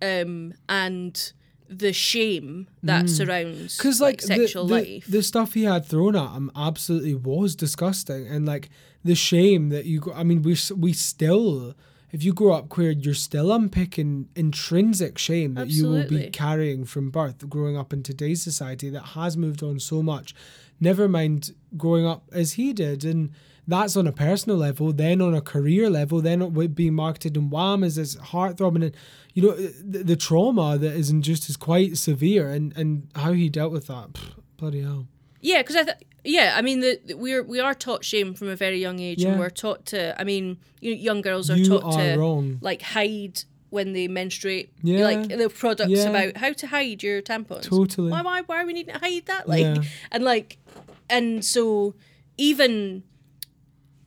um, 0.00 0.54
and 0.68 1.32
the 1.68 1.92
shame 1.92 2.66
that 2.82 3.08
surrounds 3.08 3.76
because 3.76 4.00
like, 4.00 4.20
the- 4.20 4.26
sexual 4.26 4.66
the, 4.66 4.74
life. 4.74 5.06
the 5.06 5.22
stuff 5.22 5.54
he 5.54 5.64
had 5.64 5.84
thrown 5.84 6.16
at 6.16 6.32
him 6.32 6.50
absolutely 6.56 7.14
was 7.14 7.54
disgusting 7.56 8.26
and 8.26 8.44
like 8.44 8.68
the 9.04 9.14
shame 9.14 9.70
that 9.70 9.86
you 9.86 10.12
i 10.14 10.22
mean 10.22 10.42
we 10.42 10.54
we 10.76 10.92
still 10.92 11.74
if 12.12 12.22
you 12.22 12.32
grow 12.32 12.52
up 12.52 12.68
queer 12.68 12.90
you're 12.90 13.14
still 13.14 13.50
unpicking 13.50 14.28
intrinsic 14.36 15.18
shame 15.18 15.54
that 15.54 15.68
you 15.68 15.88
will 15.88 16.06
be 16.06 16.30
carrying 16.30 16.84
from 16.84 17.10
birth 17.10 17.48
growing 17.48 17.76
up 17.76 17.92
in 17.92 18.02
today's 18.02 18.42
society 18.42 18.90
that 18.90 19.00
has 19.00 19.36
moved 19.36 19.62
on 19.62 19.80
so 19.80 20.02
much. 20.02 20.34
Never 20.78 21.08
mind 21.08 21.52
growing 21.76 22.06
up 22.06 22.28
as 22.32 22.52
he 22.52 22.72
did 22.72 23.04
and 23.04 23.30
that's 23.66 23.96
on 23.96 24.06
a 24.06 24.12
personal 24.12 24.58
level 24.58 24.92
then 24.92 25.20
on 25.20 25.34
a 25.34 25.40
career 25.40 25.88
level 25.88 26.20
then 26.20 26.48
being 26.74 26.94
marketed 26.94 27.36
in 27.36 27.48
wham 27.50 27.84
as 27.84 27.96
this 27.96 28.16
heartthrobbing 28.16 28.84
and 28.84 28.96
you 29.34 29.42
know 29.42 29.54
the, 29.54 30.02
the 30.02 30.16
trauma 30.16 30.76
that 30.76 30.92
is 30.92 31.10
induced 31.10 31.48
is 31.48 31.56
quite 31.56 31.96
severe 31.96 32.50
and 32.50 32.76
and 32.76 33.08
how 33.14 33.32
he 33.32 33.48
dealt 33.48 33.72
with 33.72 33.86
that 33.86 34.12
pff, 34.12 34.34
bloody 34.56 34.82
hell 34.82 35.06
Yeah, 35.42 35.58
because 35.62 35.76
I 35.76 35.82
th- 35.84 35.96
yeah, 36.24 36.54
I 36.56 36.62
mean 36.62 36.80
the, 36.80 37.00
the- 37.04 37.16
we're 37.16 37.42
we 37.42 37.58
are 37.60 37.74
taught 37.74 38.04
shame 38.04 38.32
from 38.34 38.48
a 38.48 38.56
very 38.56 38.80
young 38.80 38.98
age, 39.00 39.22
Yeah. 39.22 39.30
and 39.30 39.40
we're 39.40 39.50
taught 39.50 39.84
to. 39.86 40.18
I 40.20 40.24
mean, 40.24 40.56
you 40.80 40.92
young 40.94 41.20
girls 41.20 41.50
are 41.50 41.56
You 41.58 41.66
taught 41.68 41.84
are 41.84 42.14
to 42.14 42.16
wrong. 42.18 42.58
like 42.62 42.80
hide 42.82 43.42
when 43.70 43.92
they 43.92 44.06
menstruate. 44.06 44.72
Yeah. 44.82 45.02
like 45.04 45.28
the 45.28 45.48
products 45.50 45.90
Yeah. 45.90 46.10
about 46.10 46.36
how 46.36 46.52
to 46.52 46.66
hide 46.68 47.02
your 47.02 47.20
tampons. 47.22 47.62
Totally. 47.62 48.10
Why 48.10 48.22
why 48.22 48.42
why 48.42 48.62
are 48.62 48.66
we 48.66 48.72
needing 48.72 48.94
to 48.94 49.00
hide 49.00 49.26
that? 49.26 49.48
Like 49.48 49.62
Yeah. 49.64 49.82
and 50.12 50.22
like 50.24 50.58
and 51.10 51.44
so 51.44 51.94
even 52.38 53.02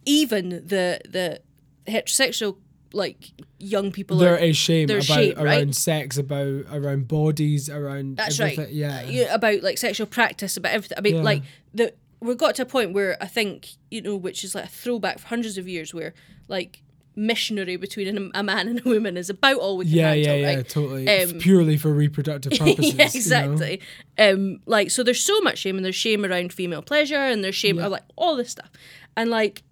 even 0.05 0.49
the 0.49 1.01
the 1.09 1.41
heterosexual 1.87 2.57
like 2.93 3.31
young 3.59 3.91
people 3.91 4.17
there 4.17 4.35
are 4.35 4.37
is 4.37 4.55
shame 4.55 4.87
there's 4.87 5.09
about 5.09 5.33
around 5.37 5.45
right? 5.45 5.75
sex 5.75 6.17
about 6.17 6.63
around 6.71 7.07
bodies 7.07 7.69
around 7.69 8.17
That's 8.17 8.39
everything 8.39 8.65
right. 8.65 8.73
yeah 8.73 9.01
Uh, 9.05 9.09
yeah, 9.09 9.33
about 9.33 9.61
like 9.63 9.77
sexual 9.77 10.07
practice, 10.07 10.55
about 10.57 10.71
everything. 10.71 10.97
I 10.97 11.01
mean, 11.01 11.15
Yeah. 11.15 11.21
like 11.21 11.43
the 11.73 11.93
we've 12.21 12.37
got 12.37 12.55
to 12.55 12.61
a 12.61 12.65
point 12.65 12.93
where 12.93 13.17
I 13.21 13.27
think 13.27 13.69
you 13.91 14.01
know, 14.01 14.15
which 14.15 14.43
is 14.43 14.55
like 14.55 14.65
a 14.65 14.69
throwback 14.69 15.19
for 15.19 15.27
hundreds 15.27 15.57
of 15.57 15.67
years, 15.67 15.93
where 15.93 16.13
like 16.47 16.81
missionary 17.17 17.77
between 17.77 18.17
a, 18.17 18.39
a 18.39 18.43
man 18.43 18.67
and 18.69 18.85
a 18.85 18.89
woman 18.89 19.15
is 19.17 19.29
about 19.29 19.57
all 19.57 19.77
we 19.77 19.85
can 19.85 19.93
Yeah, 19.93 20.09
handle, 20.13 20.25
yeah, 20.35 20.35
yeah, 20.51 20.55
right? 20.57 20.69
totally. 20.69 21.09
Um, 21.23 21.39
purely 21.39 21.77
for 21.77 21.91
reproductive 21.93 22.51
purposes. 22.59 22.77
yeah, 22.77 22.91
you 22.91 22.97
know? 22.97 23.03
exactly. 23.05 23.81
Um, 24.17 24.59
like 24.65 24.91
so, 24.91 25.01
there's 25.03 25.21
so 25.21 25.39
much 25.41 25.57
shame, 25.59 25.75
and 25.77 25.83
there's 25.85 25.95
shame 25.95 26.23
around 26.25 26.53
female 26.53 26.81
pleasure, 26.81 27.15
and 27.17 27.43
there's 27.43 27.55
shame, 27.55 27.77
Yeah. 27.77 27.87
like 27.87 28.03
all 28.15 28.35
this 28.35 28.51
stuff, 28.51 28.69
and 29.17 29.29
like, 29.29 29.63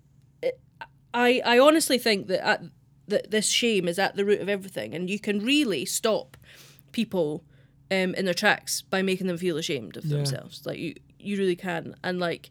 it- 0.41 0.59
I 1.13 1.41
I 1.45 1.59
honestly 1.59 1.97
think 1.97 2.27
that 2.27 2.45
at, 2.45 2.63
that 3.07 3.31
this 3.31 3.47
shame 3.47 3.87
is 3.87 3.99
at 3.99 4.15
the 4.15 4.25
root 4.25 4.41
of 4.41 4.49
everything, 4.49 4.93
and 4.95 5.09
you 5.09 5.19
can 5.19 5.39
really 5.43 5.85
stop 5.85 6.37
people 6.91 7.43
um, 7.91 8.15
in 8.15 8.25
their 8.25 8.33
tracks 8.33 8.81
by 8.81 9.01
making 9.01 9.27
them 9.27 9.37
feel 9.37 9.57
ashamed 9.57 9.97
of 9.97 10.05
Yeah. 10.05 10.17
themselves. 10.17 10.65
Like 10.65 10.79
you, 10.79 10.95
you 11.19 11.37
really 11.37 11.55
can, 11.55 11.95
and 12.03 12.19
like. 12.19 12.49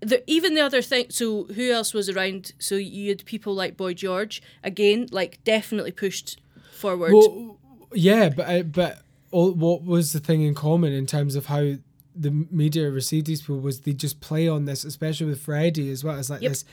The, 0.00 0.22
even 0.26 0.54
the 0.54 0.60
other 0.60 0.82
thing 0.82 1.06
so 1.08 1.44
who 1.44 1.70
else 1.70 1.94
was 1.94 2.10
around 2.10 2.52
so 2.58 2.74
you 2.74 3.08
had 3.08 3.24
people 3.24 3.54
like 3.54 3.74
boy 3.74 3.94
george 3.94 4.42
again 4.62 5.06
like 5.12 5.42
definitely 5.44 5.92
pushed 5.92 6.42
forward 6.72 7.12
Well, 7.14 7.58
yeah, 7.94 8.28
but 8.28 8.46
uh, 8.46 8.62
but 8.64 8.98
all, 9.30 9.52
what 9.52 9.82
was 9.82 10.12
the 10.12 10.20
thing 10.20 10.42
in 10.42 10.54
common 10.54 10.92
in 10.92 11.06
terms 11.06 11.36
of 11.36 11.46
how 11.46 11.76
the 12.14 12.30
media 12.50 12.90
received 12.90 13.26
these 13.26 13.40
people 13.40 13.60
was 13.60 13.80
they 13.82 13.94
just 13.94 14.20
play 14.20 14.46
on 14.46 14.66
this, 14.66 14.84
especially 14.84 15.26
with 15.26 15.40
Freddie 15.40 15.90
as 15.90 16.04
well. 16.04 16.18
as 16.18 16.28
like 16.28 16.42
Yep. 16.42 16.50
this 16.50 16.64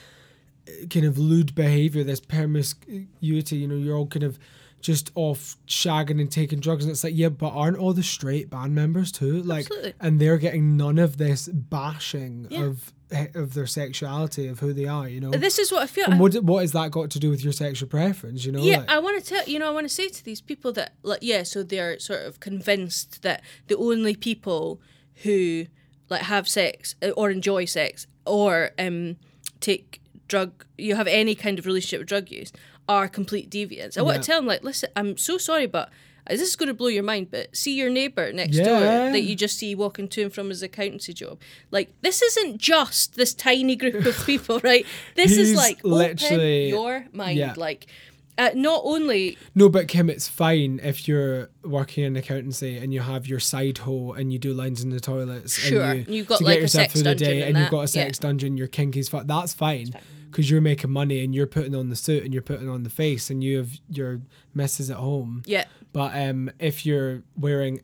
kind 0.90 1.06
of 1.06 1.18
lewd 1.18 1.54
behavior, 1.56 2.04
this 2.04 2.20
promiscuity. 2.20 3.58
You 3.58 3.68
know, 3.68 3.76
you're 3.76 3.98
all 3.98 4.08
kind 4.08 4.24
of 4.24 4.40
just 4.82 5.12
off 5.16 5.58
shagging 5.68 6.20
and 6.20 6.32
taking 6.32 6.60
drugs, 6.60 6.84
and 6.84 6.92
it's 6.92 7.04
like, 7.04 7.14
yeah, 7.16 7.30
but 7.30 7.50
aren't 7.50 7.78
all 7.78 7.94
the 7.94 8.02
straight 8.04 8.50
band 8.50 8.74
members 8.74 9.12
too? 9.12 9.44
Like, 9.44 9.66
Absolutely. 9.66 9.94
and 10.00 10.20
they're 10.20 10.38
getting 10.38 10.76
none 10.76 10.98
of 10.98 11.18
this 11.18 11.48
bashing 11.48 12.48
Yeah. 12.50 12.66
of 12.66 12.94
of 13.36 13.54
their 13.56 13.68
sexuality, 13.68 14.48
of 14.48 14.60
who 14.62 14.72
they 14.72 14.86
are. 14.86 15.08
You 15.08 15.20
know, 15.20 15.32
this 15.32 15.60
is 15.60 15.70
what 15.70 15.82
i 15.84 15.86
feel 15.86 16.06
and 16.06 16.18
what 16.18 16.34
what 16.46 16.62
has 16.62 16.72
that 16.72 16.92
got 16.92 17.10
to 17.12 17.20
do 17.20 17.30
with 17.30 17.44
your 17.44 17.52
sexual 17.52 17.90
preference? 17.90 18.46
You 18.46 18.54
know, 18.54 18.62
Yeah, 18.64 18.78
like- 18.78 18.90
I 18.90 19.00
want 19.00 19.22
to 19.22 19.30
tell 19.30 19.44
you 19.46 19.60
know 19.60 19.68
I 19.68 19.72
want 19.72 19.86
to 19.88 19.94
say 19.94 20.08
to 20.08 20.24
these 20.24 20.40
people 20.42 20.72
that 20.74 20.94
like 21.04 21.20
yeah, 21.22 21.44
so 21.44 21.62
they're 21.62 22.00
sort 22.00 22.22
of 22.22 22.40
convinced 22.40 23.22
that 23.24 23.42
the 23.68 23.76
only 23.76 24.16
people 24.16 24.80
who 25.24 25.66
like 26.10 26.22
have 26.22 26.48
sex 26.48 26.96
uh, 27.04 27.10
or 27.10 27.30
enjoy 27.32 27.66
sex 27.66 28.08
or 28.26 28.72
um 28.80 29.18
take 29.60 30.01
drug 30.32 30.66
you 30.78 30.96
have 30.96 31.08
any 31.08 31.36
kind 31.36 31.60
of 31.60 31.66
relationship 31.66 32.00
with 32.00 32.08
drug 32.08 32.32
use 32.32 32.52
are 32.90 33.08
complete 33.08 33.52
deviants. 33.52 33.98
I 33.98 34.02
want 34.02 34.24
to 34.24 34.26
tell 34.26 34.40
them 34.40 34.48
like 34.48 34.64
listen, 34.64 34.90
I'm 34.96 35.18
so 35.18 35.38
sorry 35.38 35.68
but 35.68 35.90
this 36.30 36.42
is 36.42 36.56
going 36.56 36.68
to 36.68 36.74
blow 36.74 36.88
your 36.88 37.04
mind, 37.04 37.30
but 37.32 37.56
see 37.56 37.76
your 37.76 37.90
neighbour 37.90 38.32
next 38.32 38.58
door 38.58 38.80
that 38.80 39.22
you 39.22 39.36
just 39.36 39.58
see 39.58 39.76
walking 39.76 40.08
to 40.10 40.24
and 40.24 40.34
from 40.34 40.50
his 40.50 40.64
accountancy 40.64 41.14
job. 41.14 41.40
Like 41.72 41.94
this 42.02 42.22
isn't 42.22 42.58
just 42.58 43.16
this 43.16 43.34
tiny 43.34 43.76
group 43.76 44.06
of 44.06 44.18
people, 44.26 44.60
right? 44.60 44.86
This 45.16 45.38
is 45.38 45.56
like 45.56 45.84
literally- 45.84 46.74
open 46.74 46.84
your 46.84 47.06
mind. 47.12 47.38
yeah. 47.38 47.54
Like 47.58 47.88
uh, 48.38 48.52
not 48.56 48.82
only 48.86 49.38
No, 49.56 49.68
but 49.68 49.88
Kim, 49.88 50.10
it's 50.10 50.28
fine 50.28 50.80
if 50.82 51.08
you're 51.08 51.50
working 51.64 52.06
in 52.06 52.16
accountancy 52.16 52.78
and 52.78 52.94
you 52.94 53.02
have 53.02 53.28
your 53.28 53.40
side 53.40 53.80
hole 53.80 54.14
and 54.14 54.32
you 54.32 54.40
do 54.40 54.54
lines 54.54 54.82
in 54.82 54.90
the 54.90 55.02
toilets. 55.02 55.54
Sure, 55.54 55.82
and 55.82 56.08
you, 56.08 56.16
you've 56.16 56.28
got 56.28 56.38
to 56.38 56.46
like 56.46 56.54
get 56.54 56.60
a 56.60 56.62
yourself 56.62 56.84
sex 56.84 56.94
through 56.94 57.04
the 57.04 57.16
day, 57.16 57.42
and 57.42 57.50
and 57.50 57.58
you've 57.58 57.72
got 57.72 57.82
a 57.82 57.88
sex 57.88 58.20
yeah. 58.20 58.28
dungeon. 58.28 58.58
You're 58.58 58.68
kinky 58.68 59.02
as 59.02 59.10
fuck. 59.10 59.28
That's 59.28 59.54
fine 59.54 59.94
because 60.32 60.50
you're 60.50 60.62
making 60.62 60.90
money 60.92 61.24
and 61.24 61.36
you're 61.36 61.46
putting 61.48 61.76
on 61.76 61.90
the 61.90 61.96
suit 61.96 62.24
and 62.24 62.34
you're 62.34 62.42
putting 62.42 62.70
on 62.70 62.84
the 62.84 62.90
face 62.90 63.30
and 63.30 63.44
you 63.44 63.58
have 63.58 63.80
your 63.90 64.22
misses 64.56 64.90
at 64.90 64.98
home. 64.98 65.44
yeah. 65.46 65.66
But 65.94 66.16
um, 66.16 66.50
if 66.58 66.86
you're 66.86 67.22
wearing 67.36 67.82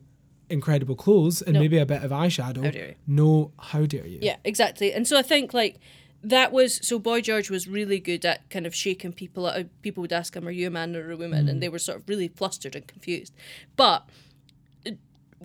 incredible 0.48 0.96
clothes 0.96 1.42
and 1.42 1.54
No. 1.54 1.60
maybe 1.60 1.76
a 1.78 1.84
bit 1.84 2.02
of 2.02 2.10
eyeshadow, 2.10 2.64
How 2.64 2.70
dare 2.70 2.88
you. 2.88 2.94
no, 3.06 3.52
how 3.58 3.84
dare 3.84 4.06
you? 4.06 4.18
Yeah, 4.22 4.36
exactly. 4.44 4.92
And 4.94 5.06
so 5.06 5.18
I 5.18 5.22
think 5.22 5.52
like 5.52 5.78
that 6.24 6.52
was 6.52 6.80
so 6.86 6.98
Boy 6.98 7.20
George 7.20 7.50
was 7.50 7.68
really 7.68 8.00
good 8.00 8.24
at 8.24 8.48
kind 8.50 8.66
of 8.66 8.74
shaking 8.74 9.12
people 9.12 9.46
out. 9.46 9.66
People 9.82 10.00
would 10.00 10.12
ask 10.12 10.34
him, 10.34 10.48
"Are 10.48 10.50
you 10.50 10.66
a 10.66 10.70
man 10.70 10.96
or 10.96 11.10
a 11.12 11.16
woman?" 11.16 11.46
Mm. 11.46 11.50
and 11.50 11.62
they 11.62 11.68
were 11.68 11.78
sort 11.78 11.98
of 11.98 12.08
really 12.08 12.28
flustered 12.28 12.74
and 12.74 12.86
confused. 12.86 13.32
But 13.76 14.02
uh, 14.02 14.02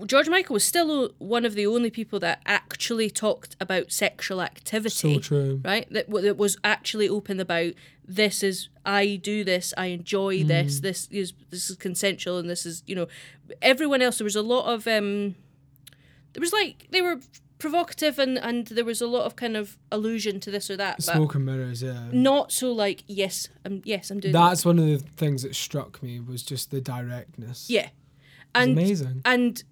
George 0.07 0.27
Michael 0.27 0.55
was 0.55 0.63
still 0.63 1.11
one 1.19 1.45
of 1.45 1.53
the 1.53 1.67
only 1.67 1.89
people 1.91 2.19
that 2.19 2.41
actually 2.45 3.09
talked 3.11 3.55
about 3.59 3.91
sexual 3.91 4.41
activity. 4.41 5.13
So 5.15 5.19
true. 5.19 5.61
right? 5.63 5.87
That, 5.91 6.07
w- 6.07 6.25
that 6.25 6.35
was 6.37 6.57
actually 6.63 7.07
open 7.07 7.39
about 7.39 7.73
this 8.05 8.41
is 8.43 8.69
I 8.85 9.19
do 9.21 9.43
this, 9.43 9.73
I 9.77 9.87
enjoy 9.87 10.39
Mm. 10.39 10.47
this, 10.47 10.79
this 10.79 11.07
is 11.11 11.33
this 11.51 11.69
is 11.69 11.75
consensual, 11.77 12.37
and 12.39 12.49
this 12.49 12.65
is 12.65 12.81
you 12.87 12.95
know, 12.95 13.07
everyone 13.61 14.01
else. 14.01 14.17
There 14.17 14.25
was 14.25 14.35
a 14.35 14.41
lot 14.41 14.65
of 14.65 14.87
um, 14.87 15.35
there 16.33 16.41
was 16.41 16.51
like 16.53 16.87
they 16.89 17.01
were 17.01 17.19
provocative 17.59 18.19
and 18.19 18.37
and 18.37 18.67
there 18.67 18.83
was 18.83 18.99
a 18.99 19.07
lot 19.07 19.25
of 19.25 19.35
kind 19.37 19.55
of 19.55 19.77
allusion 19.91 20.39
to 20.41 20.51
this 20.51 20.69
or 20.69 20.75
that, 20.77 20.97
but 20.97 21.03
Smoke 21.13 21.35
and 21.35 21.45
mirrors, 21.45 21.81
yeah. 21.83 22.07
not 22.11 22.51
so 22.51 22.71
like 22.73 23.03
yes, 23.07 23.47
I'm 23.63 23.81
yes 23.85 24.09
I'm 24.11 24.19
doing 24.19 24.33
That's 24.33 24.65
one 24.65 24.79
of 24.79 24.85
the 24.85 24.97
things 24.97 25.43
that 25.43 25.55
struck 25.55 26.01
me 26.03 26.19
was 26.19 26.41
just 26.43 26.71
the 26.71 26.81
directness. 26.81 27.69
yeah, 27.69 27.89
and 28.55 28.71
amazing. 28.71 29.21
and 29.23 29.63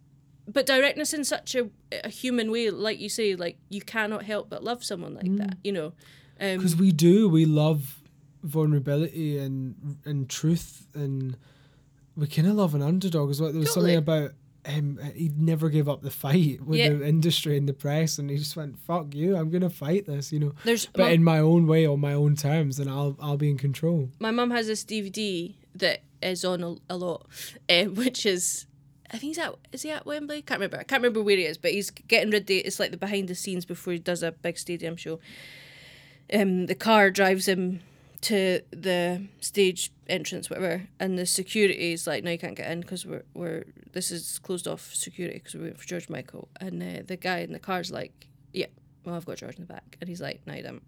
but 0.52 0.66
directness 0.66 1.14
in 1.14 1.24
such 1.24 1.56
a, 1.56 1.70
a 2.04 2.10
human 2.10 2.52
way, 2.52 2.70
like 2.70 3.00
you 3.00 3.10
say, 3.10 3.36
like 3.36 3.58
you 3.70 3.82
cannot 3.82 4.24
help 4.24 4.50
but 4.50 4.64
love 4.64 4.84
someone 4.84 5.14
like 5.16 5.36
that, 5.38 5.58
you 5.64 5.72
know. 5.72 5.94
Um, 6.40 6.58
because 6.58 6.76
we 6.76 6.92
do 6.92 7.30
we 7.30 7.46
love 7.46 8.02
vulnerability 8.44 9.38
and 9.38 9.98
and 10.06 10.30
truth 10.30 10.88
and 10.94 11.38
we 12.16 12.28
kind 12.28 12.48
of 12.48 12.56
love 12.56 12.76
an 12.76 12.82
underdog 12.82 13.30
as 13.30 13.40
well 13.40 13.52
there 13.52 13.60
was 13.60 13.70
Totally. 13.70 13.94
something 13.94 13.98
about 13.98 14.32
him 14.66 15.00
he 15.16 15.32
never 15.38 15.70
gave 15.70 15.88
up 15.90 16.02
the 16.02 16.12
fight 16.12 16.60
with 16.64 16.80
Yeah. 16.80 16.90
the 16.90 17.08
industry 17.08 17.58
and 17.58 17.68
the 17.70 17.74
press 17.74 18.20
and 18.20 18.30
he 18.30 18.38
just 18.38 18.56
went 18.56 18.78
fuck 18.80 19.14
you 19.16 19.36
i'm 19.38 19.50
gonna 19.50 19.70
fight 19.70 20.06
this 20.06 20.32
you 20.32 20.40
know 20.40 20.54
there's 20.64 20.86
but 20.88 21.00
mum- 21.04 21.12
in 21.12 21.24
my 21.24 21.40
own 21.40 21.66
way 21.68 21.86
on 21.86 22.00
my 22.00 22.14
own 22.14 22.36
terms 22.36 22.80
and 22.80 22.90
i'll 22.90 23.16
i'll 23.22 23.38
be 23.38 23.50
in 23.50 23.58
control 23.58 24.10
my 24.20 24.30
mum 24.32 24.52
has 24.52 24.68
this 24.68 24.84
DVD 24.84 25.56
that 25.76 26.02
is 26.22 26.44
on 26.46 26.62
a, 26.64 26.76
a 26.90 26.98
lot, 26.98 27.26
uh, 27.70 27.84
which 28.02 28.26
is 28.26 28.66
I 29.12 29.18
think 29.18 29.32
he's 29.32 29.40
at 29.40 29.56
is 29.72 29.82
he 29.82 29.92
at 29.92 30.06
Wembley? 30.06 30.42
Can't 30.42 30.60
remember. 30.60 30.80
I 30.80 30.84
can't 30.84 31.02
remember 31.02 31.22
where 31.22 31.38
he 31.38 31.44
is, 31.44 31.58
but 31.58 31.72
he's 31.72 31.90
getting 31.90 32.32
ready. 32.32 32.60
It's 32.60 32.80
like 32.80 32.92
the 32.92 32.98
behind 32.98 33.28
the 33.28 33.36
scenes 33.36 33.66
before 33.66 33.94
he 33.94 34.00
does 34.00 34.24
a 34.24 34.32
big 34.32 34.58
stadium 34.58 34.96
show. 34.96 35.20
Um, 36.34 36.68
the 36.68 36.76
car 36.76 37.12
drives 37.12 37.48
him 37.48 37.82
to 38.22 38.62
the 38.72 39.28
stage 39.42 39.92
entrance, 40.08 40.50
whatever, 40.50 40.88
and 41.00 41.18
the 41.18 41.26
security 41.26 41.92
is 41.92 42.08
like, 42.08 42.24
"No, 42.24 42.32
you 42.32 42.38
can't 42.38 42.56
get 42.56 42.72
in 42.72 42.82
because 42.82 43.06
we're 43.06 43.24
we're 43.34 43.66
this 43.92 44.12
is 44.12 44.40
closed 44.40 44.68
off 44.68 44.94
security 44.94 45.40
because 45.40 45.56
we're 45.56 45.64
waiting 45.64 45.78
for 45.78 45.88
George 45.88 46.08
Michael." 46.08 46.48
And 46.62 46.82
uh, 46.82 47.02
the 47.06 47.18
guy 47.18 47.40
in 47.40 47.52
the 47.52 47.60
car's 47.60 47.92
like, 47.92 48.28
"Yeah, 48.54 48.68
well, 49.04 49.16
I've 49.16 49.26
got 49.26 49.38
George 49.38 49.56
in 49.56 49.62
the 49.62 49.74
back," 49.74 49.98
and 50.00 50.08
he's 50.08 50.22
like, 50.22 50.42
"No, 50.46 50.54
you 50.54 50.64
don't." 50.64 50.84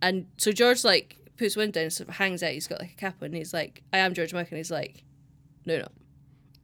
And 0.00 0.26
so 0.36 0.52
George 0.52 0.84
like 0.84 1.16
puts 1.36 1.56
one 1.56 1.72
down, 1.72 1.90
sort 1.90 2.08
of 2.08 2.16
hangs 2.16 2.42
out. 2.42 2.52
He's 2.52 2.68
got 2.68 2.80
like 2.80 2.92
a 2.92 2.96
cap 2.96 3.16
on. 3.22 3.26
And 3.26 3.36
he's 3.36 3.54
like, 3.54 3.82
"I 3.92 3.98
am 3.98 4.14
George 4.14 4.32
Michael." 4.32 4.50
And 4.50 4.58
he's 4.58 4.70
like, 4.70 5.02
"No, 5.64 5.78
no." 5.78 5.88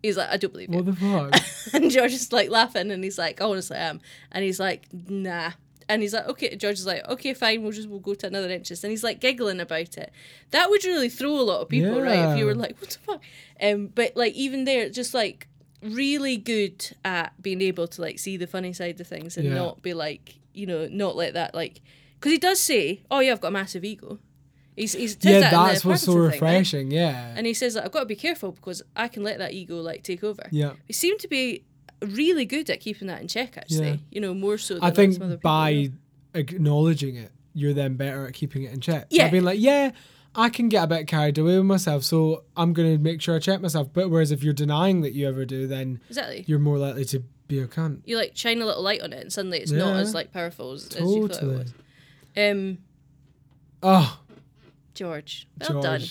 He's 0.07 0.17
like, 0.17 0.31
"I 0.31 0.37
don't 0.37 0.53
believe 0.53 0.71
you." 0.71 0.77
what 0.77 0.87
the 0.87 0.95
fuck 0.95 1.75
and 1.75 1.91
George 1.91 2.13
is 2.13 2.33
like 2.33 2.51
laughing, 2.51 2.91
and 2.91 3.03
he's 3.05 3.19
like, 3.19 3.41
"Oh, 3.41 3.53
"Honestly, 3.53 3.77
I 3.77 3.89
am." 3.89 4.01
And 4.33 4.45
he's 4.45 4.59
like, 4.61 4.87
"Nah." 4.93 5.53
And 5.89 6.03
he's 6.03 6.13
like, 6.15 6.27
"Okay." 6.29 6.57
George 6.57 6.79
is 6.81 6.87
like, 6.87 7.07
"Okay, 7.09 7.33
fine. 7.35 7.63
We'll 7.63 7.73
just 7.73 7.89
we'll 7.89 8.01
go 8.01 8.15
to 8.15 8.27
another 8.27 8.49
entrance." 8.49 8.83
And 8.83 8.91
he's 8.91 9.05
like 9.05 9.21
giggling 9.21 9.61
about 9.61 9.97
it. 9.97 10.13
That 10.51 10.69
would 10.71 10.85
really 10.85 11.09
throw 11.09 11.33
a 11.39 11.43
lot 11.43 11.61
of 11.61 11.69
people, 11.69 12.01
right? 12.01 12.31
If 12.33 12.39
you 12.39 12.47
were 12.47 12.55
like, 12.55 12.81
"What 12.81 12.91
the 12.91 12.99
fuck?" 12.99 13.23
Um, 13.61 13.89
but 13.95 14.17
like 14.17 14.35
even 14.35 14.65
there, 14.65 14.89
just 14.91 15.15
like 15.15 15.47
really 15.83 16.37
good 16.37 16.91
at 17.05 17.41
being 17.41 17.61
able 17.61 17.87
to 17.87 18.01
like 18.01 18.19
see 18.19 18.37
the 18.37 18.47
funny 18.47 18.73
side 18.73 19.01
of 19.01 19.07
things 19.07 19.37
and 19.37 19.47
Yeah. 19.47 19.55
not 19.55 19.83
be 19.83 19.95
like, 19.95 20.37
you 20.55 20.67
know, 20.67 20.89
not 20.91 21.15
let 21.15 21.35
that 21.35 21.55
like, 21.55 21.83
because 22.19 22.33
he 22.33 22.39
does 22.39 22.61
say, 22.61 23.03
"Oh 23.11 23.21
yeah, 23.21 23.33
I've 23.33 23.41
got 23.41 23.49
a 23.49 23.53
massive 23.53 23.85
ego." 23.85 24.19
He's 24.77 24.93
he's 24.93 25.17
yeah 25.23 25.41
that 25.41 25.51
that's 25.53 25.85
what's 25.85 26.03
so 26.03 26.13
Parkinson 26.13 26.13
thing, 26.13 26.23
right? 26.23 26.33
refreshing 26.53 26.91
yeah 26.91 27.35
And 27.37 27.47
he 27.47 27.55
says 27.55 27.75
that 27.75 27.85
I've 27.85 27.93
got 27.93 28.01
to 28.01 28.07
be 28.07 28.15
careful 28.17 28.53
because 28.53 28.83
I 28.95 29.09
can 29.09 29.23
let 29.23 29.39
that 29.39 29.53
ego 29.53 29.81
like 29.81 30.03
take 30.03 30.23
over. 30.23 30.47
yeah 30.51 30.75
He 30.87 30.93
seemed 30.93 31.19
to 31.21 31.29
be 31.29 31.65
really 32.03 32.45
good 32.45 32.69
at 32.69 32.81
keeping 32.81 33.09
that 33.09 33.23
in 33.23 33.27
check. 33.29 33.57
Actually, 33.57 33.89
Yeah. 33.89 33.97
you 34.11 34.21
know, 34.21 34.35
more 34.35 34.59
so. 34.59 34.75
Than 34.75 34.85
I 34.85 34.91
think 34.91 35.15
people, 35.15 35.37
by 35.39 35.69
you 35.71 35.89
know. 35.89 35.95
acknowledging 36.41 37.17
it, 37.17 37.33
you're 37.55 37.73
then 37.73 37.95
better 37.97 38.27
at 38.27 38.35
keeping 38.35 38.65
it 38.65 38.73
in 38.75 38.81
check. 38.83 39.07
Yeah. 39.09 39.31
Being 39.31 39.45
like, 39.45 39.59
yeah, 39.59 39.93
I 40.35 40.51
can 40.51 40.69
get 40.69 40.85
a 40.85 40.87
bit 40.87 41.07
carried 41.07 41.39
away 41.39 41.57
with 41.57 41.65
myself, 41.65 42.05
so 42.05 42.45
I'm 42.55 42.75
going 42.75 42.95
to 42.99 43.03
make 43.03 43.23
sure 43.23 43.35
I 43.35 43.39
check 43.39 43.63
myself. 43.63 43.89
But 43.95 44.11
whereas 44.11 44.31
if 44.31 44.43
you're 44.45 44.53
denying 44.53 45.01
that 45.01 45.15
you 45.15 45.27
ever 45.27 45.47
do, 45.47 45.67
then 45.67 46.01
exactly, 46.11 46.45
you're 46.47 46.59
more 46.59 46.77
likely 46.77 47.07
to 47.07 47.23
be 47.49 47.61
a 47.61 47.67
cunt. 47.67 48.03
you 48.05 48.19
like 48.19 48.33
shine 48.37 48.61
a 48.61 48.67
little 48.67 48.83
light 48.83 49.01
on 49.01 49.15
it, 49.15 49.23
and 49.23 49.33
suddenly 49.33 49.59
it's 49.61 49.73
not 49.73 49.97
as 49.97 50.13
like 50.13 50.33
powerful 50.35 50.73
as, 50.73 50.89
as 50.89 51.01
you 51.01 51.29
thought 51.29 51.43
it 51.43 51.47
was. 51.47 51.75
Um, 52.37 52.79
Oh, 53.83 54.19
George, 54.97 55.47
well 55.69 55.81
done. 55.83 56.03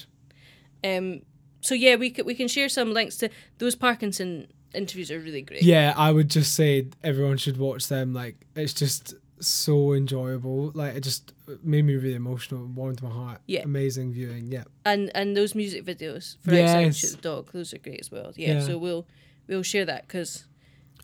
Um, 0.83 1.21
so 1.61 1.73
yeah, 1.75 1.95
we 1.95 2.09
could 2.11 2.25
we 2.25 2.35
can 2.35 2.47
share 2.47 2.69
some 2.69 2.93
links 2.93 3.17
to 3.17 3.29
those 3.57 3.75
Parkinson 3.75 4.47
interviews 4.73 5.09
are 5.11 5.19
really 5.19 5.41
great. 5.41 5.63
Yeah, 5.63 5.93
I 5.97 6.11
would 6.11 6.29
just 6.29 6.53
say 6.53 6.87
everyone 7.03 7.37
should 7.37 7.57
watch 7.57 7.87
them. 7.87 8.13
Like, 8.13 8.35
it's 8.55 8.73
just 8.73 9.15
so 9.39 9.93
enjoyable. 9.93 10.71
Like, 10.73 10.95
it 10.95 11.01
just 11.01 11.33
made 11.63 11.85
me 11.85 11.95
really 11.95 12.13
emotional, 12.15 12.65
warmed 12.65 13.01
my 13.01 13.09
heart. 13.09 13.41
Yeah. 13.47 13.61
Amazing 13.63 14.13
viewing. 14.13 14.51
Yeah. 14.51 14.63
and 14.85 15.11
and 15.15 15.35
those 15.35 15.55
music 15.55 15.83
videos 15.85 16.37
for 16.41 16.51
Outside 16.51 16.81
Yes. 16.81 16.97
Shoot 16.97 17.11
the 17.15 17.21
Dog, 17.21 17.51
those 17.51 17.73
are 17.73 17.79
great 17.79 17.99
as 17.99 18.11
well. 18.11 18.31
Yeah, 18.35 18.53
Yeah. 18.55 18.59
so 18.61 18.77
we'll 18.77 19.07
we'll 19.47 19.63
share 19.63 19.85
that 19.85 20.07
because 20.07 20.45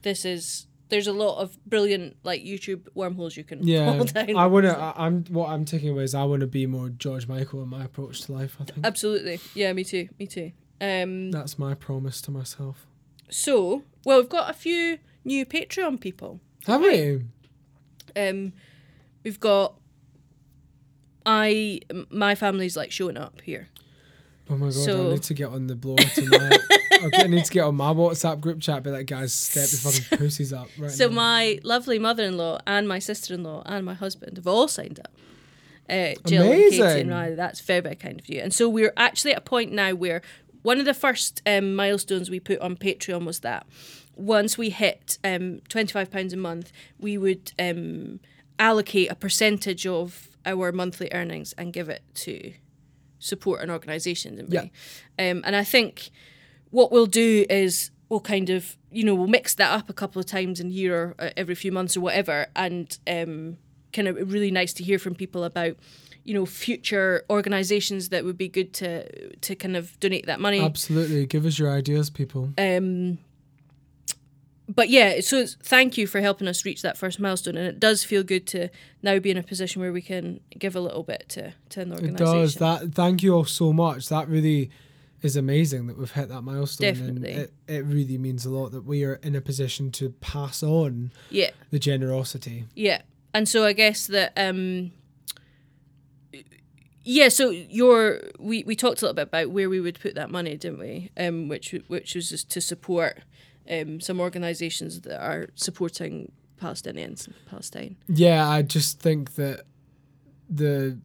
this 0.04 0.26
is 0.26 0.68
there's 0.92 1.08
a 1.08 1.14
lot 1.14 1.40
of 1.42 1.58
brilliant 1.66 2.18
like 2.24 2.44
YouTube 2.44 2.88
wormholes 2.94 3.36
you 3.36 3.44
can 3.44 3.66
Yeah, 3.68 3.96
fall 3.98 4.06
down. 4.06 4.36
I 4.36 4.46
want 4.46 4.66
to. 4.68 4.94
I'm 4.96 5.24
what 5.30 5.50
I'm 5.50 5.66
taking 5.66 5.90
away 5.90 6.04
is 6.04 6.14
I 6.14 6.24
want 6.26 6.42
to 6.42 6.48
be 6.48 6.68
more 6.68 6.90
George 6.90 7.28
Michael 7.28 7.64
in 7.64 7.70
my 7.70 7.86
approach 7.86 8.22
to 8.24 8.34
life. 8.34 8.58
I 8.62 8.66
think 8.66 8.86
Absolutely. 8.86 9.40
Yeah, 9.56 9.74
me 9.74 9.84
too. 9.84 10.10
Me 10.20 10.28
too. 10.28 10.52
Um, 10.80 11.32
that's 11.32 11.58
my 11.58 11.74
promise 11.74 12.22
to 12.24 12.32
myself. 12.32 12.86
so, 13.30 13.84
well, 14.06 14.20
we've 14.20 14.30
got 14.30 14.50
a 14.50 14.54
few 14.54 15.00
new 15.26 15.46
Patreon 15.46 16.00
people. 16.00 16.40
Have 16.68 16.82
we? 16.82 17.22
Um, 18.16 18.54
we've 19.24 19.40
got 19.40 19.76
I. 21.26 21.80
my 22.10 22.36
family's 22.36 22.76
like 22.76 22.92
showing 22.92 23.18
up 23.18 23.42
here. 23.42 23.70
Oh 24.52 24.58
my 24.58 24.66
god! 24.68 24.74
So- 24.74 25.08
I 25.08 25.14
need 25.14 25.24
to 25.24 25.34
get 25.34 25.50
on 25.50 25.68
the 25.68 25.76
blower 25.76 25.96
tonight. 25.98 26.60
okay, 27.04 27.24
I 27.24 27.28
need 27.28 27.46
to 27.46 27.52
get 27.52 27.62
on 27.64 27.76
my 27.76 27.94
WhatsApp 27.94 28.42
group 28.42 28.60
chat. 28.60 28.84
Be 28.84 28.90
like, 28.92 29.06
guys, 29.08 29.32
step 29.34 29.70
the 29.70 29.78
fucking 29.78 30.18
pussies 30.20 30.52
up 30.54 30.68
right 30.78 30.92
So 30.92 31.08
now. 31.08 31.16
my 31.16 31.60
lovely 31.64 31.98
mother-in-law 32.00 32.60
and 32.68 32.88
my 32.88 33.00
sister-in-law 33.00 33.64
and 33.66 33.86
my 33.86 33.94
husband 33.94 34.38
have 34.38 34.48
all 34.48 34.68
signed 34.68 35.00
up. 35.00 35.12
Uh, 35.90 36.14
Jill 36.26 36.44
and 36.44 36.52
Katie 36.54 36.80
Amazing. 36.82 37.02
and 37.02 37.10
Riley. 37.12 37.36
That's 37.36 37.62
very 37.62 37.80
very 37.80 37.96
kind 37.96 38.20
of 38.20 38.28
you. 38.30 38.40
And 38.42 38.54
so 38.54 38.68
we're 38.70 38.94
actually 38.98 39.32
at 39.32 39.38
a 39.40 39.42
point 39.42 39.72
now 39.72 39.94
where 39.94 40.22
one 40.64 40.80
of 40.80 40.86
the 40.86 40.94
first 40.94 41.42
um, 41.48 41.74
milestones 41.74 42.30
we 42.30 42.40
put 42.40 42.60
on 42.60 42.76
Patreon 42.76 43.26
was 43.26 43.40
that 43.40 43.66
once 44.16 44.58
we 44.58 44.70
hit 44.70 45.18
um, 45.24 45.62
twenty 45.70 45.92
five 45.94 46.12
pounds 46.12 46.34
a 46.34 46.38
month, 46.38 46.72
we 47.00 47.18
would 47.18 47.54
um, 47.58 48.20
allocate 48.60 49.10
a 49.12 49.16
percentage 49.16 49.88
of 49.88 50.30
our 50.46 50.72
monthly 50.72 51.10
earnings 51.14 51.54
and 51.58 51.72
give 51.74 51.88
it 51.90 52.04
to 52.16 52.54
support 53.22 53.62
an 53.62 53.70
organisation, 53.70 54.36
didn't 54.36 54.50
we? 54.50 54.72
Um, 55.30 55.42
and 55.46 55.56
I 55.56 55.64
think 55.64 56.10
what 56.72 56.92
we'll 56.92 57.06
do 57.06 57.46
is 57.50 57.92
we'll 58.10 58.20
kind 58.20 58.50
of 58.50 58.76
you 58.92 59.06
know 59.06 59.16
we'll 59.16 59.28
mix 59.28 59.56
that 59.56 59.72
up 59.72 59.90
a 59.90 59.94
couple 59.94 60.20
of 60.20 60.26
times 60.26 60.60
in 60.60 60.68
a 60.68 60.72
year 60.72 60.96
or 60.96 61.16
uh, 61.20 61.30
every 61.38 61.56
few 61.56 61.72
months 61.72 61.96
or 61.96 62.02
whatever 62.02 62.48
and 62.58 62.98
um, 63.08 63.58
kind 63.94 64.08
of 64.10 64.16
really 64.34 64.52
nice 64.52 64.74
to 64.74 64.84
hear 64.84 65.00
from 65.00 65.16
people 65.16 65.44
about 65.46 65.78
you 66.26 66.34
know 66.34 66.46
future 66.46 67.24
organizations 67.30 68.10
that 68.10 68.26
would 68.26 68.38
be 68.38 68.50
good 68.50 68.74
to 68.74 69.30
to 69.38 69.56
kind 69.56 69.78
of 69.78 69.98
donate 70.00 70.26
that 70.26 70.40
money 70.40 70.60
Absolutely, 70.62 71.26
give 71.26 71.46
us 71.46 71.58
your 71.58 71.72
ideas, 71.72 72.10
people. 72.10 72.54
um 72.58 73.18
but 74.76 74.90
yeah 74.90 75.20
so 75.20 75.46
thank 75.64 75.98
you 75.98 76.08
for 76.08 76.22
helping 76.22 76.48
us 76.48 76.64
reach 76.66 76.82
that 76.82 76.98
first 76.98 77.20
milestone 77.20 77.58
and 77.58 77.68
it 77.68 77.80
does 77.80 78.04
feel 78.04 78.24
good 78.24 78.48
to 78.48 78.70
now 79.02 79.20
be 79.20 79.32
in 79.32 79.38
a 79.38 79.44
position 79.44 79.82
where 79.82 79.92
we 79.92 80.02
can 80.02 80.40
give 80.58 80.76
a 80.76 80.80
little 80.80 81.04
bit 81.04 81.26
to 81.28 81.54
to 81.70 81.82
an 81.82 81.92
It 81.92 81.96
organization 81.96 82.26
does 82.26 82.56
that. 82.56 82.94
Thank 82.94 83.24
you 83.24 83.34
all 83.36 83.46
so 83.46 83.74
much. 83.74 84.10
That 84.10 84.28
really 84.28 84.70
is 85.22 85.36
amazing 85.36 85.88
that 85.88 85.98
we've 85.98 86.12
hit 86.12 86.30
that 86.30 86.42
milestone. 86.42 86.94
Definitely. 86.94 87.32
And 87.32 87.42
it, 87.42 87.54
it 87.68 87.86
really 87.86 88.18
means 88.18 88.46
a 88.46 88.50
lot 88.50 88.72
that 88.72 88.86
we 88.86 89.04
are 89.04 89.16
in 89.16 89.36
a 89.36 89.42
position 89.42 89.92
to 89.94 90.10
pass 90.10 90.64
on 90.64 91.12
yeah 91.30 91.52
the 91.70 91.80
generosity. 91.80 92.66
Yeah. 92.76 93.02
And 93.34 93.48
so 93.48 93.66
I 93.66 93.74
guess 93.74 94.08
that 94.08 94.34
um 94.36 94.92
yeah, 97.04 97.30
so 97.30 97.50
your 97.50 98.22
we, 98.38 98.64
we 98.64 98.76
talked 98.76 99.02
a 99.02 99.06
little 99.06 99.16
bit 99.16 99.24
about 99.24 99.50
where 99.50 99.70
we 99.70 99.80
would 99.80 100.00
put 100.00 100.14
that 100.16 100.30
money, 100.30 100.56
didn't 100.56 100.80
we? 100.80 101.12
Um 101.18 101.48
which 101.48 101.76
which 101.88 102.16
was 102.16 102.30
just 102.30 102.50
to 102.52 102.62
support 102.62 103.20
um 103.72 104.00
some 104.00 104.20
organizations 104.20 105.02
that 105.02 105.20
are 105.22 105.48
supporting 105.56 106.32
Palestinians 106.62 107.28
in 107.28 107.34
Palestine. 107.50 107.96
Yeah, 108.08 108.48
I 108.48 108.62
just 108.62 109.00
think 109.00 109.36
that 109.36 109.64
the 110.50 111.00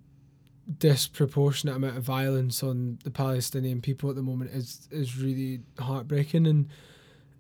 disproportionate 0.79 1.77
amount 1.77 1.97
of 1.97 2.03
violence 2.03 2.63
on 2.63 2.99
the 3.05 3.11
Palestinian 3.11 3.81
people 3.81 4.11
at 4.11 4.17
the 4.17 4.23
moment 4.23 4.51
is 4.51 4.89
is 4.91 5.17
really 5.17 5.61
heartbreaking, 5.79 6.47
and 6.47 6.69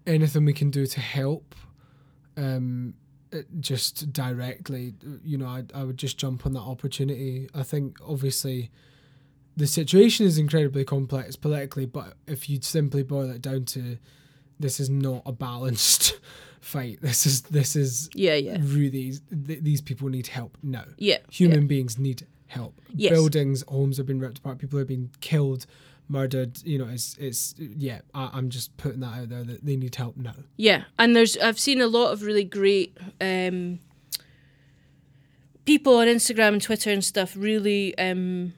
anything 0.06 0.44
we 0.44 0.52
can 0.52 0.70
do 0.70 0.86
to 0.86 1.00
help, 1.00 1.54
um, 2.36 2.94
just 3.60 4.12
directly, 4.12 4.94
you 5.24 5.36
know, 5.36 5.46
I 5.46 5.64
I 5.74 5.84
would 5.84 5.98
just 5.98 6.16
jump 6.18 6.46
on 6.46 6.52
that 6.52 6.60
opportunity. 6.60 7.48
I 7.54 7.62
think 7.62 7.98
obviously. 8.06 8.70
The 9.58 9.66
situation 9.66 10.26
is 10.26 10.36
incredibly 10.36 10.84
complex 10.84 11.34
politically, 11.34 11.86
but 11.86 12.12
if 12.26 12.50
you 12.50 12.60
simply 12.60 13.02
boil 13.02 13.30
it 13.30 13.40
down 13.40 13.64
to, 13.64 13.96
this 14.58 14.80
is 14.80 14.88
not 14.90 15.22
a 15.26 15.32
balanced 15.32 16.18
fight. 16.60 16.98
This 17.02 17.26
is 17.26 17.42
this 17.42 17.76
is 17.76 18.08
Yeah, 18.14 18.34
yeah. 18.34 18.58
really 18.60 19.14
th- 19.46 19.60
these 19.62 19.80
people 19.80 20.08
need 20.08 20.26
help 20.28 20.56
now. 20.62 20.84
Yeah. 20.98 21.18
Human 21.30 21.66
beings 21.66 21.98
need 21.98 22.26
help. 22.48 22.80
Yes. 22.94 23.12
Buildings, 23.12 23.64
homes 23.68 23.96
have 23.98 24.06
been 24.06 24.20
ripped 24.20 24.38
apart. 24.38 24.58
People 24.58 24.78
are 24.78 24.84
being 24.84 25.10
killed, 25.20 25.66
murdered. 26.08 26.62
You 26.64 26.78
know, 26.78 26.88
it's 26.88 27.16
it's 27.18 27.54
yeah. 27.58 28.00
I, 28.14 28.30
I'm 28.32 28.48
just 28.50 28.76
putting 28.76 29.00
that 29.00 29.18
out 29.18 29.28
there 29.28 29.44
that 29.44 29.64
they 29.64 29.76
need 29.76 29.94
help 29.94 30.16
now. 30.16 30.34
Yeah, 30.56 30.84
and 30.98 31.14
there's 31.14 31.36
I've 31.38 31.58
seen 31.58 31.80
a 31.80 31.86
lot 31.88 32.12
of 32.12 32.22
really 32.22 32.44
great 32.44 32.96
um, 33.20 33.80
people 35.64 35.96
on 35.96 36.06
Instagram 36.06 36.48
and 36.54 36.62
Twitter 36.62 36.90
and 36.90 37.04
stuff 37.04 37.34
really 37.36 37.96
um, 37.98 38.54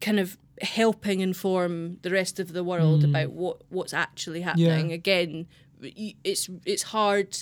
kind 0.00 0.18
of 0.18 0.36
helping 0.60 1.20
inform 1.20 1.98
the 2.02 2.10
rest 2.10 2.38
of 2.38 2.52
the 2.52 2.62
world 2.62 3.04
about 3.04 3.32
what 3.32 3.62
what's 3.70 3.94
actually 3.94 4.42
happening. 4.42 4.90
Yeah. 4.90 4.96
Again, 4.96 5.46
it's 5.82 6.48
it's 6.64 6.84
hard 6.84 7.36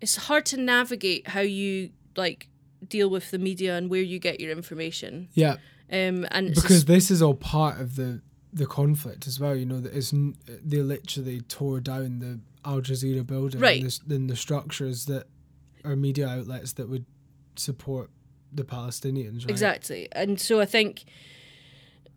it's 0.00 0.16
hard 0.16 0.46
to 0.46 0.56
navigate 0.56 1.28
how 1.28 1.40
you 1.40 1.90
like 2.16 2.48
deal 2.88 3.08
with 3.08 3.30
the 3.30 3.38
media 3.38 3.76
and 3.76 3.90
where 3.90 4.02
you 4.02 4.18
get 4.18 4.40
your 4.40 4.52
information. 4.52 5.28
Yeah, 5.34 5.56
Um, 5.90 6.26
and 6.30 6.54
because 6.54 6.84
this 6.86 7.10
is 7.10 7.22
all 7.22 7.34
part 7.34 7.80
of 7.80 7.96
the 7.96 8.20
the 8.52 8.66
conflict 8.66 9.26
as 9.26 9.40
well. 9.40 9.54
You 9.56 9.66
know 9.66 9.80
that 9.80 9.92
is 9.92 10.14
they 10.46 10.80
literally 10.80 11.40
tore 11.42 11.80
down 11.80 12.20
the 12.20 12.40
Al 12.64 12.80
Jazeera 12.80 13.26
building. 13.26 13.60
Right. 13.60 13.82
And 13.82 13.90
the, 13.90 14.14
and 14.14 14.30
the 14.30 14.36
structures 14.36 15.06
that 15.06 15.26
are 15.84 15.96
media 15.96 16.28
outlets 16.28 16.72
that 16.74 16.88
would 16.88 17.04
support 17.56 18.10
the 18.52 18.64
Palestinians. 18.64 19.40
Right? 19.40 19.50
Exactly. 19.50 20.08
And 20.12 20.40
so 20.40 20.60
I 20.60 20.64
think 20.66 21.04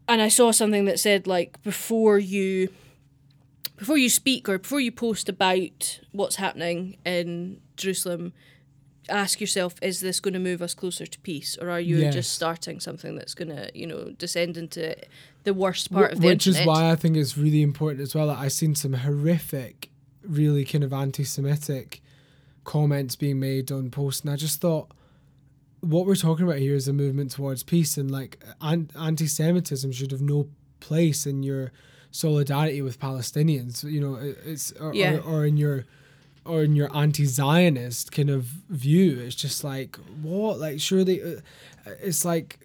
and 0.07 0.21
I 0.21 0.27
saw 0.29 0.51
something 0.51 0.85
that 0.85 0.99
said 0.99 1.27
like 1.27 1.61
before 1.63 2.17
you 2.19 2.69
before 3.77 3.97
you 3.97 4.09
speak 4.09 4.49
or 4.49 4.57
before 4.57 4.79
you 4.79 4.91
post 4.91 5.29
about 5.29 5.99
what's 6.11 6.37
happening 6.37 6.97
in 7.05 7.61
Jerusalem, 7.75 8.33
ask 9.07 9.39
yourself, 9.39 9.75
is 9.83 9.99
this 9.99 10.19
going 10.19 10.33
to 10.33 10.39
move 10.39 10.63
us 10.63 10.73
closer 10.73 11.05
to 11.05 11.19
peace? 11.19 11.57
Or 11.61 11.69
are 11.69 11.79
you 11.79 11.97
Yes. 11.97 12.13
just 12.15 12.33
starting 12.33 12.79
something 12.79 13.15
that's 13.15 13.35
going 13.35 13.49
to, 13.49 13.69
you 13.75 13.85
know, 13.85 14.13
descend 14.17 14.57
into 14.57 14.95
the 15.43 15.53
worst 15.53 15.91
part 15.91 16.09
Wh- 16.09 16.13
of 16.13 16.21
the 16.21 16.25
which 16.27 16.47
internet? 16.47 16.61
is 16.61 16.67
why 16.67 16.89
I 16.91 16.95
think 16.95 17.17
it's 17.17 17.37
really 17.37 17.61
important 17.61 18.01
as 18.01 18.15
well. 18.15 18.25
Like, 18.27 18.39
I've 18.39 18.51
seen 18.51 18.73
some 18.73 18.93
horrific, 18.93 19.91
really 20.23 20.65
kind 20.65 20.83
of 20.83 20.91
anti-Semitic 20.91 22.01
comments 22.63 23.15
being 23.15 23.39
made 23.39 23.71
on 23.71 23.91
posts, 23.91 24.21
and 24.21 24.31
I 24.31 24.35
just 24.37 24.59
thought, 24.59 24.89
what 25.81 26.05
we're 26.05 26.15
talking 26.15 26.45
about 26.45 26.57
here 26.59 26.75
is 26.75 26.87
a 26.87 26.93
movement 26.93 27.31
towards 27.31 27.63
peace, 27.63 27.97
and 27.97 28.09
like 28.11 28.43
an- 28.61 28.89
anti-Semitism 28.99 29.91
should 29.91 30.11
have 30.11 30.21
no 30.21 30.47
place 30.79 31.25
in 31.25 31.43
your 31.43 31.71
solidarity 32.11 32.81
with 32.81 32.99
Palestinians. 32.99 33.83
You 33.83 34.01
know, 34.01 34.15
it- 34.15 34.37
it's 34.45 34.71
or, 34.73 34.93
Yeah. 34.93 35.15
or, 35.17 35.21
or 35.41 35.45
in 35.45 35.57
your 35.57 35.85
or 36.45 36.63
in 36.63 36.75
your 36.77 36.89
anti-Zionist 36.95 38.11
kind 38.13 38.29
of 38.29 38.43
view. 38.69 39.19
It's 39.19 39.35
just 39.35 39.65
like 39.65 39.97
what, 40.21 40.59
like 40.59 40.79
surely, 40.79 41.21
uh, 41.21 41.41
it's 42.01 42.23
like 42.23 42.59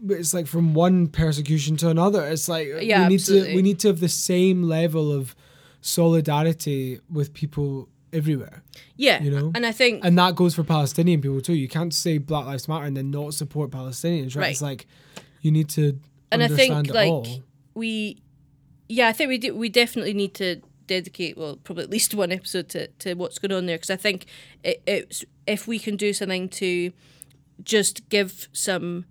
but 0.00 0.16
it's 0.18 0.32
like 0.34 0.46
from 0.46 0.74
one 0.74 1.08
persecution 1.08 1.76
to 1.78 1.88
another. 1.88 2.24
It's 2.26 2.48
like 2.48 2.68
Yeah, 2.82 3.02
we 3.04 3.08
need 3.08 3.14
absolutely. 3.20 3.48
to 3.50 3.56
we 3.56 3.62
need 3.62 3.78
to 3.80 3.88
have 3.88 4.00
the 4.00 4.08
same 4.08 4.62
level 4.62 5.10
of 5.12 5.34
solidarity 5.80 7.00
with 7.10 7.32
people 7.34 7.88
everywhere, 8.14 8.62
yeah. 8.96 9.22
you 9.22 9.30
know? 9.30 9.52
And 9.54 9.66
I 9.66 9.72
think 9.72 10.04
and 10.04 10.16
that 10.18 10.34
goes 10.36 10.54
for 10.54 10.64
Palestinian 10.64 11.20
people 11.20 11.40
too. 11.40 11.54
You 11.54 11.68
can't 11.68 11.92
say 11.92 12.18
Black 12.18 12.46
Lives 12.46 12.68
Matter 12.68 12.84
and 12.86 12.96
then 12.96 13.10
not 13.10 13.34
support 13.34 13.70
Palestinians, 13.70 14.34
right? 14.36 14.42
Right. 14.42 14.50
It's 14.52 14.62
like 14.62 14.86
you 15.42 15.50
need 15.50 15.68
to 15.70 15.98
and 16.32 16.42
I 16.42 16.48
think 16.48 16.88
like 16.88 17.10
all. 17.10 17.26
we 17.74 18.22
yeah 18.88 19.08
i 19.08 19.12
think 19.12 19.28
we 19.28 19.38
do 19.38 19.54
we 19.54 19.68
definitely 19.68 20.14
need 20.14 20.34
to 20.34 20.60
dedicate 20.86 21.36
well 21.38 21.56
probably 21.56 21.84
at 21.84 21.90
least 21.90 22.14
one 22.14 22.30
episode 22.32 22.68
to, 22.68 22.86
to 22.98 23.14
what's 23.14 23.38
going 23.38 23.52
on 23.52 23.66
there 23.66 23.76
because 23.76 23.90
i 23.90 23.96
think 23.96 24.26
it, 24.62 24.82
it's 24.86 25.24
if 25.46 25.66
we 25.66 25.78
can 25.78 25.96
do 25.96 26.12
something 26.12 26.48
to 26.48 26.92
just 27.62 28.08
give 28.10 28.48
some 28.52 29.06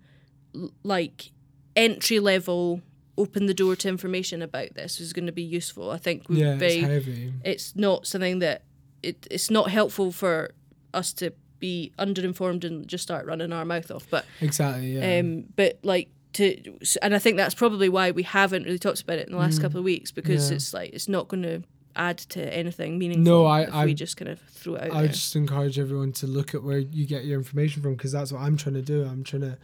like 0.84 1.30
entry 1.74 2.20
level 2.20 2.80
open 3.18 3.46
the 3.46 3.54
door 3.54 3.74
to 3.74 3.88
information 3.88 4.42
about 4.42 4.74
this 4.74 5.00
is 5.00 5.12
going 5.12 5.26
to 5.26 5.32
be 5.32 5.42
useful 5.42 5.90
i 5.90 5.96
think 5.98 6.28
we'd 6.28 6.38
Yeah, 6.38 6.54
be 6.54 6.66
it's 6.66 6.86
heavy. 6.86 7.32
it's 7.44 7.76
not 7.76 8.06
something 8.06 8.38
that 8.40 8.62
it, 9.04 9.26
it's 9.30 9.50
not 9.50 9.70
helpful 9.70 10.10
for 10.12 10.50
us 10.92 11.12
to 11.14 11.32
be 11.60 11.92
underinformed 11.98 12.64
and 12.64 12.86
just 12.88 13.02
start 13.02 13.26
running 13.26 13.52
our 13.52 13.64
mouth 13.64 13.90
off 13.90 14.06
but 14.10 14.24
Exactly. 14.40 14.96
Yeah. 14.98 15.18
um, 15.20 15.44
but 15.56 15.78
like 15.82 16.08
to, 16.34 16.56
and 17.00 17.14
I 17.14 17.18
think 17.20 17.36
that's 17.36 17.54
probably 17.54 17.88
why 17.88 18.10
we 18.10 18.24
haven't 18.24 18.64
really 18.64 18.78
talked 18.78 19.00
about 19.02 19.18
it 19.18 19.26
in 19.28 19.32
the 19.32 19.38
last 19.38 19.60
couple 19.60 19.78
of 19.78 19.84
weeks 19.84 20.10
because 20.10 20.46
Mm. 20.46 20.50
Yeah. 20.50 20.56
it's 20.56 20.74
like 20.74 20.90
it's 20.92 21.08
not 21.08 21.28
going 21.28 21.42
to 21.44 21.62
add 21.96 22.18
to 22.18 22.52
anything 22.52 22.98
meaningful. 22.98 23.22
No, 23.24 23.46
I- 23.46 23.62
if 23.62 23.74
I- 23.74 23.84
we 23.84 23.94
just 23.94 24.16
kind 24.16 24.28
of 24.28 24.40
throw 24.40 24.74
it 24.74 24.82
out 24.90 24.96
I 24.96 25.02
there. 25.02 25.12
just 25.12 25.36
encourage 25.36 25.78
everyone 25.78 26.10
to 26.14 26.26
look 26.26 26.52
at 26.54 26.64
where 26.64 26.78
you 26.80 27.06
get 27.06 27.24
your 27.24 27.38
information 27.38 27.82
from 27.82 27.94
because 27.94 28.10
that's 28.12 28.32
what 28.32 28.40
I'm 28.42 28.56
trying 28.56 28.74
to 28.74 28.82
do. 28.82 29.04
I'm 29.04 29.22
trying 29.22 29.42
to 29.42 29.58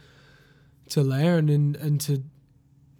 to 0.91 1.03
learn 1.03 1.49
and 1.49 1.75
and 1.77 2.01
to 2.03 2.23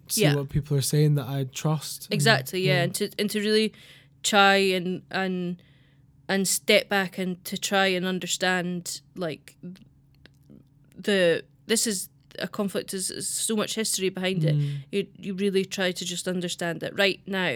see 0.07 0.23
Yeah. 0.23 0.35
what 0.35 0.49
people 0.49 0.75
are 0.77 0.81
saying 0.81 1.15
that 1.15 1.27
I 1.27 1.45
trust. 1.45 2.05
and- 2.07 2.13
Exactly, 2.13 2.67
yeah, 2.67 2.83
and 2.83 2.93
to 2.95 3.09
and 3.17 3.29
to 3.29 3.39
really 3.39 3.71
try 4.21 4.55
and 4.55 5.01
and 5.11 5.61
and 6.31 6.47
step 6.47 6.83
back 6.97 7.17
and 7.23 7.31
to 7.49 7.55
try 7.71 7.87
and 7.97 8.05
understand 8.05 9.01
like 9.25 9.45
the 10.97 11.43
this 11.67 11.87
is 11.87 12.09
a 12.39 12.47
conflict 12.47 12.93
is, 12.93 13.11
is 13.11 13.27
so 13.27 13.55
much 13.55 13.75
history 13.75 14.09
behind 14.09 14.43
it 14.43 14.55
you 14.91 15.01
you 15.17 15.33
really 15.45 15.65
try 15.65 15.91
to 15.91 16.03
just 16.13 16.27
understand 16.27 16.79
that 16.79 16.97
right 16.97 17.19
now 17.27 17.53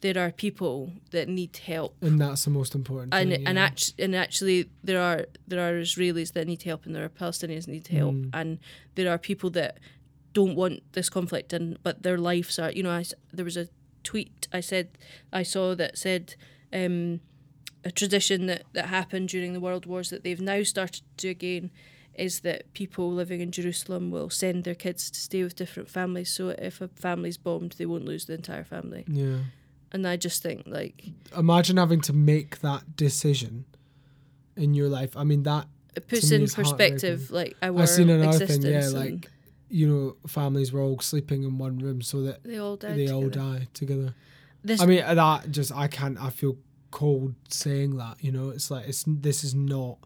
there 0.00 0.18
are 0.24 0.30
people 0.30 0.92
that 1.10 1.26
need 1.28 1.56
help 1.56 1.92
And 2.02 2.20
that's 2.20 2.44
the 2.44 2.50
most 2.50 2.74
important 2.74 3.12
and 3.14 3.30
thing. 3.30 3.46
and 3.48 3.56
yeah. 3.58 3.64
act- 3.68 3.94
and 3.98 4.14
actually 4.14 4.58
there 4.88 5.00
are 5.00 5.20
there 5.50 5.60
are 5.66 5.74
Israelis 5.88 6.32
that 6.34 6.46
need 6.46 6.62
help 6.70 6.80
and 6.86 6.94
there 6.94 7.04
are 7.04 7.08
Palestinians 7.24 7.64
that 7.66 7.72
need 7.78 7.88
help 7.88 8.14
Mm. 8.14 8.30
and 8.38 8.58
there 8.96 9.08
are 9.12 9.18
people 9.18 9.50
that 9.60 9.72
don't 10.38 10.54
want 10.62 10.76
this 10.92 11.08
conflict 11.18 11.52
and 11.52 11.66
but 11.86 12.02
their 12.06 12.18
lives 12.30 12.58
are 12.62 12.70
you 12.76 12.82
know 12.84 12.90
I 13.00 13.04
there 13.36 13.44
was 13.50 13.56
a 13.56 13.66
tweet 14.10 14.46
I 14.52 14.60
said 14.60 14.86
I 15.32 15.42
saw 15.54 15.64
that 15.80 15.92
said 16.06 16.24
um, 16.72 17.20
a 17.84 17.90
tradition 17.90 18.46
that 18.46 18.62
that 18.72 18.86
happened 18.86 19.28
during 19.28 19.52
the 19.52 19.60
world 19.60 19.86
wars 19.86 20.10
that 20.10 20.24
they've 20.24 20.40
now 20.40 20.62
started 20.62 21.02
to 21.16 21.26
do 21.26 21.30
again 21.30 21.70
is 22.14 22.40
that 22.40 22.72
people 22.74 23.12
living 23.12 23.40
in 23.40 23.52
Jerusalem 23.52 24.10
will 24.10 24.28
send 24.30 24.64
their 24.64 24.74
kids 24.74 25.10
to 25.10 25.20
stay 25.20 25.42
with 25.44 25.54
different 25.54 25.88
families 25.88 26.30
so 26.30 26.48
if 26.50 26.80
a 26.80 26.88
family's 26.88 27.36
bombed 27.36 27.72
they 27.78 27.86
won't 27.86 28.04
lose 28.04 28.24
the 28.26 28.34
entire 28.34 28.64
family 28.64 29.04
Yeah. 29.06 29.38
and 29.92 30.06
I 30.06 30.16
just 30.16 30.42
think 30.42 30.64
like 30.66 31.04
Imagine 31.36 31.76
having 31.76 32.00
to 32.02 32.12
make 32.12 32.60
that 32.60 32.96
decision 32.96 33.64
in 34.56 34.74
your 34.74 34.88
life. 34.88 35.16
I 35.16 35.24
mean, 35.24 35.44
that 35.44 35.66
it 35.94 36.08
puts 36.08 36.30
in 36.30 36.46
perspective 36.48 37.30
like 37.30 37.56
our 37.62 37.80
I've 37.82 37.88
seen 37.88 38.10
another 38.10 38.42
existence 38.42 38.64
thing. 38.64 38.72
Yeah, 38.72 39.12
like 39.14 39.30
you 39.70 39.86
know, 39.88 40.16
families 40.26 40.72
were 40.72 40.80
all 40.80 40.98
sleeping 40.98 41.42
in 41.44 41.58
one 41.58 41.78
room 41.78 42.02
so 42.02 42.22
that 42.22 42.42
they 42.42 42.58
all 42.58 42.76
died. 42.76 42.96
they 42.98 43.10
all 43.10 43.28
die 43.28 43.68
together. 43.74 44.14
This 44.64 44.80
I 44.80 44.86
mean, 44.86 45.04
that 45.06 45.50
just 45.50 45.70
I 45.72 45.86
can't. 45.88 46.20
I 46.20 46.30
feel 46.30 46.56
cold 46.90 47.34
saying 47.48 47.96
that. 47.96 48.16
You 48.20 48.32
know, 48.32 48.50
it's 48.50 48.70
like 48.70 48.88
it's 48.88 49.04
this 49.06 49.44
is 49.44 49.54
not. 49.54 49.98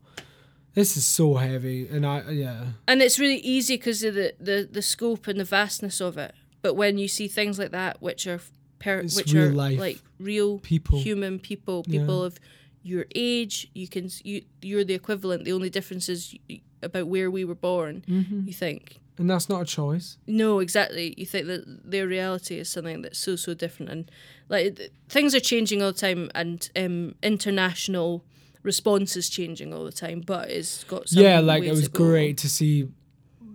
This 0.75 0.97
is 0.97 1.05
so 1.05 1.35
heavy, 1.35 1.87
and 1.87 2.07
I 2.07 2.31
yeah. 2.31 2.65
and 2.89 3.03
it's 3.03 3.19
really 3.19 3.37
easy 3.39 3.77
because 3.77 4.03
of 4.03 4.15
the, 4.15 4.35
the 4.41 4.69
the 4.71 4.81
scope 4.83 5.27
and 5.29 5.39
the 5.39 5.45
vastness 5.45 6.01
of 6.01 6.17
it. 6.17 6.35
But 6.63 6.75
when 6.75 6.97
you 6.97 7.09
see 7.09 7.29
things 7.29 7.59
like 7.59 7.73
that, 7.73 8.01
which 8.01 8.27
are 8.27 8.41
per, 8.79 9.03
which 9.03 9.35
are 9.35 9.51
life. 9.51 9.79
like 9.79 10.01
real 10.19 10.59
People. 10.61 10.99
human 11.01 11.39
people, 11.39 11.85
Yeah. 11.87 12.01
people 12.01 12.25
of 12.25 12.39
your 12.83 13.05
age, 13.15 13.71
you 13.75 13.87
can 13.87 14.09
you 14.25 14.43
you're 14.63 14.85
the 14.85 14.95
equivalent. 14.95 15.45
The 15.45 15.53
only 15.53 15.69
difference 15.69 16.09
is 16.09 16.35
about 16.83 17.07
where 17.07 17.31
we 17.31 17.45
were 17.45 17.55
born. 17.55 18.03
Mm-hmm. 18.09 18.47
You 18.47 18.53
think 18.55 19.02
And 19.23 19.31
that's 19.31 19.49
not 19.49 19.62
a 19.62 19.65
choice. 19.65 20.19
No, 20.27 20.59
exactly. 20.59 21.15
You 21.16 21.27
think 21.27 21.47
that 21.47 21.62
their 21.89 22.09
reality 22.09 22.59
is 22.59 22.69
something 22.69 23.03
that's 23.03 23.20
so 23.20 23.36
so 23.36 23.55
different, 23.55 23.89
and 23.93 24.11
like 24.49 24.90
things 25.09 25.32
are 25.32 25.39
changing 25.39 25.81
all 25.81 25.93
the 25.93 25.99
time, 25.99 26.28
and 26.35 26.69
um, 26.74 27.15
international 27.23 28.24
response 28.65 29.16
is 29.16 29.28
changing 29.28 29.73
all 29.73 29.85
the 29.85 29.93
time. 29.93 30.23
But 30.27 30.51
it's 30.51 30.82
got 30.82 31.09
some 31.09 31.23
yeah, 31.23 31.39
like 31.39 31.62
it 31.62 31.70
was 31.70 31.85
to 31.85 31.90
great 31.90 32.36
to 32.39 32.49
see 32.49 32.89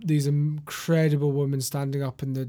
these 0.02 0.26
incredible 0.26 1.32
women 1.32 1.60
standing 1.60 2.02
up 2.02 2.22
in 2.22 2.32
the 2.32 2.48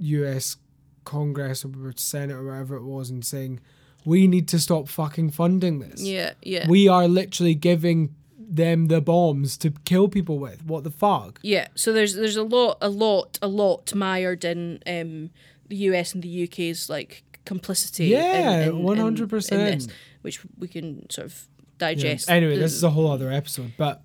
U.S. 0.00 0.56
Congress 1.04 1.64
or 1.64 1.92
Senate 1.94 2.34
or 2.34 2.42
wherever 2.42 2.74
it 2.74 2.82
was 2.82 3.10
and 3.10 3.24
saying, 3.24 3.60
"We 4.04 4.26
need 4.26 4.48
to 4.48 4.58
stop 4.58 4.88
fucking 4.88 5.30
funding 5.30 5.78
this. 5.78 6.02
Yeah, 6.02 6.32
yeah, 6.42 6.66
We 6.68 6.88
are 6.88 7.06
literally 7.06 7.54
giving 7.54 8.16
them 8.48 8.86
the 8.86 9.00
bombs 9.00 9.56
to 9.58 9.70
kill 9.84 10.08
people 10.08 10.38
with. 10.38 10.64
What 10.64 10.84
the 10.84 10.90
fuck?" 10.90 11.38
yeah. 11.42 11.68
So 11.74 11.92
there's 11.92 12.14
there's 12.14 12.36
a 12.36 12.42
lot, 12.42 12.78
a 12.80 12.88
lot, 12.88 13.38
a 13.42 13.48
lot 13.48 13.94
mired 13.94 14.44
in 14.44 14.82
um, 14.86 15.30
the 15.68 15.76
US 15.88 16.14
and 16.14 16.22
the 16.22 16.44
UK's 16.44 16.88
like 16.88 17.22
complicity. 17.44 18.06
Yeah, 18.06 18.70
one 18.70 18.98
hundred 18.98 19.28
percent. 19.30 19.88
which 20.22 20.40
we 20.58 20.68
can 20.68 21.08
sort 21.10 21.26
of 21.26 21.46
Yeah. 21.80 21.88
digest. 21.94 22.30
Anyway, 22.30 22.56
this 22.58 22.72
is 22.72 22.82
a 22.82 22.90
whole 22.90 23.10
other 23.10 23.30
episode, 23.30 23.72
but 23.76 24.02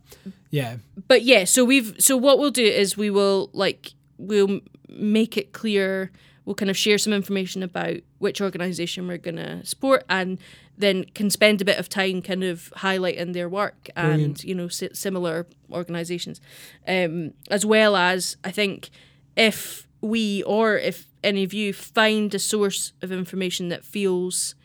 yeah, 0.49 0.77
but 1.07 1.23
yeah 1.23 1.43
so 1.45 1.63
we've 1.65 1.95
so 1.99 2.15
what 2.17 2.37
we'll 2.39 2.51
do 2.51 2.63
is 2.65 2.95
we 2.97 3.09
will 3.09 3.49
like 3.53 3.93
we'll 4.17 4.59
make 4.89 5.37
it 5.37 5.53
clear 5.53 6.11
we'll 6.45 6.53
kind 6.55 6.69
of 6.69 6.77
share 6.77 6.97
some 6.97 7.13
information 7.13 7.63
about 7.63 7.95
which 8.19 8.39
organization 8.41 9.07
we're 9.07 9.17
going 9.17 9.37
to 9.37 9.65
support 9.65 10.03
and 10.09 10.37
then 10.77 11.05
can 11.13 11.29
spend 11.29 11.61
a 11.61 11.65
bit 11.65 11.77
of 11.77 11.87
time 11.87 12.21
kind 12.21 12.43
of 12.43 12.73
highlighting 12.77 13.33
their 13.33 13.47
work 13.47 13.89
and 13.95 14.07
Brilliant. 14.13 14.43
you 14.43 14.55
know 14.55 14.67
si- 14.67 14.89
similar 14.93 15.45
organizations. 15.71 16.41
Um, 16.87 17.33
as 17.49 17.65
well 17.65 17.95
as 17.95 18.37
i 18.43 18.51
think 18.51 18.89
if 19.35 19.87
we 20.01 20.43
or 20.43 20.77
if 20.77 21.07
any 21.23 21.43
of 21.43 21.53
you 21.53 21.73
find 21.73 22.33
a 22.35 22.39
source 22.39 22.91
of 23.01 23.11
information 23.11 23.69
that 23.69 23.85
feels 23.85 24.55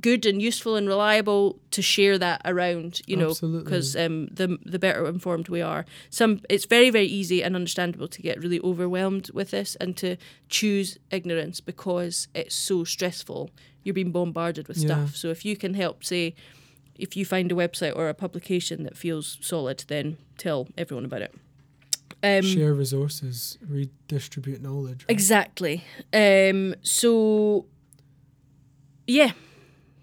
good 0.00 0.24
and 0.24 0.40
useful 0.40 0.76
and 0.76 0.86
reliable 0.86 1.58
to 1.72 1.82
share 1.82 2.16
that 2.16 2.40
around 2.44 3.00
you 3.08 3.16
know 3.16 3.34
because 3.58 3.96
um, 3.96 4.28
the 4.28 4.56
the 4.64 4.78
better 4.78 5.04
informed 5.06 5.48
we 5.48 5.60
are. 5.60 5.84
Some 6.10 6.40
it's 6.48 6.64
very 6.64 6.90
very 6.90 7.06
easy 7.06 7.42
and 7.42 7.56
understandable 7.56 8.06
to 8.08 8.22
get 8.22 8.40
really 8.40 8.60
overwhelmed 8.60 9.30
with 9.34 9.50
this 9.50 9.74
and 9.76 9.96
to 9.96 10.16
choose 10.48 10.98
ignorance 11.10 11.60
because 11.60 12.28
it's 12.34 12.54
so 12.54 12.84
stressful 12.84 13.50
you're 13.82 13.94
being 13.94 14.12
bombarded 14.12 14.68
with 14.68 14.78
Yeah. 14.78 14.86
stuff 14.86 15.16
so 15.16 15.28
if 15.30 15.44
you 15.44 15.56
can 15.56 15.74
help 15.74 16.04
say 16.04 16.34
if 16.96 17.16
you 17.16 17.24
find 17.24 17.50
a 17.50 17.54
website 17.54 17.96
or 17.96 18.08
a 18.08 18.14
publication 18.14 18.82
that 18.84 18.96
feels 18.96 19.38
solid 19.40 19.84
then 19.88 20.16
tell 20.38 20.68
everyone 20.76 21.04
about 21.04 21.22
it 21.22 21.34
um, 22.22 22.42
share 22.42 22.74
resources, 22.74 23.56
redistribute 23.66 24.60
knowledge. 24.60 25.04
right? 25.04 25.10
exactly 25.10 25.82
um, 26.12 26.74
so 26.82 27.64
yeah 29.06 29.32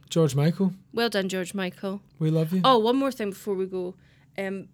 George 0.10 0.36
Michael, 0.36 0.74
well 0.94 1.10
done 1.10 1.28
george 1.30 1.54
michael 1.54 2.02
we 2.20 2.30
love 2.32 2.52
you. 2.54 2.62
Oh, 2.64 2.80
one 2.80 2.96
more 2.96 3.12
thing 3.12 3.30
before 3.30 3.54
we 3.54 3.68
go. 3.68 3.94
Um, 4.40 4.70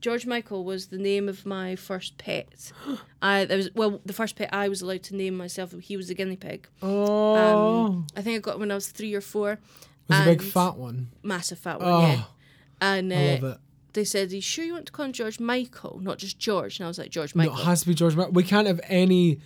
George 0.00 0.26
Michael 0.26 0.64
was 0.64 0.86
the 0.88 0.98
name 0.98 1.28
of 1.28 1.44
my 1.44 1.74
first 1.74 2.18
pet. 2.18 2.72
I 3.22 3.44
that 3.44 3.56
was 3.56 3.70
well 3.74 4.00
the 4.06 4.12
first 4.12 4.36
pet 4.36 4.48
I 4.52 4.68
was 4.68 4.80
allowed 4.82 5.02
to 5.04 5.16
name 5.16 5.36
myself. 5.36 5.72
He 5.80 5.96
was 5.96 6.08
a 6.10 6.14
guinea 6.14 6.36
pig. 6.36 6.68
Oh, 6.82 7.34
Um, 7.36 8.06
I 8.16 8.22
think 8.22 8.36
I 8.36 8.40
got 8.40 8.54
him 8.54 8.60
when 8.60 8.70
I 8.70 8.74
was 8.76 8.88
three 8.88 9.14
or 9.14 9.20
four. 9.20 9.52
it 9.52 9.58
was 10.08 10.20
a 10.20 10.24
big 10.24 10.42
fat 10.42 10.76
one. 10.76 11.08
Massive 11.22 11.58
fat 11.58 11.80
one. 11.80 11.88
Oh, 11.88 12.00
Yeah. 12.00 12.22
And 12.80 13.12
I 13.12 13.16
uh, 13.16 13.32
love 13.32 13.44
it. 13.44 13.58
they 13.94 14.04
said, 14.04 14.30
"Are 14.30 14.34
you 14.36 14.40
sure 14.40 14.64
you 14.64 14.72
want 14.74 14.86
to 14.86 14.92
call 14.92 15.06
him 15.06 15.12
George 15.12 15.40
Michael, 15.40 15.98
not 16.00 16.18
just 16.18 16.38
George?" 16.38 16.78
And 16.78 16.84
I 16.84 16.88
was 16.88 16.98
like, 16.98 17.10
"George 17.10 17.34
No, 17.34 17.42
Michael." 17.44 17.58
it 17.58 17.64
has 17.64 17.80
to 17.80 17.86
be 17.88 17.94
George 17.94 18.14
Michael. 18.14 18.32
We 18.32 18.44
can't 18.44 18.68
have 18.68 18.80
any 18.84 19.40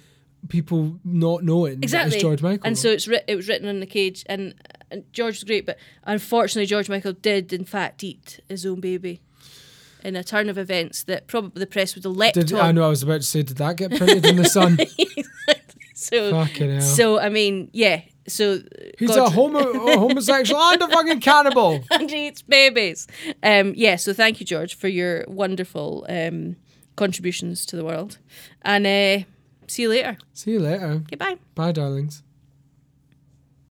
people 0.48 0.98
not 1.04 1.42
knowing 1.44 1.76
that 1.76 1.84
Exactly. 1.84 2.16
it's 2.16 2.22
George 2.22 2.42
Michael. 2.42 2.66
And 2.66 2.76
so 2.76 2.90
it's 2.90 3.06
writ- 3.08 3.24
it 3.28 3.36
was 3.36 3.48
written 3.48 3.68
on 3.68 3.80
the 3.80 3.86
cage, 3.86 4.24
and, 4.26 4.54
and 4.90 5.04
George 5.14 5.36
was 5.36 5.44
great, 5.44 5.64
but 5.64 5.78
unfortunately, 6.04 6.66
George 6.66 6.88
Michael 6.90 7.12
did 7.14 7.52
in 7.52 7.64
fact 7.64 8.02
eat 8.04 8.40
his 8.48 8.66
own 8.66 8.80
baby 8.80 9.22
in 10.04 10.16
a 10.16 10.24
turn 10.24 10.48
of 10.48 10.58
events 10.58 11.04
that 11.04 11.26
probably 11.26 11.60
the 11.60 11.66
press 11.66 11.94
would 11.94 12.04
have 12.04 12.16
leapt 12.16 12.34
did 12.34 12.52
on. 12.52 12.60
I 12.60 12.72
know 12.72 12.84
I 12.84 12.88
was 12.88 13.02
about 13.02 13.20
to 13.20 13.26
say, 13.26 13.42
did 13.42 13.56
that 13.58 13.76
get 13.76 13.90
printed 13.96 14.24
in 14.26 14.36
the 14.36 14.44
sun? 14.44 14.78
So, 15.94 16.32
Fucking 16.32 16.70
hell. 16.72 16.80
so 16.80 17.20
I 17.20 17.28
mean, 17.28 17.70
yeah. 17.72 18.00
So 18.26 18.58
He's 18.98 19.08
God- 19.14 19.28
a, 19.28 19.30
homo- 19.30 19.86
a 19.86 19.98
homosexual 19.98 20.60
and 20.60 20.82
a 20.82 20.88
fucking 20.88 21.20
cannibal. 21.20 21.80
and 21.92 22.10
he 22.10 22.26
eats 22.26 22.42
babies. 22.42 23.06
Um, 23.42 23.72
yeah. 23.76 23.94
So 23.96 24.12
thank 24.12 24.40
you, 24.40 24.46
George, 24.46 24.74
for 24.74 24.88
your 24.88 25.24
wonderful 25.28 26.04
um, 26.08 26.56
contributions 26.96 27.64
to 27.66 27.76
the 27.76 27.84
world, 27.84 28.18
and 28.62 28.84
uh, 28.84 29.24
see 29.68 29.82
you 29.82 29.90
later. 29.90 30.16
See 30.34 30.50
you 30.52 30.60
later. 30.60 31.02
Goodbye. 31.08 31.36
Bye, 31.54 31.70
darlings. 31.72 32.24